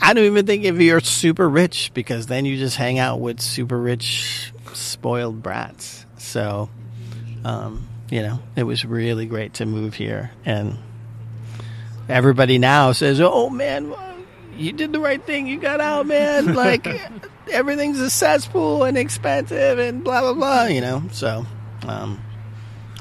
I 0.00 0.14
don't 0.14 0.24
even 0.24 0.46
think 0.46 0.64
if 0.64 0.78
you're 0.80 1.00
super 1.00 1.48
rich 1.48 1.90
because 1.92 2.26
then 2.26 2.44
you 2.44 2.56
just 2.56 2.76
hang 2.76 3.00
out 3.00 3.20
with 3.20 3.40
super 3.40 3.78
rich, 3.78 4.52
spoiled 4.72 5.42
brats. 5.42 6.06
So, 6.18 6.70
um, 7.44 7.88
you 8.10 8.22
know, 8.22 8.38
it 8.54 8.62
was 8.62 8.84
really 8.84 9.26
great 9.26 9.54
to 9.54 9.66
move 9.66 9.94
here, 9.94 10.30
and 10.44 10.78
everybody 12.08 12.58
now 12.58 12.92
says, 12.92 13.20
"Oh 13.20 13.50
man, 13.50 13.94
you 14.56 14.72
did 14.72 14.92
the 14.92 15.00
right 15.00 15.22
thing. 15.22 15.46
You 15.46 15.58
got 15.58 15.80
out, 15.80 16.06
man. 16.06 16.54
Like 16.54 16.86
everything's 17.50 18.00
a 18.00 18.08
cesspool 18.08 18.84
and 18.84 18.96
expensive 18.96 19.78
and 19.78 20.04
blah 20.04 20.20
blah 20.20 20.34
blah. 20.34 20.64
You 20.64 20.80
know. 20.80 21.02
So, 21.12 21.44
um, 21.88 22.22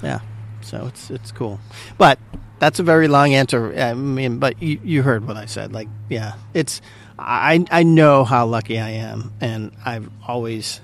yeah. 0.02 0.20
So 0.62 0.88
it's 0.88 1.10
it's 1.10 1.32
cool, 1.32 1.60
but 1.98 2.20
that's 2.60 2.80
a 2.80 2.84
very 2.84 3.08
long 3.08 3.34
answer. 3.34 3.74
I 3.78 3.94
mean, 3.94 4.40
but 4.40 4.62
you 4.62 4.80
you 4.84 5.02
heard 5.02 5.28
what 5.28 5.38
I 5.38 5.46
said. 5.46 5.74
Like, 5.74 5.90
yeah, 6.10 6.34
it's 6.54 6.82
I 7.20 7.66
I 7.70 7.84
know 7.84 8.24
how 8.24 8.46
lucky 8.46 8.80
I 8.80 8.92
am, 8.92 9.34
and 9.42 9.72
I've 9.84 10.10
always 10.26 10.80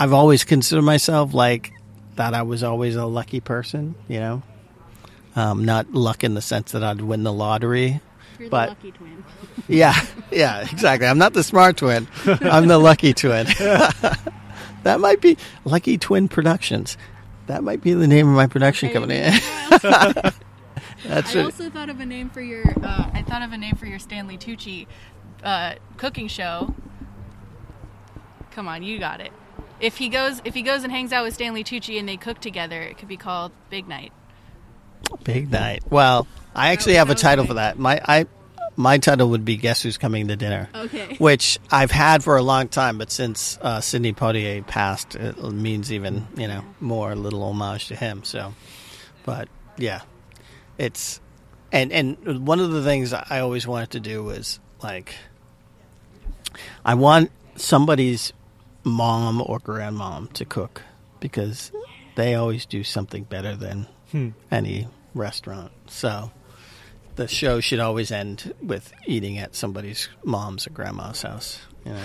I've 0.00 0.12
always 0.12 0.44
considered 0.44 0.82
myself 0.82 1.34
like 1.34 1.72
that. 2.16 2.32
I 2.32 2.42
was 2.42 2.62
always 2.62 2.96
a 2.96 3.06
lucky 3.06 3.40
person. 3.40 3.94
You 4.08 4.20
know. 4.20 4.42
Um, 5.34 5.66
not 5.66 5.92
luck 5.92 6.24
in 6.24 6.32
the 6.32 6.40
sense 6.40 6.72
that 6.72 6.82
I'd 6.82 7.02
win 7.02 7.22
the 7.22 7.32
lottery 7.32 8.00
you're 8.38 8.50
but, 8.50 8.66
the 8.66 8.70
lucky 8.70 8.92
twin. 8.92 9.24
yeah, 9.68 10.06
yeah, 10.30 10.68
exactly. 10.70 11.06
I'm 11.06 11.18
not 11.18 11.32
the 11.32 11.42
smart 11.42 11.76
twin. 11.76 12.06
I'm 12.26 12.68
the 12.68 12.78
lucky 12.78 13.14
twin. 13.14 13.46
that 14.86 15.00
might 15.00 15.20
be 15.20 15.36
Lucky 15.64 15.98
Twin 15.98 16.28
Productions. 16.28 16.96
That 17.46 17.62
might 17.62 17.80
be 17.80 17.92
the 17.92 18.06
name 18.06 18.28
of 18.28 18.34
my 18.34 18.46
production 18.46 18.90
company. 18.90 19.18
That's 21.04 21.34
I 21.36 21.40
it. 21.40 21.44
also 21.44 21.70
thought 21.70 21.90
of 21.90 22.00
a 22.00 22.06
name 22.06 22.30
for 22.30 22.40
your. 22.40 22.64
Uh, 22.82 23.10
I 23.12 23.22
thought 23.22 23.42
of 23.42 23.52
a 23.52 23.58
name 23.58 23.74
for 23.76 23.86
your 23.86 23.98
Stanley 23.98 24.38
Tucci 24.38 24.86
uh, 25.42 25.74
cooking 25.96 26.28
show. 26.28 26.74
Come 28.50 28.68
on, 28.68 28.82
you 28.82 28.98
got 28.98 29.20
it. 29.20 29.32
If 29.80 29.98
he 29.98 30.08
goes, 30.08 30.40
if 30.44 30.54
he 30.54 30.62
goes 30.62 30.82
and 30.82 30.92
hangs 30.92 31.12
out 31.12 31.24
with 31.24 31.34
Stanley 31.34 31.62
Tucci 31.62 31.98
and 31.98 32.08
they 32.08 32.16
cook 32.16 32.40
together, 32.40 32.80
it 32.80 32.96
could 32.96 33.08
be 33.08 33.16
called 33.16 33.52
Big 33.70 33.86
Night. 33.86 34.12
Big 35.24 35.50
Night. 35.50 35.82
Well, 35.90 36.26
I 36.54 36.72
actually 36.72 36.94
have 36.94 37.10
a 37.10 37.14
title 37.14 37.44
for 37.44 37.54
that. 37.54 37.78
My 37.78 38.00
I 38.04 38.26
my 38.76 38.98
title 38.98 39.30
would 39.30 39.44
be 39.44 39.56
"Guess 39.56 39.82
Who's 39.82 39.98
Coming 39.98 40.28
to 40.28 40.36
Dinner." 40.36 40.68
Okay. 40.74 41.16
Which 41.18 41.58
I've 41.70 41.90
had 41.90 42.22
for 42.22 42.36
a 42.36 42.42
long 42.42 42.68
time, 42.68 42.98
but 42.98 43.10
since 43.10 43.58
uh, 43.62 43.80
Sidney 43.80 44.12
Poitier 44.12 44.66
passed, 44.66 45.14
it 45.16 45.38
means 45.42 45.92
even 45.92 46.26
you 46.36 46.48
know 46.48 46.62
more 46.80 47.12
a 47.12 47.16
little 47.16 47.42
homage 47.42 47.88
to 47.88 47.96
him. 47.96 48.24
So, 48.24 48.54
but 49.24 49.48
yeah, 49.76 50.02
it's 50.78 51.20
and 51.72 51.92
and 51.92 52.46
one 52.46 52.60
of 52.60 52.70
the 52.70 52.82
things 52.82 53.12
I 53.12 53.40
always 53.40 53.66
wanted 53.66 53.90
to 53.92 54.00
do 54.00 54.22
was 54.22 54.60
like 54.82 55.14
I 56.84 56.94
want 56.94 57.30
somebody's 57.56 58.32
mom 58.84 59.42
or 59.44 59.58
grandmom 59.58 60.32
to 60.34 60.44
cook 60.44 60.82
because 61.20 61.72
they 62.14 62.34
always 62.34 62.66
do 62.66 62.84
something 62.84 63.24
better 63.24 63.56
than 63.56 63.86
hmm. 64.10 64.30
any 64.50 64.88
restaurant. 65.14 65.72
So 65.88 66.30
the 67.16 67.28
show 67.28 67.60
should 67.60 67.80
always 67.80 68.10
end 68.12 68.54
with 68.62 68.92
eating 69.06 69.38
at 69.38 69.54
somebody's 69.54 70.08
mom's 70.24 70.66
or 70.66 70.70
grandma's 70.70 71.22
house. 71.22 71.60
You 71.84 71.92
know, 71.92 72.04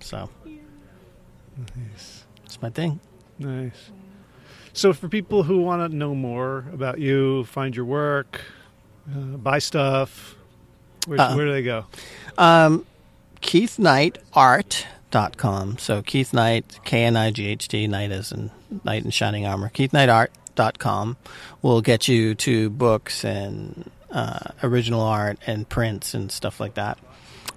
so 0.00 0.30
nice. 1.76 2.24
It's 2.44 2.60
my 2.62 2.70
thing. 2.70 3.00
Nice. 3.38 3.90
So 4.72 4.92
for 4.92 5.08
people 5.08 5.44
who 5.44 5.62
want 5.62 5.88
to 5.90 5.96
know 5.96 6.14
more 6.14 6.66
about 6.72 6.98
you, 6.98 7.44
find 7.44 7.76
your 7.76 7.84
work, 7.84 8.40
uh, 9.10 9.36
buy 9.36 9.58
stuff, 9.58 10.36
where, 11.06 11.20
uh, 11.20 11.36
where 11.36 11.46
do 11.46 11.52
they 11.52 11.62
go? 11.62 11.86
Um, 12.36 12.84
KeithKnightArt.com. 13.40 15.78
So 15.78 16.02
Keith 16.02 16.32
Knight, 16.32 16.80
K 16.84 17.04
N 17.04 17.16
I 17.16 17.30
G 17.30 17.46
H 17.46 17.68
T, 17.68 17.86
Knight 17.86 18.10
is 18.10 18.32
in 18.32 18.50
Knight 18.84 19.04
in 19.04 19.10
Shining 19.10 19.46
Armor. 19.46 19.70
KeithKnightArt.com 19.70 21.16
will 21.62 21.80
get 21.80 22.08
you 22.08 22.34
to 22.34 22.70
books 22.70 23.24
and 23.24 23.90
uh, 24.14 24.38
original 24.62 25.02
art 25.02 25.38
and 25.46 25.68
prints 25.68 26.14
and 26.14 26.32
stuff 26.32 26.60
like 26.60 26.74
that. 26.74 26.98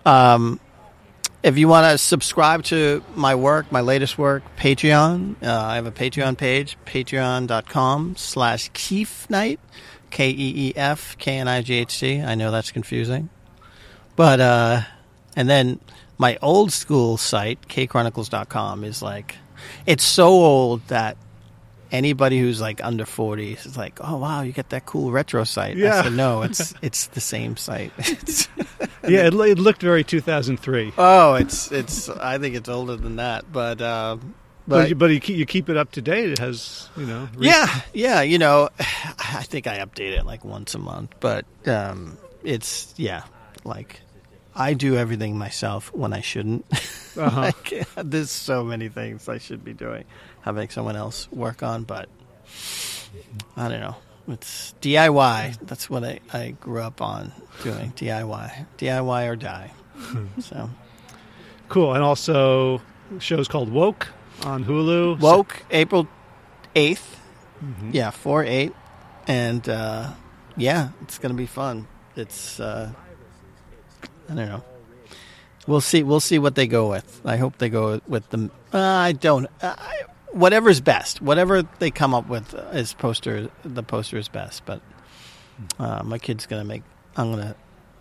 Um, 0.06 0.60
if 1.44 1.58
you 1.58 1.68
want 1.68 1.90
to 1.92 1.98
subscribe 1.98 2.64
to 2.66 3.04
my 3.16 3.36
work, 3.36 3.72
my 3.72 3.82
latest 3.82 4.18
work, 4.18 4.44
Patreon, 4.58 5.36
uh, 5.44 5.62
I 5.64 5.76
have 5.76 5.86
a 5.86 5.92
Patreon 5.92 6.38
page, 6.38 6.78
patreon.com 6.86 8.16
slash 8.18 8.70
Keef 8.74 9.28
K 10.10 10.30
E 10.30 10.36
E 10.38 10.74
F 10.76 11.18
K 11.18 11.38
N 11.38 11.48
I 11.48 11.62
G 11.62 11.76
H 11.76 12.00
T. 12.00 12.22
I 12.22 12.36
know 12.36 12.52
that's 12.52 12.72
confusing. 12.72 13.30
But, 14.16 14.40
uh, 14.40 14.82
and 15.36 15.48
then 15.48 15.80
my 16.18 16.40
old 16.42 16.72
school 16.72 17.18
site, 17.18 17.68
kchronicles.com, 17.68 18.84
is 18.84 19.04
like, 19.04 19.36
it's 19.86 20.04
so 20.04 20.30
old 20.30 20.88
that 20.88 21.18
anybody 21.92 22.40
who's 22.40 22.62
like 22.62 22.84
under 22.84 23.06
40 23.06 23.54
is 23.54 23.78
like, 23.78 24.00
oh 24.02 24.18
wow, 24.18 24.42
you 24.42 24.52
get 24.52 24.70
that 24.70 24.86
cool 24.86 25.12
retro 25.12 25.44
site. 25.44 25.78
Yeah. 25.78 26.00
I 26.00 26.04
said, 26.04 26.14
no, 26.14 26.42
it's 26.44 26.74
it's 26.82 27.08
the 27.08 27.22
same 27.22 27.58
site. 27.58 27.92
yeah, 29.08 29.28
it, 29.28 29.34
it, 29.34 29.60
looked 29.60 29.82
very 29.82 30.04
2003. 30.04 30.94
Oh, 30.98 31.36
it's 31.36 31.72
it's. 31.72 32.10
I 32.10 32.38
think 32.38 32.56
it's 32.56 32.70
older 32.70 32.96
than 32.96 33.18
that, 33.18 33.52
but. 33.52 33.82
Uh, 33.82 34.18
but, 34.70 34.80
but, 34.80 34.90
you, 34.90 34.96
but 34.96 35.10
you, 35.12 35.20
keep, 35.22 35.38
you 35.38 35.46
keep 35.46 35.70
it 35.70 35.78
up 35.78 35.94
to 35.94 36.02
date. 36.02 36.30
It 36.30 36.40
has, 36.40 36.90
you 36.98 37.06
know. 37.06 37.30
Yeah, 37.40 37.68
yeah. 37.94 38.22
You 38.22 38.38
know, 38.38 38.68
I 38.80 39.44
think 39.44 39.66
I 39.66 39.78
update 39.78 40.12
it 40.12 40.26
like 40.26 40.44
once 40.44 40.76
a 40.76 40.78
month, 40.78 41.16
but 41.22 41.46
um, 41.66 42.18
it's 42.44 42.94
yeah, 42.98 43.24
like 43.64 44.02
I 44.58 44.74
do 44.74 44.98
everything 44.98 45.38
myself 45.38 45.94
when 45.94 46.14
I 46.14 46.22
shouldn't. 46.22 46.66
Uh-huh. 47.18 47.42
like, 47.42 47.88
there's 47.96 48.30
so 48.30 48.64
many 48.64 48.90
things 48.90 49.28
I 49.28 49.40
should 49.40 49.66
be 49.66 49.74
doing 49.74 50.04
having 50.48 50.70
someone 50.70 50.96
else 50.96 51.30
work 51.30 51.62
on, 51.62 51.84
but 51.84 52.08
I 53.58 53.68
don't 53.68 53.82
know. 53.82 53.98
It's 54.30 54.74
DIY. 54.82 55.60
That's 55.64 55.90
what 55.90 56.06
I, 56.06 56.20
I 56.32 56.52
grew 56.52 56.82
up 56.82 57.02
on 57.02 57.34
doing. 57.64 57.92
DIY. 57.98 58.66
DIY 58.78 59.30
or 59.30 59.36
die. 59.36 59.72
so 60.40 60.70
cool. 61.68 61.94
And 61.94 62.02
also 62.02 62.82
shows 63.20 63.50
called 63.50 63.70
Woke 63.70 64.08
on 64.44 64.64
Hulu. 64.64 65.20
Woke, 65.20 65.64
April 65.70 66.08
8th. 66.76 67.16
Mm-hmm. 67.62 67.92
Yeah, 67.92 68.12
4 68.12 68.44
8. 68.46 68.74
And 69.28 69.68
uh, 69.68 70.14
yeah, 70.56 70.90
it's 71.02 71.18
going 71.18 71.34
to 71.34 71.38
be 71.38 71.46
fun. 71.46 71.88
It's, 72.16 72.62
uh, 72.62 72.90
I 74.30 74.34
don't 74.34 74.48
know. 74.48 74.64
We'll 75.68 75.82
see. 75.82 76.02
We'll 76.02 76.22
see 76.22 76.40
what 76.40 76.56
they 76.56 76.66
go 76.66 76.90
with. 76.90 77.22
I 77.26 77.36
hope 77.36 77.58
they 77.58 77.68
go 77.68 78.00
with 78.08 78.30
the. 78.30 78.50
Uh, 78.74 78.80
I 78.80 79.12
don't. 79.12 79.48
I, 79.62 80.04
whatever's 80.32 80.82
best, 80.82 81.22
whatever 81.22 81.64
they 81.80 81.92
come 81.92 82.14
up 82.14 82.28
with 82.28 82.54
is 82.74 82.94
poster. 82.94 83.50
The 83.64 83.84
poster 83.84 84.18
is 84.18 84.28
best, 84.28 84.66
but 84.66 84.82
uh, 85.80 86.04
my 86.04 86.18
kid's 86.18 86.46
gonna 86.46 86.66
make. 86.66 86.84
I'm 87.16 87.32
gonna 87.32 87.56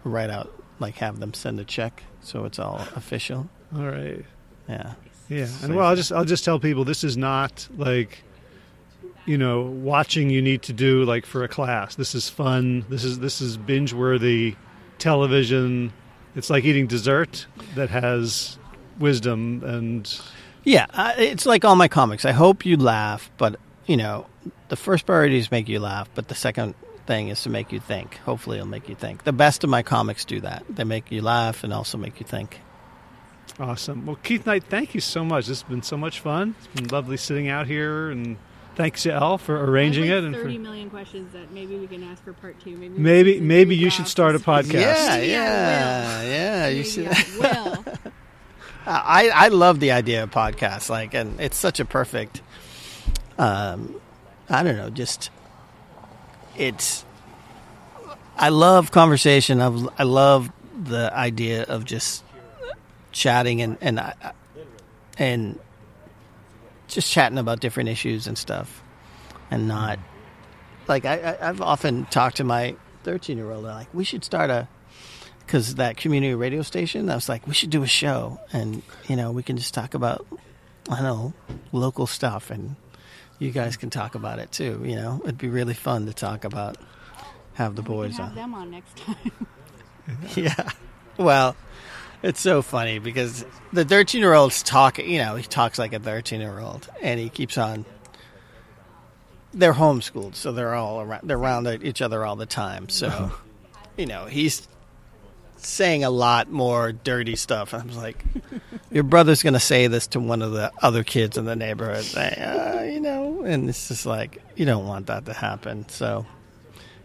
write 0.05 0.31
out 0.31 0.53
like 0.79 0.97
have 0.97 1.21
them 1.21 1.33
send 1.35 1.59
a 1.59 1.65
check 1.65 2.03
so 2.21 2.45
it's 2.45 2.59
all 2.59 2.77
official. 2.95 3.49
All 3.75 3.87
right. 3.87 4.25
Yeah. 4.69 4.95
Yeah, 5.29 5.49
and 5.63 5.75
well, 5.75 5.87
I'll 5.87 5.97
just 5.97 6.13
I'll 6.13 6.25
just 6.25 6.45
tell 6.45 6.61
people 6.61 6.85
this 6.85 7.03
is 7.03 7.17
not 7.17 7.67
like 7.77 8.23
you 9.25 9.37
know 9.37 9.63
watching 9.63 10.31
you 10.31 10.41
need 10.41 10.63
to 10.63 10.73
do 10.73 11.05
like 11.05 11.27
for 11.27 11.43
a 11.43 11.49
class. 11.49 11.97
This 11.97 12.15
is 12.15 12.29
fun. 12.29 12.85
This 12.89 13.03
is 13.03 13.19
this 13.19 13.41
is 13.41 13.57
binge 13.57 13.93
worthy 13.93 14.55
television. 14.99 15.93
It's 16.37 16.49
like 16.49 16.65
eating 16.65 16.87
dessert 16.87 17.47
that 17.75 17.91
has 17.91 18.59
wisdom 19.01 19.63
and 19.65 20.21
Yeah, 20.67 20.87
I, 20.93 21.15
it's 21.15 21.47
like 21.47 21.65
all 21.65 21.77
my 21.77 21.87
comics. 21.87 22.25
I 22.25 22.33
hope 22.33 22.67
you 22.67 22.77
laugh, 22.77 23.31
but 23.39 23.55
you 23.87 23.97
know, 23.97 24.27
the 24.69 24.75
first 24.75 25.07
priority 25.07 25.39
is 25.39 25.49
make 25.51 25.69
you 25.69 25.79
laugh, 25.79 26.11
but 26.17 26.27
the 26.27 26.35
second 26.35 26.75
thing 27.07 27.29
is 27.29 27.41
to 27.45 27.51
make 27.51 27.71
you 27.71 27.79
think. 27.79 28.17
Hopefully, 28.19 28.57
it'll 28.57 28.69
make 28.69 28.89
you 28.89 28.97
think. 28.97 29.23
The 29.23 29.33
best 29.33 29.63
of 29.63 29.71
my 29.71 29.85
comics 29.85 30.25
do 30.25 30.41
that. 30.41 30.65
They 30.69 30.83
make 30.83 31.13
you 31.13 31.23
laugh 31.23 31.63
and 31.63 31.73
also 31.73 31.97
make 31.97 32.19
you 32.19 32.27
think. 32.27 32.61
awesome. 33.61 34.07
Well, 34.07 34.19
Keith 34.25 34.45
Knight, 34.45 34.65
thank 34.65 34.93
you 34.93 35.01
so 35.01 35.25
much. 35.25 35.47
This 35.47 35.63
has 35.63 35.69
been 35.71 35.85
so 35.85 35.97
much 35.97 36.19
fun. 36.19 36.57
It's 36.59 36.81
been 36.81 36.89
lovely 36.89 37.17
sitting 37.17 37.47
out 37.49 37.69
here, 37.69 38.11
and 38.11 38.37
thanks 38.75 39.05
to 39.05 39.13
Elle 39.13 39.39
for 39.39 39.71
arranging 39.71 40.11
I 40.11 40.17
have, 40.17 40.25
it. 40.25 40.27
And 40.27 40.35
Thirty 40.35 40.57
for, 40.57 40.63
million 40.63 40.91
questions 40.91 41.33
that 41.33 41.53
maybe 41.53 41.77
we 41.77 41.87
can 41.87 42.03
ask 42.03 42.25
for 42.25 42.33
part 42.33 42.59
two. 42.61 42.77
Maybe 42.77 42.99
maybe 42.99 43.41
maybe 43.41 43.77
you 43.77 43.89
should 43.89 44.09
start 44.09 44.35
a 44.35 44.41
podcast. 44.41 44.73
Yeah, 44.73 45.17
Maybe 45.17 45.37
I 45.37 45.39
yeah, 45.39 46.23
yeah. 46.23 46.69
You 46.71 46.83
should. 46.83 47.07
I 47.07 47.25
will. 47.39 48.13
I 48.87 49.31
I 49.35 49.49
love 49.49 49.81
the 49.81 49.93
idea 49.93 50.23
of 50.23 50.31
podcasts. 50.31 50.89
Like, 50.89 51.15
and 51.15 51.41
it's 51.41 51.57
such 51.57 51.81
a 51.81 51.85
perfect. 51.85 52.43
Um, 53.39 54.01
I 54.49 54.63
don't 54.63 54.77
know. 54.77 54.91
Just 54.91 55.31
it's. 56.57 57.05
I 58.37 58.51
love 58.51 58.93
conversation. 58.93 59.61
I 59.61 59.87
I 59.99 60.05
love 60.05 60.51
the 60.85 61.13
idea 61.15 61.65
of 61.65 61.85
just 61.85 62.23
chatting 63.13 63.63
and 63.63 63.79
and 63.81 64.01
and 65.19 65.59
just 66.87 67.11
chatting 67.11 67.39
about 67.39 67.61
different 67.61 67.89
issues 67.89 68.27
and 68.27 68.39
stuff, 68.39 68.83
and 69.51 69.67
not 69.67 69.99
like 70.87 71.05
I, 71.05 71.37
I've 71.41 71.61
often 71.61 72.05
talked 72.07 72.37
to 72.37 72.45
my 72.45 72.77
thirteen 73.03 73.37
year 73.39 73.51
old. 73.51 73.65
Like, 73.65 73.93
we 73.93 74.05
should 74.05 74.25
start 74.25 74.51
a 74.51 74.69
because 75.47 75.77
that 75.77 75.97
community 75.97 76.35
radio 76.35 76.63
station, 76.63 77.09
I 77.09 77.15
was 77.15 77.29
like, 77.29 77.47
we 77.47 77.55
should 77.55 77.71
do 77.71 77.83
a 77.83 77.87
show, 77.87 78.41
and 78.53 78.83
you 79.09 79.17
know, 79.17 79.31
we 79.31 79.43
can 79.43 79.57
just 79.57 79.73
talk 79.73 79.95
about, 79.95 80.27
I 80.91 80.97
don't 80.97 81.05
know, 81.05 81.35
local 81.73 82.07
stuff, 82.07 82.51
and 82.51 82.75
you 83.39 83.53
guys 83.53 83.77
can 83.77 83.91
talk 83.91 84.15
about 84.15 84.39
it 84.41 84.51
too. 84.51 84.83
You 84.85 84.97
know, 84.97 85.21
it'd 85.25 85.39
be 85.39 85.49
really 85.49 85.75
fun 85.75 86.07
to 86.07 86.13
talk 86.13 86.45
about. 86.45 86.77
Have 87.55 87.75
the 87.75 87.83
boys 87.83 88.19
have 88.19 88.31
on. 88.31 88.35
them 88.35 88.55
on 88.55 88.71
next 88.71 88.97
time. 88.99 89.17
Yeah. 90.37 90.71
Well, 91.17 91.57
it's 92.23 92.41
so 92.41 92.63
funny 92.63 92.99
because 92.99 93.45
the 93.73 93.85
13 93.85 94.21
year 94.21 94.35
old's 94.35 94.63
talking. 94.63 95.09
you 95.11 95.19
know, 95.19 95.37
he 95.37 95.43
talks 95.43 95.79
like 95.79 95.93
a 95.93 95.99
13 95.99 96.41
year 96.41 96.61
old 96.61 96.89
and 97.03 97.19
he 97.19 97.29
keeps 97.29 97.59
on. 97.59 97.85
They're 99.55 99.73
homeschooled, 99.73 100.35
so 100.35 100.53
they're 100.53 100.75
all 100.75 101.01
around, 101.01 101.29
they're 101.29 101.39
around 101.39 101.67
each 101.83 102.03
other 102.03 102.25
all 102.25 102.37
the 102.37 102.47
time. 102.47 102.89
So, 102.89 103.33
you 103.97 104.07
know, 104.07 104.27
he's 104.27 104.69
saying 105.57 106.05
a 106.05 106.11
lot 106.11 106.51
more 106.51 106.93
dirty 106.93 107.37
stuff. 107.37 107.75
I 107.75 107.83
was 107.83 107.97
like, 107.97 108.25
your 108.91 109.05
brother's 109.05 109.43
going 109.43 109.55
to 109.55 109.61
say 109.61 109.87
this 109.87 110.09
to 110.09 110.21
one 110.21 110.43
of 110.43 110.53
the 110.53 110.73
other 110.83 111.03
kids 111.03 111.37
in 111.37 111.45
the 111.45 111.57
neighborhood, 111.57 112.07
uh, 112.17 112.83
you 112.85 113.01
know, 113.01 113.43
and 113.43 113.69
it's 113.69 113.89
just 113.89 114.07
like, 114.07 114.43
you 114.55 114.67
don't 114.67 114.87
want 114.87 115.07
that 115.07 115.27
to 115.27 115.33
happen. 115.33 115.89
So 115.89 116.27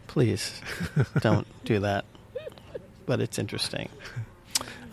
please 0.07 0.59
don't 1.21 1.47
do 1.65 1.79
that 1.79 2.05
but 3.11 3.19
it's 3.19 3.37
interesting. 3.37 3.89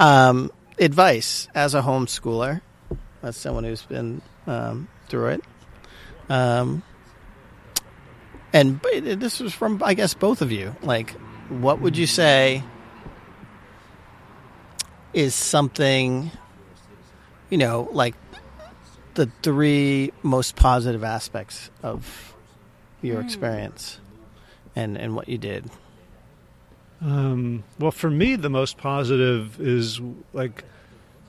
Um, 0.00 0.50
advice 0.78 1.46
as 1.54 1.76
a 1.76 1.82
homeschooler, 1.82 2.60
as 3.22 3.36
someone 3.36 3.62
who's 3.62 3.82
been 3.82 4.22
um, 4.46 4.88
through 5.08 5.28
it, 5.28 5.44
um, 6.28 6.82
and 8.52 8.80
this 8.82 9.38
was 9.38 9.54
from 9.54 9.82
I 9.84 9.94
guess 9.94 10.14
both 10.14 10.42
of 10.42 10.50
you. 10.50 10.74
Like, 10.82 11.10
what 11.48 11.80
would 11.80 11.96
you 11.96 12.08
say 12.08 12.64
is 15.12 15.34
something, 15.34 16.30
you 17.50 17.58
know, 17.58 17.88
like 17.92 18.14
the 19.14 19.30
three 19.42 20.12
most 20.22 20.56
positive 20.56 21.02
aspects 21.02 21.70
of 21.82 22.34
your 23.02 23.20
experience 23.20 23.98
and 24.76 24.96
and 24.96 25.14
what 25.14 25.28
you 25.28 25.38
did? 25.38 25.70
Um, 27.00 27.62
well, 27.78 27.90
for 27.92 28.10
me, 28.10 28.34
the 28.36 28.50
most 28.50 28.76
positive 28.76 29.60
is 29.60 30.00
like 30.32 30.64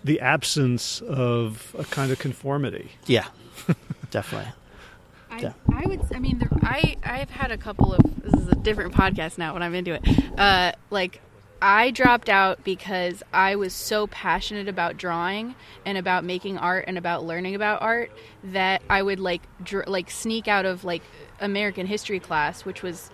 the 0.03 0.19
absence 0.19 1.01
of 1.01 1.76
a 1.77 1.84
kind 1.85 2.11
of 2.11 2.19
conformity. 2.19 2.91
Yeah, 3.06 3.27
definitely. 4.11 4.51
I, 5.30 5.39
Yeah. 5.39 5.53
I 5.73 5.85
would. 5.85 6.01
I 6.14 6.19
mean, 6.19 6.39
there, 6.39 6.49
I 6.64 6.95
I've 7.03 7.30
had 7.30 7.51
a 7.51 7.57
couple 7.57 7.93
of. 7.93 8.01
This 8.23 8.34
is 8.34 8.47
a 8.47 8.56
different 8.56 8.93
podcast 8.93 9.38
now. 9.38 9.53
When 9.53 9.61
I'm 9.61 9.76
into 9.76 9.93
it, 9.93 10.01
uh, 10.39 10.72
like 10.89 11.22
I 11.61 11.91
dropped 11.91 12.30
out 12.30 12.64
because 12.64 13.22
I 13.34 13.56
was 13.56 13.73
so 13.73 14.07
passionate 14.07 14.68
about 14.68 14.98
drawing 14.98 15.56
and 15.86 15.98
about 15.98 16.23
making 16.23 16.57
art 16.57 16.86
and 16.88 16.98
about 16.98 17.26
learning 17.26 17.56
about 17.56 17.81
art 17.81 18.11
that 18.44 18.81
I 18.90 19.02
would 19.02 19.19
like 19.19 19.41
dr- 19.64 19.88
like 19.88 20.10
sneak 20.10 20.48
out 20.48 20.65
of 20.65 20.84
like 20.84 21.02
American 21.41 21.86
history 21.86 22.19
class, 22.19 22.64
which 22.64 22.81
was 22.81 23.10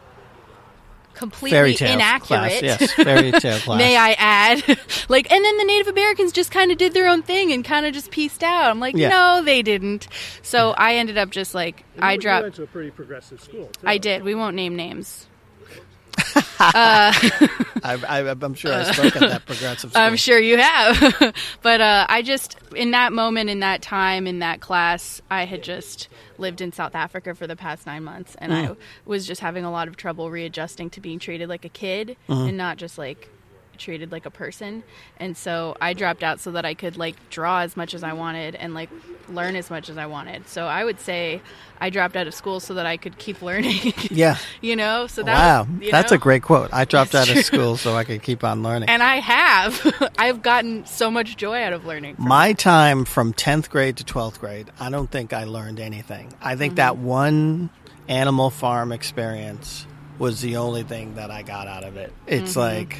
completely 1.13 1.55
Fairy 1.55 1.73
tale 1.76 1.93
inaccurate. 1.93 2.27
class, 2.59 2.61
yes, 2.61 2.91
fairy 2.91 3.31
tale 3.31 3.57
class. 3.61 3.77
May 3.80 3.95
I 3.95 4.11
add? 4.17 4.63
like, 5.09 5.31
and 5.31 5.45
then 5.45 5.57
the 5.57 5.63
Native 5.63 5.88
Americans 5.88 6.31
just 6.34 6.51
kind 6.51 6.72
of 6.72 6.77
did 6.77 6.93
their 6.93 7.07
own 7.07 7.23
thing 7.23 7.51
and 7.53 7.63
kind 7.63 7.85
of 7.85 7.93
just 7.93 8.11
pieced 8.11 8.43
out. 8.43 8.69
I'm 8.69 8.80
like, 8.80 8.95
Yeah. 8.97 9.09
no, 9.09 9.41
they 9.43 9.61
didn't. 9.61 10.07
So 10.43 10.72
I 10.77 10.95
ended 10.95 11.17
up 11.17 11.30
just 11.30 11.55
like 11.55 11.84
I 11.99 12.17
dropped. 12.17 12.55
to 12.55 12.63
a 12.63 12.67
pretty 12.67 12.91
progressive 12.91 13.41
school. 13.41 13.72
I 13.84 13.97
did. 13.97 14.23
We 14.23 14.35
won't 14.35 14.55
name 14.55 14.76
names. 14.76 15.27
Uh, 16.57 17.11
I, 17.83 17.99
I, 18.07 18.29
I'm 18.29 18.53
sure 18.53 18.73
I 18.73 18.83
spoke 18.83 19.15
at 19.17 19.29
that 19.29 19.45
progressive 19.45 19.89
school. 19.91 20.01
I'm 20.01 20.15
sure 20.15 20.39
you 20.39 20.57
have. 20.57 21.35
but 21.61 21.81
uh, 21.81 22.05
I 22.07 22.21
just, 22.21 22.57
in 22.73 22.91
that 22.91 23.11
moment, 23.11 23.49
in 23.49 23.59
that 23.59 23.81
time, 23.81 24.25
in 24.25 24.39
that 24.39 24.61
class, 24.61 25.21
I 25.29 25.45
had 25.45 25.61
just 25.63 26.07
lived 26.37 26.61
in 26.61 26.71
South 26.71 26.95
Africa 26.95 27.35
for 27.35 27.45
the 27.45 27.57
past 27.57 27.85
nine 27.85 28.03
months, 28.05 28.35
and 28.39 28.53
I 28.53 28.67
mm. 28.67 28.77
was 29.05 29.27
just 29.27 29.41
having 29.41 29.65
a 29.65 29.71
lot 29.71 29.89
of 29.89 29.97
trouble 29.97 30.31
readjusting 30.31 30.89
to 30.91 31.01
being 31.01 31.19
treated 31.19 31.49
like 31.49 31.65
a 31.65 31.69
kid 31.69 32.15
mm-hmm. 32.27 32.47
and 32.47 32.57
not 32.57 32.77
just 32.77 32.97
like 32.97 33.29
treated 33.77 34.11
like 34.11 34.26
a 34.26 34.31
person. 34.31 34.84
And 35.18 35.35
so 35.38 35.76
I 35.81 35.93
dropped 35.93 36.23
out 36.23 36.39
so 36.39 36.52
that 36.52 36.65
I 36.65 36.73
could 36.73 36.97
like 36.97 37.15
draw 37.30 37.60
as 37.61 37.76
much 37.77 37.93
as 37.93 38.03
I 38.03 38.14
wanted 38.14 38.56
and 38.56 38.73
like 38.73 38.89
learn 39.30 39.56
as 39.56 39.69
much 39.69 39.89
as 39.89 39.97
I 39.97 40.06
wanted. 40.06 40.47
So 40.47 40.65
I 40.65 40.84
would 40.84 40.99
say 40.99 41.41
I 41.81 41.89
dropped 41.89 42.15
out 42.15 42.27
of 42.27 42.34
school 42.34 42.60
so 42.60 42.76
that 42.76 42.85
I 42.85 42.97
could 42.97 43.18
keep 43.18 43.41
learning. 43.41 43.93
Yeah. 44.11 44.38
you 44.61 44.76
know, 44.76 45.07
so 45.07 45.23
that 45.23 45.34
Wow, 45.34 45.68
was, 45.81 45.91
that's 45.91 46.11
know? 46.11 46.15
a 46.15 46.19
great 46.19 46.43
quote. 46.43 46.69
I 46.73 46.85
dropped 46.85 47.11
That's 47.11 47.30
out 47.30 47.31
true. 47.31 47.39
of 47.39 47.45
school 47.45 47.77
so 47.77 47.95
I 47.95 48.03
could 48.03 48.22
keep 48.22 48.43
on 48.43 48.61
learning. 48.64 48.88
And 48.89 49.02
I 49.03 49.18
have. 49.18 50.11
I've 50.18 50.41
gotten 50.41 50.85
so 50.85 51.10
much 51.11 51.35
joy 51.38 51.64
out 51.64 51.73
of 51.73 51.85
learning. 51.85 52.15
My 52.19 52.53
time 52.53 53.03
from 53.03 53.34
10th 53.34 53.69
grade 53.69 53.97
to 53.97 54.03
12th 54.03 54.39
grade, 54.39 54.69
I 54.80 54.89
don't 54.89 55.10
think 55.10 55.34
I 55.34 55.45
learned 55.45 55.80
anything. 55.80 56.34
I 56.41 56.56
think 56.56 56.76
that 56.76 56.93
Mm-hmm. 56.93 57.06
one 57.06 57.69
animal 58.07 58.52
farm 58.52 58.91
experience 58.91 59.88
was 60.19 60.39
the 60.41 60.57
only 60.57 60.84
thing 60.84 61.15
that 61.15 61.31
I 61.31 61.41
got 61.41 61.68
out 61.68 61.84
of 61.84 61.97
it. 61.97 62.14
It's 62.27 62.52
Mm-hmm. 62.52 62.60
like 62.60 62.97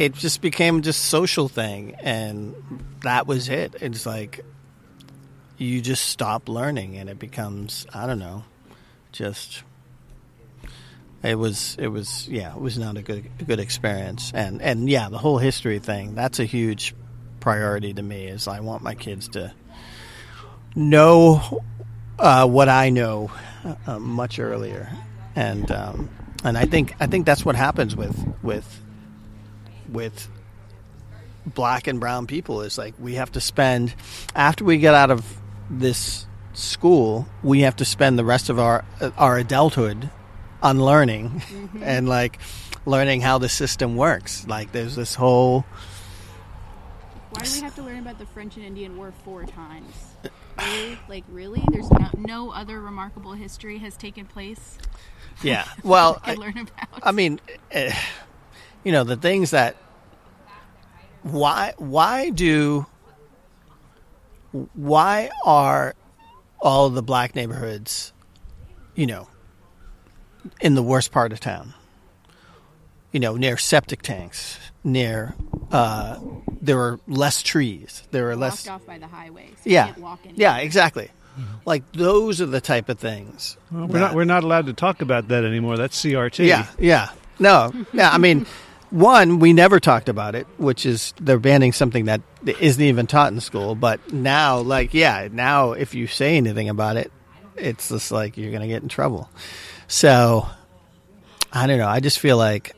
it 0.00 0.14
just 0.14 0.40
became 0.40 0.80
just 0.80 1.04
social 1.04 1.46
thing 1.46 1.94
and 2.00 2.54
that 3.02 3.26
was 3.26 3.50
it. 3.50 3.74
It's 3.82 4.06
like 4.06 4.42
you 5.58 5.82
just 5.82 6.06
stop 6.06 6.48
learning 6.48 6.96
and 6.96 7.10
it 7.10 7.18
becomes 7.18 7.86
I 7.92 8.06
don't 8.06 8.18
know, 8.18 8.44
just 9.12 9.62
it 11.22 11.34
was 11.34 11.76
it 11.78 11.88
was 11.88 12.26
yeah, 12.28 12.54
it 12.54 12.60
was 12.60 12.78
not 12.78 12.96
a 12.96 13.02
good 13.02 13.30
a 13.40 13.44
good 13.44 13.60
experience. 13.60 14.32
And 14.34 14.62
and 14.62 14.88
yeah, 14.88 15.10
the 15.10 15.18
whole 15.18 15.36
history 15.36 15.80
thing, 15.80 16.14
that's 16.14 16.38
a 16.38 16.46
huge 16.46 16.94
priority 17.40 17.92
to 17.92 18.02
me 18.02 18.24
is 18.24 18.48
I 18.48 18.60
want 18.60 18.82
my 18.82 18.94
kids 18.94 19.28
to 19.28 19.52
know 20.74 21.60
uh, 22.18 22.48
what 22.48 22.70
I 22.70 22.88
know 22.88 23.30
uh, 23.86 23.98
much 23.98 24.38
earlier, 24.38 24.90
and 25.36 25.70
um, 25.70 26.08
and 26.42 26.56
I 26.56 26.64
think 26.64 26.94
I 27.00 27.06
think 27.06 27.26
that's 27.26 27.44
what 27.44 27.54
happens 27.54 27.94
with 27.94 28.18
with 28.42 28.80
with 29.92 30.28
black 31.46 31.86
and 31.86 32.00
brown 32.00 32.26
people 32.26 32.60
is 32.62 32.76
like 32.76 32.94
we 32.98 33.14
have 33.14 33.32
to 33.32 33.40
spend 33.40 33.94
after 34.34 34.64
we 34.64 34.78
get 34.78 34.94
out 34.94 35.10
of 35.10 35.24
this 35.70 36.26
school, 36.52 37.26
we 37.42 37.60
have 37.60 37.76
to 37.76 37.84
spend 37.84 38.18
the 38.18 38.24
rest 38.24 38.50
of 38.50 38.58
our 38.58 38.84
our 39.16 39.38
adulthood 39.38 40.10
unlearning 40.62 41.42
and 41.82 42.08
like 42.08 42.38
learning 42.86 43.20
how 43.20 43.38
the 43.38 43.48
system 43.48 43.96
works. 43.96 44.46
Like 44.46 44.72
there's 44.72 44.96
this 44.96 45.14
whole 45.14 45.64
Why 47.30 47.44
do 47.44 47.52
we 47.52 47.60
have 47.60 47.74
to 47.76 47.82
learn 47.82 47.98
about 47.98 48.18
the 48.18 48.26
French 48.26 48.56
and 48.56 48.64
Indian 48.64 48.96
War 48.96 49.12
four 49.24 49.44
times? 49.44 49.94
Really? 50.60 50.98
Like, 51.08 51.24
really? 51.30 51.64
There's 51.70 51.90
no, 51.90 52.10
no 52.18 52.50
other 52.50 52.82
remarkable 52.82 53.32
history 53.32 53.78
has 53.78 53.96
taken 53.96 54.26
place 54.26 54.76
yeah. 55.42 55.64
Well, 55.82 56.20
I 56.24 56.34
learn 56.34 56.58
about. 56.58 56.88
I 57.02 57.12
mean, 57.12 57.40
eh, 57.70 57.94
you 58.84 58.92
know, 58.92 59.04
the 59.04 59.16
things 59.16 59.50
that 59.50 59.76
why 61.22 61.74
why 61.76 62.30
do 62.30 62.86
why 64.74 65.30
are 65.44 65.94
all 66.60 66.90
the 66.90 67.02
black 67.02 67.34
neighborhoods, 67.34 68.12
you 68.94 69.06
know, 69.06 69.28
in 70.60 70.74
the 70.74 70.82
worst 70.82 71.12
part 71.12 71.32
of 71.32 71.40
town? 71.40 71.74
You 73.12 73.20
know, 73.20 73.36
near 73.36 73.56
septic 73.56 74.02
tanks, 74.02 74.58
near 74.84 75.34
uh, 75.72 76.20
there 76.60 76.78
are 76.78 77.00
less 77.08 77.42
trees, 77.42 78.04
there 78.12 78.30
are 78.30 78.36
less. 78.36 78.64
Blocked 78.64 78.82
off 78.82 78.86
by 78.86 78.98
the 78.98 79.08
highway. 79.08 79.48
So 79.56 79.70
Yeah, 79.70 79.94
walk 79.98 80.20
yeah, 80.34 80.58
exactly. 80.58 81.10
Like 81.64 81.90
those 81.92 82.40
are 82.40 82.46
the 82.46 82.60
type 82.60 82.88
of 82.88 82.98
things. 82.98 83.56
Well, 83.70 83.86
we're 83.86 83.98
not 83.98 84.14
we're 84.14 84.24
not 84.24 84.44
allowed 84.44 84.66
to 84.66 84.72
talk 84.72 85.00
about 85.00 85.28
that 85.28 85.44
anymore. 85.44 85.76
That's 85.76 86.00
CRT. 86.02 86.46
Yeah, 86.46 86.66
yeah. 86.78 87.10
No, 87.38 87.72
yeah. 87.92 88.10
I 88.10 88.18
mean, 88.18 88.46
one, 88.90 89.38
we 89.38 89.52
never 89.52 89.80
talked 89.80 90.08
about 90.08 90.34
it, 90.34 90.46
which 90.58 90.84
is 90.84 91.14
they're 91.20 91.38
banning 91.38 91.72
something 91.72 92.06
that 92.06 92.20
isn't 92.44 92.82
even 92.82 93.06
taught 93.06 93.32
in 93.32 93.40
school. 93.40 93.74
But 93.74 94.12
now, 94.12 94.58
like, 94.58 94.94
yeah, 94.94 95.28
now 95.30 95.72
if 95.72 95.94
you 95.94 96.06
say 96.06 96.36
anything 96.36 96.68
about 96.68 96.96
it, 96.96 97.12
it's 97.56 97.88
just 97.88 98.10
like 98.10 98.36
you're 98.36 98.50
going 98.50 98.62
to 98.62 98.68
get 98.68 98.82
in 98.82 98.88
trouble. 98.88 99.30
So, 99.86 100.46
I 101.52 101.66
don't 101.66 101.78
know. 101.78 101.88
I 101.88 102.00
just 102.00 102.18
feel 102.18 102.36
like 102.36 102.74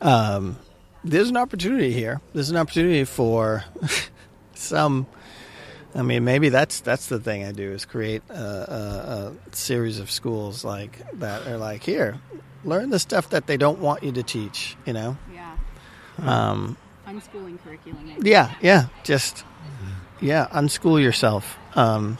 um, 0.00 0.58
there's 1.02 1.30
an 1.30 1.36
opportunity 1.36 1.92
here. 1.92 2.20
There's 2.32 2.50
an 2.50 2.56
opportunity 2.56 3.04
for 3.04 3.64
some. 4.54 5.06
I 5.96 6.02
mean, 6.02 6.24
maybe 6.24 6.48
that's 6.48 6.80
that's 6.80 7.06
the 7.06 7.20
thing 7.20 7.44
I 7.44 7.52
do 7.52 7.70
is 7.70 7.84
create 7.84 8.22
a, 8.28 8.34
a, 8.34 9.32
a 9.52 9.56
series 9.56 10.00
of 10.00 10.10
schools 10.10 10.64
like 10.64 10.98
that 11.20 11.46
are 11.46 11.56
like 11.56 11.84
here, 11.84 12.18
learn 12.64 12.90
the 12.90 12.98
stuff 12.98 13.30
that 13.30 13.46
they 13.46 13.56
don't 13.56 13.78
want 13.78 14.02
you 14.02 14.12
to 14.12 14.22
teach. 14.22 14.76
You 14.86 14.92
know, 14.92 15.16
Yeah. 15.32 15.56
um, 16.22 16.76
Unschooling 17.06 17.58
curriculum. 17.62 18.16
yeah, 18.22 18.54
yeah, 18.62 18.86
just 19.04 19.44
yeah, 20.20 20.46
unschool 20.52 21.00
yourself. 21.02 21.56
Um, 21.76 22.18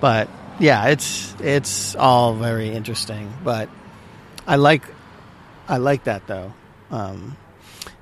but 0.00 0.28
yeah, 0.58 0.86
it's 0.88 1.34
it's 1.40 1.94
all 1.96 2.34
very 2.34 2.70
interesting. 2.70 3.32
But 3.44 3.68
I 4.46 4.56
like 4.56 4.82
I 5.68 5.76
like 5.78 6.04
that 6.04 6.26
though, 6.26 6.52
um, 6.90 7.36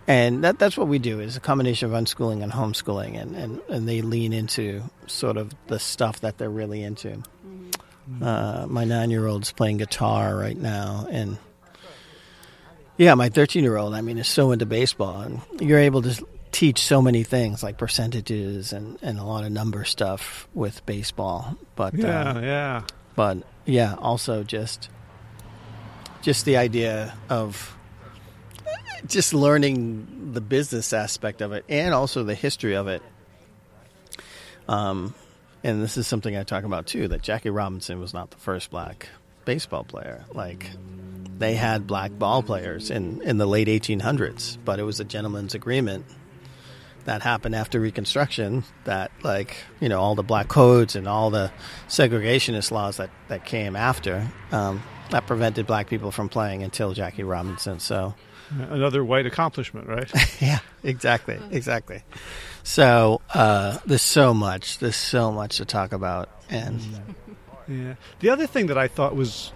and 0.06 0.44
that 0.44 0.58
that's 0.58 0.76
what 0.76 0.86
we 0.88 0.98
do 0.98 1.20
is 1.20 1.36
a 1.36 1.40
combination 1.40 1.92
of 1.92 2.00
unschooling 2.00 2.42
and 2.42 2.52
homeschooling, 2.52 3.20
and, 3.20 3.34
and, 3.34 3.60
and 3.68 3.88
they 3.88 4.02
lean 4.02 4.32
into 4.32 4.82
sort 5.06 5.36
of 5.36 5.52
the 5.66 5.78
stuff 5.78 6.20
that 6.20 6.38
they're 6.38 6.50
really 6.50 6.82
into. 6.82 7.22
Uh, 8.20 8.66
my 8.68 8.84
nine 8.84 9.10
year 9.10 9.26
old's 9.26 9.52
playing 9.52 9.78
guitar 9.78 10.36
right 10.36 10.56
now, 10.56 11.06
and 11.10 11.38
yeah, 12.96 13.14
my 13.14 13.28
13 13.28 13.64
year 13.64 13.76
old, 13.76 13.94
I 13.94 14.00
mean, 14.00 14.18
is 14.18 14.28
so 14.28 14.52
into 14.52 14.66
baseball, 14.66 15.20
and 15.22 15.40
you're 15.60 15.78
able 15.78 16.02
to 16.02 16.26
teach 16.52 16.80
so 16.80 17.02
many 17.02 17.24
things 17.24 17.64
like 17.64 17.78
percentages 17.78 18.72
and, 18.72 18.96
and 19.02 19.18
a 19.18 19.24
lot 19.24 19.42
of 19.42 19.50
number 19.50 19.84
stuff 19.84 20.46
with 20.54 20.86
baseball. 20.86 21.56
But 21.74 21.94
yeah, 21.94 22.30
uh, 22.30 22.40
yeah. 22.40 22.82
but 23.16 23.38
yeah, 23.64 23.94
also 23.98 24.44
just 24.44 24.88
just 26.22 26.44
the 26.44 26.56
idea 26.56 27.14
of 27.28 27.76
just 29.06 29.34
learning 29.34 30.30
the 30.32 30.40
business 30.40 30.92
aspect 30.92 31.42
of 31.42 31.52
it 31.52 31.64
and 31.68 31.92
also 31.92 32.22
the 32.22 32.34
history 32.34 32.74
of 32.76 32.86
it. 32.88 33.02
Um, 34.68 35.14
and 35.64 35.82
this 35.82 35.96
is 35.96 36.06
something 36.06 36.36
I 36.36 36.44
talk 36.44 36.62
about 36.64 36.86
too 36.86 37.08
that 37.08 37.22
Jackie 37.22 37.50
Robinson 37.50 37.98
was 37.98 38.14
not 38.14 38.30
the 38.30 38.36
first 38.36 38.70
black 38.70 39.08
baseball 39.44 39.82
player. 39.82 40.24
Like 40.32 40.70
they 41.38 41.54
had 41.54 41.86
black 41.86 42.16
ball 42.16 42.42
players 42.42 42.90
in 42.90 43.22
in 43.22 43.38
the 43.38 43.46
late 43.46 43.66
1800s, 43.66 44.58
but 44.64 44.78
it 44.78 44.84
was 44.84 45.00
a 45.00 45.04
gentleman's 45.04 45.54
agreement 45.54 46.04
that 47.06 47.22
happened 47.22 47.54
after 47.54 47.80
Reconstruction. 47.80 48.64
That 48.84 49.10
like 49.22 49.56
you 49.80 49.88
know 49.88 50.00
all 50.00 50.14
the 50.14 50.22
black 50.22 50.48
codes 50.48 50.94
and 50.94 51.08
all 51.08 51.30
the 51.30 51.50
segregationist 51.88 52.70
laws 52.70 52.98
that 52.98 53.10
that 53.28 53.46
came 53.46 53.74
after 53.74 54.30
um, 54.52 54.82
that 55.10 55.26
prevented 55.26 55.66
black 55.66 55.88
people 55.88 56.10
from 56.10 56.28
playing 56.28 56.62
until 56.62 56.92
Jackie 56.92 57.24
Robinson. 57.24 57.80
So 57.80 58.14
Another 58.50 59.04
white 59.04 59.26
accomplishment, 59.26 59.88
right? 59.88 60.10
yeah, 60.40 60.58
exactly, 60.82 61.38
exactly. 61.50 62.02
So 62.64 63.20
uh, 63.32 63.78
there's 63.86 64.02
so 64.02 64.34
much, 64.34 64.78
there's 64.78 64.96
so 64.96 65.30
much 65.30 65.58
to 65.58 65.64
talk 65.64 65.92
about, 65.92 66.28
and 66.50 66.80
Yeah. 67.68 67.94
The 68.20 68.30
other 68.30 68.46
thing 68.46 68.66
that 68.66 68.78
I 68.78 68.88
thought 68.88 69.14
was 69.14 69.52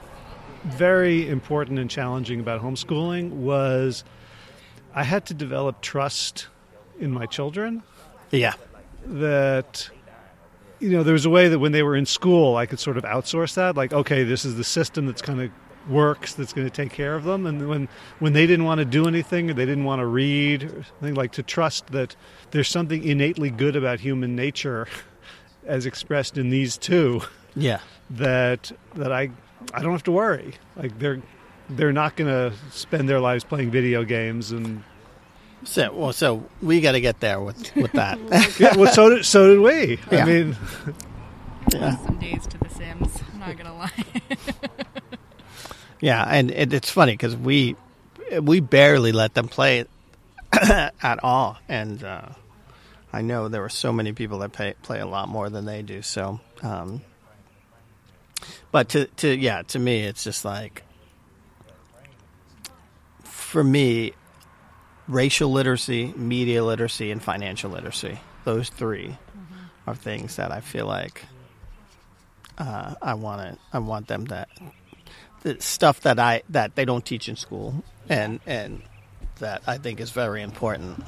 very 0.65 1.29
important 1.29 1.79
and 1.79 1.91
challenging 1.91 2.41
about 2.41 2.63
homeschooling 2.63 3.31
was 3.31 4.05
I 4.95 5.05
had 5.05 5.27
to 5.27 5.35
develop 5.35 5.81
trust 5.81 6.49
in 6.99 7.11
my 7.11 7.27
children 7.27 7.83
yeah, 8.31 8.55
that 9.05 9.89
you 10.81 10.91
know 10.91 11.03
there 11.03 11.13
was 11.13 11.25
a 11.25 11.31
way 11.31 11.49
that 11.49 11.59
when 11.59 11.73
they 11.73 11.83
were 11.83 11.97
in 11.97 12.07
school 12.07 12.57
I 12.57 12.67
could 12.67 12.81
sort 12.81 12.97
of 12.97 13.05
outsource 13.05 13.55
that 13.55 13.77
like 13.77 13.93
okay 13.93 14.25
this 14.25 14.45
is 14.45 14.57
the 14.57 14.65
system 14.65 15.07
that's 15.07 15.23
kind 15.23 15.41
of 15.41 15.51
works 15.89 16.35
that's 16.35 16.53
going 16.53 16.67
to 16.67 16.73
take 16.73 16.93
care 16.93 17.15
of 17.15 17.25
them 17.25 17.47
and 17.47 17.67
when 17.69 17.89
when 18.19 18.33
they 18.35 18.47
didn't 18.47 18.65
want 18.65 18.79
to 18.79 18.85
do 18.85 19.09
anything 19.09 19.51
or 19.51 19.55
they 19.55 19.65
didn't 19.65 19.85
want 19.85 20.01
to 20.01 20.07
read 20.07 20.65
or 20.65 20.85
something 20.85 21.15
like 21.15 21.33
to 21.33 21.43
trust 21.43 21.87
that 21.89 22.15
there's 22.51 22.69
something 22.69 23.03
innately 23.03 23.51
good 23.51 23.75
about 23.75 24.01
human 24.01 24.37
nature 24.37 24.87
as 25.67 25.87
expressed 25.87 26.37
in 26.37 26.51
these 26.51 26.77
two 26.77 27.23
yeah, 27.59 27.81
that 28.11 28.73
that 28.95 29.13
I 29.13 29.31
I 29.75 29.83
don't 29.83 29.93
have 29.93 30.05
to 30.05 30.13
worry. 30.13 30.55
Like 30.77 30.99
they're 30.99 31.21
they're 31.69 31.93
not 31.93 32.17
going 32.17 32.31
to 32.31 32.57
spend 32.71 33.09
their 33.09 33.21
lives 33.21 33.45
playing 33.45 33.71
video 33.71 34.05
games 34.05 34.53
and 34.53 34.83
So 35.65 35.93
well, 35.93 36.13
so 36.13 36.49
we 36.63 36.81
got 36.81 36.93
to 36.93 37.01
get 37.01 37.21
there 37.21 37.41
with 37.41 37.75
with 37.77 37.93
that. 37.93 38.19
yeah. 38.61 38.77
Well, 38.77 38.93
so 38.93 39.11
did 39.11 39.25
so 39.25 39.49
did 39.49 39.61
we. 39.61 39.99
Yeah. 40.11 40.23
I 40.23 40.25
mean, 40.25 40.57
yeah. 41.73 41.97
Some 41.97 42.19
days 42.19 42.47
to 42.47 42.59
The 42.59 42.69
Sims. 42.69 43.23
I'm 43.33 43.41
not 43.41 43.57
gonna 43.57 43.77
lie. 43.77 44.85
Yeah, 46.01 46.25
and 46.25 46.51
it, 46.51 46.73
it's 46.73 46.91
funny 46.91 47.13
because 47.13 47.37
we 47.37 47.77
we 48.41 48.61
barely 48.61 49.13
let 49.13 49.35
them 49.35 49.49
play 49.49 49.81
it 49.81 49.91
at 51.03 51.23
all, 51.25 51.59
and 51.69 52.03
uh, 52.03 52.29
I 53.13 53.23
know 53.23 53.49
there 53.49 53.63
were 53.63 53.69
so 53.69 53.93
many 53.93 54.13
people 54.13 54.39
that 54.41 54.53
play 54.53 54.75
play 54.83 55.01
a 55.01 55.07
lot 55.07 55.29
more 55.29 55.51
than 55.51 55.65
they 55.65 55.83
do. 55.83 56.03
So, 56.03 56.41
um, 56.63 57.03
but 58.71 58.91
to 58.91 59.07
to 59.07 59.35
yeah, 59.35 59.63
to 59.63 59.79
me, 59.79 60.05
it's 60.05 60.25
just 60.25 60.45
like 60.45 60.85
for 63.25 63.65
me, 63.65 64.13
racial 65.09 65.51
literacy, 65.51 66.13
media 66.17 66.63
literacy, 66.63 67.11
and 67.11 67.23
financial 67.23 67.71
literacy. 67.71 68.21
Those 68.45 68.69
3 68.69 69.17
are 69.87 69.95
things 69.95 70.37
that 70.37 70.53
I 70.53 70.61
feel 70.61 70.87
like 70.87 71.25
uh, 72.59 72.95
I 73.01 73.15
want 73.15 73.41
to 73.41 73.59
I 73.73 73.79
want 73.79 74.07
them 74.07 74.27
to 74.27 74.47
the 75.43 75.61
stuff 75.61 76.01
that 76.03 76.19
I 76.19 76.43
that 76.51 76.75
they 76.75 76.85
don't 76.85 77.05
teach 77.05 77.29
in 77.29 77.37
school, 77.37 77.83
and 78.09 78.41
and 78.47 78.83
that 79.39 79.63
I 79.67 79.79
think 79.79 80.01
is 80.01 80.11
very 80.11 80.43
important. 80.43 81.05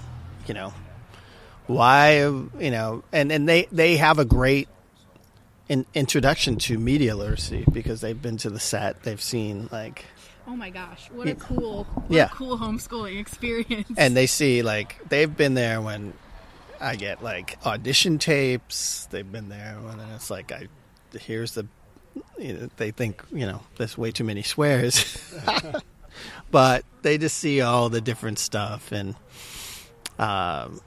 You 0.47 0.55
know, 0.55 0.73
why 1.67 2.19
you 2.21 2.71
know, 2.71 3.05
and 3.13 3.31
and 3.33 3.49
they 3.49 3.67
they 3.73 3.97
have 3.97 4.19
a 4.19 4.25
great 4.25 4.69
in, 5.69 5.87
introduction 5.95 6.57
to 6.57 6.79
media 6.79 7.15
literacy 7.17 7.65
because 7.73 8.01
they've 8.01 8.21
been 8.21 8.37
to 8.39 8.51
the 8.51 8.61
set, 8.61 9.03
they've 9.03 9.23
seen 9.23 9.69
like, 9.71 10.05
oh 10.47 10.57
my 10.57 10.71
gosh, 10.71 11.09
what 11.13 11.29
a 11.29 11.35
cool, 11.37 11.85
what 11.85 12.11
Yeah. 12.11 12.25
a 12.27 12.29
cool 12.31 12.59
homeschooling 12.59 13.19
experience. 13.21 13.89
and 13.97 14.17
they 14.17 14.27
see 14.27 14.63
like 14.63 14.97
they've 15.09 15.35
been 15.35 15.55
there 15.55 15.81
when 15.81 16.13
I 16.81 16.97
get 16.97 17.23
like 17.23 17.59
audition 17.65 18.19
tapes. 18.19 19.07
They've 19.11 19.31
been 19.31 19.49
there 19.49 19.77
when 19.83 20.01
it's 20.15 20.31
like 20.31 20.51
I 20.51 20.69
here's 21.19 21.53
the 21.53 21.67
they 22.77 22.91
think 22.91 23.23
you 23.33 23.47
know 23.47 23.63
there's 23.77 23.97
way 23.99 24.11
too 24.11 24.25
many 24.25 24.43
swears, 24.43 25.35
but 26.51 26.85
they 27.03 27.19
just 27.19 27.37
see 27.37 27.61
all 27.61 27.89
the 27.89 28.01
different 28.01 28.39
stuff 28.39 28.93
and 28.93 29.15
um, 30.19 30.81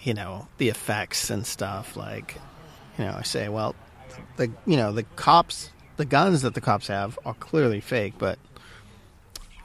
you 0.00 0.14
know 0.14 0.48
the 0.58 0.68
effects 0.68 1.30
and 1.30 1.46
stuff. 1.46 1.96
Like 1.96 2.36
you 2.98 3.04
know, 3.04 3.14
I 3.16 3.22
say, 3.22 3.48
well, 3.48 3.74
the 4.36 4.50
you 4.66 4.76
know 4.76 4.92
the 4.92 5.02
cops, 5.02 5.70
the 5.96 6.04
guns 6.04 6.42
that 6.42 6.54
the 6.54 6.60
cops 6.60 6.88
have 6.88 7.18
are 7.24 7.34
clearly 7.34 7.80
fake, 7.80 8.14
but 8.18 8.38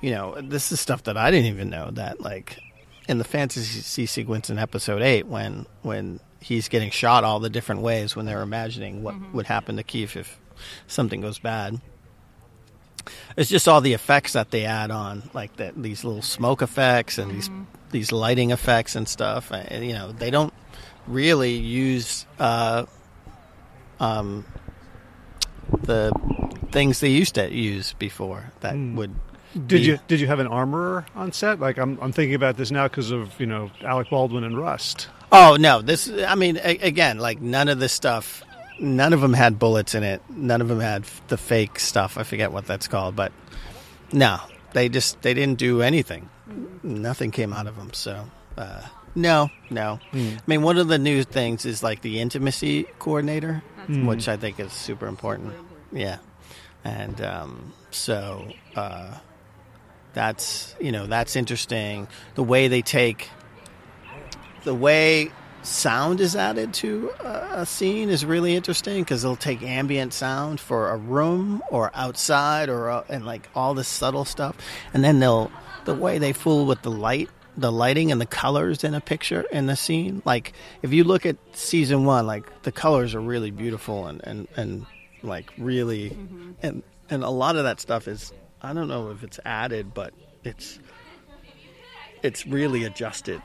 you 0.01 0.11
know 0.11 0.39
this 0.41 0.71
is 0.71 0.79
stuff 0.79 1.03
that 1.03 1.17
I 1.17 1.31
didn't 1.31 1.47
even 1.47 1.69
know 1.69 1.89
that 1.91 2.21
like 2.21 2.59
in 3.07 3.17
the 3.17 3.23
fantasy 3.23 4.05
sequence 4.05 4.49
in 4.49 4.59
episode 4.59 5.01
eight 5.01 5.27
when 5.27 5.65
when 5.81 6.19
he's 6.39 6.67
getting 6.67 6.91
shot 6.91 7.23
all 7.23 7.39
the 7.39 7.49
different 7.49 7.81
ways 7.81 8.15
when 8.15 8.25
they're 8.25 8.41
imagining 8.41 9.01
what 9.01 9.15
would 9.33 9.45
happen 9.45 9.77
to 9.77 9.83
Keith 9.83 10.15
if 10.17 10.37
something 10.87 11.21
goes 11.21 11.39
bad. 11.39 11.79
It's 13.35 13.49
just 13.49 13.67
all 13.67 13.81
the 13.81 13.93
effects 13.93 14.33
that 14.33 14.51
they 14.51 14.65
add 14.65 14.89
on, 14.91 15.29
like 15.33 15.55
that 15.57 15.81
these 15.81 16.03
little 16.03 16.21
smoke 16.21 16.61
effects 16.61 17.17
and 17.17 17.31
these 17.31 17.49
these 17.91 18.11
lighting 18.11 18.51
effects 18.51 18.95
and 18.95 19.07
stuff. 19.07 19.51
And, 19.51 19.85
you 19.85 19.93
know, 19.93 20.11
they 20.11 20.31
don't 20.31 20.53
really 21.07 21.53
use 21.53 22.25
uh, 22.39 22.85
um, 23.99 24.45
the 25.83 26.11
things 26.71 26.99
they 27.01 27.09
used 27.09 27.35
to 27.35 27.51
use 27.53 27.93
before 27.93 28.51
that 28.61 28.75
would 28.75 29.13
Did 29.53 29.67
be- 29.67 29.79
you 29.81 29.99
did 30.07 30.19
you 30.19 30.27
have 30.27 30.39
an 30.39 30.47
armorer 30.47 31.05
on 31.15 31.31
set? 31.33 31.59
Like 31.59 31.77
I'm 31.77 31.99
I'm 32.01 32.11
thinking 32.11 32.35
about 32.35 32.57
this 32.57 32.71
now 32.71 32.87
because 32.87 33.11
of 33.11 33.37
you 33.39 33.45
know 33.45 33.69
Alec 33.83 34.09
Baldwin 34.09 34.43
and 34.43 34.57
Rust. 34.57 35.07
Oh 35.31 35.57
no! 35.59 35.81
This, 35.81 36.09
I 36.27 36.35
mean, 36.35 36.57
a- 36.57 36.77
again, 36.77 37.17
like 37.17 37.41
none 37.41 37.67
of 37.67 37.79
this 37.79 37.91
stuff. 37.91 38.42
None 38.79 39.13
of 39.13 39.21
them 39.21 39.33
had 39.33 39.59
bullets 39.59 39.95
in 39.95 40.03
it. 40.03 40.21
None 40.29 40.61
of 40.61 40.67
them 40.67 40.79
had 40.79 41.03
the 41.27 41.37
fake 41.37 41.79
stuff. 41.79 42.17
I 42.17 42.23
forget 42.23 42.51
what 42.51 42.65
that's 42.65 42.87
called, 42.87 43.15
but 43.15 43.31
no, 44.11 44.39
they 44.73 44.89
just 44.89 45.21
they 45.21 45.33
didn't 45.33 45.59
do 45.59 45.81
anything. 45.81 46.29
Nothing 46.81 47.31
came 47.31 47.53
out 47.53 47.67
of 47.67 47.75
them. 47.77 47.93
So 47.93 48.29
uh, 48.57 48.81
no, 49.15 49.49
no. 49.69 49.99
I 50.13 50.41
mean, 50.47 50.61
one 50.63 50.77
of 50.77 50.87
the 50.87 50.97
new 50.97 51.23
things 51.23 51.65
is 51.65 51.83
like 51.83 52.01
the 52.01 52.19
intimacy 52.19 52.85
coordinator, 52.99 53.63
which 53.87 54.27
I 54.27 54.37
think 54.37 54.59
is 54.59 54.71
super 54.71 55.07
important. 55.07 55.53
Yeah, 55.91 56.17
and 56.83 57.21
um, 57.21 57.73
so 57.91 58.47
uh, 58.75 59.17
that's 60.13 60.75
you 60.79 60.91
know 60.91 61.05
that's 61.05 61.35
interesting. 61.35 62.07
The 62.35 62.43
way 62.43 62.67
they 62.67 62.81
take 62.81 63.29
the 64.63 64.73
way 64.73 65.31
sound 65.63 66.19
is 66.19 66.35
added 66.35 66.73
to 66.73 67.11
a, 67.19 67.65
scene 67.65 68.09
is 68.09 68.25
really 68.25 68.55
interesting 68.55 69.01
because 69.01 69.21
they'll 69.21 69.35
take 69.35 69.61
ambient 69.61 70.13
sound 70.13 70.59
for 70.59 70.89
a 70.89 70.97
room 70.97 71.63
or 71.69 71.91
outside 71.93 72.69
or 72.69 72.89
uh, 72.89 73.03
and 73.09 73.25
like 73.25 73.49
all 73.55 73.73
this 73.73 73.87
subtle 73.87 74.25
stuff, 74.25 74.57
and 74.93 75.03
then 75.03 75.19
they'll 75.19 75.51
the 75.85 75.93
way 75.93 76.17
they 76.17 76.33
fool 76.33 76.65
with 76.65 76.81
the 76.81 76.91
light, 76.91 77.29
the 77.57 77.71
lighting 77.71 78.11
and 78.11 78.19
the 78.19 78.25
colors 78.25 78.83
in 78.83 78.93
a 78.93 79.01
picture 79.01 79.41
in 79.51 79.67
the 79.67 79.75
scene. 79.75 80.21
Like 80.25 80.53
if 80.81 80.91
you 80.93 81.03
look 81.03 81.25
at 81.25 81.37
season 81.53 82.05
one, 82.05 82.27
like 82.27 82.63
the 82.63 82.71
colors 82.71 83.15
are 83.15 83.21
really 83.21 83.51
beautiful 83.51 84.07
and 84.07 84.21
and 84.23 84.47
and 84.55 84.85
like 85.21 85.51
really 85.57 86.17
and 86.61 86.83
and 87.09 87.23
a 87.23 87.29
lot 87.29 87.55
of 87.55 87.63
that 87.63 87.79
stuff 87.79 88.07
is 88.07 88.33
I 88.61 88.73
don't 88.73 88.87
know 88.87 89.11
if 89.11 89.23
it's 89.23 89.39
added, 89.45 89.93
but 89.93 90.13
it's 90.43 90.79
it's 92.21 92.45
really 92.45 92.83
adjusted 92.83 93.41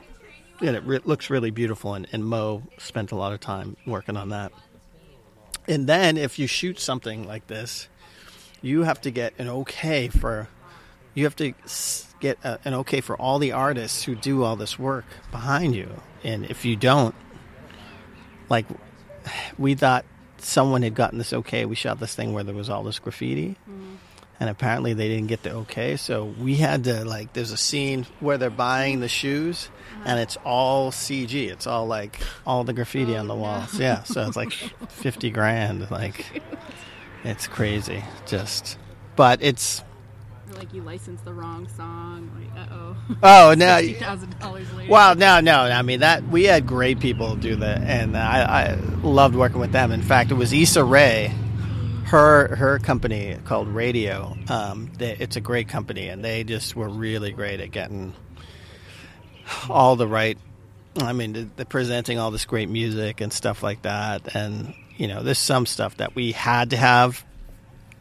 and 0.61 0.75
it 0.75 0.83
re- 0.83 0.99
looks 1.03 1.29
really 1.29 1.51
beautiful. 1.51 1.93
And, 1.93 2.07
and 2.11 2.25
Mo 2.25 2.63
spent 2.77 3.11
a 3.11 3.15
lot 3.15 3.33
of 3.33 3.39
time 3.39 3.77
working 3.85 4.17
on 4.17 4.29
that. 4.29 4.51
And 5.67 5.87
then 5.87 6.17
if 6.17 6.39
you 6.39 6.47
shoot 6.47 6.79
something 6.79 7.27
like 7.27 7.47
this, 7.47 7.87
you 8.61 8.83
have 8.83 9.01
to 9.01 9.11
get 9.11 9.33
an 9.37 9.47
okay 9.49 10.07
for, 10.07 10.47
you 11.13 11.23
have 11.25 11.35
to 11.37 11.53
get 12.19 12.37
a, 12.43 12.59
an 12.65 12.73
okay 12.75 13.01
for 13.01 13.15
all 13.15 13.39
the 13.39 13.51
artists 13.51 14.03
who 14.03 14.15
do 14.15 14.43
all 14.43 14.55
this 14.55 14.77
work 14.79 15.05
behind 15.31 15.75
you. 15.75 15.89
And 16.23 16.45
if 16.45 16.65
you 16.65 16.75
don't, 16.75 17.15
like, 18.49 18.65
we 19.57 19.75
thought 19.75 20.05
someone 20.39 20.81
had 20.81 20.95
gotten 20.95 21.17
this 21.17 21.33
okay. 21.33 21.65
We 21.65 21.75
shot 21.75 21.99
this 21.99 22.15
thing 22.15 22.33
where 22.33 22.43
there 22.43 22.55
was 22.55 22.69
all 22.69 22.83
this 22.83 22.99
graffiti 22.99 23.55
mm-hmm. 23.69 23.95
And 24.39 24.49
apparently 24.49 24.93
they 24.93 25.07
didn't 25.07 25.27
get 25.27 25.43
the 25.43 25.51
okay 25.51 25.97
so 25.97 26.25
we 26.25 26.55
had 26.55 26.83
to 26.85 27.03
like 27.05 27.33
there's 27.33 27.51
a 27.51 27.57
scene 27.57 28.05
where 28.19 28.37
they're 28.37 28.49
buying 28.49 28.99
the 28.99 29.09
shoes 29.09 29.69
and 30.05 30.19
it's 30.19 30.37
all 30.45 30.91
cg 30.91 31.49
it's 31.49 31.67
all 31.67 31.85
like 31.85 32.19
all 32.45 32.63
the 32.63 32.73
graffiti 32.73 33.15
on 33.15 33.27
the 33.27 33.35
walls 33.35 33.79
yeah 33.79 34.03
so 34.03 34.25
it's 34.25 34.37
like 34.37 34.51
50 34.89 35.29
grand 35.31 35.91
like 35.91 36.41
it's 37.23 37.47
crazy 37.47 38.03
just 38.25 38.77
but 39.15 39.43
it's 39.43 39.83
Like 40.55 40.73
you 40.73 40.81
licensed 40.81 41.25
the 41.25 41.33
wrong 41.33 41.67
song. 41.77 42.31
Like, 42.35 42.69
uh 42.69 42.73
oh. 42.73 42.95
oh 43.21 43.53
no 43.57 43.81
Two 43.81 43.93
thousand 43.95 44.39
dollars 44.39 44.71
later. 44.73 44.91
Well, 44.91 45.15
no, 45.15 45.39
no. 45.41 45.59
I 45.59 45.81
mean 45.83 45.99
that 45.99 46.23
we 46.27 46.45
had 46.45 46.65
great 46.65 46.99
people 46.99 47.35
do 47.35 47.55
that, 47.57 47.81
and 47.83 48.17
I, 48.17 48.41
I 48.41 48.73
loved 49.03 49.35
working 49.35 49.59
with 49.59 49.71
them. 49.71 49.91
In 49.91 50.01
fact, 50.01 50.31
it 50.31 50.35
was 50.35 50.51
Issa 50.51 50.83
Rae, 50.83 51.31
her 52.09 52.55
her 52.55 52.79
company 52.79 53.37
called 53.45 53.67
Raedio. 53.67 54.49
Um, 54.49 54.91
they, 54.97 55.15
it's 55.17 55.35
a 55.35 55.41
great 55.41 55.67
company, 55.67 56.07
and 56.07 56.23
they 56.23 56.43
just 56.43 56.75
were 56.75 56.89
really 56.89 57.31
great 57.31 57.59
at 57.59 57.71
getting 57.71 58.13
all 59.69 59.95
the 59.95 60.07
right. 60.07 60.37
I 60.97 61.13
mean, 61.13 61.33
the, 61.33 61.49
the 61.55 61.65
presenting 61.65 62.17
all 62.17 62.31
this 62.31 62.45
great 62.45 62.67
music 62.67 63.21
and 63.21 63.31
stuff 63.31 63.61
like 63.61 63.83
that, 63.83 64.35
and 64.35 64.73
you 64.97 65.07
know, 65.07 65.21
there's 65.21 65.37
some 65.37 65.65
stuff 65.65 65.97
that 65.97 66.15
we 66.15 66.31
had 66.31 66.71
to 66.71 66.77
have. 66.77 67.23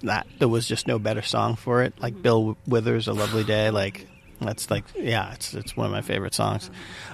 That 0.03 0.27
there 0.39 0.49
was 0.49 0.67
just 0.67 0.87
no 0.87 0.99
better 0.99 1.23
song 1.23 1.57
for 1.57 1.83
it, 1.83 1.93
like 2.01 2.23
Bill 2.23 2.57
Withers, 2.67 3.09
"A 3.09 3.13
Lovely 3.13 3.45
Day." 3.45 3.71
Like 3.71 4.09
that's 4.41 4.71
like, 4.71 4.85
yeah, 4.97 5.33
it's 5.35 5.55
it's 5.55 5.77
one 5.77 5.87
of 5.87 5.93
my 5.93 6.03
favorite 6.03 6.35
songs. 6.35 6.71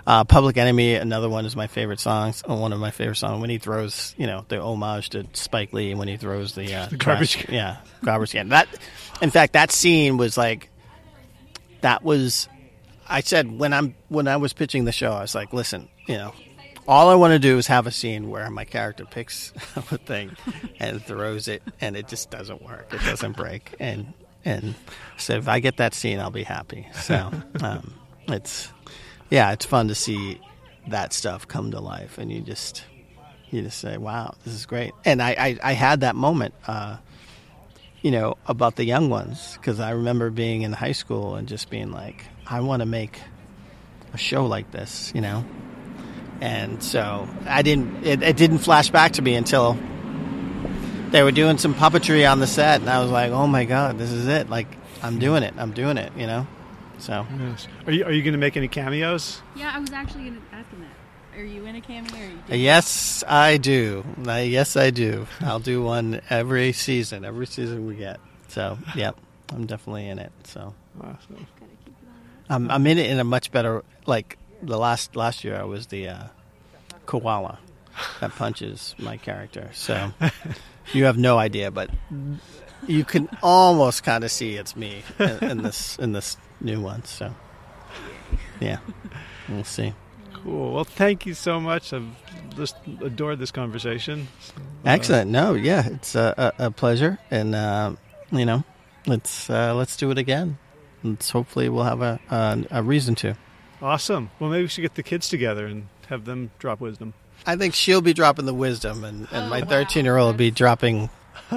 Uh, 0.07 0.25
Public 0.25 0.57
Enemy, 0.57 0.95
another 0.97 1.29
one 1.29 1.47
is 1.47 1.57
my 1.57 1.67
favorite 1.67 2.01
songs. 2.01 2.43
uh, 2.49 2.55
One 2.55 2.73
of 2.73 2.81
my 2.81 2.91
favorite 2.91 3.17
songs 3.17 3.41
when 3.41 3.51
he 3.51 3.59
throws, 3.59 4.15
you 4.19 4.27
know, 4.27 4.45
the 4.49 4.61
homage 4.61 5.11
to 5.11 5.27
Spike 5.33 5.73
Lee 5.73 5.95
when 5.95 6.09
he 6.09 6.17
throws 6.17 6.55
the, 6.55 6.75
uh, 6.75 6.89
garbage 6.99 7.33
trash- 7.33 7.45
can. 7.47 7.55
yeah, 7.55 7.77
garbage 8.05 8.33
can. 8.33 8.49
That, 8.51 8.69
in 9.23 9.31
fact, 9.31 9.55
that 9.55 9.71
scene 9.73 10.17
was 10.17 10.37
like, 10.37 10.69
that 11.81 12.03
was. 12.03 12.49
I 13.07 13.21
said 13.21 13.51
when 13.59 13.73
I'm 13.73 13.95
when 14.09 14.29
I 14.29 14.37
was 14.39 14.53
pitching 14.53 14.85
the 14.85 14.93
show, 14.93 15.13
I 15.13 15.21
was 15.21 15.35
like, 15.35 15.53
listen, 15.53 15.89
you 16.07 16.17
know, 16.17 16.33
all 16.89 17.11
I 17.11 17.15
want 17.15 17.33
to 17.33 17.39
do 17.39 17.59
is 17.59 17.67
have 17.67 17.87
a 17.87 17.91
scene 17.91 18.31
where 18.31 18.49
my 18.51 18.65
character 18.65 19.05
picks 19.05 19.53
up 19.77 19.91
a 19.93 19.99
thing 19.99 20.37
and 20.81 21.03
throws 21.05 21.47
it, 21.49 21.63
and 21.81 21.97
it 21.97 22.09
just 22.09 22.31
doesn't 22.31 22.63
work. 22.63 22.93
It 22.93 23.01
doesn't 23.03 23.37
break, 23.37 23.75
and 23.79 24.13
and 24.45 24.75
so 25.17 25.35
if 25.35 25.49
I 25.49 25.61
get 25.61 25.79
that 25.79 25.95
scene, 25.95 26.21
I'll 26.21 26.31
be 26.31 26.43
happy. 26.43 26.87
So 26.95 27.31
um, 27.63 27.95
it's 28.29 28.73
yeah, 29.31 29.53
it's 29.53 29.65
fun 29.65 29.89
to 29.89 29.95
see 29.95 30.41
that 30.89 31.13
stuff 31.13 31.49
come 31.49 31.71
to 31.71 31.81
life, 31.81 32.19
and 32.19 32.31
you 32.31 32.41
just 32.41 32.85
you 33.51 33.63
just 33.63 33.79
say, 33.79 33.97
"Wow, 33.97 34.35
this 34.45 34.55
is 34.55 34.67
great." 34.67 34.93
And 35.05 35.23
I 35.23 35.31
I, 35.39 35.59
I 35.63 35.73
had 35.73 36.01
that 36.01 36.17
moment. 36.17 36.55
Uh, 36.67 36.99
you 38.03 38.11
know 38.11 38.37
about 38.47 38.77
the 38.77 38.85
young 38.85 39.09
ones 39.09 39.55
because 39.55 39.81
I 39.81 39.93
remember 39.93 40.29
being 40.29 40.61
in 40.61 40.73
high 40.75 40.93
school 40.93 41.37
and 41.37 41.49
just 41.49 41.71
being 41.71 41.91
like, 41.91 42.27
I 42.47 42.61
want 42.61 42.81
to 42.81 42.87
make 42.87 43.19
a 44.13 44.19
show 44.19 44.45
like 44.45 44.71
this, 44.73 45.11
you 45.15 45.23
know. 45.23 45.43
And 46.43 46.83
so 46.83 47.27
I 47.47 47.63
didn't. 47.63 48.05
It, 48.05 48.23
it 48.23 48.37
didn't 48.37 48.59
flash 48.59 48.91
back 48.91 49.13
to 49.13 49.23
me 49.23 49.35
until 49.35 49.79
they 51.15 51.23
were 51.23 51.31
doing 51.31 51.59
some 51.59 51.77
puppetry 51.77 52.29
on 52.29 52.41
the 52.41 52.47
set, 52.49 52.81
and 52.81 52.91
I 52.91 53.01
was 53.01 53.09
like, 53.09 53.31
"Oh 53.31 53.47
my 53.47 53.65
god, 53.65 53.99
this 53.99 54.11
is 54.11 54.27
it! 54.27 54.51
Like 54.51 54.67
I'm 55.01 55.21
doing 55.21 55.45
it. 55.45 55.55
I'm 55.57 55.71
doing 55.71 55.97
it." 55.97 56.13
You 56.17 56.27
know. 56.27 56.47
So 56.99 57.25
Yes. 57.39 57.69
Are 57.87 57.93
you 57.93 58.05
are 58.05 58.11
you 58.11 58.23
going 58.23 58.33
to 58.33 58.39
make 58.39 58.57
any 58.57 58.67
cameos? 58.67 59.41
Yeah, 59.55 59.71
I 59.73 59.79
was 59.79 59.93
actually 59.93 60.25
going 60.25 60.37
to 60.37 60.57
ask 60.57 60.69
him 60.71 60.81
that. 60.81 61.39
Are 61.39 61.45
you 61.45 61.67
in 61.67 61.77
a 61.77 61.81
cameo? 61.81 62.13
Or 62.17 62.55
you 62.57 62.63
yes, 62.63 63.23
I 63.29 63.59
do. 63.59 64.05
Uh, 64.27 64.39
yes, 64.39 64.77
I 64.77 64.91
do. 64.91 65.29
I'll 65.41 65.61
do 65.61 65.85
one 65.85 66.21
every 66.31 66.73
season. 66.73 67.25
Every 67.25 67.47
season 67.47 67.87
we 67.87 67.95
get. 67.95 68.19
So 68.49 68.77
yep, 68.97 69.17
I'm 69.51 69.67
definitely 69.67 70.09
in 70.09 70.19
it. 70.19 70.33
So. 70.43 70.75
Awesome. 71.01 71.47
I'm, 72.51 72.71
I'm 72.71 72.87
in 72.89 72.99
it 72.99 73.09
in 73.09 73.21
a 73.21 73.25
much 73.25 73.53
better 73.53 73.85
like 74.07 74.37
the 74.63 74.79
last 74.79 75.15
last 75.15 75.45
year 75.45 75.57
I 75.57 75.65
was 75.65 75.87
the 75.87 76.09
uh, 76.09 76.25
koala 77.07 77.59
that 78.21 78.33
punches 78.33 78.95
my 78.99 79.17
character. 79.17 79.71
So 79.73 80.13
you 80.93 81.05
have 81.05 81.19
no 81.19 81.39
idea, 81.39 81.71
but 81.71 81.91
you 82.87 83.05
can 83.05 83.29
almost 83.43 84.05
kind 84.05 84.25
of 84.25 84.31
see 84.31 84.55
it's 84.57 84.77
me 84.77 85.03
in, 85.19 85.45
in 85.45 85.63
this 85.63 85.99
in 85.99 86.13
this 86.13 86.37
new 86.61 86.81
one. 86.81 87.05
So 87.05 87.35
yeah, 88.61 88.79
we'll 89.49 89.65
see. 89.65 89.95
Cool. 90.33 90.75
Well, 90.75 90.85
thank 90.85 91.27
you 91.27 91.35
so 91.35 91.61
much. 91.61 91.93
I've 91.93 92.07
just 92.57 92.77
adored 93.01 93.39
this 93.39 93.51
conversation. 93.51 94.29
Excellent. 94.85 95.31
No, 95.31 95.55
yeah, 95.55 95.87
it's 95.87 96.15
a, 96.15 96.53
a, 96.59 96.67
a 96.67 96.71
pleasure, 96.71 97.19
and 97.31 97.55
uh, 97.55 97.95
you 98.31 98.45
know, 98.45 98.65
let's 99.07 99.49
uh, 99.49 99.75
let's 99.75 99.97
do 99.97 100.11
it 100.11 100.19
again. 100.19 100.59
Let's 101.03 101.31
hopefully 101.31 101.69
we'll 101.69 101.85
have 101.85 102.03
a, 102.03 102.21
a 102.31 102.65
a 102.71 102.83
reason 102.83 103.15
to. 103.17 103.37
Awesome. 103.81 104.31
Well, 104.39 104.51
maybe 104.51 104.63
we 104.63 104.69
should 104.69 104.83
get 104.83 104.95
the 104.95 105.03
kids 105.03 105.29
together 105.29 105.67
and 105.67 105.89
have 106.09 106.25
them 106.25 106.51
drop 106.59 106.81
wisdom. 106.81 107.15
I 107.47 107.57
think 107.57 107.75
she'll 107.75 108.01
be 108.01 108.15
dropping 108.15 108.47
the 108.47 108.55
wisdom, 108.55 109.05
and, 109.05 109.29
and 109.31 109.47
oh, 109.47 109.49
my 109.49 109.61
13 109.61 110.05
year 110.05 110.17
old 110.17 110.35
will 110.35 110.39
be 110.39 110.51
dropping, 110.51 111.11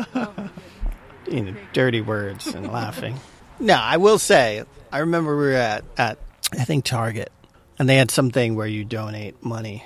you 1.31 1.41
know, 1.41 1.55
dirty 1.73 2.01
words 2.01 2.47
and 2.47 2.72
laughing. 2.72 3.19
No, 3.59 3.76
I 3.76 3.97
will 3.97 4.19
say, 4.19 4.64
I 4.91 4.99
remember 4.99 5.35
we 5.38 5.45
were 5.45 5.53
at, 5.53 5.84
at, 5.97 6.18
I 6.53 6.65
think, 6.65 6.85
Target, 6.85 7.31
and 7.80 7.88
they 7.88 7.95
had 7.95 8.11
something 8.11 8.55
where 8.55 8.68
you 8.68 8.84
donate 8.84 9.43
money, 9.43 9.85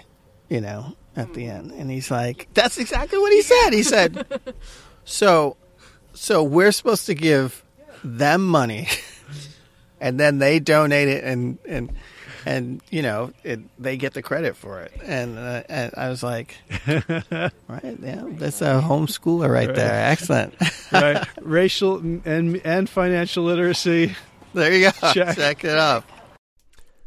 you 0.50 0.62
know, 0.62 0.96
at 1.16 1.34
the 1.34 1.46
hmm. 1.46 1.52
end. 1.52 1.72
And 1.72 1.92
he's 1.92 2.10
like, 2.12 2.48
that's 2.54 2.78
exactly 2.78 3.20
what 3.20 3.32
he 3.32 3.42
said. 3.42 3.70
He 3.72 3.84
said, 3.84 4.26
so, 5.04 5.58
so 6.14 6.44
we're 6.44 6.72
supposed 6.72 7.06
to 7.06 7.14
give 7.14 7.64
them 8.04 8.46
money, 8.46 8.88
and 10.02 10.20
then 10.20 10.40
they 10.40 10.60
donate 10.60 11.08
it, 11.08 11.24
and, 11.24 11.60
and, 11.68 11.94
and 12.46 12.82
you 12.90 13.02
know 13.02 13.32
it, 13.44 13.60
they 13.82 13.98
get 13.98 14.14
the 14.14 14.22
credit 14.22 14.56
for 14.56 14.82
it 14.82 14.92
and, 15.06 15.38
uh, 15.38 15.64
and 15.70 15.92
i 15.98 16.10
was 16.10 16.24
like 16.24 16.58
right 16.88 17.52
yeah 18.02 18.24
that's 18.32 18.62
a 18.62 18.82
homeschooler 18.84 19.50
right 19.52 19.74
there 19.76 20.06
excellent 20.10 20.54
Right. 20.92 21.26
Racial 21.42 21.98
and 21.98 22.60
and 22.66 22.90
financial 22.90 23.44
literacy. 23.46 24.16
there 24.54 24.74
you 24.74 24.92
go 25.02 25.12
Check. 25.14 25.36
check 25.38 25.64
it 25.64 25.78
up 25.78 26.04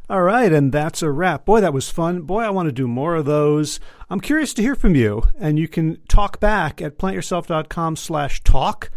All 0.08 0.22
right, 0.22 0.52
and 0.52 0.70
that's 0.70 1.00
a 1.02 1.10
wrap. 1.10 1.46
Boy, 1.46 1.60
that 1.62 1.72
was 1.72 1.88
fun. 1.90 2.22
Boy, 2.22 2.42
I 2.42 2.50
want 2.50 2.66
to 2.68 2.72
do 2.72 2.86
more 2.86 3.14
of 3.14 3.24
those. 3.24 3.80
I'm 4.10 4.20
curious 4.20 4.52
to 4.54 4.62
hear 4.62 4.74
from 4.74 4.94
you, 4.94 5.22
and 5.40 5.58
you 5.58 5.66
can 5.66 5.96
talk 6.08 6.40
back 6.40 6.82
at 6.82 6.98
plantyourself.com 6.98 7.96
slash 7.96 8.42
talk. 8.44 8.90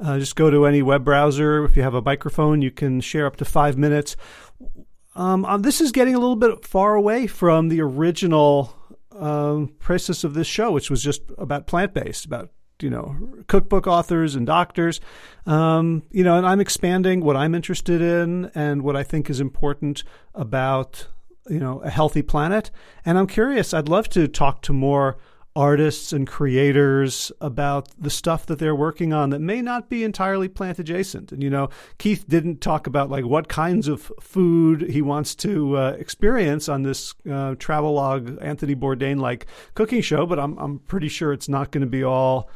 Uh, 0.00 0.18
just 0.18 0.36
go 0.36 0.48
to 0.50 0.64
any 0.64 0.80
web 0.82 1.04
browser. 1.04 1.64
If 1.66 1.76
you 1.76 1.82
have 1.82 1.92
a 1.94 2.00
microphone, 2.00 2.62
you 2.62 2.70
can 2.70 3.02
share 3.02 3.26
up 3.26 3.36
to 3.36 3.44
five 3.44 3.76
minutes. 3.76 4.16
Um, 5.16 5.44
uh, 5.44 5.56
this 5.58 5.80
is 5.80 5.92
getting 5.92 6.14
a 6.14 6.18
little 6.18 6.36
bit 6.36 6.66
far 6.66 6.94
away 6.94 7.26
from 7.26 7.68
the 7.68 7.80
original 7.80 8.74
um, 9.12 9.68
process 9.78 10.24
of 10.24 10.34
this 10.34 10.46
show, 10.46 10.72
which 10.72 10.90
was 10.90 11.02
just 11.02 11.22
about 11.38 11.66
plant 11.66 11.94
based, 11.94 12.24
about 12.24 12.50
you 12.80 12.90
know 12.90 13.16
cookbook 13.46 13.86
authors 13.86 14.34
and 14.34 14.46
doctors. 14.46 15.00
Um, 15.46 16.02
you 16.10 16.24
know, 16.24 16.36
and 16.36 16.46
I'm 16.46 16.60
expanding 16.60 17.20
what 17.20 17.36
I'm 17.36 17.54
interested 17.54 18.00
in 18.00 18.50
and 18.54 18.82
what 18.82 18.96
I 18.96 19.02
think 19.02 19.30
is 19.30 19.40
important 19.40 20.02
about 20.34 21.06
you 21.48 21.60
know 21.60 21.80
a 21.80 21.90
healthy 21.90 22.22
planet. 22.22 22.70
And 23.04 23.18
I'm 23.18 23.26
curious. 23.26 23.72
I'd 23.72 23.88
love 23.88 24.08
to 24.10 24.26
talk 24.26 24.62
to 24.62 24.72
more 24.72 25.16
artists 25.56 26.12
and 26.12 26.26
creators 26.26 27.30
about 27.40 27.88
the 27.96 28.10
stuff 28.10 28.44
that 28.46 28.58
they're 28.58 28.74
working 28.74 29.12
on 29.12 29.30
that 29.30 29.40
may 29.40 29.62
not 29.62 29.88
be 29.88 30.02
entirely 30.02 30.48
plant 30.48 30.78
adjacent. 30.80 31.30
And, 31.30 31.42
you 31.42 31.50
know, 31.50 31.68
Keith 31.98 32.24
didn't 32.28 32.60
talk 32.60 32.88
about 32.88 33.08
like 33.08 33.24
what 33.24 33.48
kinds 33.48 33.86
of 33.86 34.10
food 34.20 34.90
he 34.90 35.00
wants 35.00 35.34
to 35.36 35.76
uh, 35.76 35.90
experience 35.92 36.68
on 36.68 36.82
this 36.82 37.14
uh, 37.30 37.54
travelogue 37.56 38.36
Anthony 38.40 38.74
Bourdain 38.74 39.20
like 39.20 39.46
cooking 39.74 40.00
show, 40.00 40.26
but 40.26 40.40
I'm, 40.40 40.58
I'm 40.58 40.80
pretty 40.80 41.08
sure 41.08 41.32
it's 41.32 41.48
not 41.48 41.70
going 41.70 41.82
to 41.82 41.90
be 41.90 42.02
all, 42.02 42.50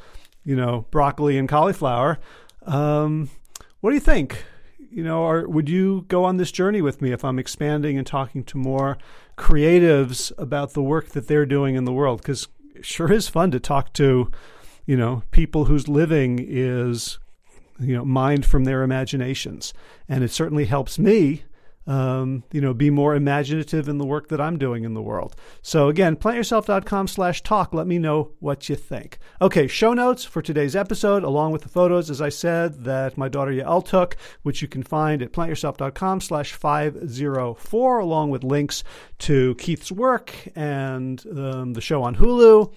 you 0.45 0.57
know, 0.57 0.87
broccoli 0.91 1.39
and 1.39 1.49
cauliflower. 1.49 2.19
Um, 2.63 3.31
what 3.81 3.91
do 3.91 3.95
you 3.95 4.01
think? 4.01 4.45
You 4.91 5.05
know, 5.05 5.23
or 5.23 5.47
would 5.47 5.69
you 5.69 6.05
go 6.09 6.25
on 6.25 6.39
this 6.39 6.51
journey 6.51 6.83
with 6.83 7.01
me 7.01 7.13
if 7.13 7.25
I'm 7.25 7.39
expanding 7.39 7.97
and 7.97 8.07
talking 8.07 8.43
to 8.45 8.59
more 8.59 8.99
creatives 9.37 10.33
about 10.37 10.73
the 10.73 10.83
work 10.83 11.11
that 11.11 11.29
they're 11.29 11.47
doing 11.47 11.77
in 11.77 11.85
the 11.85 11.93
world? 11.93 12.23
Because 12.23 12.49
sure 12.83 13.13
is 13.13 13.29
fun 13.29 13.51
to 13.51 13.61
talk 13.61 13.93
to, 13.95 14.31
you 14.87 14.97
know, 14.97 15.23
people 15.31 15.67
whose 15.67 15.89
living 15.89 16.45
is, 16.47 17.19
you 17.79 17.95
know, 17.95 18.05
mined 18.05 18.47
from 18.47 18.65
their 18.65 18.83
imaginations. 18.83 19.75
And 20.09 20.25
it 20.25 20.31
certainly 20.31 20.65
helps 20.65 20.99
me, 20.99 21.45
um, 21.89 22.45
you 22.53 22.61
know, 22.61 22.75
be 22.75 22.91
more 22.91 23.15
imaginative 23.15 23.89
in 23.89 23.97
the 23.97 24.05
work 24.05 24.29
that 24.29 24.41
I'm 24.41 24.59
doing 24.59 24.85
in 24.85 24.93
the 24.93 25.01
world. 25.01 25.35
So 25.63 25.89
again, 25.89 26.17
plantyourself.com 26.17 27.09
slash 27.09 27.43
talk. 27.43 27.73
Let 27.73 27.87
me 27.87 27.99
know 27.99 28.33
what 28.41 28.69
you 28.69 28.77
think. 28.77 29.19
Okay, 29.41 29.67
show 29.67 29.95
notes 29.95 30.23
for 30.23 30.43
today's 30.43 30.77
episode, 30.77 31.25
along 31.25 31.53
with 31.53 31.63
the 31.63 31.71
photos, 31.71 32.11
as 32.11 32.21
I 32.21 32.29
said, 32.29 32.85
that 32.85 33.17
my 33.17 33.29
daughter 33.31 33.53
Yael 33.53 33.85
took, 33.85 34.19
which 34.43 34.61
you 34.61 34.69
can 34.69 34.83
find 34.83 35.23
at 35.23 35.33
plantyourself.com 35.33 36.21
slash 36.21 36.53
504, 36.53 37.99
along 37.99 38.31
with 38.31 38.45
links 38.45 38.85
to 39.21 39.55
Keith's 39.55 39.91
work 39.91 40.35
and 40.55 41.25
um, 41.35 41.73
the 41.73 41.81
show 41.81 42.03
on 42.03 42.17
Hulu. 42.17 42.71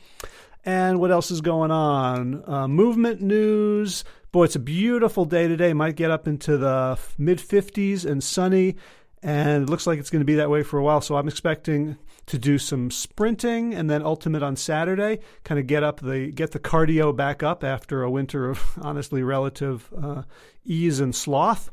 And 0.64 1.00
what 1.02 1.12
else 1.12 1.32
is 1.32 1.42
going 1.42 1.72
on? 1.72 2.44
Uh, 2.48 2.68
movement 2.68 3.22
news. 3.22 4.06
Boy, 4.32 4.46
it's 4.46 4.56
a 4.56 4.60
beautiful 4.60 5.26
day 5.26 5.50
today. 5.50 5.74
Might 5.74 5.98
get 5.98 6.12
up 6.12 6.28
into 6.28 6.58
the 6.58 6.98
mid 7.18 7.40
50s 7.40 8.06
and 8.06 8.24
sunny 8.24 8.78
and 9.24 9.64
it 9.64 9.70
looks 9.70 9.86
like 9.86 10.00
it's 10.00 10.10
going 10.10 10.22
to 10.22 10.26
be 10.26 10.36
that 10.36 10.50
way 10.50 10.64
for 10.64 10.80
a 10.80 10.84
while. 10.84 11.02
So 11.02 11.16
I'm 11.16 11.28
expecting 11.28 11.98
to 12.28 12.38
do 12.38 12.58
some 12.58 12.90
sprinting 12.90 13.74
and 13.74 13.90
then 13.90 14.04
ultimate 14.04 14.44
on 14.44 14.56
Saturday. 14.56 15.20
Kind 15.44 15.60
of 15.60 15.68
get 15.68 15.84
up 15.84 16.00
the 16.00 16.32
get 16.32 16.52
the 16.52 16.60
cardio 16.60 17.16
back 17.16 17.44
up 17.44 17.64
after 17.64 18.04
a 18.04 18.10
winter 18.10 18.50
of 18.50 18.78
honestly 18.82 19.24
relative 19.24 19.92
uh, 20.02 20.24
ease 20.66 21.00
and 21.00 21.16
sloth. 21.16 21.72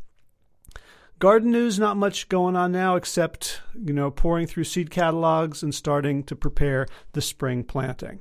Garden 1.19 1.51
news, 1.51 1.81
not 1.81 1.97
much 1.97 2.29
going 2.29 2.55
on 2.55 2.70
now 2.70 2.97
except 2.97 3.61
you 3.75 3.93
know 3.93 4.11
poring 4.11 4.47
through 4.47 4.65
seed 4.65 4.91
catalogs 4.91 5.62
and 5.62 5.75
starting 5.75 6.23
to 6.25 6.37
prepare 6.37 6.87
the 7.12 7.23
spring 7.23 7.65
planting. 7.65 8.20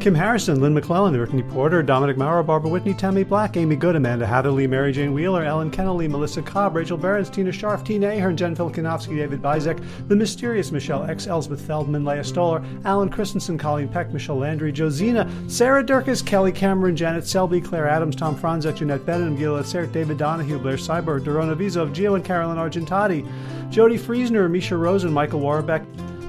Kim 0.00 0.14
Harrison, 0.14 0.60
Lynn 0.60 0.74
McClellan, 0.74 1.14
Brittany 1.14 1.42
Porter, 1.42 1.82
Dominic 1.82 2.16
Maurer, 2.16 2.42
Barbara 2.42 2.70
Whitney, 2.70 2.92
Tammy 2.92 3.24
Black, 3.24 3.56
Amy 3.56 3.74
Good, 3.76 3.96
Amanda 3.96 4.26
Hatherley, 4.26 4.66
Mary 4.66 4.92
Jane 4.92 5.14
Wheeler, 5.14 5.42
Ellen 5.42 5.70
Kennelly, 5.70 6.08
Melissa 6.08 6.42
Cobb, 6.42 6.76
Rachel 6.76 6.98
Behrens, 6.98 7.30
Tina 7.30 7.50
Scharf, 7.50 7.84
Tina 7.84 8.08
Ahern, 8.08 8.36
Jen 8.36 8.54
Filikanovsky, 8.54 9.16
David 9.16 9.40
Bizek, 9.40 9.82
The 10.08 10.16
Mysterious 10.16 10.70
Michelle 10.72 11.04
X, 11.04 11.26
Elsbeth 11.26 11.60
Feldman, 11.60 12.04
Leah 12.04 12.22
Stoller, 12.22 12.64
Alan 12.84 13.08
Christensen, 13.08 13.56
Colleen 13.56 13.88
Peck, 13.88 14.12
Michelle 14.12 14.38
Landry, 14.38 14.72
Josina, 14.72 15.30
Sarah 15.48 15.82
Durkis, 15.82 16.24
Kelly 16.24 16.52
Cameron, 16.52 16.96
Janet 16.96 17.26
Selby, 17.26 17.60
Claire 17.60 17.88
Adams, 17.88 18.16
Tom 18.16 18.36
Franzek, 18.36 18.76
Jeanette 18.76 19.06
Bennett, 19.06 19.38
Gila 19.38 19.64
Sert, 19.64 19.92
David 19.92 20.18
Donahue, 20.18 20.58
Blair 20.58 20.76
Cyber, 20.76 21.18
Dorona 21.18 21.56
Vizov, 21.56 21.94
Gio 21.94 22.14
and 22.14 22.24
Carolyn 22.24 22.58
Argentati, 22.58 23.26
Jody 23.70 23.98
Friesner, 23.98 24.50
Misha 24.50 24.76
Rosen, 24.76 25.12
Michael 25.12 25.40
Warbeck, 25.40 25.84